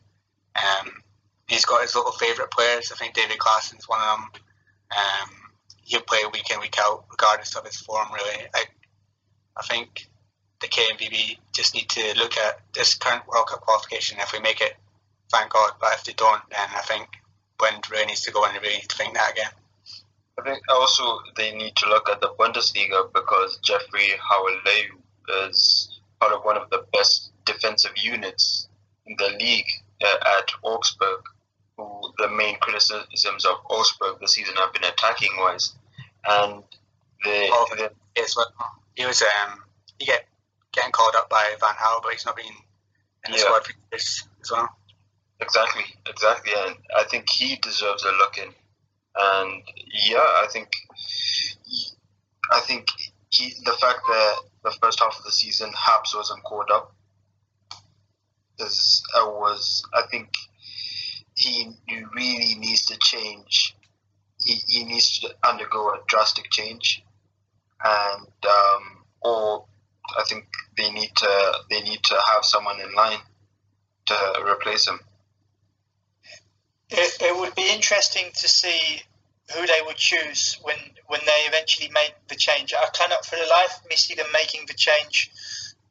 Um, 0.56 0.92
he's 1.48 1.66
got 1.66 1.82
his 1.82 1.96
little 1.96 2.12
favourite 2.12 2.52
players. 2.52 2.92
I 2.92 2.96
think 2.96 3.14
Davy 3.14 3.36
Klaassen's 3.36 3.88
one 3.88 4.02
of 4.02 4.18
them. 4.18 4.30
Um, 4.92 5.30
he'll 5.86 6.02
play 6.02 6.20
week 6.34 6.52
in, 6.52 6.60
week 6.60 6.76
out, 6.80 7.06
regardless 7.10 7.56
of 7.56 7.66
his 7.66 7.78
form, 7.78 8.08
really. 8.14 8.46
I, 8.54 8.66
I 9.58 9.64
think 9.64 10.08
the 10.60 10.68
KNVB 10.68 11.38
just 11.54 11.74
need 11.74 11.90
to 11.90 12.14
look 12.18 12.38
at 12.38 12.60
this 12.74 12.96
current 12.96 13.26
World 13.28 13.48
Cup 13.48 13.62
qualification. 13.62 14.18
If 14.20 14.34
we 14.34 14.40
make 14.40 14.62
it, 14.62 14.74
thank 15.32 15.52
God. 15.52 15.72
But 15.80 15.94
if 15.94 16.04
they 16.04 16.14
don't, 16.14 16.42
then 16.50 16.68
I 16.76 16.82
think 16.82 17.08
Blind 17.58 17.90
really 17.90 18.08
needs 18.08 18.22
to 18.22 18.32
go 18.32 18.46
and 18.46 18.54
really 18.62 18.76
need 18.76 18.90
to 18.90 18.96
think 18.96 19.14
that 19.14 19.32
again. 19.32 19.52
I 20.38 20.44
think 20.44 20.60
also 20.70 21.20
they 21.38 21.56
need 21.56 21.76
to 21.78 21.90
look 21.90 22.10
at 22.10 22.20
the 22.20 22.34
Bundesliga 22.38 23.14
because 23.14 23.58
Jeffrey 23.64 24.10
Gouweleeuw 24.30 25.50
is 25.50 26.00
part 26.20 26.34
of 26.34 26.44
one 26.44 26.58
of 26.58 26.70
the 26.70 26.86
best 26.94 27.32
defensive 27.46 27.94
units 27.96 28.68
in 29.06 29.16
the 29.18 29.30
league 29.40 29.70
uh, 30.04 30.40
at 30.40 30.52
Augsburg, 30.64 31.22
the 32.18 32.30
main 32.30 32.58
criticisms 32.60 33.46
of 33.46 33.56
Augsburg 33.70 34.20
this 34.20 34.34
season 34.34 34.56
have 34.56 34.74
been 34.74 34.84
attacking 34.84 35.32
wise, 35.38 35.74
and 36.26 36.64
the, 37.24 37.48
oh, 37.52 37.68
the 37.78 37.92
yes, 38.16 38.36
well, 38.36 38.52
he 38.96 39.06
was 39.06 39.22
um 39.22 39.60
he 40.00 40.06
get 40.06 40.28
getting 40.72 40.92
called 40.92 41.16
up 41.18 41.30
by 41.30 41.56
Van 41.60 41.76
Gaal, 41.76 42.02
but 42.04 42.14
he's 42.14 42.26
not 42.26 42.36
been 42.36 42.46
in 42.46 43.32
the 43.32 43.38
yeah. 43.38 43.44
squad 43.44 43.66
for 43.66 43.74
years 43.92 44.28
as 44.42 44.52
well. 44.52 44.70
Exactly, 45.42 45.84
exactly, 46.08 46.54
and 46.66 46.76
I 46.98 47.04
think 47.04 47.30
he 47.30 47.58
deserves 47.58 48.04
a 48.04 48.12
look 48.12 48.38
in. 48.38 48.50
And 49.18 49.64
yeah, 50.08 50.18
I 50.18 50.48
think 50.52 50.70
I 52.52 52.60
think 52.62 52.88
he 53.30 53.54
the 53.64 53.78
fact 53.82 54.00
that 54.08 54.36
the 54.64 54.72
first 54.82 55.00
half 55.02 55.18
of 55.18 55.24
the 55.24 55.32
season 55.32 55.72
Haps 55.74 56.16
wasn't 56.16 56.44
called 56.44 56.70
up 56.72 56.94
is 58.60 59.04
uh, 59.16 59.26
was 59.26 59.84
I 59.94 60.04
think 60.10 60.30
he, 61.36 61.72
he 61.86 62.04
really 62.16 62.56
needs 62.56 62.86
to 62.86 62.98
change. 62.98 63.76
He, 64.44 64.62
he 64.68 64.84
needs 64.84 65.20
to 65.20 65.34
undergo 65.48 65.90
a 65.90 66.00
drastic 66.08 66.50
change, 66.50 67.04
and 67.84 68.28
um, 68.46 69.04
or 69.22 69.66
I 70.18 70.24
think 70.28 70.46
they 70.78 70.92
need 70.92 71.12
to 71.16 71.54
they 71.70 71.82
need 71.82 72.04
to 72.04 72.16
have 72.34 72.44
someone 72.44 72.80
in 72.80 72.94
line 72.94 73.20
to 74.08 74.44
replace 74.46 74.88
him. 74.88 75.00
It, 76.90 77.18
it 77.22 77.36
would 77.36 77.56
be 77.56 77.74
interesting 77.74 78.26
to 78.36 78.48
see 78.48 79.02
who 79.54 79.66
they 79.66 79.82
would 79.86 79.96
choose 79.96 80.58
when 80.62 80.78
when 81.08 81.22
they 81.26 81.46
eventually 81.48 81.90
make 81.94 82.14
the 82.28 82.36
change. 82.36 82.74
I 82.74 82.88
cannot 82.94 83.26
for 83.26 83.36
the 83.36 83.48
life 83.50 83.80
of 83.80 83.90
me 83.90 83.96
see 83.96 84.16
them 84.16 84.28
making 84.34 84.66
the 84.68 84.74
change 84.74 85.32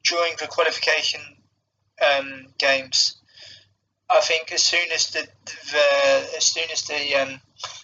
during 0.03 0.33
the 0.39 0.47
qualification 0.47 1.21
um, 2.01 2.47
games. 2.57 3.17
I 4.09 4.19
think 4.21 4.51
as 4.51 4.63
soon 4.63 4.91
as 4.93 5.07
the, 5.07 5.27
the 5.71 6.37
as 6.37 6.45
soon 6.45 6.69
as 6.71 6.83
the 6.83 7.15
um, 7.15 7.41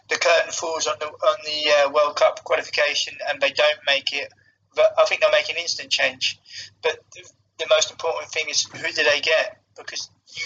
the 0.10 0.18
curtain 0.18 0.52
falls 0.52 0.88
on 0.88 0.96
the 1.00 1.08
on 1.08 1.38
the 1.46 1.72
uh, 1.72 1.92
World 1.92 2.16
Cup 2.16 2.44
qualification 2.44 3.18
and 3.30 3.42
they 3.42 3.52
don't 3.52 3.80
make 3.88 4.14
it, 4.14 4.32
I 4.78 5.06
think 5.06 5.22
they'll 5.22 5.32
make 5.32 5.50
an 5.50 5.58
instant 5.58 5.90
change. 5.90 6.40
But 6.84 7.00
the, 7.16 7.28
the 7.60 7.66
most 7.70 7.92
important 7.92 8.32
thing 8.32 8.46
is 8.50 8.64
who 8.66 8.92
do 8.92 9.04
they 9.04 9.22
get? 9.22 9.62
Because 9.76 10.10
you 10.36 10.46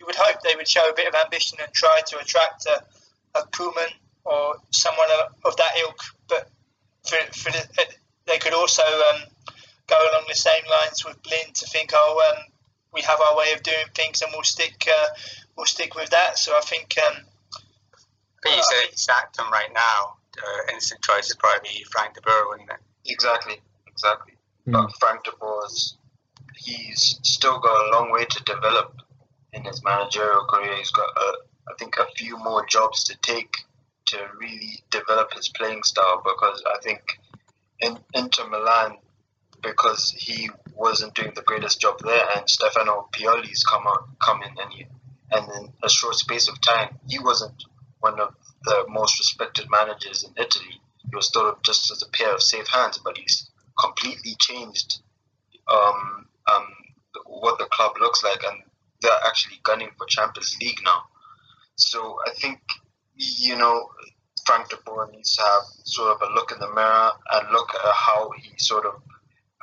you 0.00 0.06
would 0.06 0.16
hope 0.16 0.40
they 0.40 0.56
would 0.56 0.68
show 0.68 0.88
a 0.88 0.94
bit 0.94 1.06
of 1.06 1.14
ambition 1.14 1.58
and 1.62 1.70
try 1.72 2.00
to 2.06 2.18
attract 2.18 2.66
a, 2.66 2.82
a 3.38 3.42
Koeman 3.48 3.92
or 4.24 4.56
someone 4.70 5.06
of 5.44 5.56
that 5.56 5.72
ilk. 5.78 6.00
But 6.28 6.48
for, 7.06 7.16
for 7.32 7.52
the, 7.52 7.86
they 8.26 8.38
could 8.38 8.54
also 8.54 8.82
um, 8.82 9.20
go 9.86 9.96
along 10.10 10.24
the 10.28 10.34
same 10.34 10.62
lines 10.70 11.04
with 11.04 11.22
Blind 11.22 11.54
to 11.56 11.66
think, 11.66 11.90
oh, 11.92 12.34
um, 12.34 12.44
we 12.92 13.02
have 13.02 13.18
our 13.30 13.36
way 13.36 13.52
of 13.54 13.62
doing 13.62 13.86
things, 13.94 14.22
and 14.22 14.30
we'll 14.32 14.42
stick 14.42 14.86
uh, 14.88 15.06
we'll 15.56 15.66
stick 15.66 15.94
with 15.94 16.10
that. 16.10 16.38
So 16.38 16.52
I 16.56 16.60
think. 16.60 16.96
Um, 17.06 17.24
but 18.42 18.56
you 18.56 18.62
say 18.62 18.90
sacked 18.94 19.38
him 19.38 19.50
right 19.52 19.70
now. 19.74 20.16
The 20.32 20.72
instant 20.72 21.02
choice 21.02 21.28
is 21.28 21.36
probably 21.36 21.84
Frank 21.90 22.14
de 22.14 22.22
Boer, 22.22 22.48
wouldn't 22.48 22.70
it? 22.70 22.78
Exactly, 23.04 23.56
exactly. 23.86 24.32
Mm. 24.66 24.72
But 24.72 24.96
Frank 24.98 25.24
de 25.24 25.32
Boer's 25.38 25.98
he's 26.60 27.18
still 27.22 27.58
got 27.58 27.86
a 27.86 27.90
long 27.92 28.10
way 28.10 28.24
to 28.24 28.42
develop 28.44 29.00
in 29.52 29.64
his 29.64 29.82
managerial 29.82 30.44
career. 30.44 30.76
He's 30.76 30.90
got, 30.90 31.08
a, 31.08 31.32
I 31.68 31.74
think, 31.78 31.96
a 31.98 32.06
few 32.16 32.36
more 32.38 32.64
jobs 32.66 33.04
to 33.04 33.16
take 33.18 33.56
to 34.06 34.18
really 34.38 34.82
develop 34.90 35.32
his 35.34 35.48
playing 35.48 35.82
style 35.84 36.22
because 36.24 36.62
I 36.66 36.80
think 36.82 37.00
in 37.80 37.98
Inter 38.14 38.48
Milan, 38.48 38.98
because 39.62 40.10
he 40.10 40.50
wasn't 40.80 41.14
doing 41.14 41.32
the 41.34 41.42
greatest 41.42 41.80
job 41.80 41.98
there, 42.02 42.24
and 42.34 42.48
Stefano 42.48 43.08
Pioli's 43.12 43.62
come 43.62 43.86
on, 43.86 44.16
come 44.18 44.42
in, 44.42 44.56
and 44.58 44.72
he, 44.72 44.86
and 45.30 45.46
in 45.52 45.72
a 45.82 45.90
short 45.90 46.14
space 46.14 46.48
of 46.48 46.60
time, 46.60 46.98
he 47.06 47.18
wasn't 47.18 47.64
one 48.00 48.18
of 48.18 48.34
the 48.64 48.86
most 48.88 49.18
respected 49.18 49.66
managers 49.70 50.24
in 50.24 50.32
Italy. 50.42 50.80
He 50.98 51.14
was 51.14 51.30
thought 51.30 51.52
of 51.52 51.62
just 51.62 51.90
as 51.90 52.02
a 52.02 52.08
pair 52.08 52.34
of 52.34 52.42
safe 52.42 52.66
hands, 52.68 52.98
but 53.04 53.18
he's 53.18 53.50
completely 53.78 54.34
changed 54.38 55.00
um, 55.68 56.26
um, 56.50 56.66
what 57.26 57.58
the 57.58 57.66
club 57.66 57.92
looks 58.00 58.24
like, 58.24 58.42
and 58.42 58.62
they're 59.02 59.26
actually 59.26 59.60
gunning 59.62 59.90
for 59.98 60.06
Champions 60.06 60.56
League 60.62 60.80
now. 60.82 61.02
So 61.76 62.18
I 62.26 62.30
think 62.40 62.60
you 63.16 63.56
know 63.56 63.90
Frank 64.46 64.70
de 64.70 64.76
Boer 64.84 65.10
needs 65.12 65.36
to 65.36 65.42
have 65.42 65.62
sort 65.84 66.16
of 66.16 66.28
a 66.28 66.32
look 66.32 66.52
in 66.52 66.58
the 66.58 66.72
mirror 66.72 67.10
and 67.32 67.52
look 67.52 67.68
at 67.74 67.92
how 67.92 68.30
he 68.38 68.50
sort 68.56 68.86
of 68.86 68.94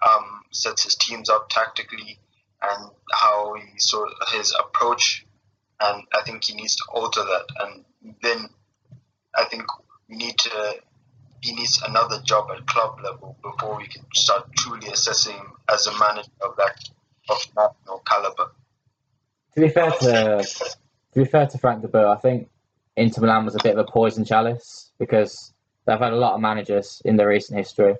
um, 0.06 0.41
sets 0.52 0.84
his 0.84 0.95
teams 0.95 1.30
up 1.30 1.49
tactically 1.49 2.19
and 2.61 2.90
how 3.14 3.56
he 3.56 3.80
sort 3.80 4.10
of 4.22 4.34
his 4.34 4.53
approach. 4.60 5.26
And 5.80 6.03
I 6.14 6.24
think 6.24 6.44
he 6.44 6.56
needs 6.56 6.76
to 6.78 6.84
alter 6.91 7.24
that. 7.24 7.45
And 7.60 7.86
then 8.22 8.49
I 9.36 9.45
think 9.45 9.64
we 10.10 10.15
need 10.15 10.38
to 10.40 10.76
he 11.41 11.53
needs 11.53 11.82
another 11.88 12.19
job 12.24 12.49
at 12.52 12.65
club 12.65 12.99
level 13.03 13.38
before 13.44 13.78
we 13.78 13.88
can 13.88 14.03
start 14.14 14.49
truly 14.57 14.88
assessing 14.88 15.36
him 15.36 15.53
as 15.72 15.86
a 15.86 15.98
manager 15.99 16.32
of 16.41 16.56
that 16.57 16.90
of 17.30 17.38
national 17.56 17.99
caliber. 18.07 18.52
To 19.56 19.61
be 19.61 19.69
fair 19.69 19.91
to 19.91 20.44
to 20.44 21.19
be 21.24 21.26
fair 21.26 21.48
to 21.48 21.57
Frank 21.57 21.82
de 21.82 21.88
Boer, 21.88 22.07
I 22.07 22.18
think 22.18 22.49
Inter 22.95 23.22
Milan 23.22 23.45
was 23.45 23.56
a 23.56 23.64
bit 23.64 23.78
of 23.78 23.88
a 23.88 23.91
poison 23.91 24.26
chalice 24.26 24.91
because 24.98 25.53
they've 25.86 25.99
had 25.99 26.14
a 26.14 26.18
lot 26.18 26.34
of 26.34 26.41
managers 26.41 27.02
in 27.06 27.15
their 27.15 27.28
recent 27.28 27.57
history, 27.57 27.95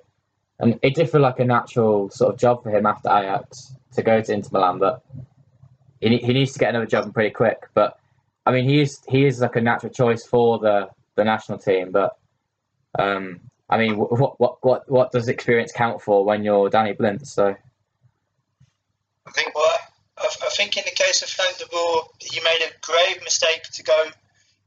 and 0.60 0.78
it 0.82 0.94
did 0.94 1.10
feel 1.10 1.20
like 1.20 1.38
a 1.38 1.44
natural 1.44 2.10
sort 2.10 2.34
of 2.34 2.40
job 2.40 2.62
for 2.62 2.70
him 2.70 2.86
after 2.86 3.08
Ajax 3.08 3.74
to 3.92 4.02
go 4.02 4.20
to 4.20 4.32
Inter 4.32 4.50
Milan, 4.52 4.78
but 4.78 5.04
he, 6.00 6.16
he 6.18 6.32
needs 6.32 6.52
to 6.52 6.58
get 6.58 6.70
another 6.70 6.86
job 6.86 7.12
pretty 7.14 7.30
quick. 7.30 7.68
But 7.74 7.98
I 8.44 8.52
mean, 8.52 8.68
he 8.68 8.80
is 8.80 9.00
he 9.08 9.24
is 9.26 9.40
like 9.40 9.56
a 9.56 9.60
natural 9.60 9.92
choice 9.92 10.24
for 10.24 10.58
the 10.58 10.88
the 11.14 11.24
national 11.24 11.58
team, 11.58 11.92
but 11.92 12.16
um, 12.98 13.40
I 13.68 13.78
mean, 13.78 13.96
what 13.96 14.40
what 14.40 14.64
what 14.64 14.90
what 14.90 15.12
does 15.12 15.28
experience 15.28 15.72
count 15.72 16.02
for 16.02 16.24
when 16.24 16.42
you're 16.42 16.68
Danny 16.70 16.92
Blind? 16.92 17.26
So 17.26 17.54
I 19.26 19.30
think 19.30 19.54
what 19.54 19.80
I, 20.18 20.26
I 20.26 20.48
think 20.50 20.76
in 20.76 20.84
the 20.84 20.94
case 20.94 21.22
of 21.22 21.28
Frank 21.28 21.58
de 21.58 21.66
Boer, 21.66 22.02
he 22.18 22.40
made 22.40 22.66
a 22.66 22.72
grave 22.80 23.22
mistake 23.22 23.62
to 23.74 23.82
go 23.82 24.06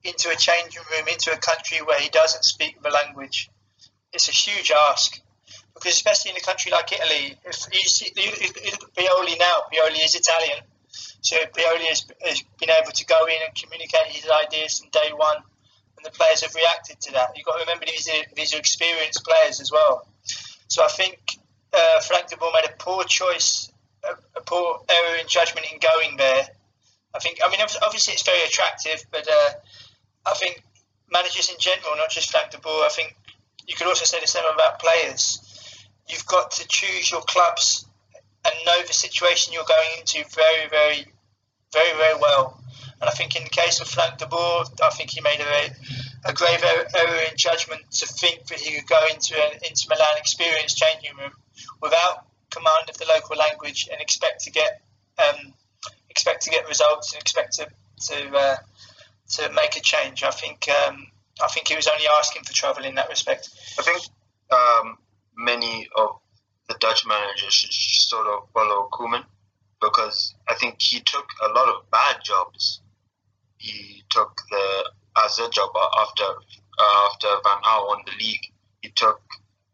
into 0.04 0.30
a 0.30 0.36
changing 0.36 0.82
room, 0.92 1.08
into 1.08 1.32
a 1.32 1.38
country 1.38 1.80
where 1.80 2.00
he 2.00 2.10
doesn't 2.10 2.44
speak 2.44 2.82
the 2.82 2.90
language. 2.90 3.50
it's 4.14 4.30
a 4.30 4.32
huge 4.32 4.72
ask 4.72 5.22
because 5.74 5.94
especially 5.94 6.32
in 6.32 6.38
a 6.38 6.42
country 6.42 6.72
like 6.72 6.92
Italy, 6.92 7.38
if 7.44 8.80
Pioli 8.96 9.40
now, 9.40 9.64
Pioli 9.72 10.04
is 10.04 10.16
Italian, 10.16 10.64
so 11.22 11.38
Pioli 11.56 11.86
has, 11.88 12.06
has 12.26 12.44
been 12.60 12.70
able 12.70 12.92
to 12.92 13.06
go 13.06 13.26
in 13.26 13.38
and 13.46 13.56
communicate 13.56 14.08
his 14.08 14.28
ideas 14.30 14.80
from 14.80 14.90
day 14.90 15.14
one, 15.16 15.38
and 15.98 16.06
the 16.06 16.12
players 16.12 16.42
have 16.42 16.54
reacted 16.56 17.00
to 17.02 17.14
that. 17.14 17.30
You've 17.36 17.46
got 17.46 17.58
to 17.58 17.62
remember 17.62 17.86
these 17.86 18.10
are, 18.10 18.24
these 18.36 18.54
are 18.54 18.58
experienced 18.58 19.24
players 19.24 19.62
as 19.62 19.72
well. 19.72 20.08
So 20.68 20.84
I 20.84 20.88
think 20.88 21.20
uh, 21.74 22.00
Frank 22.02 22.28
de 22.30 22.38
Boer 22.38 22.52
made 22.54 22.70
a 22.70 22.76
poor 22.78 23.04
choice, 23.04 23.72
a, 24.04 24.40
a, 24.40 24.42
poor 24.42 24.82
error 24.90 25.18
in 25.18 25.28
judgment 25.28 25.68
in 25.72 25.80
going 25.80 26.18
there. 26.18 26.48
I 27.14 27.20
think, 27.20 27.40
I 27.46 27.50
mean, 27.50 27.60
obviously 27.84 28.14
it's 28.14 28.24
very 28.24 28.42
attractive, 28.44 29.06
but 29.12 29.28
uh, 29.28 29.50
I 30.26 30.34
think 30.34 30.64
managers 31.12 31.50
in 31.50 31.58
general, 31.60 31.96
not 31.98 32.10
just 32.10 32.32
Frank 32.32 32.52
de 32.52 32.58
Boer, 32.58 32.86
I 32.86 32.90
think 32.90 33.16
you 33.68 33.76
could 33.76 33.88
also 33.88 34.06
say 34.06 34.20
the 34.20 34.28
same 34.28 34.44
about 34.52 34.80
players. 34.80 35.51
You've 36.12 36.26
got 36.26 36.52
to 36.52 36.68
choose 36.68 37.10
your 37.10 37.22
clubs 37.22 37.86
and 38.46 38.54
know 38.66 38.82
the 38.86 38.94
situation 38.94 39.54
you're 39.54 39.64
going 39.68 39.90
into 40.00 40.24
very, 40.36 40.68
very, 40.70 41.06
very, 41.72 41.98
very 41.98 42.20
well. 42.20 42.62
And 43.00 43.10
I 43.10 43.14
think 43.14 43.36
in 43.36 43.44
the 43.44 43.50
case 43.50 43.82
of 43.82 43.88
Frank 43.88 44.18
de 44.18 44.28
Boer, 44.28 44.66
I 44.84 44.90
think 44.90 45.10
he 45.10 45.22
made 45.22 45.40
a, 45.40 46.30
a 46.30 46.34
grave 46.34 46.64
error 46.64 47.22
in 47.30 47.38
judgment 47.38 47.90
to 47.92 48.06
think 48.06 48.46
that 48.48 48.60
he 48.60 48.76
could 48.76 48.88
go 48.88 49.02
into 49.12 49.36
an 49.36 49.54
Inter 49.68 49.90
Milan 49.90 50.18
experience 50.18 50.76
changing 50.76 51.16
room 51.18 51.32
without 51.82 52.26
command 52.52 52.90
of 52.90 52.98
the 52.98 53.06
local 53.06 53.38
language 53.38 53.90
and 53.92 54.00
expect 54.02 54.44
to 54.44 54.52
get 54.52 54.82
um, 55.18 55.54
expect 56.10 56.44
to 56.44 56.50
get 56.52 56.68
results 56.68 57.14
and 57.14 57.22
expect 57.22 57.54
to 57.54 57.68
to 58.08 58.38
uh, 58.38 58.58
to 59.30 59.52
make 59.54 59.76
a 59.78 59.82
change. 59.82 60.24
I 60.24 60.32
think 60.32 60.68
um, 60.70 61.08
I 61.42 61.48
think 61.48 61.70
he 61.70 61.76
was 61.76 61.88
only 61.88 62.06
asking 62.20 62.44
for 62.44 62.54
trouble 62.54 62.84
in 62.84 62.96
that 62.96 63.10
respect. 63.10 63.50
I 63.80 63.82
think 63.82 64.02
um, 64.52 64.98
many 65.36 65.88
of 65.96 66.20
the 66.68 66.76
Dutch 66.80 67.06
managers 67.06 67.54
should 67.54 68.10
sort 68.10 68.28
of 68.28 68.50
follow 68.54 68.90
Koeman 68.92 69.26
because 69.82 70.36
I 70.48 70.56
think 70.56 70.82
he 70.82 71.00
took 71.02 71.26
a 71.44 71.48
lot 71.50 71.68
of 71.68 71.90
bad 71.92 72.18
jobs. 72.24 72.82
He 73.58 74.04
took 74.10 74.36
the 74.50 74.92
AZ 75.18 75.38
job 75.52 75.70
after 76.00 76.24
uh, 76.24 77.10
after 77.12 77.28
Van 77.44 77.62
Gaal 77.64 77.88
won 77.88 78.00
the 78.06 78.14
league. 78.24 78.46
He 78.82 78.90
took 78.90 79.22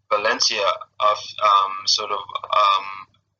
Valencia 0.09 0.65
off 0.99 1.23
um, 1.43 1.73
sort 1.85 2.11
of 2.11 2.19
um, 2.19 2.85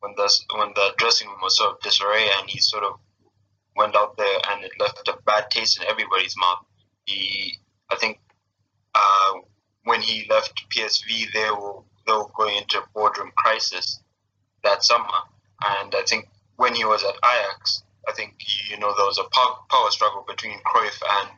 when 0.00 0.14
the 0.16 0.40
when 0.56 0.72
the 0.74 0.94
dressing 0.98 1.28
room 1.28 1.38
was 1.42 1.56
sort 1.56 1.72
of 1.72 1.80
disarray 1.80 2.28
and 2.38 2.48
he 2.48 2.60
sort 2.60 2.84
of 2.84 2.98
went 3.76 3.96
out 3.96 4.16
there 4.16 4.38
and 4.50 4.64
it 4.64 4.72
left 4.78 5.08
a 5.08 5.18
bad 5.24 5.50
taste 5.50 5.80
in 5.80 5.86
everybody's 5.88 6.36
mouth. 6.36 6.64
He, 7.04 7.58
I 7.90 7.96
think, 7.96 8.18
uh, 8.94 9.32
when 9.84 10.02
he 10.02 10.26
left 10.28 10.68
PSV, 10.70 11.32
they 11.32 11.50
were 11.50 11.80
going 12.34 12.56
into 12.56 12.78
a 12.78 12.86
boardroom 12.94 13.32
crisis 13.36 14.00
that 14.64 14.84
summer, 14.84 15.20
and 15.64 15.94
I 15.94 16.02
think 16.08 16.28
when 16.56 16.74
he 16.74 16.84
was 16.84 17.04
at 17.04 17.14
Ajax, 17.24 17.82
I 18.08 18.12
think 18.12 18.34
you 18.70 18.78
know 18.78 18.94
there 18.96 19.06
was 19.06 19.18
a 19.18 19.28
power 19.30 19.90
struggle 19.90 20.24
between 20.26 20.58
Cruyff 20.60 21.00
and 21.20 21.30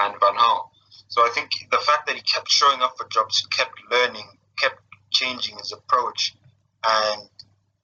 and 0.00 0.20
Van 0.20 0.36
Gaal. 0.36 0.70
So 1.08 1.22
I 1.22 1.30
think 1.30 1.50
the 1.70 1.78
fact 1.78 2.06
that 2.06 2.16
he 2.16 2.22
kept 2.22 2.50
showing 2.50 2.80
up 2.82 2.96
for 2.96 3.06
jobs, 3.08 3.46
kept 3.50 3.74
learning, 3.90 4.26
kept 4.58 4.80
changing 5.10 5.56
his 5.58 5.72
approach, 5.72 6.34
and 6.86 7.28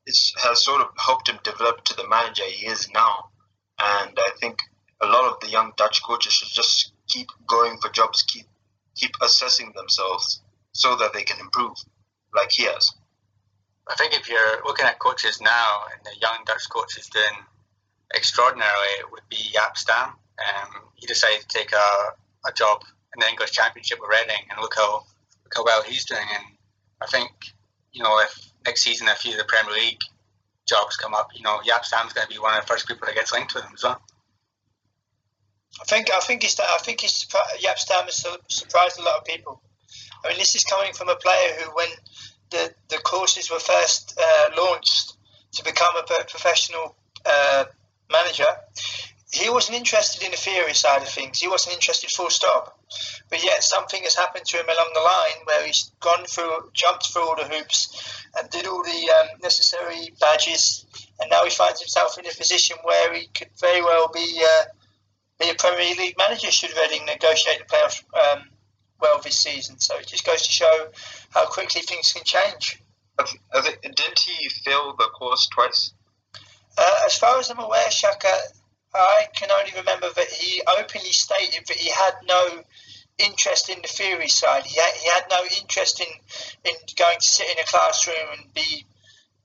it 0.06 0.16
has 0.42 0.64
sort 0.64 0.80
of 0.80 0.88
helped 0.98 1.28
him 1.28 1.38
develop 1.42 1.84
to 1.84 1.94
the 1.94 2.09
manager 2.09 2.44
he 2.44 2.66
is 2.66 2.90
now. 2.92 3.30
And 3.78 4.16
I 4.18 4.30
think 4.40 4.59
a 5.01 5.06
lot 5.06 5.32
of 5.32 5.40
the 5.40 5.48
young 5.48 5.72
Dutch 5.76 6.02
coaches 6.02 6.32
should 6.32 6.52
just 6.52 6.92
keep 7.09 7.28
going 7.46 7.78
for 7.80 7.90
jobs, 7.90 8.22
keep 8.22 8.46
keep 8.94 9.12
assessing 9.22 9.72
themselves 9.74 10.40
so 10.72 10.96
that 10.96 11.12
they 11.12 11.22
can 11.22 11.40
improve, 11.40 11.76
like 12.35 12.52
he 12.52 12.65
has. 12.65 12.93
I 13.89 13.94
think 13.94 14.15
if 14.15 14.28
you're 14.28 14.65
looking 14.65 14.86
at 14.86 14.98
coaches 14.98 15.40
now 15.40 15.82
and 15.93 16.01
the 16.05 16.19
young 16.20 16.39
Dutch 16.47 16.69
coaches 16.70 17.09
doing 17.09 17.44
extraordinarily, 18.15 18.93
it 19.01 19.11
would 19.11 19.28
be 19.28 19.36
Jaap 19.36 19.77
Stam. 19.77 20.09
Um, 20.09 20.70
he 20.94 21.06
decided 21.06 21.40
to 21.43 21.48
take 21.48 21.73
a, 21.73 22.48
a 22.48 22.52
job 22.52 22.82
in 23.15 23.20
the 23.20 23.28
English 23.28 23.52
Championship 23.52 23.98
with 24.01 24.11
Reading, 24.11 24.43
and 24.51 24.61
look 24.61 24.74
how 24.74 25.05
look 25.44 25.55
how 25.55 25.65
well 25.65 25.82
he's 25.82 26.05
doing. 26.05 26.27
And 26.35 26.44
I 27.01 27.06
think 27.06 27.31
you 27.93 28.02
know 28.02 28.19
if 28.20 28.52
next 28.65 28.82
season 28.82 29.09
a 29.09 29.15
few 29.15 29.32
of 29.32 29.39
the 29.39 29.44
Premier 29.44 29.74
League 29.74 30.01
jobs 30.66 30.97
come 30.97 31.15
up, 31.15 31.31
you 31.35 31.43
know 31.43 31.59
Jaap 31.59 31.85
Stam's 31.85 32.12
going 32.12 32.27
to 32.27 32.32
be 32.32 32.40
one 32.40 32.55
of 32.56 32.62
the 32.62 32.66
first 32.66 32.89
people 32.89 33.06
that 33.06 33.15
gets 33.15 33.32
linked 33.32 33.55
with 33.55 33.65
him 33.65 33.73
as 33.74 33.85
well. 33.85 34.01
I 35.81 35.85
think 35.85 36.11
I 36.11 36.20
think 36.20 36.43
he's 36.43 36.59
I 36.59 36.78
think 36.78 37.01
he's 37.01 37.27
Jaap 37.62 37.78
Stam 37.78 38.05
has 38.05 38.27
surprised 38.48 38.98
a 38.98 39.02
lot 39.02 39.19
of 39.19 39.24
people. 39.24 39.61
I 40.25 40.29
mean, 40.29 40.39
this 40.39 40.55
is 40.55 40.65
coming 40.65 40.93
from 40.93 41.09
a 41.09 41.16
player 41.16 41.55
who, 41.59 41.71
when 41.75 41.89
the 42.51 42.75
the 42.89 42.99
courses 42.99 43.51
were 43.51 43.59
first 43.59 44.19
uh, 44.21 44.51
launched 44.57 45.16
to 45.53 45.65
become 45.65 45.97
a 45.97 46.03
professional 46.03 46.97
uh, 47.27 47.65
manager, 48.11 48.47
he 49.35 49.51
wasn't 49.51 49.77
interested 49.77 50.23
in 50.23 50.31
the 50.31 50.37
theory 50.37 50.75
side 50.75 51.03
of 51.03 51.09
things. 51.09 51.41
He 51.41 51.49
wasn't 51.49 51.75
interested 51.75 52.11
full 52.11 52.31
stop. 52.31 52.79
But 53.29 53.43
yet 53.43 53.62
something 53.65 54.03
has 54.05 54.15
happened 54.15 54.47
to 54.47 54.59
him 54.59 54.66
along 54.66 54.91
the 54.95 55.01
line 55.01 55.45
where 55.45 55.66
he's 55.66 55.91
gone 56.01 56.25
through, 56.25 56.71
jumped 56.73 57.12
through 57.12 57.29
all 57.29 57.37
the 57.37 57.45
hoops 57.45 58.25
and 58.39 58.49
did 58.51 58.66
all 58.66 58.85
the 58.85 59.11
um, 59.21 59.41
necessary 59.43 60.12
badges. 60.21 60.87
And 61.21 61.31
now 61.31 61.45
he 61.45 61.51
finds 61.51 61.81
himself 61.81 62.16
in 62.19 62.27
a 62.27 62.35
position 62.35 62.77
where 62.85 63.12
he 63.12 63.27
could 63.35 63.51
very 63.59 63.83
well 63.83 64.09
be 64.12 64.41
uh, 64.41 64.65
be 65.41 65.51
a 65.51 65.55
Premier 65.55 65.95
League 65.97 66.16
manager 66.16 66.51
should 66.51 66.71
Reading 66.77 67.05
negotiate 67.07 67.59
the 67.59 67.65
playoff 67.65 68.05
um, 68.15 68.45
well 69.01 69.21
this 69.21 69.39
season. 69.39 69.79
So 69.79 69.97
it 69.99 70.07
just 70.07 70.25
goes 70.25 70.43
to 70.43 70.53
show 70.53 70.89
how 71.31 71.47
quickly 71.47 71.83
things 71.83 72.12
can 72.12 72.25
change. 72.25 72.81
Didn't 73.19 74.19
he 74.19 74.49
fail 74.49 74.95
the 74.99 75.09
course 75.15 75.47
twice? 75.49 75.93
Uh, 76.77 76.95
as 77.07 77.16
far 77.16 77.39
as 77.39 77.51
I'm 77.51 77.59
aware, 77.61 77.91
Shaka, 77.91 78.29
I 78.95 79.27
can 79.35 79.51
only 79.51 79.73
remember 79.77 80.09
that 80.15 80.29
he 80.29 80.62
openly 80.79 81.12
stated 81.12 81.66
that 81.66 81.77
he 81.77 81.91
had 81.91 82.15
no 82.27 82.62
interest 83.19 83.69
in 83.69 83.81
the 83.83 83.89
theory 83.89 84.29
side. 84.29 84.65
He 84.65 84.81
had, 84.81 84.95
he 84.95 85.09
had 85.09 85.25
no 85.31 85.39
interest 85.61 86.01
in, 86.01 86.07
in 86.65 86.75
going 86.97 87.19
to 87.21 87.27
sit 87.27 87.47
in 87.51 87.59
a 87.62 87.66
classroom 87.66 88.29
and 88.39 88.55
be 88.55 88.87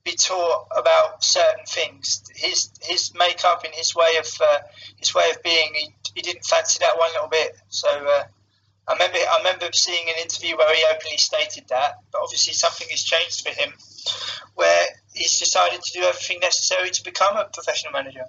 be 0.02 0.12
taught 0.12 0.66
about 0.76 1.22
certain 1.22 1.66
things. 1.66 2.24
His 2.34 2.70
his 2.80 3.12
makeup 3.14 3.64
and 3.64 3.74
his 3.74 3.94
way 3.94 4.16
of 4.18 4.26
uh, 4.40 4.58
his 4.96 5.14
way 5.14 5.28
of 5.30 5.42
being, 5.42 5.74
he, 5.74 5.94
he 6.14 6.22
didn't 6.22 6.46
fancy 6.46 6.78
that 6.80 6.98
one 6.98 7.10
little 7.12 7.28
bit. 7.28 7.54
So 7.68 7.88
uh, 7.88 8.24
I 8.90 8.94
remember 8.94 9.18
I 9.18 9.38
remember 9.38 9.66
seeing 9.72 10.08
an 10.08 10.16
interview 10.20 10.56
where 10.56 10.74
he 10.74 10.84
openly 10.92 11.16
stated 11.16 11.68
that. 11.68 12.00
But 12.10 12.22
obviously 12.22 12.54
something 12.54 12.88
has 12.90 13.04
changed 13.04 13.46
for 13.46 13.54
him, 13.54 13.72
where 14.54 14.86
he's 15.14 15.38
decided 15.38 15.80
to 15.80 15.92
do 15.92 16.04
everything 16.04 16.40
necessary 16.40 16.90
to 16.90 17.04
become 17.04 17.36
a 17.36 17.44
professional 17.44 17.92
manager. 17.92 18.24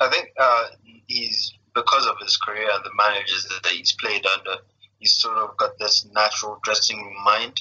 I 0.00 0.08
think 0.08 0.28
uh, 0.38 0.66
he's 1.06 1.52
because 1.74 2.06
of 2.06 2.16
his 2.20 2.36
career 2.36 2.68
and 2.72 2.84
the 2.84 2.94
managers 2.96 3.46
that 3.62 3.72
he's 3.72 3.92
played 3.92 4.24
under, 4.26 4.56
he's 4.98 5.12
sort 5.12 5.38
of 5.38 5.56
got 5.56 5.78
this 5.78 6.06
natural 6.12 6.58
dressing 6.62 7.02
room 7.02 7.16
mind, 7.24 7.60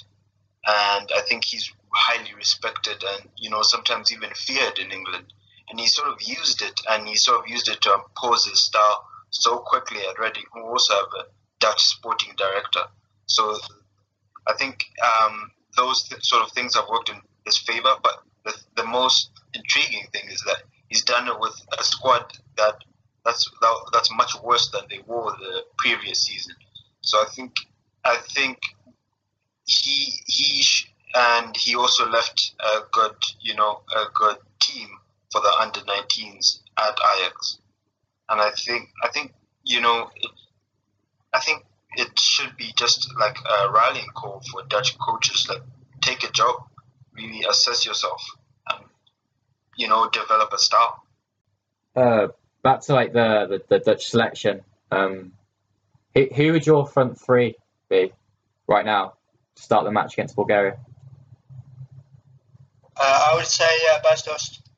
and 0.68 1.10
I 1.16 1.22
think 1.28 1.44
he's 1.44 1.72
highly 1.92 2.36
respected 2.36 3.04
and 3.04 3.30
you 3.36 3.50
know 3.50 3.64
sometimes 3.64 4.14
even 4.14 4.30
feared 4.36 4.78
in 4.78 4.92
England. 4.92 5.34
And 5.72 5.80
he 5.80 5.88
sort 5.88 6.10
of 6.10 6.22
used 6.22 6.62
it, 6.62 6.80
and 6.90 7.08
he 7.08 7.16
sort 7.16 7.40
of 7.40 7.48
used 7.48 7.68
it 7.68 7.82
to 7.82 7.94
impose 7.94 8.46
his 8.46 8.60
style 8.60 9.08
so 9.32 9.58
quickly 9.58 10.00
at 10.08 10.20
Reading, 10.20 10.44
who 10.54 10.62
also 10.62 10.94
have 10.96 11.14
a 11.20 11.39
Dutch 11.60 11.82
sporting 11.82 12.34
director. 12.38 12.82
So 13.26 13.58
I 14.48 14.54
think 14.54 14.86
um, 15.04 15.52
those 15.78 16.04
th- 16.04 16.24
sort 16.24 16.44
of 16.44 16.52
things 16.52 16.76
have 16.76 16.90
worked 16.90 17.10
in 17.10 17.22
his 17.46 17.58
favor. 17.58 17.94
But 18.02 18.24
the, 18.46 18.56
the 18.76 18.86
most 18.86 19.30
intriguing 19.54 20.08
thing 20.14 20.30
is 20.30 20.42
that 20.48 20.64
he's 20.88 21.04
done 21.04 21.28
it 21.28 21.40
with 21.40 21.56
a 21.80 21.84
squad 21.84 22.26
that 22.58 22.76
that's 23.26 23.50
that, 23.62 23.76
that's 23.94 24.12
much 24.16 24.34
worse 24.44 24.70
than 24.72 24.82
they 24.90 25.00
were 25.06 25.32
the 25.40 25.64
previous 25.78 26.22
season. 26.22 26.56
So 27.02 27.18
I 27.20 27.26
think 27.36 27.56
I 28.06 28.18
think 28.34 28.58
he 29.66 30.14
he 30.26 30.62
sh- 30.64 30.92
and 31.16 31.56
he 31.56 31.76
also 31.76 32.10
left 32.10 32.54
a 32.60 32.80
good 32.92 33.16
you 33.42 33.56
know 33.56 33.82
a 33.96 34.06
good 34.14 34.38
team 34.60 34.90
for 35.32 35.42
the 35.42 35.54
under 35.62 35.80
19s 35.82 36.60
at 36.78 36.98
Ajax, 37.18 37.60
and 38.30 38.42
I 38.42 38.52
think 38.52 38.90
I 39.04 39.10
think 39.10 39.34
you 39.64 39.82
know 39.82 40.10
it, 40.16 40.32
I 41.34 41.40
think 41.40 41.64
it 41.96 42.20
should 42.20 42.56
be 42.58 42.72
just 42.76 43.10
like 43.20 43.38
a 43.38 43.72
rallying 43.72 44.10
call 44.14 44.42
for 44.52 44.64
Dutch 44.68 44.98
coaches 44.98 45.48
like 45.50 45.62
take 46.02 46.24
a 46.24 46.32
job, 46.32 46.56
really 47.14 47.44
assess 47.50 47.86
yourself, 47.86 48.24
and 48.70 48.86
you 49.76 49.88
know, 49.88 50.10
develop 50.10 50.52
a 50.54 50.58
style. 50.58 51.04
Uh, 51.96 52.28
back 52.64 52.82
to 52.82 52.94
like 52.94 53.14
the, 53.14 53.48
the, 53.70 53.78
the 53.78 53.80
Dutch 53.80 54.08
selection. 54.08 54.62
Um, 54.92 55.34
who, 56.14 56.28
who 56.36 56.52
would 56.54 56.66
your 56.66 56.88
front 56.88 57.20
three 57.20 57.56
be 57.90 58.12
right 58.68 58.86
now 58.86 59.14
to 59.56 59.62
start 59.62 59.86
the 59.86 59.92
match 59.92 60.14
against 60.14 60.36
Bulgaria? 60.36 60.78
Uh, 62.98 63.30
I 63.32 63.36
would 63.36 63.46
say 63.46 63.70
uh, 63.94 64.00
Bas 64.04 64.24
Dost, 64.24 64.70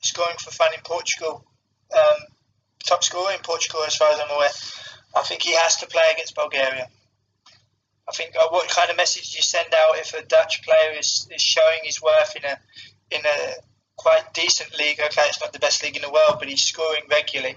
scoring 0.00 0.36
for 0.38 0.50
fun 0.50 0.70
in 0.74 0.80
Portugal. 0.84 1.44
Um, 1.94 2.18
top 2.84 3.02
scorer 3.02 3.32
in 3.32 3.40
Portugal, 3.42 3.80
as 3.86 3.96
far 3.96 4.10
as 4.12 4.20
I'm 4.20 4.30
aware. 4.30 4.50
I 5.14 5.22
think 5.22 5.42
he 5.42 5.54
has 5.54 5.76
to 5.76 5.86
play 5.86 6.02
against 6.12 6.34
Bulgaria. 6.34 6.88
I 8.08 8.12
think 8.12 8.34
uh, 8.36 8.48
what 8.48 8.68
kind 8.68 8.90
of 8.90 8.96
message 8.96 9.32
do 9.32 9.36
you 9.36 9.42
send 9.42 9.72
out 9.72 9.98
if 9.98 10.14
a 10.14 10.24
Dutch 10.24 10.62
player 10.62 10.98
is, 10.98 11.28
is 11.34 11.40
showing 11.40 11.80
his 11.84 12.02
worth 12.02 12.34
in 12.36 12.44
a 12.44 12.58
in 13.10 13.20
a 13.24 13.54
quite 13.96 14.34
decent 14.34 14.76
league. 14.78 14.98
Okay, 15.00 15.22
it's 15.26 15.40
not 15.40 15.52
the 15.52 15.58
best 15.58 15.82
league 15.82 15.96
in 15.96 16.02
the 16.02 16.10
world, 16.10 16.36
but 16.38 16.48
he's 16.48 16.62
scoring 16.62 17.02
regularly, 17.10 17.56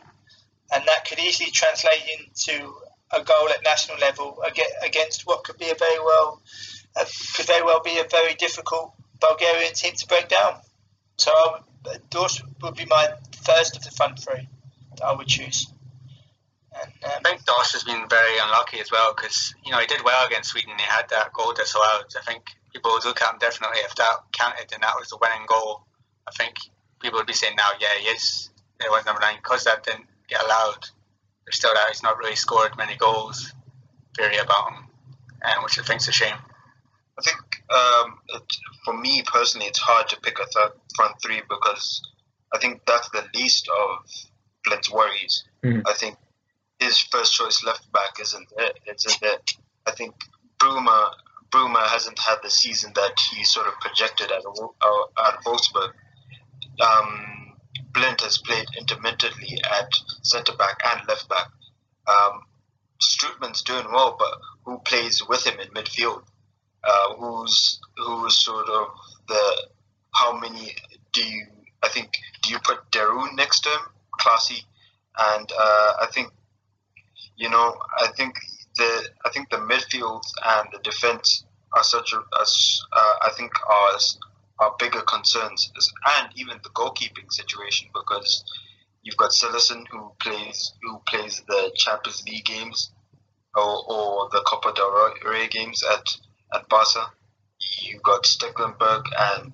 and 0.74 0.84
that 0.86 1.06
could 1.08 1.20
easily 1.20 1.50
translate 1.52 2.04
into 2.18 2.74
a 3.12 3.24
goal 3.24 3.50
at 3.50 3.64
national 3.64 3.98
level 4.00 4.42
against 4.84 5.26
what 5.26 5.44
could 5.44 5.58
be 5.58 5.70
a 5.70 5.76
very 5.76 6.00
well 6.00 6.42
uh, 6.96 7.06
could 7.36 7.46
very 7.46 7.64
well 7.64 7.82
be 7.82 7.98
a 8.00 8.04
very 8.10 8.34
difficult 8.36 8.94
Bulgarian 9.20 9.74
team 9.74 9.94
to 9.96 10.08
break 10.08 10.28
down. 10.28 10.60
So 11.18 11.32
I 11.32 11.60
would, 11.86 12.02
those 12.12 12.42
would 12.62 12.76
be 12.76 12.86
my 12.86 13.14
first 13.44 13.76
of 13.78 13.84
the 13.84 13.92
front 13.92 14.20
three 14.20 14.48
that 14.92 15.06
I 15.06 15.14
would 15.14 15.28
choose. 15.28 15.68
And, 16.76 16.92
um, 17.06 17.22
I 17.26 17.30
think 17.30 17.46
Dost 17.46 17.74
has 17.74 17.84
been 17.84 18.08
very 18.10 18.38
unlucky 18.40 18.80
as 18.80 18.92
well 18.92 19.14
because 19.16 19.54
you 19.64 19.72
know 19.72 19.80
he 19.80 19.88
did 19.88 20.04
well 20.04 20.28
against 20.28 20.50
Sweden. 20.50 20.74
He 20.78 20.84
had 20.84 21.10
that 21.10 21.34
goal 21.34 21.54
disallowed. 21.54 22.06
I 22.18 22.22
think 22.22 22.44
people 22.74 22.92
would 22.92 23.06
look 23.06 23.22
at 23.22 23.32
him 23.32 23.40
differently 23.40 23.80
if 23.80 23.96
that 23.96 24.24
counted 24.34 24.74
and 24.74 24.84
that 24.84 24.96
was 25.00 25.10
the 25.10 25.18
winning 25.22 25.46
goal. 25.48 25.86
I 26.28 26.32
think 26.32 26.56
people 27.02 27.20
would 27.20 27.28
be 27.28 27.34
saying 27.34 27.56
now, 27.56 27.70
yeah, 27.80 27.94
he 28.00 28.08
is. 28.08 28.50
It 28.84 28.92
was 28.92 29.06
number 29.06 29.22
nine 29.22 29.38
because 29.38 29.64
that 29.64 29.84
didn't 29.84 30.06
get 30.28 30.44
allowed. 30.44 30.84
There's 31.46 31.56
still 31.56 31.74
that 31.74 31.88
he's 31.88 32.04
not 32.04 32.18
really 32.18 32.36
scored 32.36 32.76
many 32.78 32.98
goals. 32.98 33.54
Theory 34.18 34.38
about 34.38 34.72
him, 34.72 34.88
and 35.44 35.64
which 35.64 35.80
I 35.80 35.84
think 35.84 36.02
is 36.02 36.08
a 36.08 36.12
shame. 36.12 36.36
I 37.18 37.22
think 37.22 37.38
um, 37.70 38.20
it, 38.30 38.44
for 38.84 38.98
me 38.98 39.24
personally, 39.26 39.68
it's 39.68 39.80
hard 39.80 40.10
to 40.10 40.20
pick 40.20 40.40
a 40.40 40.46
third 40.46 40.72
front 40.96 41.16
three 41.22 41.42
because 41.48 42.02
I 42.54 42.58
think 42.58 42.82
that's 42.86 43.10
the 43.10 43.24
least 43.34 43.70
of 43.70 44.10
Blind's 44.64 44.92
worries. 44.92 45.44
Mm. 45.64 45.84
I 45.88 45.94
think 45.94 46.18
his 46.80 47.00
first 47.00 47.34
choice 47.34 47.64
left 47.64 47.92
back 47.92 48.20
isn't 48.22 48.48
there. 48.58 48.72
it. 48.86 49.06
Isn't 49.06 49.24
it? 49.24 49.54
I 49.86 49.92
think 49.92 50.16
Bruma 50.60 51.12
Bruma 51.52 51.86
hasn't 51.88 52.20
had 52.20 52.38
the 52.44 52.50
season 52.50 52.92
that 52.96 53.18
he 53.32 53.44
sort 53.44 53.68
of 53.68 53.74
projected 53.80 54.32
at, 54.32 54.40
at 54.40 55.44
Wolfsburg. 55.46 55.94
Um, 56.82 57.54
Blind 57.94 58.20
has 58.22 58.38
played 58.40 58.66
intermittently 58.78 59.58
at 59.72 59.90
centre 60.22 60.56
back 60.58 60.82
and 60.84 61.08
left 61.08 61.30
back. 61.30 61.48
Um, 62.08 62.42
Strootman's 63.02 63.62
doing 63.62 63.86
well, 63.92 64.18
but 64.20 64.40
who 64.66 64.80
plays 64.80 65.26
with 65.28 65.46
him 65.46 65.60
in 65.60 65.70
midfield? 65.70 66.24
Uh, 66.84 67.16
who's 67.16 67.80
who's 67.98 68.38
sort 68.38 68.70
of 68.70 68.88
the 69.28 69.68
how 70.14 70.38
many 70.38 70.76
do 71.14 71.26
you 71.26 71.46
I 71.82 71.90
think 71.90 72.18
do 72.44 72.52
you 72.52 72.60
put 72.60 72.92
De 72.92 73.30
next 73.34 73.62
to 73.62 73.70
him, 73.70 73.82
Classy, 74.12 74.64
and 75.18 75.52
uh, 75.52 75.94
I 76.02 76.08
think 76.12 76.32
you 77.36 77.50
know 77.50 77.78
I 77.98 78.08
think 78.16 78.36
the 78.76 79.10
I 79.26 79.30
think 79.30 79.50
the 79.50 79.58
midfield 79.58 80.24
and 80.46 80.70
the 80.72 80.80
defense 80.80 81.46
are 81.74 81.84
such 81.84 82.14
a 82.14 82.22
as 82.42 82.82
uh, 82.94 83.16
I 83.24 83.30
think 83.38 83.52
are 83.70 83.98
are 84.60 84.76
bigger 84.80 85.02
concerns, 85.02 85.72
and 86.18 86.30
even 86.36 86.60
the 86.64 86.70
goalkeeping 86.70 87.30
situation 87.30 87.90
because 87.94 88.44
you've 89.04 89.18
got 89.18 89.32
Cillessen 89.32 89.86
who 89.92 90.12
plays 90.20 90.74
who 90.82 91.00
plays 91.08 91.42
the 91.48 91.72
Champions 91.76 92.24
League 92.28 92.46
games 92.46 92.92
or, 93.56 93.84
or 93.88 94.30
the 94.32 94.42
Copa 94.46 94.74
del 94.74 95.32
Rey 95.32 95.48
games 95.48 95.84
at 95.84 96.06
at 96.54 96.68
Barca. 96.70 97.12
You've 97.82 98.04
got 98.04 98.24
Stekelenburg 98.24 99.06
and 99.18 99.54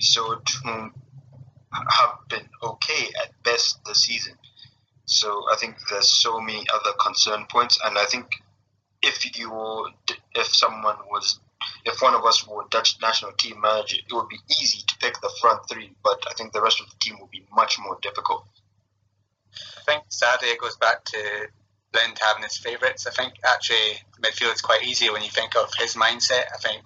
Zoet 0.00 0.48
who 0.64 0.90
have 1.72 2.18
been 2.28 2.48
okay 2.62 3.12
at 3.22 3.42
best 3.42 3.84
this 3.84 4.02
season. 4.02 4.34
So 5.10 5.44
I 5.50 5.56
think 5.56 5.76
there's 5.90 6.10
so 6.10 6.40
many 6.40 6.64
other 6.72 6.92
concern 6.98 7.46
points, 7.50 7.78
and 7.84 7.98
I 7.98 8.04
think 8.04 8.26
if 9.02 9.36
you 9.36 9.88
if 10.34 10.54
someone 10.54 10.96
was 11.10 11.40
if 11.84 12.00
one 12.00 12.14
of 12.14 12.24
us 12.24 12.46
were 12.46 12.64
Dutch 12.70 12.96
national 13.02 13.32
team 13.32 13.60
manager, 13.60 13.96
it 13.96 14.12
would 14.12 14.28
be 14.28 14.38
easy 14.60 14.82
to 14.86 14.98
pick 14.98 15.20
the 15.20 15.32
front 15.40 15.62
three, 15.68 15.90
but 16.04 16.24
I 16.30 16.34
think 16.34 16.52
the 16.52 16.62
rest 16.62 16.80
of 16.80 16.88
the 16.88 16.96
team 17.00 17.16
would 17.20 17.30
be 17.30 17.44
much 17.52 17.76
more 17.80 17.98
difficult. 18.00 18.44
I 19.52 19.82
think 19.84 20.04
sadly 20.10 20.48
it 20.48 20.60
goes 20.60 20.76
back 20.76 21.04
to 21.06 21.48
Blind 21.92 22.18
having 22.24 22.44
his 22.44 22.56
favourites. 22.56 23.08
I 23.08 23.10
think 23.10 23.34
actually 23.44 23.98
midfield 24.22 24.54
is 24.54 24.60
quite 24.60 24.84
easy 24.84 25.10
when 25.10 25.22
you 25.22 25.30
think 25.30 25.56
of 25.56 25.72
his 25.76 25.96
mindset. 25.96 26.44
I 26.54 26.58
think 26.62 26.84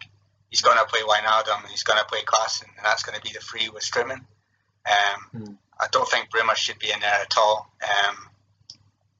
he's 0.49 0.63
going 0.63 0.79
to 0.79 0.85
play 0.87 1.01
Wijnaldum 1.01 1.61
and 1.61 1.69
he's 1.69 1.83
going 1.83 1.99
to 1.99 2.07
play 2.07 2.21
Klaassen, 2.25 2.69
and 2.75 2.87
that's 2.87 3.03
going 3.03 3.17
to 3.17 3.23
be 3.23 3.35
the 3.35 3.41
free 3.41 3.69
with 3.69 3.83
Strootman. 3.83 4.25
Um, 4.87 5.21
mm. 5.35 5.57
I 5.81 5.87
don't 5.91 6.09
think 6.09 6.31
Bruma 6.31 6.55
should 6.55 6.79
be 6.79 6.91
in 6.91 7.01
there 7.01 7.11
at 7.11 7.37
all. 7.37 7.71
Um, 7.83 8.17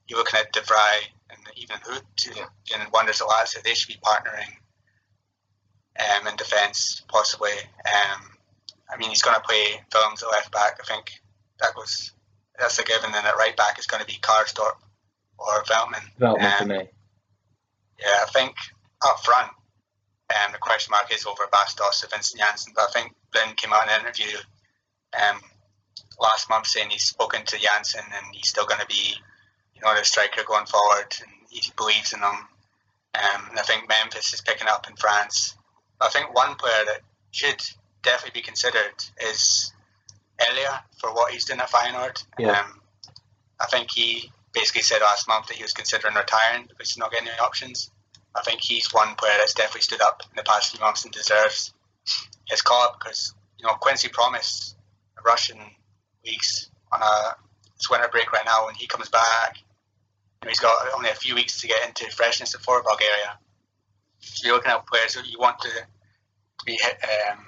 you're 0.09 0.19
looking 0.19 0.41
at 0.41 0.53
De 0.53 0.61
Vrij 0.61 1.09
and 1.31 1.39
even 1.57 1.77
Hoedt 1.79 2.37
yeah. 2.37 2.77
and 2.77 2.93
Wonders 2.93 3.21
Alaza, 3.21 3.63
they 3.63 3.75
should 3.75 3.89
be 3.89 4.01
partnering 4.01 4.53
um, 5.99 6.27
in 6.27 6.37
defence, 6.37 7.03
possibly. 7.09 7.51
Um, 7.51 8.21
I 8.93 8.97
mean, 8.97 9.11
he's 9.11 9.23
going 9.23 9.37
to 9.37 9.43
play 9.43 9.81
Willems 9.93 10.23
at 10.23 10.31
left 10.31 10.53
back. 10.53 10.79
I 10.81 10.87
think 10.87 11.13
that 11.61 11.75
was 11.77 12.13
that's 12.59 12.79
a 12.79 12.85
given. 12.85 13.15
And 13.15 13.27
at 13.27 13.37
right 13.37 13.57
back 13.57 13.79
is 13.79 13.87
going 13.87 14.01
to 14.01 14.07
be 14.07 14.19
Karsdorp 14.21 14.77
or 15.39 15.63
Veltman. 15.65 16.05
Veltman 16.21 16.53
um, 16.53 16.59
for 16.59 16.67
me. 16.67 16.89
Yeah, 18.01 18.23
I 18.23 18.31
think 18.33 18.55
up 19.03 19.25
front, 19.25 19.51
um, 20.31 20.53
the 20.53 20.59
question 20.59 20.91
mark 20.91 21.13
is 21.13 21.27
over 21.27 21.49
Bas 21.51 21.75
Dost 21.75 22.05
or 22.05 22.09
Vincent 22.09 22.41
Janssen. 22.41 22.73
But 22.75 22.89
I 22.89 22.93
think 22.93 23.15
Blind 23.33 23.57
came 23.57 23.73
out 23.73 23.85
in 23.85 23.91
an 23.91 24.01
interview 24.01 24.37
um, 25.15 25.41
last 26.21 26.49
month 26.49 26.67
saying 26.67 26.91
he's 26.91 27.05
spoken 27.05 27.45
to 27.45 27.59
Janssen 27.59 28.05
and 28.05 28.27
he's 28.35 28.49
still 28.49 28.67
going 28.67 28.81
to 28.81 28.87
be, 28.87 29.15
you 29.75 29.81
know, 29.83 29.95
the 29.97 30.05
striker 30.05 30.43
going 30.47 30.67
forward 30.67 31.15
and 31.21 31.31
he 31.51 31.71
believes 31.77 32.13
in 32.13 32.21
him. 32.21 32.27
Um, 32.27 33.49
and 33.51 33.59
I 33.59 33.63
think 33.63 33.89
Memphis 33.89 34.35
is 34.35 34.41
picking 34.41 34.69
up 34.69 34.89
in 34.89 34.97
France. 34.97 35.57
I 36.01 36.09
think 36.09 36.35
one 36.35 36.57
player 36.57 36.85
that 36.87 37.01
should 37.31 37.63
definitely 38.03 38.41
be 38.41 38.45
considered 38.45 38.95
is 39.31 39.73
Elia 40.49 40.85
for 40.99 41.13
what 41.13 41.33
he's 41.33 41.45
done 41.45 41.61
at 41.61 41.71
Feyenoord. 41.71 42.25
Yeah. 42.39 42.61
Um, 42.61 42.81
I 43.61 43.67
think 43.67 43.91
he 43.93 44.31
basically 44.53 44.83
said 44.83 45.01
last 45.01 45.29
month 45.29 45.49
that 45.49 45.57
he 45.57 45.63
was 45.63 45.73
considering 45.73 46.15
retiring 46.15 46.67
because 46.69 46.91
he's 46.91 46.99
not 46.99 47.13
getting 47.13 47.29
any 47.29 47.39
options. 47.39 47.91
I 48.35 48.43
think 48.43 48.61
he's 48.61 48.93
one 48.93 49.15
player 49.15 49.35
that's 49.39 49.55
definitely 49.55 49.83
stood 49.83 50.01
up 50.01 50.23
in 50.29 50.37
the 50.37 50.43
past 50.43 50.73
few 50.73 50.81
months 50.81 51.05
and 51.05 51.13
deserves 51.13 51.73
his 52.47 52.63
call 52.63 52.83
up 52.83 52.99
because 52.99 53.33
you 53.59 53.67
know 53.67 53.75
Quincy 53.75 54.09
Promes 54.09 54.75
a 55.19 55.23
Russian 55.23 55.59
leagues 56.25 56.71
on 56.93 57.03
a 57.03 57.37
winter 57.91 58.09
break 58.11 58.33
right 58.33 58.45
now. 58.45 58.67
When 58.67 58.75
he 58.75 58.87
comes 58.87 59.09
back, 59.09 59.59
you 59.59 60.47
know, 60.47 60.49
he's 60.49 60.61
got 60.61 60.73
only 60.97 61.11
a 61.11 61.15
few 61.15 61.35
weeks 61.35 61.61
to 61.61 61.69
get 61.69 61.87
into 61.87 62.11
freshness 62.15 62.55
for 62.55 62.83
Bulgaria. 62.83 63.39
So 64.21 64.47
you're 64.47 64.57
looking 64.57 64.71
at 64.71 64.87
players 64.87 65.15
that 65.15 65.27
you 65.27 65.39
want 65.39 65.59
to, 65.61 65.69
to 65.69 66.65
be 66.65 66.79
hit, 66.81 66.99
um, 67.31 67.47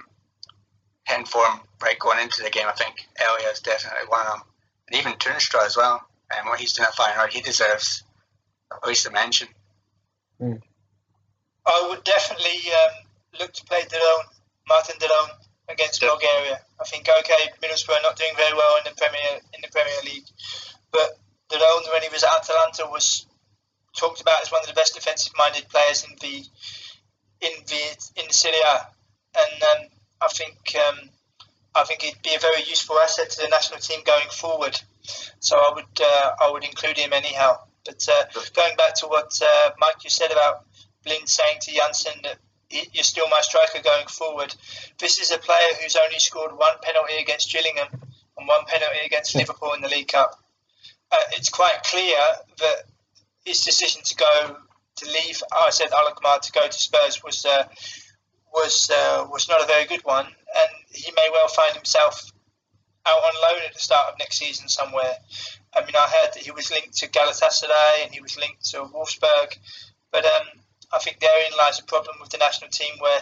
hitting 1.06 1.26
form 1.26 1.60
right 1.82 1.98
going 1.98 2.20
into 2.20 2.42
the 2.42 2.50
game. 2.50 2.66
I 2.68 2.72
think 2.72 2.94
Elia 3.18 3.48
is 3.48 3.60
definitely 3.60 4.08
one 4.08 4.26
of 4.26 4.32
them, 4.32 4.42
and 4.88 5.00
even 5.00 5.12
Toornstra 5.14 5.64
as 5.64 5.76
well. 5.76 6.02
And 6.36 6.46
what 6.46 6.58
he's 6.58 6.72
doing 6.72 6.88
at 6.88 6.94
Feyenoord, 6.94 7.32
he 7.32 7.40
deserves 7.40 8.02
at 8.72 8.86
least 8.86 9.06
a 9.06 9.12
mention. 9.12 9.48
Mm. 10.40 10.60
I 11.66 11.86
would 11.88 12.04
definitely 12.04 12.72
um, 12.72 13.40
look 13.40 13.52
to 13.52 13.64
play 13.64 13.82
De 13.88 13.96
Roon, 13.96 14.26
Martin 14.68 14.96
De 14.98 15.06
Roon 15.06 15.30
against 15.68 16.00
definitely. 16.00 16.26
Bulgaria. 16.26 16.60
I 16.80 16.84
think 16.84 17.08
okay, 17.08 17.42
Middlesbrough 17.62 17.98
are 17.98 18.02
not 18.02 18.16
doing 18.16 18.34
very 18.36 18.54
well 18.54 18.76
in 18.78 18.84
the 18.84 18.96
Premier 18.96 19.40
in 19.54 19.60
the 19.62 19.68
Premier 19.68 20.00
League, 20.04 20.28
but 20.92 21.18
De 21.48 21.56
Roon 21.56 21.82
when 21.92 22.02
he 22.02 22.08
was 22.08 22.24
at 22.24 22.32
Atalanta 22.38 22.90
was 22.90 23.26
talked 23.96 24.20
about 24.20 24.42
as 24.42 24.52
one 24.52 24.60
of 24.60 24.68
the 24.68 24.74
best 24.74 24.94
defensive-minded 24.94 25.68
players 25.68 26.04
in 26.04 26.14
the 26.20 26.44
in 27.40 27.52
the 27.66 27.82
in 28.16 28.28
the 28.28 28.34
Serie 28.34 28.60
A, 28.66 28.86
and 29.38 29.62
um, 29.62 29.88
I 30.22 30.28
think 30.28 30.56
um, 30.88 31.10
I 31.74 31.84
think 31.84 32.02
he'd 32.02 32.22
be 32.22 32.34
a 32.34 32.38
very 32.38 32.62
useful 32.64 32.98
asset 32.98 33.30
to 33.30 33.42
the 33.42 33.48
national 33.48 33.80
team 33.80 34.00
going 34.04 34.28
forward. 34.30 34.78
So 35.40 35.56
I 35.56 35.72
would 35.74 36.00
uh, 36.00 36.30
I 36.40 36.50
would 36.50 36.64
include 36.64 36.98
him 36.98 37.12
anyhow. 37.12 37.58
But 37.84 38.02
uh, 38.08 38.24
going 38.54 38.76
back 38.76 38.94
to 38.96 39.06
what 39.06 39.40
uh, 39.42 39.70
Mike 39.78 40.02
you 40.02 40.10
said 40.10 40.32
about 40.32 40.64
Blind 41.04 41.28
saying 41.28 41.58
to 41.62 41.72
Janssen 41.72 42.20
that 42.24 42.38
you're 42.70 43.04
still 43.04 43.28
my 43.28 43.40
striker 43.42 43.82
going 43.82 44.06
forward. 44.06 44.54
This 44.98 45.18
is 45.20 45.30
a 45.30 45.38
player 45.38 45.68
who's 45.80 45.96
only 45.96 46.18
scored 46.18 46.52
one 46.52 46.74
penalty 46.82 47.14
against 47.20 47.52
Gillingham 47.52 47.88
and 48.38 48.48
one 48.48 48.64
penalty 48.66 48.98
against 49.04 49.34
Liverpool 49.34 49.72
in 49.74 49.82
the 49.82 49.88
League 49.88 50.08
Cup. 50.08 50.42
Uh, 51.10 51.16
it's 51.32 51.48
quite 51.48 51.82
clear 51.84 52.18
that 52.58 52.82
his 53.44 53.62
decision 53.62 54.02
to 54.04 54.16
go 54.16 54.56
to 54.96 55.06
leave, 55.06 55.42
AZ 55.66 55.80
Alkmaar 55.80 56.40
to 56.40 56.52
go 56.52 56.66
to 56.66 56.72
Spurs 56.72 57.22
was 57.22 57.44
uh, 57.44 57.68
was 58.52 58.90
uh, 58.90 59.26
was 59.30 59.48
not 59.48 59.62
a 59.62 59.66
very 59.66 59.84
good 59.84 60.04
one, 60.04 60.26
and 60.26 60.70
he 60.90 61.12
may 61.12 61.28
well 61.32 61.48
find 61.48 61.74
himself 61.74 62.32
out 63.06 63.22
on 63.22 63.34
loan 63.42 63.62
at 63.66 63.74
the 63.74 63.78
start 63.78 64.12
of 64.12 64.18
next 64.18 64.38
season 64.38 64.68
somewhere. 64.68 65.12
I 65.74 65.84
mean, 65.84 65.94
I 65.94 66.08
heard 66.20 66.34
that 66.34 66.42
he 66.42 66.50
was 66.50 66.70
linked 66.70 66.96
to 66.98 67.08
Galatasaray 67.08 68.04
and 68.04 68.12
he 68.12 68.20
was 68.20 68.36
linked 68.38 68.64
to 68.70 68.78
Wolfsburg, 68.84 69.56
but 70.10 70.24
um, 70.24 70.46
I 70.92 70.98
think 70.98 71.20
therein 71.20 71.52
lies 71.58 71.80
a 71.80 71.84
problem 71.84 72.16
with 72.20 72.30
the 72.30 72.38
national 72.38 72.70
team 72.70 72.96
where 72.98 73.20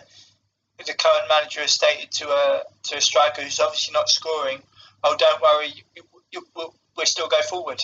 the 0.79 0.95
current 0.95 1.29
manager 1.29 1.61
has 1.61 1.73
stated 1.73 2.11
to 2.13 2.29
a 2.29 2.63
to 2.85 2.97
a 2.97 3.01
striker 3.01 3.43
who's 3.43 3.61
obviously 3.61 3.93
not 3.93 4.09
scoring, 4.09 4.63
"Oh, 5.03 5.17
don't 5.17 5.41
worry, 5.41 5.69
you, 5.97 6.03
you, 6.33 6.47
we'll, 6.55 6.75
we'll 6.97 7.07
still 7.07 7.29
go 7.29 7.41
forward." 7.43 7.81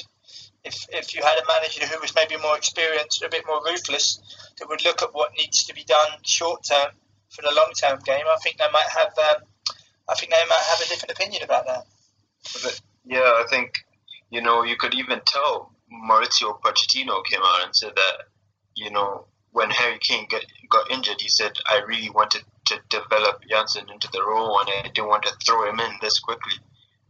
if, 0.64 0.86
if 0.90 1.14
you 1.14 1.22
had 1.22 1.38
a 1.38 1.46
manager 1.48 1.86
who 1.86 2.00
was 2.00 2.14
maybe 2.14 2.36
more 2.36 2.56
experienced, 2.56 3.22
a 3.22 3.28
bit 3.28 3.44
more 3.46 3.62
ruthless, 3.64 4.20
that 4.58 4.68
would 4.68 4.84
look 4.84 5.02
at 5.02 5.14
what 5.14 5.32
needs 5.38 5.64
to 5.64 5.74
be 5.74 5.84
done 5.84 6.08
short 6.22 6.64
term 6.64 6.92
for 7.30 7.42
the 7.42 7.52
long 7.54 7.72
term 7.80 7.98
game, 8.04 8.24
I 8.28 8.36
think 8.42 8.58
they 8.58 8.70
might 8.72 8.88
have 8.88 9.12
um, 9.18 9.42
I 10.08 10.14
think 10.14 10.32
they 10.32 10.48
might 10.48 10.64
have 10.70 10.80
a 10.80 10.88
different 10.88 11.12
opinion 11.12 11.42
about 11.44 11.66
that. 11.66 11.86
But, 12.62 12.80
yeah, 13.04 13.20
I 13.20 13.44
think 13.48 13.78
you 14.30 14.42
know 14.42 14.64
you 14.64 14.76
could 14.76 14.94
even 14.94 15.20
tell 15.24 15.72
Mauricio 15.92 16.60
Pochettino 16.60 17.24
came 17.24 17.40
out 17.42 17.64
and 17.64 17.74
said 17.74 17.92
that 17.94 18.26
you 18.74 18.90
know 18.90 19.26
when 19.52 19.70
Harry 19.70 19.98
Kane 19.98 20.26
get, 20.28 20.44
got 20.68 20.90
injured, 20.90 21.20
he 21.20 21.28
said 21.28 21.52
I 21.66 21.80
really 21.86 22.10
wanted 22.10 22.42
to 22.66 22.80
develop 22.88 23.42
Janssen 23.48 23.90
into 23.90 24.08
the 24.12 24.22
role 24.22 24.58
and 24.60 24.68
I 24.68 24.82
didn't 24.88 25.08
want 25.08 25.24
to 25.24 25.34
throw 25.44 25.68
him 25.68 25.80
in 25.80 25.92
this 26.00 26.18
quickly. 26.20 26.54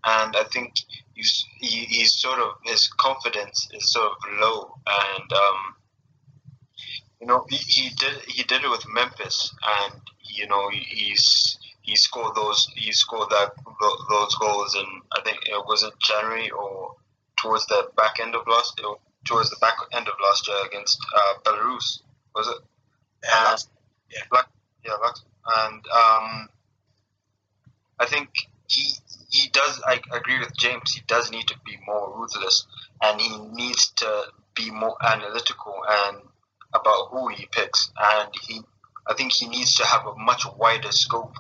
And 0.05 0.35
I 0.35 0.45
think 0.45 0.75
he's, 1.15 1.45
he, 1.59 1.85
he's 1.85 2.15
sort 2.15 2.39
of 2.39 2.55
his 2.65 2.89
confidence 2.89 3.69
is 3.73 3.93
sort 3.93 4.13
of 4.13 4.41
low 4.41 4.75
and 4.87 5.33
um, 5.33 5.75
you 7.21 7.27
know 7.27 7.45
he, 7.51 7.57
he 7.57 7.91
did 7.91 8.17
he 8.27 8.43
did 8.45 8.65
it 8.65 8.71
with 8.71 8.89
Memphis 8.89 9.55
and 9.85 10.01
you 10.23 10.47
know 10.47 10.71
he's 10.71 11.59
he 11.83 11.95
scored 11.97 12.35
those 12.35 12.71
he 12.75 12.93
scored 12.93 13.29
that 13.29 13.53
those 14.09 14.35
goals 14.37 14.75
and 14.75 15.03
I 15.13 15.21
think 15.21 15.41
it 15.45 15.67
was 15.67 15.83
it 15.83 15.93
January 16.01 16.51
or 16.51 16.95
towards 17.37 17.67
the 17.67 17.89
back 17.97 18.19
end 18.21 18.35
of 18.35 18.47
last 18.47 18.81
towards 19.27 19.51
the 19.51 19.57
back 19.61 19.77
end 19.93 20.09
of 20.09 20.15
last 20.23 20.49
year 20.49 20.65
against 20.67 20.99
uh, 21.15 21.35
Belarus 21.45 22.01
was 22.35 22.49
it? 22.49 22.57
Yeah, 23.25 23.57
yeah. 24.11 24.23
Black, 24.31 24.49
yeah, 24.85 24.95
Black, 25.01 25.15
and 25.57 25.85
um, 25.87 26.49
I 27.99 28.07
think 28.07 28.31
he 28.69 28.95
he 29.31 29.49
does. 29.51 29.81
I 29.87 30.01
agree 30.13 30.39
with 30.39 30.57
James. 30.57 30.93
He 30.95 31.03
does 31.07 31.31
need 31.31 31.49
to 31.49 31.55
be 31.65 31.79
more 31.87 32.13
ruthless, 32.19 32.67
and 33.03 33.21
he 33.21 33.39
needs 33.39 33.89
to 33.97 34.25
be 34.55 34.71
more 34.71 34.97
analytical 35.05 35.75
and 35.89 36.19
about 36.73 37.09
who 37.11 37.29
he 37.29 37.47
picks. 37.51 37.91
And 37.99 38.31
he, 38.43 38.61
I 39.07 39.15
think 39.15 39.33
he 39.33 39.49
needs 39.49 39.75
to 39.77 39.87
have 39.87 40.07
a 40.07 40.15
much 40.17 40.45
wider 40.57 40.93
scope 40.93 41.37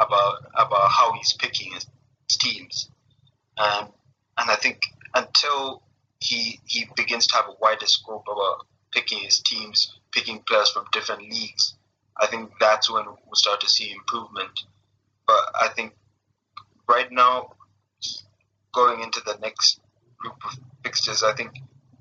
about 0.00 0.44
about 0.54 0.90
how 0.90 1.12
he's 1.12 1.32
picking 1.34 1.72
his, 1.72 1.86
his 2.28 2.36
teams. 2.38 2.90
And 3.56 3.88
and 4.38 4.50
I 4.50 4.56
think 4.56 4.82
until 5.14 5.82
he 6.20 6.60
he 6.64 6.86
begins 6.96 7.26
to 7.28 7.36
have 7.36 7.46
a 7.48 7.54
wider 7.60 7.86
scope 7.86 8.26
about 8.30 8.66
picking 8.92 9.18
his 9.18 9.40
teams, 9.40 9.98
picking 10.12 10.40
players 10.40 10.70
from 10.70 10.84
different 10.92 11.22
leagues, 11.22 11.74
I 12.20 12.26
think 12.26 12.52
that's 12.60 12.90
when 12.90 13.04
we'll 13.06 13.34
start 13.34 13.60
to 13.62 13.68
see 13.68 13.90
improvement. 13.90 14.60
But 15.26 15.42
I 15.60 15.68
think 15.68 15.94
right 16.88 17.10
now, 17.10 17.54
going 18.72 19.02
into 19.02 19.20
the 19.24 19.36
next 19.40 19.80
group 20.18 20.36
of 20.44 20.58
fixtures, 20.84 21.22
I 21.22 21.34
think 21.34 21.52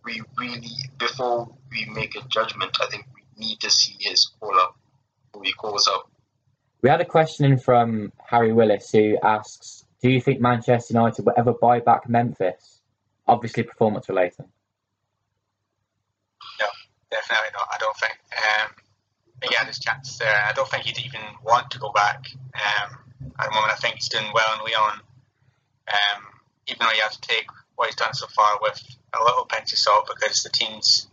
we 0.04 0.22
really, 0.38 0.70
before 0.98 1.50
we 1.72 1.86
make 1.86 2.16
a 2.16 2.28
judgment, 2.28 2.78
I 2.82 2.88
think 2.88 3.06
we 3.16 3.24
need 3.38 3.60
to 3.62 3.70
see 3.70 3.96
his 4.00 4.32
call 4.40 4.60
up, 4.60 4.76
who 5.34 5.42
he 5.44 5.54
calls 5.54 5.88
up. 5.88 6.10
We 6.82 6.90
had 6.90 7.02
a 7.02 7.06
question 7.06 7.46
in 7.46 7.60
from 7.60 8.12
Harry 8.26 8.52
Willis 8.52 8.92
who 8.92 9.18
asks, 9.22 9.86
"Do 10.02 10.10
you 10.10 10.20
think 10.20 10.42
Manchester 10.42 10.94
United 10.94 11.26
will 11.26 11.34
ever 11.38 11.54
buy 11.54 11.80
back 11.80 12.10
Memphis? 12.10 12.82
Obviously, 13.28 13.64
performance 13.64 14.10
related." 14.10 14.46
No, 16.60 16.66
definitely 17.12 17.52
not. 17.54 17.68
Think. 18.02 18.18
Um, 18.32 18.72
had 19.62 19.68
his 19.68 19.80
chance 19.80 20.18
there. 20.18 20.44
I 20.48 20.54
don't 20.54 20.68
think 20.68 20.86
he'd 20.86 21.06
even 21.06 21.22
want 21.44 21.70
to 21.72 21.80
go 21.80 21.92
back. 21.92 22.26
Um, 22.56 22.98
at 23.40 23.46
the 23.46 23.54
moment, 23.54 23.74
I 23.74 23.76
think 23.76 23.96
he's 23.96 24.10
doing 24.10 24.26
well 24.34 24.54
in 24.56 24.72
Lyon. 24.72 25.00
Um, 25.88 26.24
even 26.68 26.80
though 26.80 26.94
you 26.94 27.02
have 27.02 27.12
to 27.12 27.22
take 27.22 27.46
what 27.76 27.88
he's 27.88 27.96
done 27.96 28.14
so 28.14 28.28
far 28.28 28.60
with 28.62 28.82
a 29.20 29.24
little 29.24 29.46
pinch 29.46 29.74
of 29.74 29.80
salt 29.80 30.08
because 30.08 30.44
the 30.44 30.50
teams 30.50 31.08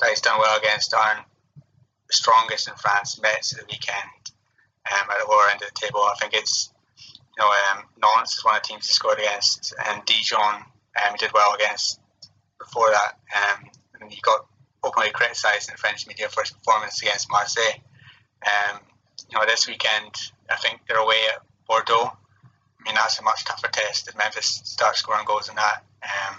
that 0.00 0.10
he's 0.10 0.20
done 0.20 0.38
well 0.38 0.58
against 0.58 0.94
aren't 0.94 1.24
the 1.56 2.12
strongest 2.12 2.68
in 2.68 2.74
France. 2.74 3.20
Metz 3.20 3.52
at 3.52 3.60
the 3.60 3.66
weekend 3.66 4.32
um, 4.90 5.10
at 5.10 5.18
the 5.22 5.30
lower 5.30 5.44
end 5.50 5.62
of 5.62 5.68
the 5.68 5.80
table. 5.80 6.00
I 6.00 6.14
think 6.20 6.34
it's 6.34 6.72
you 6.98 7.42
know 7.42 7.48
um, 7.48 7.84
Nantes 8.00 8.38
is 8.38 8.44
one 8.44 8.56
of 8.56 8.62
the 8.62 8.68
teams 8.68 8.86
he 8.86 8.92
scored 8.92 9.18
against, 9.18 9.74
and 9.86 10.04
Dijon 10.04 10.54
um, 10.54 11.12
he 11.12 11.18
did 11.18 11.32
well 11.32 11.54
against 11.54 12.00
before 12.58 12.90
that. 12.90 13.18
Um, 13.34 13.70
and 14.00 14.12
he 14.12 14.20
got 14.22 14.46
openly 14.82 15.10
criticised 15.10 15.70
in 15.70 15.76
French 15.76 16.06
media 16.06 16.28
for 16.28 16.42
his 16.42 16.50
performance 16.50 17.00
against 17.02 17.30
Marseille. 17.30 17.80
Um, 18.44 18.80
you 19.30 19.38
know, 19.38 19.46
this 19.46 19.68
weekend 19.68 20.14
I 20.50 20.56
think 20.56 20.80
they're 20.86 20.98
away 20.98 21.20
at 21.34 21.42
Bordeaux. 21.66 22.10
I 22.10 22.84
mean, 22.84 22.94
that's 22.94 23.18
a 23.18 23.22
much 23.22 23.44
tougher 23.44 23.68
test 23.68 24.08
if 24.08 24.16
Memphis 24.16 24.60
start 24.64 24.96
scoring 24.96 25.24
goals 25.24 25.48
in 25.48 25.54
that. 25.54 25.84
Um, 26.02 26.36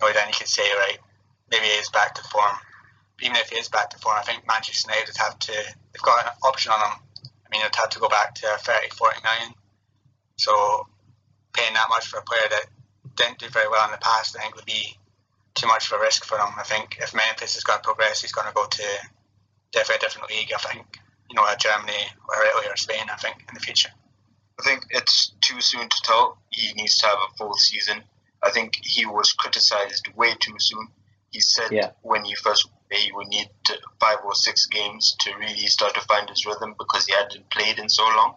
you 0.00 0.06
know, 0.06 0.12
then 0.12 0.28
you 0.28 0.34
could 0.34 0.48
say, 0.48 0.62
right, 0.62 0.98
maybe 1.50 1.66
he 1.66 1.72
is 1.72 1.90
back 1.90 2.14
to 2.14 2.22
form. 2.24 2.56
But 3.16 3.26
even 3.26 3.36
if 3.36 3.50
he 3.50 3.56
is 3.56 3.68
back 3.68 3.90
to 3.90 3.98
form, 3.98 4.16
I 4.18 4.22
think 4.22 4.46
Manchester 4.46 4.90
United 4.90 5.08
would 5.08 5.16
have 5.18 5.38
to, 5.38 5.52
they've 5.52 6.02
got 6.02 6.24
an 6.24 6.32
option 6.42 6.72
on 6.72 6.80
him 6.80 6.98
I 7.50 7.56
mean, 7.56 7.62
they'd 7.62 7.76
have 7.76 7.90
to 7.90 7.98
go 7.98 8.08
back 8.08 8.34
to 8.36 8.46
30, 8.46 8.90
40 8.90 9.20
million. 9.24 9.54
So 10.36 10.86
paying 11.52 11.74
that 11.74 11.88
much 11.88 12.06
for 12.06 12.18
a 12.18 12.22
player 12.22 12.46
that 12.50 12.66
didn't 13.16 13.38
do 13.38 13.48
very 13.48 13.68
well 13.68 13.84
in 13.86 13.90
the 13.90 13.98
past, 13.98 14.36
I 14.36 14.42
think 14.42 14.54
would 14.54 14.66
be 14.66 14.96
too 15.54 15.66
much 15.66 15.90
of 15.90 15.98
a 15.98 16.02
risk 16.02 16.24
for 16.24 16.38
him. 16.38 16.48
I 16.58 16.62
think 16.62 16.98
if 17.00 17.14
Memphis 17.14 17.56
is 17.56 17.64
going 17.64 17.78
to 17.78 17.84
progress, 17.84 18.22
he's 18.22 18.32
going 18.32 18.48
to 18.48 18.54
go 18.54 18.66
to 18.66 18.82
definitely 19.72 19.96
a 19.96 20.00
different 20.00 20.30
league. 20.30 20.52
I 20.54 20.58
think 20.58 21.00
you 21.30 21.36
know, 21.36 21.46
Germany 21.58 21.92
or 22.28 22.44
Italy 22.44 22.66
or 22.68 22.76
Spain. 22.76 23.06
I 23.10 23.16
think 23.16 23.36
in 23.48 23.54
the 23.54 23.60
future. 23.60 23.90
I 24.58 24.62
think 24.62 24.84
it's 24.90 25.32
too 25.40 25.60
soon 25.60 25.88
to 25.88 25.96
tell. 26.02 26.38
He 26.50 26.72
needs 26.74 26.98
to 26.98 27.06
have 27.06 27.18
a 27.18 27.36
full 27.36 27.54
season. 27.54 28.02
I 28.42 28.50
think 28.50 28.78
he 28.82 29.06
was 29.06 29.32
criticized 29.32 30.08
way 30.16 30.34
too 30.38 30.56
soon. 30.58 30.88
He 31.30 31.40
said 31.40 31.70
yeah. 31.70 31.90
when 32.02 32.24
he 32.24 32.34
first 32.34 32.68
he 32.90 33.12
would 33.12 33.28
need 33.28 33.48
five 34.00 34.18
or 34.24 34.34
six 34.34 34.66
games 34.66 35.14
to 35.20 35.32
really 35.36 35.66
start 35.66 35.94
to 35.94 36.00
find 36.02 36.28
his 36.28 36.44
rhythm 36.44 36.74
because 36.76 37.06
he 37.06 37.12
hadn't 37.12 37.48
played 37.50 37.78
in 37.78 37.88
so 37.88 38.02
long. 38.02 38.34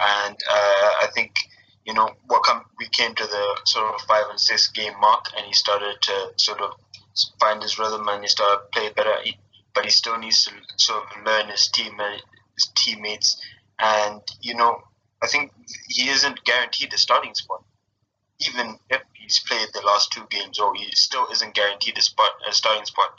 And 0.00 0.34
uh, 0.50 0.90
I 1.02 1.08
think 1.14 1.34
you 1.84 1.94
know 1.94 2.10
what 2.26 2.42
come 2.44 2.64
we 2.78 2.88
came 2.88 3.14
to 3.14 3.24
the 3.24 3.60
sort 3.64 3.94
of 3.94 4.00
five 4.02 4.24
and 4.30 4.40
six 4.40 4.68
game 4.68 4.92
mark, 5.00 5.26
and 5.36 5.46
he 5.46 5.52
started 5.52 5.96
to 6.00 6.32
sort 6.36 6.60
of 6.60 6.72
find 7.40 7.62
his 7.62 7.78
rhythm 7.78 8.08
and 8.08 8.22
he 8.22 8.28
started 8.28 8.62
to 8.62 8.80
play 8.80 8.90
better. 8.90 9.14
He, 9.22 9.36
but 9.74 9.84
he 9.84 9.90
still 9.90 10.18
needs 10.18 10.44
to 10.44 10.52
sort 10.76 11.04
of 11.04 11.24
learn 11.24 11.48
his 11.48 11.68
team 11.68 11.98
uh, 11.98 12.16
his 12.54 12.70
teammates, 12.76 13.40
and 13.78 14.20
you 14.40 14.54
know 14.54 14.82
I 15.22 15.26
think 15.26 15.52
he 15.88 16.08
isn't 16.08 16.44
guaranteed 16.44 16.92
a 16.92 16.98
starting 16.98 17.34
spot, 17.34 17.62
even 18.40 18.78
if 18.90 19.02
he's 19.14 19.40
played 19.40 19.68
the 19.72 19.82
last 19.82 20.12
two 20.12 20.26
games, 20.30 20.58
or 20.58 20.74
he 20.74 20.90
still 20.92 21.26
isn't 21.32 21.54
guaranteed 21.54 21.98
a 21.98 22.02
spot 22.02 22.32
a 22.48 22.52
starting 22.52 22.84
spot. 22.84 23.12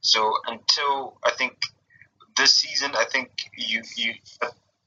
So 0.00 0.34
until 0.46 1.18
I 1.24 1.30
think 1.30 1.56
this 2.36 2.54
season, 2.56 2.92
I 2.96 3.04
think 3.04 3.30
you 3.56 3.82
you 3.96 4.14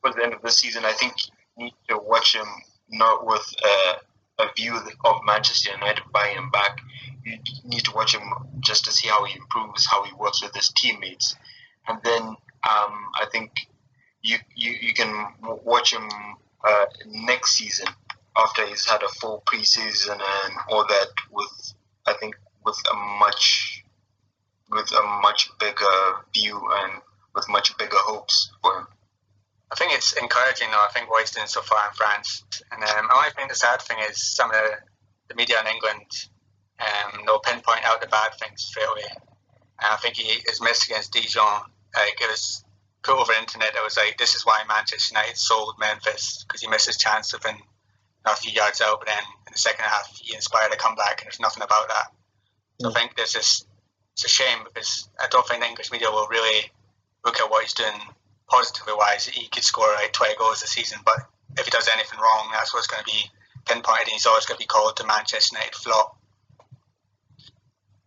for 0.02 0.12
the 0.12 0.24
end 0.24 0.34
of 0.34 0.42
this 0.42 0.58
season, 0.58 0.86
I 0.86 0.92
think 0.92 1.14
you 1.58 1.66
need 1.66 1.74
to 1.90 1.98
watch 1.98 2.36
him 2.36 2.46
not 2.90 3.26
with 3.26 3.46
a, 3.64 4.44
a 4.44 4.48
view 4.56 4.78
of 5.06 5.16
Manchester 5.26 5.72
United 5.72 6.04
buying 6.14 6.38
him 6.38 6.50
back. 6.52 6.80
You 7.24 7.38
need 7.64 7.84
to 7.86 7.92
watch 7.94 8.16
him 8.16 8.30
just 8.60 8.86
to 8.86 8.92
see 8.92 9.08
how 9.08 9.24
he 9.26 9.38
improves, 9.38 9.86
how 9.86 10.04
he 10.04 10.14
works 10.14 10.44
with 10.44 10.54
his 10.54 10.70
teammates, 10.70 11.36
and 11.88 12.00
then 12.04 12.22
um, 12.22 12.94
I 13.22 13.26
think 13.32 13.52
you, 14.22 14.38
you 14.56 14.74
you 14.82 14.94
can 14.94 15.28
watch 15.64 15.94
him 15.94 16.08
uh, 16.68 16.86
next 17.08 17.56
season 17.56 17.88
after 18.38 18.66
he's 18.66 18.86
had 18.86 19.02
a 19.04 19.08
full 19.08 19.44
preseason 19.46 20.20
and 20.20 20.54
all 20.70 20.86
that 20.88 21.08
with 21.32 21.74
I 22.06 22.14
think 22.20 22.36
with 22.66 22.78
a 22.92 22.96
much 23.20 23.84
with 24.70 24.92
a 24.92 25.04
much 25.22 25.50
bigger 25.60 25.86
view 26.34 26.60
and 26.84 27.02
with 27.34 27.48
much 27.50 27.78
bigger 27.78 27.98
hopes 27.98 28.52
for 28.62 28.80
him. 28.80 28.88
I 29.76 29.78
think 29.78 29.92
it's 29.92 30.14
encouraging 30.14 30.72
though. 30.72 30.80
I 30.80 30.90
think 30.94 31.10
what 31.10 31.20
he's 31.20 31.32
doing 31.32 31.48
so 31.48 31.62
far 31.62 31.90
in 31.90 31.94
France, 31.96 32.46
and 32.72 32.82
um, 32.82 33.10
I 33.12 33.30
think 33.36 33.50
the 33.50 33.56
sad 33.56 33.82
thing 33.82 33.98
is 34.10 34.24
some 34.24 34.50
of 34.50 34.56
the, 35.28 35.36
media 35.36 35.60
in 35.60 35.68
England, 35.68 36.08
um, 36.80 37.20
they'll 37.26 37.40
pinpoint 37.40 37.84
out 37.84 38.00
the 38.00 38.08
bad 38.08 38.32
things 38.40 38.64
straight 38.64 38.88
away. 38.88 39.04
And 39.84 39.92
I 39.92 39.98
think 39.98 40.16
he 40.16 40.40
is 40.48 40.62
missed 40.62 40.86
against 40.86 41.12
Dijon. 41.12 41.64
Like 41.94 42.22
it 42.22 42.32
was 42.32 42.64
put 43.04 43.20
over 43.20 43.34
internet. 43.34 43.76
It 43.76 43.84
was 43.84 43.98
like 43.98 44.18
this 44.18 44.34
is 44.34 44.46
why 44.46 44.64
Manchester 44.66 45.12
United 45.12 45.36
sold 45.36 45.76
Memphis 45.78 46.46
because 46.48 46.62
he 46.62 46.70
missed 46.70 46.88
his 46.88 46.98
chance 46.98 47.34
of 47.34 47.42
been 47.42 47.58
a 48.24 48.34
few 48.38 48.54
yards 48.54 48.80
out, 48.80 49.02
but 49.02 49.10
then 49.10 49.24
in 49.46 49.52
the 49.52 49.58
second 49.58 49.84
half 49.84 50.08
he 50.16 50.34
inspired 50.34 50.72
a 50.72 50.78
comeback, 50.78 51.20
and 51.20 51.26
there's 51.26 51.42
nothing 51.42 51.64
about 51.64 51.90
that. 51.90 52.16
So 52.80 52.92
I 52.92 52.94
think 52.94 53.18
there's 53.18 53.34
this 53.34 53.66
it's 54.14 54.24
a 54.24 54.30
shame 54.30 54.60
because 54.64 55.10
I 55.20 55.28
don't 55.30 55.46
think 55.46 55.60
the 55.60 55.68
English 55.68 55.92
media 55.92 56.10
will 56.12 56.28
really 56.28 56.72
look 57.26 57.42
at 57.42 57.52
what 57.52 57.64
he's 57.64 57.74
doing 57.74 58.00
positively 58.50 58.94
wise. 58.98 59.28
He 59.28 59.48
could 59.48 59.64
score 59.64 59.88
like 59.96 60.14
20 60.14 60.36
goals 60.38 60.62
a 60.64 60.68
season, 60.68 61.00
but 61.06 61.28
if 61.58 61.66
he 61.66 61.72
does 61.72 61.90
anything 61.94 62.20
wrong, 62.20 62.50
that's 62.52 62.74
what's 62.74 62.88
going 62.88 63.04
to 63.04 63.12
be 63.12 63.30
pinpointed. 63.66 64.08
and 64.08 64.12
He's 64.12 64.26
always 64.26 64.46
going 64.46 64.58
to 64.58 64.64
be 64.64 64.68
called 64.68 64.98
the 64.98 65.06
Manchester 65.06 65.56
United 65.56 65.76
flop. 65.76 66.18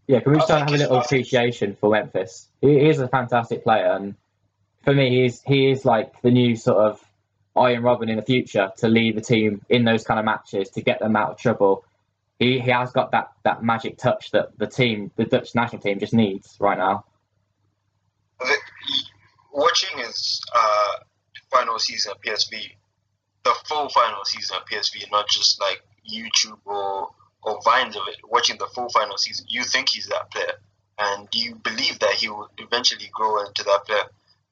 Yeah, 0.06 0.20
can 0.20 0.32
we 0.32 0.40
start 0.40 0.60
having 0.60 0.76
a 0.76 0.78
little 0.78 0.98
appreciation 0.98 1.76
for 1.78 1.90
Memphis? 1.90 2.48
He, 2.62 2.78
he 2.78 2.88
is 2.88 2.98
a 2.98 3.08
fantastic 3.08 3.62
player, 3.62 3.92
and 3.92 4.14
for 4.82 4.94
me, 4.94 5.22
he's 5.22 5.42
he 5.42 5.70
is 5.70 5.84
like 5.84 6.22
the 6.22 6.30
new 6.30 6.56
sort 6.56 6.78
of 6.78 7.04
Arjen 7.54 7.82
Robben 7.82 8.08
in 8.08 8.16
the 8.16 8.22
future 8.22 8.70
to 8.78 8.88
lead 8.88 9.16
the 9.16 9.20
team 9.20 9.60
in 9.68 9.84
those 9.84 10.04
kind 10.04 10.18
of 10.18 10.24
matches 10.24 10.70
to 10.70 10.80
get 10.80 11.00
them 11.00 11.16
out 11.16 11.32
of 11.32 11.38
trouble. 11.38 11.84
he, 12.38 12.58
he 12.60 12.70
has 12.70 12.92
got 12.92 13.10
that, 13.10 13.32
that 13.44 13.62
magic 13.62 13.98
touch 13.98 14.30
that 14.30 14.56
the 14.58 14.66
team, 14.66 15.10
the 15.16 15.24
Dutch 15.24 15.54
national 15.54 15.82
team, 15.82 15.98
just 15.98 16.14
needs 16.14 16.56
right 16.58 16.78
now. 16.78 17.04
Watching 19.58 19.98
his 19.98 20.40
uh, 20.54 20.92
final 21.50 21.78
season 21.78 22.12
at 22.12 22.22
PSV, 22.22 22.52
the 23.44 23.54
full 23.66 23.88
final 23.88 24.24
season 24.24 24.56
at 24.60 24.66
PSV, 24.66 25.10
not 25.10 25.26
just 25.28 25.60
like 25.60 25.82
YouTube 26.08 26.58
or 26.64 27.10
or 27.42 27.60
vines 27.64 27.96
of 27.96 28.02
it. 28.08 28.16
Watching 28.24 28.56
the 28.58 28.66
full 28.74 28.88
final 28.90 29.16
season, 29.16 29.46
you 29.48 29.64
think 29.64 29.88
he's 29.88 30.06
that 30.08 30.30
player, 30.30 30.52
and 30.98 31.28
you 31.32 31.54
believe 31.56 31.98
that 32.00 32.12
he 32.14 32.28
will 32.28 32.48
eventually 32.58 33.08
grow 33.12 33.44
into 33.44 33.62
that 33.64 33.84
player. 33.86 34.04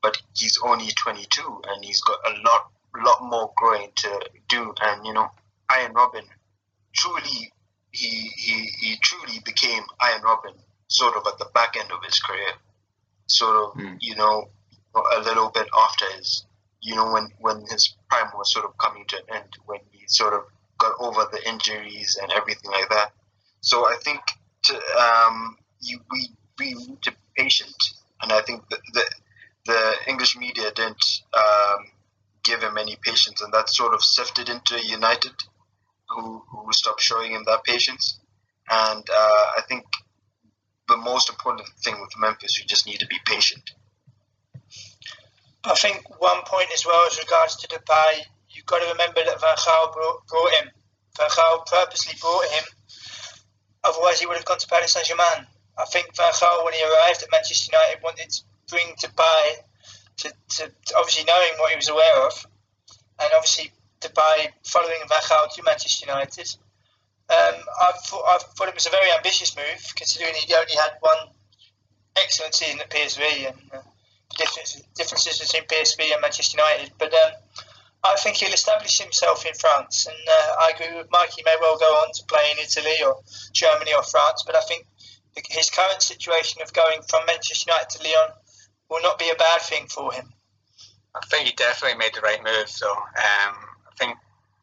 But 0.02 0.16
he's 0.36 0.58
only 0.64 0.88
22, 0.96 1.62
and 1.68 1.84
he's 1.84 2.00
got 2.02 2.18
a 2.26 2.32
lot, 2.42 2.70
lot 3.04 3.18
more 3.22 3.52
growing 3.56 3.90
to 3.96 4.20
do. 4.48 4.72
And 4.82 5.06
you 5.06 5.12
know, 5.12 5.28
Arjen 5.70 5.94
Robben, 5.94 6.24
truly, 6.94 7.52
he 7.92 8.30
he 8.36 8.70
he 8.80 8.96
truly 9.02 9.40
became 9.44 9.82
Arjen 10.00 10.22
Robben 10.22 10.54
sort 10.88 11.16
of 11.16 11.26
at 11.26 11.38
the 11.38 11.46
back 11.54 11.76
end 11.78 11.90
of 11.92 11.98
his 12.04 12.18
career, 12.20 12.52
sort 13.26 13.56
of 13.56 13.74
Mm. 13.80 13.98
you 14.00 14.14
know 14.16 14.48
a 15.16 15.20
little 15.20 15.50
bit 15.50 15.66
after 15.76 16.04
his 16.16 16.44
you 16.80 16.94
know 16.94 17.10
when 17.12 17.28
when 17.40 17.64
his 17.70 17.94
prime 18.08 18.30
was 18.36 18.52
sort 18.52 18.64
of 18.64 18.76
coming 18.78 19.04
to 19.08 19.16
an 19.16 19.36
end 19.36 19.52
when 19.66 19.80
he 19.90 20.04
sort 20.06 20.34
of 20.34 20.42
got 20.78 20.92
over 21.00 21.26
the 21.32 21.48
injuries 21.48 22.18
and 22.20 22.30
everything 22.32 22.70
like 22.70 22.88
that. 22.90 23.12
So 23.60 23.86
I 23.86 23.96
think 24.04 24.20
to, 24.64 24.74
um, 24.74 25.56
you, 25.80 26.00
we 26.10 26.28
we 26.58 26.74
need 26.74 27.02
to 27.02 27.10
be 27.10 27.16
patient, 27.36 27.76
and 28.22 28.32
I 28.32 28.40
think 28.42 28.68
the 28.68 28.78
the, 28.92 29.04
the 29.66 29.92
English 30.06 30.36
media 30.36 30.70
didn't 30.74 31.04
um, 31.34 31.86
give 32.44 32.62
him 32.62 32.78
any 32.78 32.96
patience, 33.02 33.42
and 33.42 33.52
that 33.52 33.68
sort 33.68 33.94
of 33.94 34.02
sifted 34.02 34.48
into 34.48 34.78
United, 34.86 35.34
who 36.08 36.42
who 36.50 36.72
stopped 36.72 37.00
showing 37.00 37.32
him 37.32 37.44
that 37.46 37.64
patience. 37.64 38.20
And 38.70 39.08
uh, 39.08 39.46
I 39.58 39.62
think 39.68 39.84
the 40.88 40.96
most 40.96 41.30
important 41.30 41.68
thing 41.84 42.00
with 42.00 42.10
Memphis, 42.18 42.58
you 42.58 42.64
just 42.66 42.86
need 42.86 43.00
to 43.00 43.06
be 43.06 43.18
patient. 43.24 43.70
I 45.66 45.74
think 45.74 46.20
one 46.20 46.42
point 46.46 46.70
as 46.72 46.86
well 46.86 47.04
as 47.10 47.18
regards 47.18 47.56
to 47.56 47.66
Depay, 47.66 48.22
you've 48.50 48.66
got 48.66 48.78
to 48.78 48.90
remember 48.92 49.24
that 49.24 49.40
Van 49.40 49.56
Gaal 49.56 49.92
brought, 49.92 50.24
brought 50.28 50.52
him. 50.52 50.70
Van 51.18 51.28
Gaal 51.28 51.66
purposely 51.66 52.14
brought 52.20 52.46
him, 52.46 52.64
otherwise 53.82 54.20
he 54.20 54.26
would 54.26 54.36
have 54.36 54.44
gone 54.44 54.58
to 54.58 54.66
Paris 54.68 54.92
Saint 54.92 55.06
Germain. 55.06 55.46
I 55.76 55.84
think 55.86 56.14
Van 56.14 56.30
Gaal, 56.32 56.64
when 56.64 56.72
he 56.72 56.82
arrived 56.84 57.24
at 57.24 57.32
Manchester 57.32 57.72
United, 57.74 58.00
wanted 58.04 58.30
to 58.30 58.42
bring 58.70 58.94
Depay 58.94 59.44
to, 60.18 60.28
to, 60.30 60.70
to 60.86 60.96
obviously 60.96 61.24
knowing 61.24 61.58
what 61.58 61.70
he 61.70 61.76
was 61.76 61.88
aware 61.88 62.26
of, 62.26 62.46
and 63.20 63.30
obviously 63.34 63.72
Depay 64.00 64.54
following 64.62 65.02
Van 65.08 65.18
Gaal 65.18 65.52
to 65.52 65.62
Manchester 65.64 66.06
United. 66.06 66.46
Um, 67.28 67.58
I, 67.82 67.90
thought, 68.06 68.24
I 68.24 68.38
thought 68.38 68.68
it 68.68 68.74
was 68.74 68.86
a 68.86 68.90
very 68.90 69.10
ambitious 69.16 69.56
move, 69.56 69.82
considering 69.96 70.34
he 70.34 70.54
only 70.54 70.76
had 70.78 70.92
one 71.00 71.34
excellent 72.14 72.54
season 72.54 72.78
at 72.78 72.88
PSV 72.88 73.48
and. 73.48 73.58
Uh, 73.72 73.78
differences 74.36 75.38
between 75.38 75.64
PSV 75.64 76.12
and 76.12 76.20
Manchester 76.20 76.58
United. 76.58 76.92
But 76.98 77.12
um, 77.14 77.32
I 78.04 78.16
think 78.16 78.36
he'll 78.36 78.52
establish 78.52 78.98
himself 78.98 79.44
in 79.46 79.54
France, 79.54 80.06
and 80.06 80.16
uh, 80.28 80.54
I 80.60 80.72
agree 80.74 80.96
with 80.96 81.08
Mike. 81.10 81.30
He 81.36 81.42
may 81.44 81.56
well 81.60 81.78
go 81.78 81.86
on 81.86 82.12
to 82.12 82.24
play 82.24 82.50
in 82.52 82.58
Italy 82.58 82.96
or 83.04 83.20
Germany 83.52 83.92
or 83.94 84.02
France, 84.02 84.44
but 84.46 84.54
I 84.54 84.60
think 84.60 84.86
his 85.48 85.70
current 85.70 86.02
situation 86.02 86.62
of 86.62 86.72
going 86.72 87.02
from 87.08 87.26
Manchester 87.26 87.70
United 87.70 87.90
to 87.90 88.02
Lyon 88.02 88.30
will 88.88 89.02
not 89.02 89.18
be 89.18 89.30
a 89.30 89.34
bad 89.34 89.60
thing 89.60 89.86
for 89.88 90.12
him. 90.12 90.32
I 91.14 91.24
think 91.26 91.48
he 91.48 91.54
definitely 91.54 91.98
made 91.98 92.14
the 92.14 92.20
right 92.20 92.42
move. 92.42 92.68
So 92.68 92.90
um, 92.90 93.04
I 93.16 93.94
think 93.98 94.16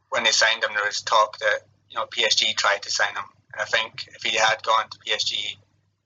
when 0.09 0.23
they 0.23 0.31
signed 0.31 0.63
him, 0.63 0.71
there 0.73 0.85
was 0.85 1.01
talk 1.01 1.37
that 1.39 1.61
you 1.89 1.97
know 1.97 2.05
PSG 2.05 2.55
tried 2.55 2.83
to 2.83 2.91
sign 2.91 3.09
him, 3.15 3.25
and 3.53 3.61
I 3.61 3.65
think 3.65 4.07
if 4.15 4.23
he 4.23 4.37
had 4.37 4.63
gone 4.63 4.89
to 4.89 4.97
PSG, 4.99 5.57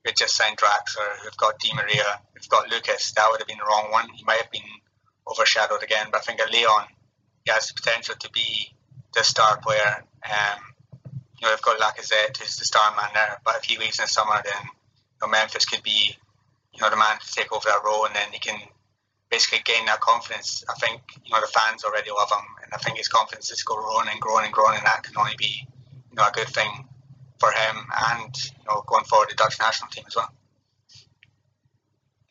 had 0.08 0.16
just 0.16 0.36
signed 0.36 0.56
Draxler, 0.56 1.24
we've 1.24 1.36
got 1.36 1.58
Di 1.58 1.70
Maria, 1.74 2.20
we've 2.34 2.48
got 2.48 2.70
Lucas. 2.70 3.12
That 3.12 3.28
would 3.30 3.40
have 3.40 3.46
been 3.46 3.58
the 3.58 3.64
wrong 3.64 3.90
one. 3.90 4.08
He 4.10 4.24
might 4.24 4.40
have 4.40 4.50
been 4.50 4.62
overshadowed 5.26 5.82
again. 5.82 6.08
But 6.10 6.18
I 6.18 6.24
think 6.24 6.40
at 6.40 6.52
Lyon, 6.52 6.88
he 7.44 7.52
has 7.52 7.68
the 7.68 7.74
potential 7.74 8.14
to 8.18 8.30
be 8.30 8.74
the 9.14 9.22
star 9.22 9.58
player. 9.58 10.04
Um, 10.24 10.58
you 11.38 11.46
know, 11.46 11.50
they've 11.50 11.62
got 11.62 11.78
Lacazette, 11.78 12.36
who's 12.38 12.56
the 12.56 12.64
star 12.64 12.94
man 12.96 13.10
there. 13.14 13.38
But 13.44 13.56
if 13.56 13.64
he 13.64 13.78
leaves 13.78 13.98
in 13.98 14.04
the 14.04 14.08
summer, 14.08 14.40
then 14.42 14.62
you 14.64 15.20
know, 15.22 15.28
Memphis 15.28 15.64
could 15.64 15.82
be, 15.82 16.16
you 16.74 16.80
know, 16.80 16.90
the 16.90 16.96
man 16.96 17.18
to 17.20 17.32
take 17.32 17.52
over 17.52 17.68
that 17.68 17.84
role, 17.84 18.06
and 18.06 18.14
then 18.14 18.28
he 18.32 18.38
can 18.38 18.58
basically 19.30 19.60
gain 19.64 19.86
that 19.86 20.00
confidence. 20.00 20.64
I 20.68 20.74
think 20.74 21.00
you 21.24 21.32
know 21.32 21.40
the 21.40 21.46
fans 21.48 21.84
already 21.84 22.10
love 22.10 22.30
him, 22.30 22.44
and 22.64 22.72
I 22.74 22.78
think 22.78 22.96
his 22.96 23.08
confidence 23.08 23.50
is 23.50 23.62
growing 23.62 24.08
and 24.10 24.20
growing 24.20 24.46
and 24.46 24.54
growing, 24.54 24.78
and 24.78 24.86
that 24.86 25.02
can 25.02 25.16
only 25.16 25.36
be, 25.36 25.66
you 26.10 26.16
know, 26.16 26.26
a 26.26 26.32
good 26.32 26.48
thing 26.48 26.88
for 27.38 27.50
him 27.50 27.76
and 28.10 28.34
you 28.36 28.64
know 28.68 28.82
going 28.86 29.04
forward 29.04 29.28
the 29.30 29.34
Dutch 29.34 29.58
national 29.60 29.90
team 29.90 30.04
as 30.06 30.16
well. 30.16 30.30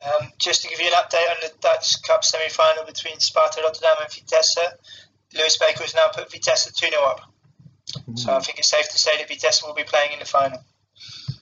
Um, 0.05 0.31
just 0.37 0.61
to 0.61 0.69
give 0.69 0.79
you 0.79 0.87
an 0.87 0.93
update 0.93 1.29
on 1.29 1.37
the 1.41 1.51
Dutch 1.59 2.01
Cup 2.03 2.23
semi-final 2.23 2.85
between 2.85 3.19
Sparta 3.19 3.61
Rotterdam 3.63 3.95
and 3.99 4.11
Vitesse, 4.11 4.57
Lewis 5.33 5.57
Baker 5.57 5.81
has 5.81 5.95
now 5.95 6.07
put 6.13 6.31
Vitesse 6.31 6.71
2 6.71 6.89
0 6.89 7.01
up. 7.03 7.21
So 8.15 8.35
I 8.35 8.39
think 8.39 8.59
it's 8.59 8.69
safe 8.69 8.89
to 8.89 8.97
say 8.99 9.11
that 9.17 9.27
Vitesse 9.27 9.63
will 9.63 9.73
be 9.73 9.83
playing 9.83 10.13
in 10.13 10.19
the 10.19 10.25
final. 10.25 10.59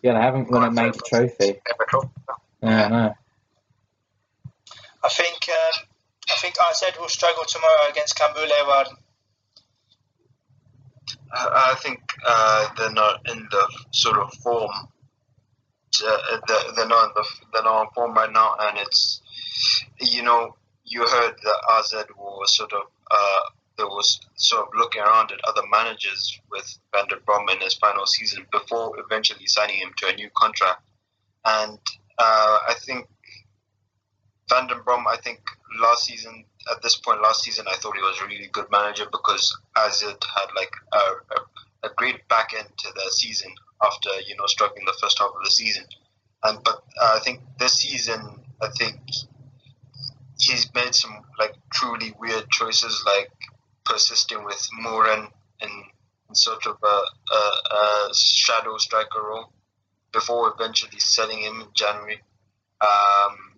Yeah, 0.01 0.13
they 0.13 0.21
haven't 0.21 0.49
won 0.49 0.63
a 0.63 0.71
major 0.71 0.99
trophy. 1.05 1.49
Ever 1.49 1.85
trophy. 1.89 2.09
Yeah, 2.61 2.87
no. 2.87 3.15
I 5.03 5.09
think 5.09 5.49
um, 5.49 5.87
I 6.29 6.35
think 6.35 6.55
AZ 6.59 6.83
will 6.99 7.09
struggle 7.09 7.43
tomorrow 7.47 7.89
against 7.89 8.17
Cambuur 8.17 8.47
Leeuwarden. 8.47 8.97
I 11.35 11.75
think 11.81 11.99
uh, 12.25 12.67
they're 12.77 12.91
not 12.91 13.29
in 13.29 13.47
the 13.51 13.67
sort 13.91 14.17
of 14.17 14.33
form. 14.35 14.71
Uh, 16.05 16.37
they're, 16.75 16.87
not 16.87 17.05
in 17.05 17.11
the 17.15 17.25
they're 17.53 17.63
not 17.63 17.83
in 17.83 17.87
form 17.93 18.13
right 18.13 18.31
now, 18.31 18.55
and 18.59 18.77
it's 18.77 19.21
you 20.01 20.23
know 20.23 20.55
you 20.83 21.01
heard 21.01 21.35
that 21.43 21.61
AZ 21.77 21.93
was 22.17 22.55
sort 22.55 22.73
of 22.73 22.83
uh, 23.09 23.41
there 23.77 23.87
was 23.87 24.19
sort 24.35 24.67
of 24.67 24.73
looking 24.77 25.01
around 25.01 25.31
at 25.31 25.39
other 25.47 25.63
managers 25.71 26.39
with 26.51 26.77
Van 26.93 27.07
den 27.07 27.19
Brom 27.25 27.47
in 27.49 27.59
his 27.59 27.73
final 27.75 28.05
season 28.05 28.45
before 28.51 28.97
eventually 28.99 29.47
signing 29.47 29.77
him 29.77 29.91
to 29.97 30.07
a 30.07 30.15
new 30.15 30.29
contract, 30.35 30.81
and 31.45 31.79
uh, 32.17 32.57
I 32.67 32.75
think 32.85 33.07
Van 34.49 34.67
den 34.67 34.81
Brom, 34.83 35.07
I 35.07 35.17
think 35.17 35.39
last 35.81 36.05
season, 36.05 36.45
at 36.71 36.81
this 36.81 36.95
point 36.95 37.21
last 37.21 37.43
season, 37.43 37.65
I 37.69 37.75
thought 37.75 37.95
he 37.95 38.01
was 38.01 38.19
a 38.21 38.27
really 38.27 38.47
good 38.47 38.69
manager 38.71 39.05
because 39.11 39.57
as 39.77 40.01
it 40.01 40.23
had 40.35 40.47
like 40.55 40.73
a, 40.93 40.97
a, 40.97 41.87
a 41.87 41.93
great 41.95 42.27
back 42.27 42.51
end 42.57 42.67
to 42.77 42.87
the 42.93 43.11
season 43.11 43.51
after 43.83 44.09
you 44.27 44.35
know 44.35 44.45
struggling 44.47 44.85
the 44.85 44.97
first 45.01 45.19
half 45.19 45.29
of 45.35 45.43
the 45.43 45.51
season, 45.51 45.85
and 46.43 46.63
but 46.63 46.83
uh, 47.01 47.13
I 47.15 47.19
think 47.19 47.41
this 47.59 47.73
season, 47.73 48.19
I 48.61 48.69
think 48.77 48.95
he's 50.39 50.73
made 50.73 50.95
some 50.95 51.21
like 51.39 51.55
truly 51.73 52.13
weird 52.19 52.49
choices, 52.51 53.03
like 53.05 53.31
persisting 53.83 54.43
with 54.43 54.67
Moran 54.73 55.27
in, 55.61 55.69
in 56.29 56.35
sort 56.35 56.65
of 56.65 56.77
a, 56.83 56.87
a, 57.33 57.75
a 57.75 58.09
shadow 58.13 58.77
striker 58.77 59.21
role 59.21 59.51
before 60.11 60.53
eventually 60.57 60.99
selling 60.99 61.39
him 61.39 61.61
in 61.61 61.67
January. 61.73 62.21
Um, 62.81 63.54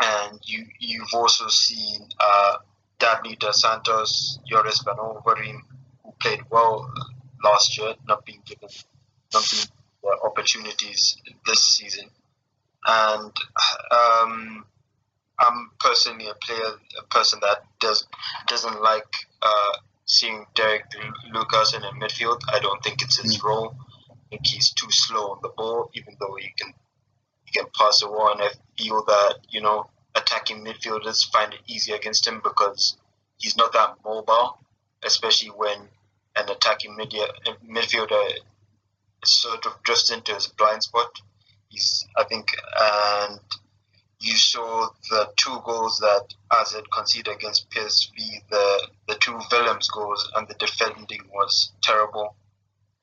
and 0.00 0.40
you 0.44 0.66
you've 0.78 1.12
also 1.14 1.48
seen 1.48 2.08
uh, 2.20 2.56
Dabney 2.98 3.36
Dos 3.36 3.60
Santos, 3.60 4.38
Joris 4.46 4.82
Van 4.82 4.96
Overeem, 4.96 5.60
who 6.02 6.12
played 6.20 6.40
well 6.50 6.90
last 7.42 7.78
year, 7.78 7.94
not 8.06 8.24
being 8.24 8.42
given 8.46 8.68
not 9.32 9.48
being 9.50 9.66
the 10.02 10.18
opportunities 10.24 11.16
this 11.46 11.62
season. 11.62 12.08
And 12.86 13.32
um, 13.90 14.64
I'm 15.38 15.70
personally 15.80 16.28
a 16.28 16.34
player, 16.34 16.78
a 16.98 17.02
person 17.10 17.40
that 17.42 17.64
does 17.80 18.06
doesn't 18.46 18.80
like 18.82 19.08
uh, 19.42 19.72
seeing 20.06 20.46
Derrick 20.54 20.84
Luckassen 21.32 21.82
in 21.88 22.00
midfield. 22.00 22.40
I 22.52 22.58
don't 22.60 22.82
think 22.82 23.02
it's 23.02 23.20
his 23.20 23.42
role. 23.42 23.74
I 24.10 24.14
think 24.30 24.46
he's 24.46 24.70
too 24.70 24.90
slow 24.90 25.32
on 25.32 25.38
the 25.42 25.50
ball, 25.56 25.90
even 25.94 26.16
though 26.20 26.36
he 26.38 26.52
can 26.58 26.74
can 27.54 27.66
pass 27.78 28.00
the 28.00 28.06
ball, 28.06 28.32
and 28.32 28.42
I 28.42 28.48
feel 28.78 29.04
that 29.04 29.38
you 29.50 29.60
know 29.60 29.88
attacking 30.14 30.64
midfielders 30.64 31.30
find 31.30 31.52
it 31.54 31.60
easy 31.66 31.92
against 31.92 32.26
him 32.26 32.40
because 32.42 32.96
he's 33.38 33.56
not 33.56 33.72
that 33.72 33.96
mobile, 34.04 34.58
especially 35.04 35.50
when 35.50 35.78
an 36.36 36.48
attacking 36.48 36.96
media, 36.96 37.24
uh, 37.46 37.52
midfielder 37.68 38.32
sort 39.24 39.66
of 39.66 39.82
drifts 39.82 40.10
into 40.10 40.34
his 40.34 40.46
blind 40.48 40.82
spot. 40.82 41.20
He's, 41.68 42.06
I 42.16 42.24
think, 42.24 42.48
and 42.80 43.40
you 44.20 44.36
saw 44.36 44.88
the 45.10 45.28
two 45.36 45.58
goals 45.64 45.98
that 45.98 46.34
AZ 46.52 46.74
conceded 46.92 47.34
against 47.34 47.70
PSV, 47.70 48.16
the 48.50 48.88
the 49.08 49.16
two 49.16 49.38
Willems 49.50 49.88
goals, 49.88 50.30
and 50.36 50.48
the 50.48 50.54
defending 50.54 51.28
was 51.32 51.72
terrible. 51.82 52.36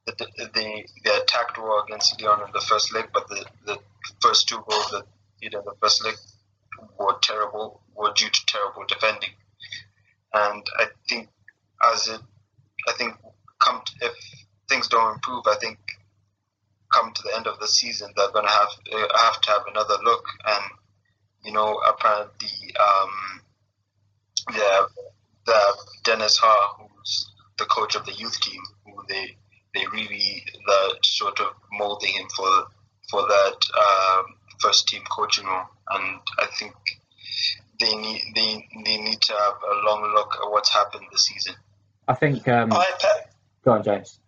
The, 0.06 0.14
the, 0.38 0.88
the 1.04 1.22
attacked 1.22 1.58
were 1.58 1.84
against 1.84 2.22
Lyon 2.22 2.42
in 2.48 2.52
the 2.54 2.62
first 2.62 2.94
leg, 2.94 3.10
but 3.14 3.28
the, 3.28 3.46
the 3.66 3.78
first 4.20 4.48
two 4.50 4.64
goals 4.68 4.90
that 4.92 5.06
he 5.40 5.50
did 5.50 5.60
in 5.60 5.66
the 5.66 5.76
first 5.82 6.04
leg 6.04 6.16
were 6.98 7.18
terrible, 7.22 7.82
were 7.96 8.12
due 8.16 8.30
to 8.30 8.46
terrible 8.48 8.84
defending. 8.88 9.30
And 10.34 10.64
I 10.78 10.88
think 11.08 11.30
as 11.94 12.08
it, 12.08 12.22
I 12.88 12.94
think 12.94 13.16
come 13.60 13.82
to, 13.86 14.06
if 14.08 14.14
things 14.70 14.88
don't 14.88 15.16
improve, 15.16 15.44
I 15.48 15.56
think 15.56 15.78
come 16.92 17.12
to 17.14 17.22
the 17.24 17.36
end 17.36 17.48
of 17.48 17.60
the 17.60 17.68
season, 17.68 18.12
they're 18.16 18.32
going 18.32 18.46
to 18.46 18.52
have 18.52 18.70
uh, 18.94 19.18
have 19.24 19.42
to 19.42 19.52
have 19.52 19.64
another 19.70 19.96
look. 20.04 20.24
And 20.46 20.64
you 21.44 21.52
know, 21.54 21.80
apparently, 21.88 22.76
um, 22.80 23.42
the 24.48 24.88
the 25.46 25.62
Dennis 26.04 26.38
Haar, 26.38 26.76
who's 26.80 27.32
the 27.58 27.66
coach 27.66 27.96
of 27.96 28.06
the 28.06 28.14
youth 28.14 28.40
team, 28.40 28.62
who 28.86 29.04
they 29.08 29.38
they 29.74 29.86
really 29.92 30.44
the 30.66 30.96
sort 31.04 31.40
of 31.40 31.48
molding 31.72 32.14
him 32.14 32.28
for 32.36 32.68
for 33.10 33.22
that 33.22 33.58
um, 33.78 34.26
first 34.60 34.88
team 34.88 35.02
coaching 35.10 35.46
role, 35.46 35.66
and 35.92 36.20
I 36.40 36.48
think 36.60 36.74
they 37.80 37.96
need 37.96 38.22
they, 38.36 38.68
they 38.86 38.98
need 38.98 39.22
to 39.22 39.34
have 39.34 39.54
a 39.64 39.86
long 39.86 40.04
look 40.14 40.36
at 40.42 40.52
what's 40.52 40.70
happened 40.70 41.06
this 41.12 41.26
season. 41.26 41.56
I 42.08 42.16
think. 42.16 42.48
Um, 42.48 42.72
I, 42.74 42.86
per- 43.00 43.30
go 43.64 43.72
on, 43.72 43.84
James. 43.84 44.20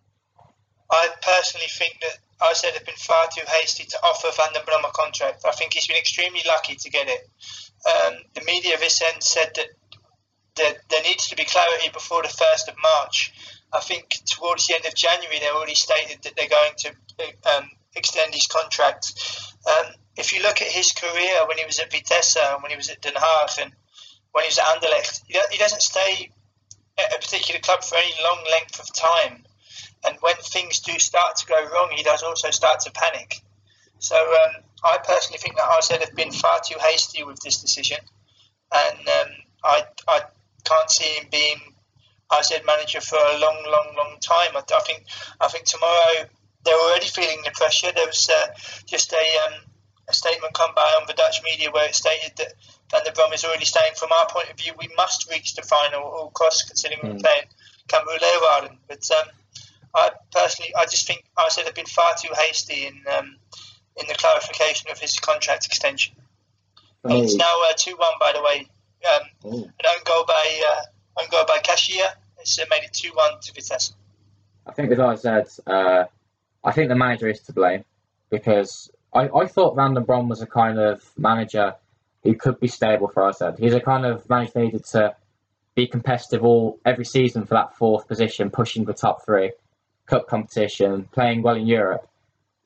I 0.91 1.09
personally 1.21 1.67
think 1.69 1.99
that 2.01 2.17
AZ 2.49 2.61
have 2.63 2.85
been 2.85 2.95
far 2.95 3.25
too 3.35 3.43
hasty 3.47 3.85
to 3.85 3.97
offer 4.03 4.27
Van 4.35 4.53
den 4.53 4.63
Brom 4.65 4.85
a 4.85 4.91
contract. 4.91 5.43
I 5.45 5.51
think 5.51 5.73
he's 5.73 5.87
been 5.87 5.97
extremely 5.97 6.41
lucky 6.47 6.75
to 6.75 6.89
get 6.89 7.07
it. 7.07 7.29
Um, 7.85 8.13
the 8.33 8.43
media 8.45 8.77
this 8.77 9.01
end 9.01 9.23
said 9.23 9.51
that, 9.55 9.67
that 10.55 10.77
there 10.89 11.03
needs 11.03 11.27
to 11.29 11.35
be 11.35 11.45
clarity 11.45 11.89
before 11.91 12.21
the 12.21 12.29
1st 12.29 12.69
of 12.69 12.75
March. 12.81 13.33
I 13.73 13.79
think 13.79 14.19
towards 14.25 14.67
the 14.67 14.75
end 14.75 14.85
of 14.85 14.95
January 14.95 15.39
they 15.39 15.49
already 15.49 15.75
stated 15.75 16.21
that 16.23 16.35
they're 16.35 16.49
going 16.49 16.73
to 16.77 17.57
um, 17.57 17.69
extend 17.95 18.33
his 18.33 18.47
contract. 18.47 19.13
Um, 19.67 19.93
if 20.15 20.33
you 20.33 20.41
look 20.43 20.61
at 20.61 20.67
his 20.67 20.91
career 20.91 21.47
when 21.47 21.57
he 21.57 21.65
was 21.65 21.79
at 21.79 21.91
Vitesse 21.91 22.37
and 22.37 22.61
when 22.61 22.71
he 22.71 22.77
was 22.77 22.89
at 22.89 23.01
Den 23.01 23.13
Haag 23.13 23.61
and 23.61 23.71
when 24.31 24.43
he 24.43 24.49
was 24.49 24.59
at 24.59 24.65
Anderlecht, 24.65 25.23
he 25.27 25.57
doesn't 25.57 25.81
stay 25.81 26.29
at 26.99 27.15
a 27.15 27.19
particular 27.19 27.59
club 27.61 27.83
for 27.83 27.95
any 27.95 28.13
long 28.23 28.43
length 28.51 28.79
of 28.79 28.93
time. 28.93 29.43
And 30.05 30.17
when 30.19 30.35
things 30.35 30.79
do 30.79 30.99
start 30.99 31.37
to 31.37 31.45
go 31.47 31.65
wrong, 31.65 31.89
he 31.95 32.03
does 32.03 32.23
also 32.23 32.51
start 32.51 32.81
to 32.81 32.91
panic. 32.91 33.41
So 33.99 34.15
um, 34.17 34.63
I 34.83 34.97
personally 34.97 35.39
think 35.39 35.55
that 35.55 35.69
AZ 35.77 35.89
have 35.89 36.15
been 36.15 36.31
far 36.31 36.59
too 36.65 36.77
hasty 36.79 37.23
with 37.23 37.39
this 37.39 37.61
decision, 37.61 37.99
and 38.73 38.99
um, 38.99 39.27
I, 39.63 39.83
I 40.09 40.21
can't 40.65 40.91
see 40.91 41.05
him 41.05 41.27
being 41.31 41.72
AZ 42.38 42.51
manager 42.65 43.01
for 43.01 43.18
a 43.18 43.38
long, 43.39 43.64
long, 43.65 43.95
long 43.95 44.18
time. 44.19 44.55
I, 44.55 44.64
I 44.76 44.80
think 44.81 45.05
I 45.39 45.47
think 45.47 45.65
tomorrow 45.65 46.27
they're 46.64 46.80
already 46.80 47.07
feeling 47.07 47.41
the 47.43 47.51
pressure. 47.51 47.91
There 47.93 48.07
was 48.07 48.30
uh, 48.30 48.47
just 48.85 49.14
a, 49.14 49.26
um, 49.47 49.61
a 50.10 50.14
statement 50.14 50.53
come 50.53 50.72
by 50.76 50.97
on 50.99 51.07
the 51.07 51.14
Dutch 51.14 51.41
media 51.43 51.72
where 51.72 51.88
it 51.88 51.95
stated 51.95 52.38
that 52.38 52.53
Van 52.91 53.03
den 53.03 53.14
Brom 53.14 53.34
is 53.34 53.43
already 53.43 53.65
saying, 53.65 53.93
from 53.95 54.10
our 54.19 54.27
point 54.27 54.49
of 54.49 54.57
view, 54.57 54.73
we 54.80 54.89
must 54.95 55.30
reach 55.30 55.55
the 55.55 55.61
final 55.61 55.99
at 55.99 56.05
all 56.05 56.31
costs, 56.31 56.64
considering 56.64 57.01
mm. 57.01 57.14
we're 57.14 57.19
playing 57.19 57.45
Cambuur 57.88 58.19
Leeuwarden. 58.19 58.77
But 58.88 59.10
um, 59.11 59.27
I 59.95 60.11
personally, 60.31 60.73
I 60.76 60.85
just 60.85 61.07
think 61.07 61.23
AZ 61.38 61.57
have 61.57 61.76
been 61.76 61.85
far 61.85 62.14
too 62.22 62.34
hasty 62.35 62.85
in 62.85 63.03
um, 63.18 63.38
in 63.97 64.07
the 64.07 64.15
clarification 64.15 64.89
of 64.89 64.99
his 64.99 65.19
contract 65.19 65.65
extension. 65.65 66.15
Oh. 67.03 67.22
It's 67.22 67.35
now 67.35 67.53
uh, 67.69 67.73
two 67.77 67.95
one, 67.97 68.14
by 68.19 68.31
the 68.34 68.41
way. 68.41 68.68
Um, 69.14 69.22
oh. 69.45 69.64
An 69.64 69.85
own 69.89 70.03
goal 70.05 70.26
by 70.26 70.61
uh, 70.69 71.22
own 71.22 71.30
goal 71.30 71.45
by 71.47 71.60
Cashier. 71.64 72.07
Uh, 72.43 72.65
made 72.69 72.83
it 72.83 72.93
two 72.93 73.11
one 73.13 73.39
to 73.41 73.53
Vitesse. 73.53 73.93
I 74.65 74.71
think, 74.71 74.91
as 74.91 74.99
I 74.99 75.15
said, 75.15 75.47
uh, 75.67 76.05
I 76.63 76.71
think 76.71 76.89
the 76.89 76.95
manager 76.95 77.27
is 77.27 77.41
to 77.41 77.53
blame 77.53 77.83
because 78.29 78.91
I, 79.13 79.29
I 79.29 79.47
thought 79.47 79.75
Van 79.75 79.93
den 79.93 80.03
Brom 80.03 80.29
was 80.29 80.41
a 80.41 80.47
kind 80.47 80.79
of 80.79 81.03
manager 81.17 81.75
who 82.23 82.35
could 82.35 82.59
be 82.59 82.67
stable 82.67 83.07
for 83.07 83.23
us. 83.23 83.41
He's 83.59 83.73
a 83.73 83.81
kind 83.81 84.05
of 84.05 84.29
manager 84.29 84.59
needed 84.59 84.85
to 84.85 85.15
be 85.75 85.87
competitive 85.87 86.43
all 86.43 86.79
every 86.85 87.05
season 87.05 87.45
for 87.45 87.55
that 87.55 87.75
fourth 87.75 88.07
position, 88.07 88.49
pushing 88.49 88.85
the 88.85 88.93
top 88.93 89.25
three 89.25 89.51
cup 90.05 90.27
competition, 90.27 91.07
playing 91.11 91.41
well 91.41 91.55
in 91.55 91.67
Europe, 91.67 92.07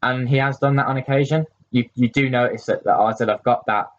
and 0.02 0.28
he 0.28 0.38
has 0.38 0.58
done 0.58 0.76
that 0.78 0.88
on 0.88 0.98
occasion. 0.98 1.46
You 1.72 1.90
you 1.96 2.10
do 2.10 2.30
notice 2.30 2.66
that 2.66 2.84
that 2.84 3.28
have 3.30 3.44
got 3.44 3.66
that 3.68 3.92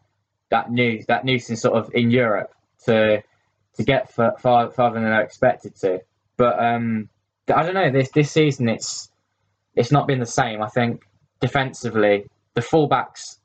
that 0.50 0.70
news 0.70 1.06
that 1.06 1.24
nuisance 1.24 1.60
sort 1.60 1.76
of 1.76 1.94
in 1.94 2.10
Europe 2.10 2.52
to 2.86 3.22
to 3.78 3.84
get 3.84 4.12
far, 4.12 4.36
far 4.38 4.70
farther 4.70 5.00
than 5.00 5.10
they 5.10 5.22
expected 5.22 5.74
to. 5.76 6.00
But 6.36 6.62
um, 6.62 7.08
I 7.52 7.62
don't 7.62 7.74
know 7.74 7.90
this 7.90 8.10
this 8.10 8.30
season 8.30 8.68
it's 8.68 9.10
it's 9.74 9.90
not 9.90 10.06
been 10.06 10.18
the 10.18 10.26
same. 10.26 10.60
I 10.60 10.68
think 10.68 11.02
defensively 11.40 12.26
the 12.54 12.60
fullbacks 12.60 13.38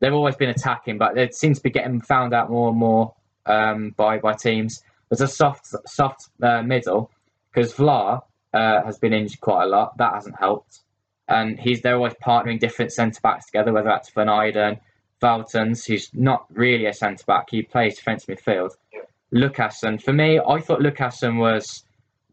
they've 0.00 0.12
always 0.12 0.36
been 0.36 0.48
attacking, 0.48 0.98
but 0.98 1.14
they 1.14 1.28
seem 1.30 1.54
to 1.54 1.60
be 1.60 1.70
getting 1.70 2.00
found 2.00 2.32
out 2.34 2.50
more 2.50 2.70
and 2.70 2.78
more 2.78 3.14
um, 3.46 3.94
by 3.96 4.18
by 4.18 4.32
teams. 4.32 4.82
There's 5.08 5.20
a 5.20 5.28
soft 5.28 5.66
soft 5.86 6.28
uh, 6.42 6.62
middle 6.62 7.10
because 7.52 7.72
Vlaar 7.74 8.22
uh, 8.54 8.82
has 8.84 8.98
been 8.98 9.12
injured 9.12 9.40
quite 9.40 9.64
a 9.64 9.68
lot. 9.68 9.96
That 9.98 10.14
hasn't 10.14 10.38
helped. 10.38 10.80
And 11.28 11.60
he's 11.60 11.82
they're 11.82 11.96
always 11.96 12.14
partnering 12.14 12.58
different 12.58 12.92
centre 12.92 13.20
backs 13.22 13.46
together, 13.46 13.72
whether 13.72 13.88
that's 13.88 14.08
Van 14.10 14.28
Eijden, 14.28 14.80
Valtons, 15.20 15.86
who's 15.86 16.08
not 16.14 16.46
really 16.50 16.86
a 16.86 16.94
centre 16.94 17.24
back. 17.26 17.50
He 17.50 17.62
plays 17.62 17.96
defensive 17.96 18.38
midfield. 18.38 18.70
Yeah. 18.92 19.00
Luckassen. 19.32 20.02
For 20.02 20.12
me, 20.12 20.38
I 20.38 20.60
thought 20.60 20.80
Luckassen 20.80 21.38
was 21.38 21.84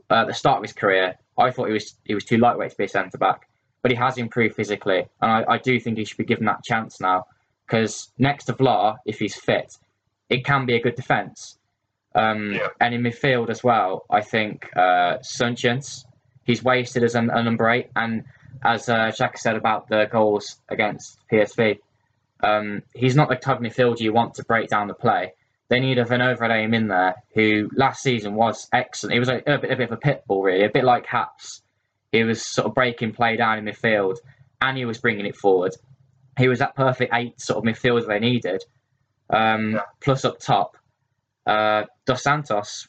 uh, 0.10 0.26
the 0.26 0.34
start 0.34 0.58
of 0.58 0.64
his 0.64 0.74
career. 0.74 1.16
I 1.38 1.52
thought 1.52 1.68
he 1.68 1.74
was 1.74 1.96
he 2.04 2.14
was 2.14 2.24
too 2.24 2.38
lightweight 2.38 2.72
to 2.72 2.78
be 2.78 2.86
a 2.86 2.90
centre 2.90 3.18
back, 3.18 3.48
but 3.82 3.92
he 3.92 3.98
has 3.98 4.18
improved 4.18 4.56
physically, 4.56 5.06
and 5.22 5.32
I, 5.32 5.56
I 5.56 5.58
do 5.58 5.80
think 5.80 5.98
he 5.98 6.06
should 6.06 6.18
be 6.18 6.26
given 6.26 6.46
that 6.46 6.64
chance 6.64 7.02
now. 7.02 7.26
Because 7.66 8.12
next 8.18 8.46
to 8.46 8.54
Vlaar, 8.54 8.98
if 9.06 9.20
he's 9.20 9.36
fit, 9.36 9.76
it 10.30 10.46
can 10.46 10.66
be 10.66 10.76
a 10.76 10.82
good 10.82 10.96
defence. 10.96 11.58
Um, 12.14 12.54
yeah. 12.54 12.68
And 12.80 12.94
in 12.94 13.02
midfield 13.02 13.50
as 13.50 13.64
well, 13.64 14.06
I 14.10 14.22
think 14.22 14.70
uh, 14.76 15.18
he's 16.44 16.64
wasted 16.64 17.04
as 17.04 17.16
an, 17.16 17.30
a 17.30 17.44
number 17.44 17.70
eight. 17.70 17.90
And 17.96 18.24
as 18.64 18.88
uh, 18.88 19.12
said 19.12 19.56
about 19.56 19.90
the 19.90 20.08
goals 20.10 20.58
against 20.70 21.20
PSV, 21.32 21.80
um, 22.42 22.84
he's 22.94 23.16
not 23.16 23.30
the 23.30 23.36
type 23.36 23.58
of 23.58 23.64
midfielder 23.64 24.00
you 24.00 24.14
want 24.14 24.36
to 24.36 24.44
break 24.44 24.70
down 24.70 24.88
the 24.88 24.94
play. 24.94 25.34
They 25.68 25.80
need 25.80 25.98
a 25.98 26.06
Van 26.06 26.20
Overeem 26.20 26.76
in 26.76 26.88
there 26.88 27.16
who 27.34 27.70
last 27.76 28.04
season 28.04 28.36
was 28.36 28.68
excellent. 28.72 29.14
He 29.14 29.20
was 29.20 29.30
a, 29.30 29.38
a, 29.48 29.58
bit, 29.58 29.72
a 29.72 29.76
bit 29.76 29.92
of 29.92 29.94
a 29.94 29.98
pit 29.98 30.24
bull, 30.28 30.44
really, 30.44 30.66
a 30.66 30.70
bit 30.70 30.84
like 30.84 31.06
Haps. 31.08 31.62
He 32.12 32.24
was 32.24 32.46
sort 32.46 32.68
of 32.68 32.76
breaking 32.76 33.14
play 33.14 33.36
down 33.36 33.58
in 33.58 33.66
midfield 33.66 34.18
and 34.62 34.78
he 34.78 34.86
was 34.86 35.00
bringing 35.00 35.26
it 35.26 35.36
forward. 35.36 35.74
He 36.38 36.48
was 36.48 36.60
that 36.60 36.76
perfect 36.76 37.14
eight 37.14 37.40
sort 37.42 37.58
of 37.58 37.64
midfielder 37.64 38.08
they 38.08 38.20
needed. 38.20 38.64
Um. 39.30 39.80
Plus 40.02 40.24
up 40.24 40.40
top, 40.40 40.78
uh, 41.48 41.86
Dos 42.06 42.22
Santos, 42.22 42.88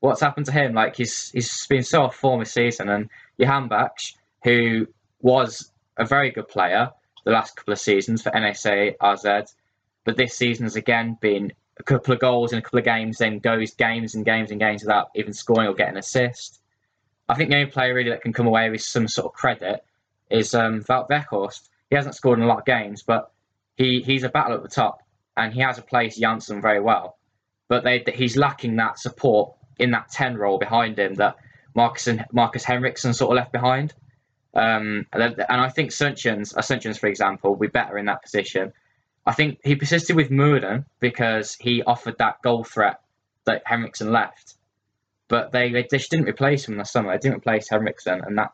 what's 0.00 0.20
happened 0.20 0.46
to 0.46 0.52
him? 0.52 0.74
Like 0.74 0.96
he's 0.96 1.30
he's 1.30 1.66
been 1.66 1.82
so 1.82 2.02
off 2.02 2.16
form 2.16 2.40
this 2.40 2.52
season, 2.52 2.88
and 2.88 3.08
Jahanbakhsh, 3.40 4.14
who 4.44 4.86
was 5.20 5.72
a 5.96 6.04
very 6.04 6.30
good 6.30 6.48
player 6.48 6.90
the 7.24 7.30
last 7.32 7.56
couple 7.56 7.72
of 7.72 7.80
seasons 7.80 8.22
for 8.22 8.30
NSA 8.30 8.96
RZ, 8.96 9.54
but 10.04 10.16
this 10.16 10.34
season 10.34 10.64
has 10.64 10.76
again 10.76 11.18
been 11.20 11.52
a 11.78 11.82
couple 11.82 12.12
of 12.12 12.20
goals 12.20 12.52
in 12.52 12.58
a 12.58 12.62
couple 12.62 12.78
of 12.78 12.84
games, 12.84 13.18
then 13.18 13.38
goes 13.38 13.72
games 13.74 14.14
and 14.14 14.24
games 14.24 14.50
and 14.50 14.60
games 14.60 14.82
without 14.82 15.10
even 15.14 15.32
scoring 15.32 15.68
or 15.68 15.74
getting 15.74 15.94
an 15.94 15.98
assist. 15.98 16.60
I 17.28 17.34
think 17.34 17.50
the 17.50 17.56
only 17.56 17.70
player 17.70 17.94
really 17.94 18.10
that 18.10 18.22
can 18.22 18.32
come 18.32 18.46
away 18.46 18.70
with 18.70 18.80
some 18.80 19.06
sort 19.06 19.26
of 19.26 19.32
credit 19.32 19.84
is 20.30 20.54
um, 20.54 20.82
Weghorst. 20.82 21.68
He 21.90 21.96
hasn't 21.96 22.14
scored 22.14 22.38
in 22.38 22.44
a 22.44 22.48
lot 22.48 22.58
of 22.58 22.64
games, 22.64 23.02
but 23.02 23.30
he, 23.76 24.02
he's 24.02 24.24
a 24.24 24.28
battle 24.28 24.54
at 24.54 24.62
the 24.62 24.68
top, 24.68 25.02
and 25.36 25.52
he 25.52 25.60
has 25.60 25.76
replaced 25.78 26.20
Janssen 26.20 26.60
very 26.60 26.80
well 26.80 27.18
but 27.68 27.84
they, 27.84 28.02
he's 28.14 28.36
lacking 28.36 28.76
that 28.76 28.98
support 28.98 29.54
in 29.78 29.92
that 29.92 30.10
10 30.10 30.36
role 30.36 30.58
behind 30.58 30.98
him 30.98 31.14
that 31.14 31.36
Marcus 31.74 32.06
and 32.06 32.24
Markus 32.32 32.64
Henriksen 32.64 33.12
sort 33.12 33.30
of 33.30 33.36
left 33.36 33.52
behind. 33.52 33.94
Um, 34.54 35.06
and, 35.12 35.36
I 35.48 35.68
think 35.68 35.90
Seuntjens, 35.90 36.56
uh, 36.56 36.94
for 36.94 37.06
example, 37.06 37.50
would 37.50 37.60
be 37.60 37.68
better 37.68 37.98
in 37.98 38.06
that 38.06 38.22
position. 38.22 38.72
I 39.28 39.32
think 39.34 39.60
he 39.62 39.76
persisted 39.76 40.16
with 40.16 40.30
Murden 40.30 40.86
because 41.00 41.54
he 41.54 41.82
offered 41.82 42.16
that 42.18 42.42
goal 42.42 42.64
threat 42.64 43.00
that 43.44 43.62
Henriksen 43.64 44.10
left. 44.10 44.54
But 45.28 45.52
they, 45.52 45.70
they 45.70 45.86
just 45.90 46.10
didn't 46.10 46.28
replace 46.28 46.66
him 46.66 46.74
in 46.74 46.78
the 46.78 46.84
summer. 46.84 47.12
They 47.12 47.18
didn't 47.18 47.38
replace 47.38 47.68
Henriksen, 47.68 48.22
and 48.24 48.38
that 48.38 48.52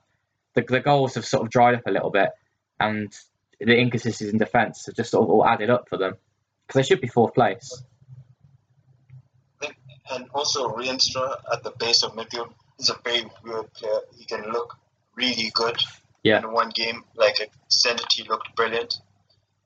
the, 0.54 0.62
the 0.62 0.80
goals 0.80 1.14
have 1.14 1.24
sort 1.24 1.44
of 1.44 1.50
dried 1.50 1.76
up 1.76 1.86
a 1.86 1.90
little 1.90 2.10
bit, 2.10 2.30
and 2.80 3.12
the 3.60 3.78
inconsistencies 3.78 4.32
in 4.32 4.38
defence 4.38 4.86
have 4.86 4.96
just 4.96 5.12
sort 5.12 5.24
of 5.24 5.30
all 5.30 5.46
added 5.46 5.70
up 5.70 5.88
for 5.88 5.96
them 5.96 6.16
because 6.66 6.80
they 6.80 6.86
should 6.86 7.00
be 7.00 7.06
fourth 7.06 7.34
place 7.34 7.84
and 10.10 10.26
also 10.34 10.68
Rienstra 10.68 11.36
at 11.52 11.62
the 11.62 11.72
base 11.78 12.02
of 12.02 12.12
midfield 12.14 12.52
is 12.78 12.90
a 12.90 12.96
very 13.04 13.24
weird 13.42 13.72
player. 13.74 14.00
He 14.16 14.24
can 14.24 14.42
look 14.52 14.76
really 15.16 15.50
good 15.54 15.76
yeah. 16.22 16.38
in 16.38 16.52
one 16.52 16.70
game, 16.70 17.04
like 17.14 17.40
at 17.40 17.48
he 18.12 18.22
looked 18.24 18.54
brilliant, 18.56 18.98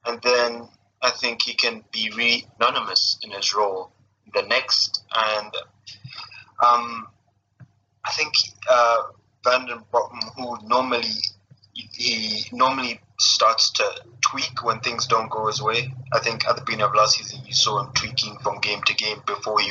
and 0.06 0.20
then 0.22 0.68
I 1.02 1.10
think 1.10 1.42
he 1.42 1.54
can 1.54 1.84
be 1.92 2.10
re 2.16 2.46
anonymous 2.60 3.18
in 3.22 3.30
his 3.30 3.54
role 3.54 3.92
the 4.34 4.42
next, 4.42 5.04
and 5.14 5.54
um, 6.64 7.08
I 8.04 8.10
think 8.12 8.34
uh, 8.70 9.02
Van 9.44 9.66
den 9.66 9.84
Brom, 9.90 10.18
who 10.36 10.58
normally 10.66 11.08
he 11.72 12.44
normally 12.52 13.00
starts 13.20 13.70
to 13.72 13.84
tweak 14.20 14.64
when 14.64 14.80
things 14.80 15.06
don't 15.06 15.30
go 15.30 15.46
his 15.46 15.62
way. 15.62 15.92
I 16.12 16.20
think 16.20 16.46
at 16.46 16.56
the 16.56 16.62
beginning 16.62 16.86
of 16.86 16.94
last 16.94 17.18
season, 17.18 17.44
you 17.46 17.52
saw 17.52 17.82
him 17.82 17.92
tweaking 17.94 18.38
from 18.38 18.60
game 18.60 18.82
to 18.82 18.94
game 18.94 19.22
before 19.26 19.60
he 19.60 19.70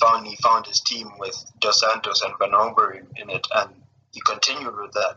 found 0.00 0.26
he 0.26 0.36
found 0.36 0.66
his 0.66 0.80
team 0.80 1.10
with 1.18 1.36
Dos 1.60 1.80
Santos 1.80 2.22
and 2.22 2.34
Van 2.38 2.50
Overeem 2.50 3.06
in 3.16 3.30
it, 3.30 3.46
and 3.54 3.70
he 4.12 4.20
continued 4.20 4.76
with 4.76 4.92
that. 4.92 5.16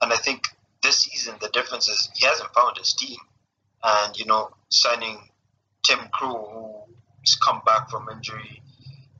And 0.00 0.12
I 0.12 0.16
think 0.16 0.44
this 0.82 1.00
season 1.00 1.34
the 1.40 1.48
difference 1.48 1.88
is 1.88 2.10
he 2.14 2.26
hasn't 2.26 2.52
found 2.54 2.76
his 2.76 2.92
team. 2.92 3.18
And 3.84 4.18
you 4.18 4.24
know, 4.24 4.50
signing 4.70 5.18
Tim 5.82 5.98
Krul, 6.14 6.86
who's 7.18 7.36
come 7.36 7.60
back 7.66 7.90
from 7.90 8.08
injury, 8.08 8.62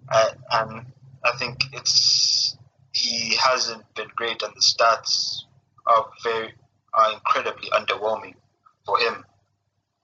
uh, 0.09 0.31
and 0.53 0.87
I 1.25 1.37
think 1.39 1.65
it's 1.73 2.57
he 2.93 3.37
hasn't 3.37 3.95
been 3.95 4.09
great, 4.17 4.43
and 4.43 4.55
the 4.55 4.61
stats 4.61 5.43
are 5.87 6.07
very 6.23 6.55
are 6.95 7.13
incredibly 7.13 7.69
underwhelming 7.71 8.35
for 8.87 8.99
him. 8.99 9.25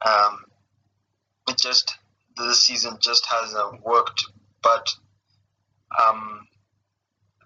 Um, 0.05 0.45
it 1.49 1.57
just 1.59 1.97
this 2.37 2.65
season 2.65 2.99
just 3.01 3.27
hasn't 3.27 3.83
worked. 3.85 4.25
But 4.63 4.89
um, 6.07 6.47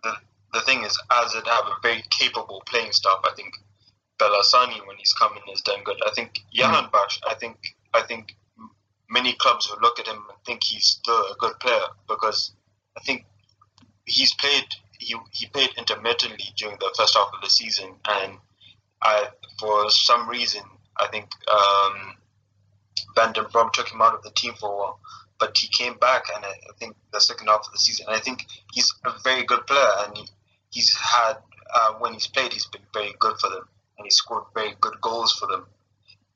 the 0.02 0.14
the 0.52 0.60
thing 0.60 0.82
is, 0.84 1.00
as 1.12 1.34
it 1.34 1.46
have 1.46 1.66
a 1.66 1.76
very 1.82 2.02
capable 2.10 2.62
playing 2.66 2.92
staff, 2.92 3.20
I 3.24 3.34
think 3.34 3.54
Bel 4.18 4.30
Hassani 4.30 4.86
when 4.86 4.96
he's 4.96 5.12
coming 5.12 5.42
is 5.52 5.60
done 5.62 5.82
good. 5.84 6.00
I 6.06 6.10
think 6.12 6.40
Jahanbakhsh, 6.54 7.20
I 7.26 7.34
think 7.34 7.56
I 7.92 8.02
think 8.02 8.36
many 9.08 9.34
clubs 9.34 9.68
will 9.68 9.80
look 9.80 9.98
at 9.98 10.06
him 10.06 10.16
and 10.28 10.38
think 10.44 10.62
he's 10.64 10.84
still 10.84 11.14
a 11.14 11.36
good 11.38 11.58
player 11.60 11.86
because 12.08 12.52
I 12.96 13.00
think 13.00 13.24
he's 14.06 14.34
played 14.34 14.66
he, 14.98 15.14
he 15.32 15.46
played 15.46 15.70
intermittently 15.76 16.46
during 16.56 16.76
the 16.78 16.94
first 16.96 17.16
half 17.16 17.30
of 17.34 17.40
the 17.42 17.50
season 17.50 17.90
and 18.08 18.38
I 19.02 19.28
for 19.58 19.90
some 19.90 20.28
reason 20.28 20.62
I 20.96 21.08
think 21.08 21.28
um, 21.50 22.14
Van 23.16 23.32
den 23.32 23.46
Brom 23.52 23.70
took 23.72 23.88
him 23.88 24.00
out 24.00 24.14
of 24.14 24.22
the 24.22 24.30
team 24.30 24.54
for 24.54 24.70
a 24.72 24.76
while 24.76 25.00
but 25.38 25.56
he 25.58 25.68
came 25.68 25.94
back 25.98 26.24
and 26.34 26.44
I, 26.44 26.48
I 26.48 26.72
think 26.78 26.96
the 27.12 27.20
second 27.20 27.48
half 27.48 27.66
of 27.66 27.72
the 27.72 27.78
season 27.78 28.06
and 28.08 28.16
I 28.16 28.20
think 28.20 28.46
he's 28.72 28.92
a 29.04 29.12
very 29.22 29.44
good 29.44 29.66
player 29.66 29.90
and 30.06 30.16
he, 30.16 30.24
he's 30.70 30.96
had 30.96 31.34
uh, 31.74 31.94
when 31.98 32.14
he's 32.14 32.28
played 32.28 32.52
he's 32.52 32.66
been 32.66 32.82
very 32.92 33.14
good 33.18 33.36
for 33.40 33.50
them 33.50 33.68
and 33.98 34.04
he 34.06 34.10
scored 34.10 34.44
very 34.54 34.74
good 34.80 35.00
goals 35.00 35.32
for 35.32 35.46
them 35.48 35.66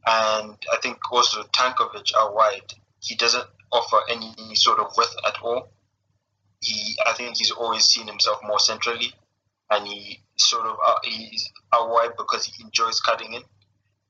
and 0.08 0.56
I 0.72 0.78
think 0.82 1.12
also 1.12 1.42
Tankovic 1.42 2.14
out 2.16 2.34
wide, 2.34 2.72
he 3.00 3.14
doesn't 3.14 3.44
offer 3.70 3.98
any 4.08 4.54
sort 4.54 4.78
of 4.78 4.92
width 4.96 5.14
at 5.26 5.42
all. 5.42 5.68
He, 6.60 6.96
I 7.06 7.12
think 7.12 7.36
he's 7.36 7.50
always 7.50 7.84
seen 7.84 8.06
himself 8.06 8.38
more 8.42 8.58
centrally, 8.58 9.12
and 9.70 9.86
he 9.86 10.20
sort 10.36 10.66
of 10.66 10.76
uh, 10.84 10.94
he's 11.04 11.50
out 11.74 11.90
wide 11.90 12.16
because 12.16 12.46
he 12.46 12.64
enjoys 12.64 13.00
cutting 13.00 13.34
in. 13.34 13.42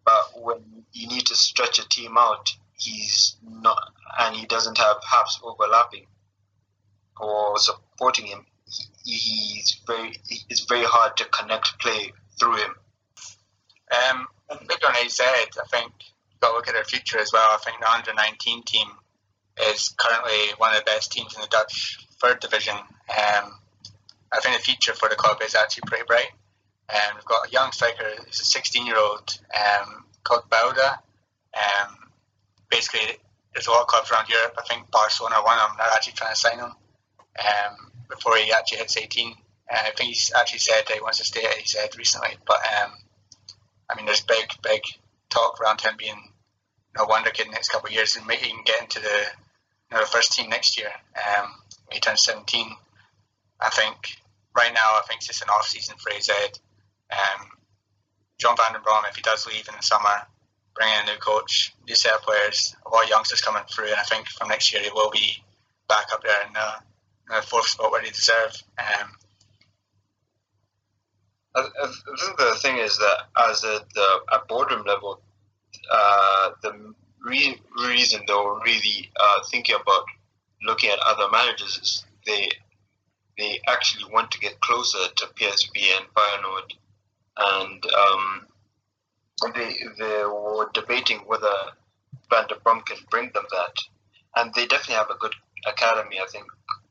But 0.05 0.41
when 0.41 0.85
you 0.93 1.09
need 1.09 1.27
to 1.27 1.35
stretch 1.35 1.79
a 1.81 1.89
team 1.89 2.17
out, 2.17 2.49
he's 2.79 3.37
not, 3.43 3.93
and 4.21 4.37
he 4.37 4.47
doesn't 4.47 4.79
have 4.79 4.97
halves 5.05 5.41
overlapping 5.43 6.07
or 7.21 7.59
supporting 7.59 8.27
him. 8.27 8.47
He, 9.05 9.15
he's 9.15 9.81
very, 9.87 10.15
it's 10.49 10.65
very 10.65 10.85
hard 10.85 11.17
to 11.17 11.25
connect 11.25 11.79
play 11.81 12.13
through 12.39 12.57
him. 12.57 12.75
Um, 13.93 14.27
on 14.51 14.59
AZ, 15.05 15.21
I 15.21 15.47
think 15.71 15.93
you've 15.99 16.41
got 16.41 16.51
to 16.51 16.55
look 16.55 16.69
at 16.69 16.75
their 16.75 16.85
future 16.85 17.19
as 17.19 17.33
well. 17.33 17.49
I 17.53 17.59
think 17.59 17.81
the 17.81 17.91
under 17.91 18.15
19 18.15 18.63
team 18.63 18.89
is 19.71 19.95
currently 19.99 20.55
one 20.59 20.73
of 20.75 20.79
the 20.79 20.85
best 20.85 21.13
teams 21.13 21.35
in 21.35 21.41
the 21.41 21.49
Dutch 21.49 21.99
third 22.21 22.41
division. 22.41 22.75
Um, 22.75 23.59
I 24.33 24.41
think 24.41 24.57
the 24.57 24.63
future 24.63 24.95
for 24.95 25.09
the 25.09 25.17
club 25.17 25.39
is 25.43 25.55
actually 25.55 25.83
pretty 25.87 26.05
bright. 26.07 26.31
Um, 26.91 27.17
we've 27.17 27.25
got 27.25 27.49
a 27.49 27.51
young 27.51 27.73
striker, 27.73 28.05
he's 28.27 28.41
a 28.41 28.45
16 28.45 28.87
year 28.87 28.97
old 28.97 29.39
um, 29.55 30.05
called 30.25 30.49
Boadu. 30.51 30.91
Um, 31.55 31.97
basically, 32.71 33.19
there's 33.53 33.67
a 33.67 33.71
lot 33.71 33.83
of 33.83 33.87
clubs 33.89 34.11
around 34.11 34.29
Europe. 34.29 34.55
I 34.59 34.63
think 34.63 34.91
Barcelona 34.91 35.37
are 35.37 35.45
one 35.45 35.59
of 35.59 35.69
them. 35.69 35.77
They're 35.79 35.95
actually 35.95 36.15
trying 36.15 36.35
to 36.35 36.41
sign 36.41 36.59
him 36.59 36.73
um, 36.73 37.93
before 38.09 38.37
he 38.37 38.53
actually 38.53 38.79
hits 38.79 38.97
18. 38.97 39.33
Uh, 39.71 39.77
I 39.77 39.91
think 39.97 40.11
he's 40.11 40.33
actually 40.39 40.61
said 40.61 40.85
that 40.87 40.95
he 40.95 41.01
wants 41.01 41.19
to 41.19 41.25
stay 41.25 41.45
at 41.45 41.59
AZ 41.59 41.97
recently, 41.99 42.37
but 42.47 42.57
um, 42.57 42.93
I 43.91 43.97
mean, 43.97 44.07
there's 44.07 44.21
big, 44.21 44.51
big 44.63 44.83
talk 45.31 45.61
around 45.61 45.81
him 45.81 45.95
being 45.99 46.17
you 46.17 46.99
know, 46.99 47.07
wonder 47.07 47.31
kid 47.31 47.47
in 47.47 47.51
the 47.51 47.55
next 47.55 47.69
couple 47.69 47.89
of 47.89 47.95
years 47.95 48.17
and 48.17 48.27
maybe 48.27 48.47
even 48.47 48.65
get 48.65 48.81
into 48.81 49.01
the 49.01 49.09
you 49.91 49.97
know, 49.97 50.01
the 50.01 50.11
first 50.11 50.33
team 50.33 50.51
next 50.51 50.79
year 50.79 50.91
um, 51.17 51.53
he 51.91 52.01
turns 52.01 52.23
17. 52.25 52.71
I 53.61 53.71
think 53.71 53.97
right 54.57 54.73
now, 54.73 54.81
I 54.81 55.03
think 55.07 55.19
it's 55.19 55.29
just 55.29 55.43
an 55.43 55.49
off 55.49 55.67
season 55.67 55.97
for 55.99 56.13
AZ. 56.13 56.31
Um, 57.11 57.49
John 58.39 58.57
Van 58.57 58.73
den 58.73 58.83
Brom, 58.83 59.05
if 59.09 59.17
he 59.17 59.23
does 59.23 59.47
leave 59.47 59.69
in 59.69 59.75
the 59.77 59.83
summer, 59.83 60.27
bring 60.75 60.89
in 60.89 61.09
a 61.09 61.13
new 61.13 61.19
coach, 61.19 61.73
new 61.87 61.95
set 61.95 62.15
of 62.15 62.23
players, 62.23 62.77
a 62.87 62.91
lot 62.91 63.05
of 63.05 63.11
youngsters 63.11 63.41
coming 63.41 63.63
through, 63.69 63.87
and 63.87 63.97
I 63.97 64.05
think 64.05 64.29
from 64.29 64.49
next 64.49 64.73
year 64.73 64.83
he 64.83 64.91
will 64.91 65.11
be 65.11 65.43
back 65.89 66.07
up 66.13 66.23
there 66.23 66.47
in 66.47 66.53
the, 66.53 66.69
in 67.31 67.41
the 67.41 67.47
fourth 67.47 67.67
spot 67.67 67.91
where 67.91 68.03
he 68.03 68.11
deserves. 68.11 68.63
Um, 68.79 69.11
I, 71.55 71.61
I 71.61 71.87
think 72.21 72.39
the 72.39 72.57
thing 72.61 72.77
is 72.79 72.97
that 72.99 73.19
as 73.49 73.65
at 73.65 73.89
the 73.95 74.21
at 74.33 74.49
boardroom 74.49 74.85
level, 74.87 75.21
uh, 75.91 76.51
the 76.63 76.95
re- 77.25 77.61
reason 77.87 78.23
they 78.27 78.35
were 78.35 78.61
really 78.61 79.11
uh, 79.19 79.41
thinking 79.51 79.77
about 79.77 80.05
looking 80.63 80.91
at 80.91 80.99
other 81.01 81.31
managers 81.31 81.79
is 81.79 82.05
they 82.27 82.51
they 83.39 83.61
actually 83.69 84.13
want 84.13 84.31
to 84.33 84.41
get 84.41 84.61
closer 84.61 84.99
to 85.17 85.27
PSV 85.27 85.71
and 85.97 86.07
Feyenoord, 86.15 86.73
and 87.37 87.85
um, 87.95 88.47
they 89.55 89.75
they 89.99 90.25
were 90.25 90.71
debating 90.75 91.19
whether 91.27 91.55
Van 92.31 92.47
den 92.49 92.59
Brom 92.63 92.83
can 92.83 92.99
bring 93.11 93.31
them 93.33 93.45
that, 93.51 93.77
and 94.37 94.53
they 94.55 94.67
definitely 94.67 94.97
have 94.97 95.11
a 95.11 95.19
good 95.19 95.35
academy. 95.67 96.19
I 96.21 96.27
think. 96.27 96.45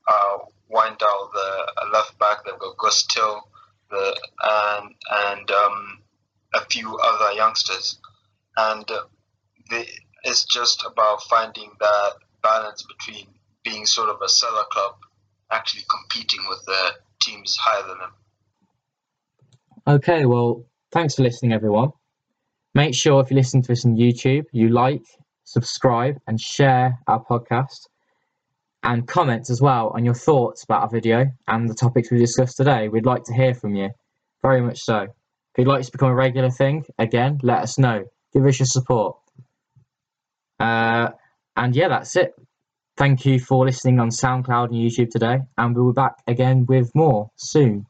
Uh, 0.08 0.38
Wijndal, 0.72 1.32
the 1.34 1.90
left 1.94 2.18
back, 2.20 2.44
they've 2.46 2.60
got 2.60 2.78
Guus 2.78 3.06
Til, 3.08 3.42
and 3.92 4.94
and 5.12 5.52
um, 5.52 6.00
a 6.54 6.62
few 6.70 6.98
other 6.98 7.34
youngsters, 7.34 8.00
and 8.58 8.90
uh, 8.90 9.04
it's 10.24 10.46
just 10.46 10.86
about 10.86 11.24
finding 11.24 11.72
that 11.80 12.12
balance 12.42 12.84
between 12.84 13.28
being 13.64 13.86
sort 13.86 14.10
of 14.10 14.22
a 14.22 14.30
seller 14.30 14.64
club, 14.72 14.96
actually 15.52 15.84
competing 15.90 16.40
with 16.50 16.64
the 16.66 16.92
teams 17.22 17.56
higher 17.58 17.88
than 17.88 17.98
them. 17.98 18.14
Okay, 19.88 20.26
well, 20.26 20.66
thanks 20.92 21.16
for 21.16 21.24
listening, 21.24 21.54
everyone. 21.54 21.92
Make 22.76 22.94
sure 22.94 23.22
if 23.22 23.32
you 23.32 23.38
listen 23.38 23.62
to 23.64 23.72
us 23.72 23.86
on 23.86 23.96
YouTube, 23.96 24.46
you 24.52 24.70
like, 24.70 25.04
subscribe, 25.46 26.18
and 26.28 26.40
share 26.40 27.00
our 27.08 27.24
podcast 27.24 27.88
and 28.84 29.08
comments 29.08 29.50
as 29.50 29.62
well 29.62 29.92
on 29.96 30.06
your 30.06 30.14
thoughts 30.14 30.64
about 30.64 30.84
our 30.84 30.90
video 30.90 31.26
and 31.48 31.70
the 31.70 31.74
topics 31.74 32.12
we 32.12 32.18
discussed 32.18 32.58
today. 32.58 32.88
We'd 32.88 33.06
like 33.06 33.24
to 33.26 33.34
hear 33.34 33.54
from 33.54 33.76
you, 33.76 33.90
very 34.42 34.62
much 34.62 34.82
so. 34.82 35.02
If 35.02 35.10
you'd 35.58 35.68
like 35.68 35.86
to 35.86 35.92
become 35.92 36.10
a 36.10 36.16
regular 36.16 36.50
thing, 36.50 36.86
again, 36.98 37.40
let 37.42 37.60
us 37.60 37.78
know. 37.78 38.06
Give 38.34 38.46
us 38.46 38.60
your 38.60 38.68
support. 38.68 39.18
Uh, 40.60 41.10
and 41.56 41.76
yeah, 41.76 41.90
that's 41.90 42.16
it. 42.16 42.34
Thank 42.96 43.26
you 43.26 43.40
for 43.40 43.66
listening 43.66 44.00
on 44.00 44.10
SoundCloud 44.10 44.70
and 44.70 44.76
YouTube 44.76 45.10
today, 45.10 45.40
and 45.58 45.76
we'll 45.76 45.92
be 45.92 45.96
back 45.96 46.16
again 46.28 46.66
with 46.66 46.94
more 46.96 47.30
soon. 47.36 47.86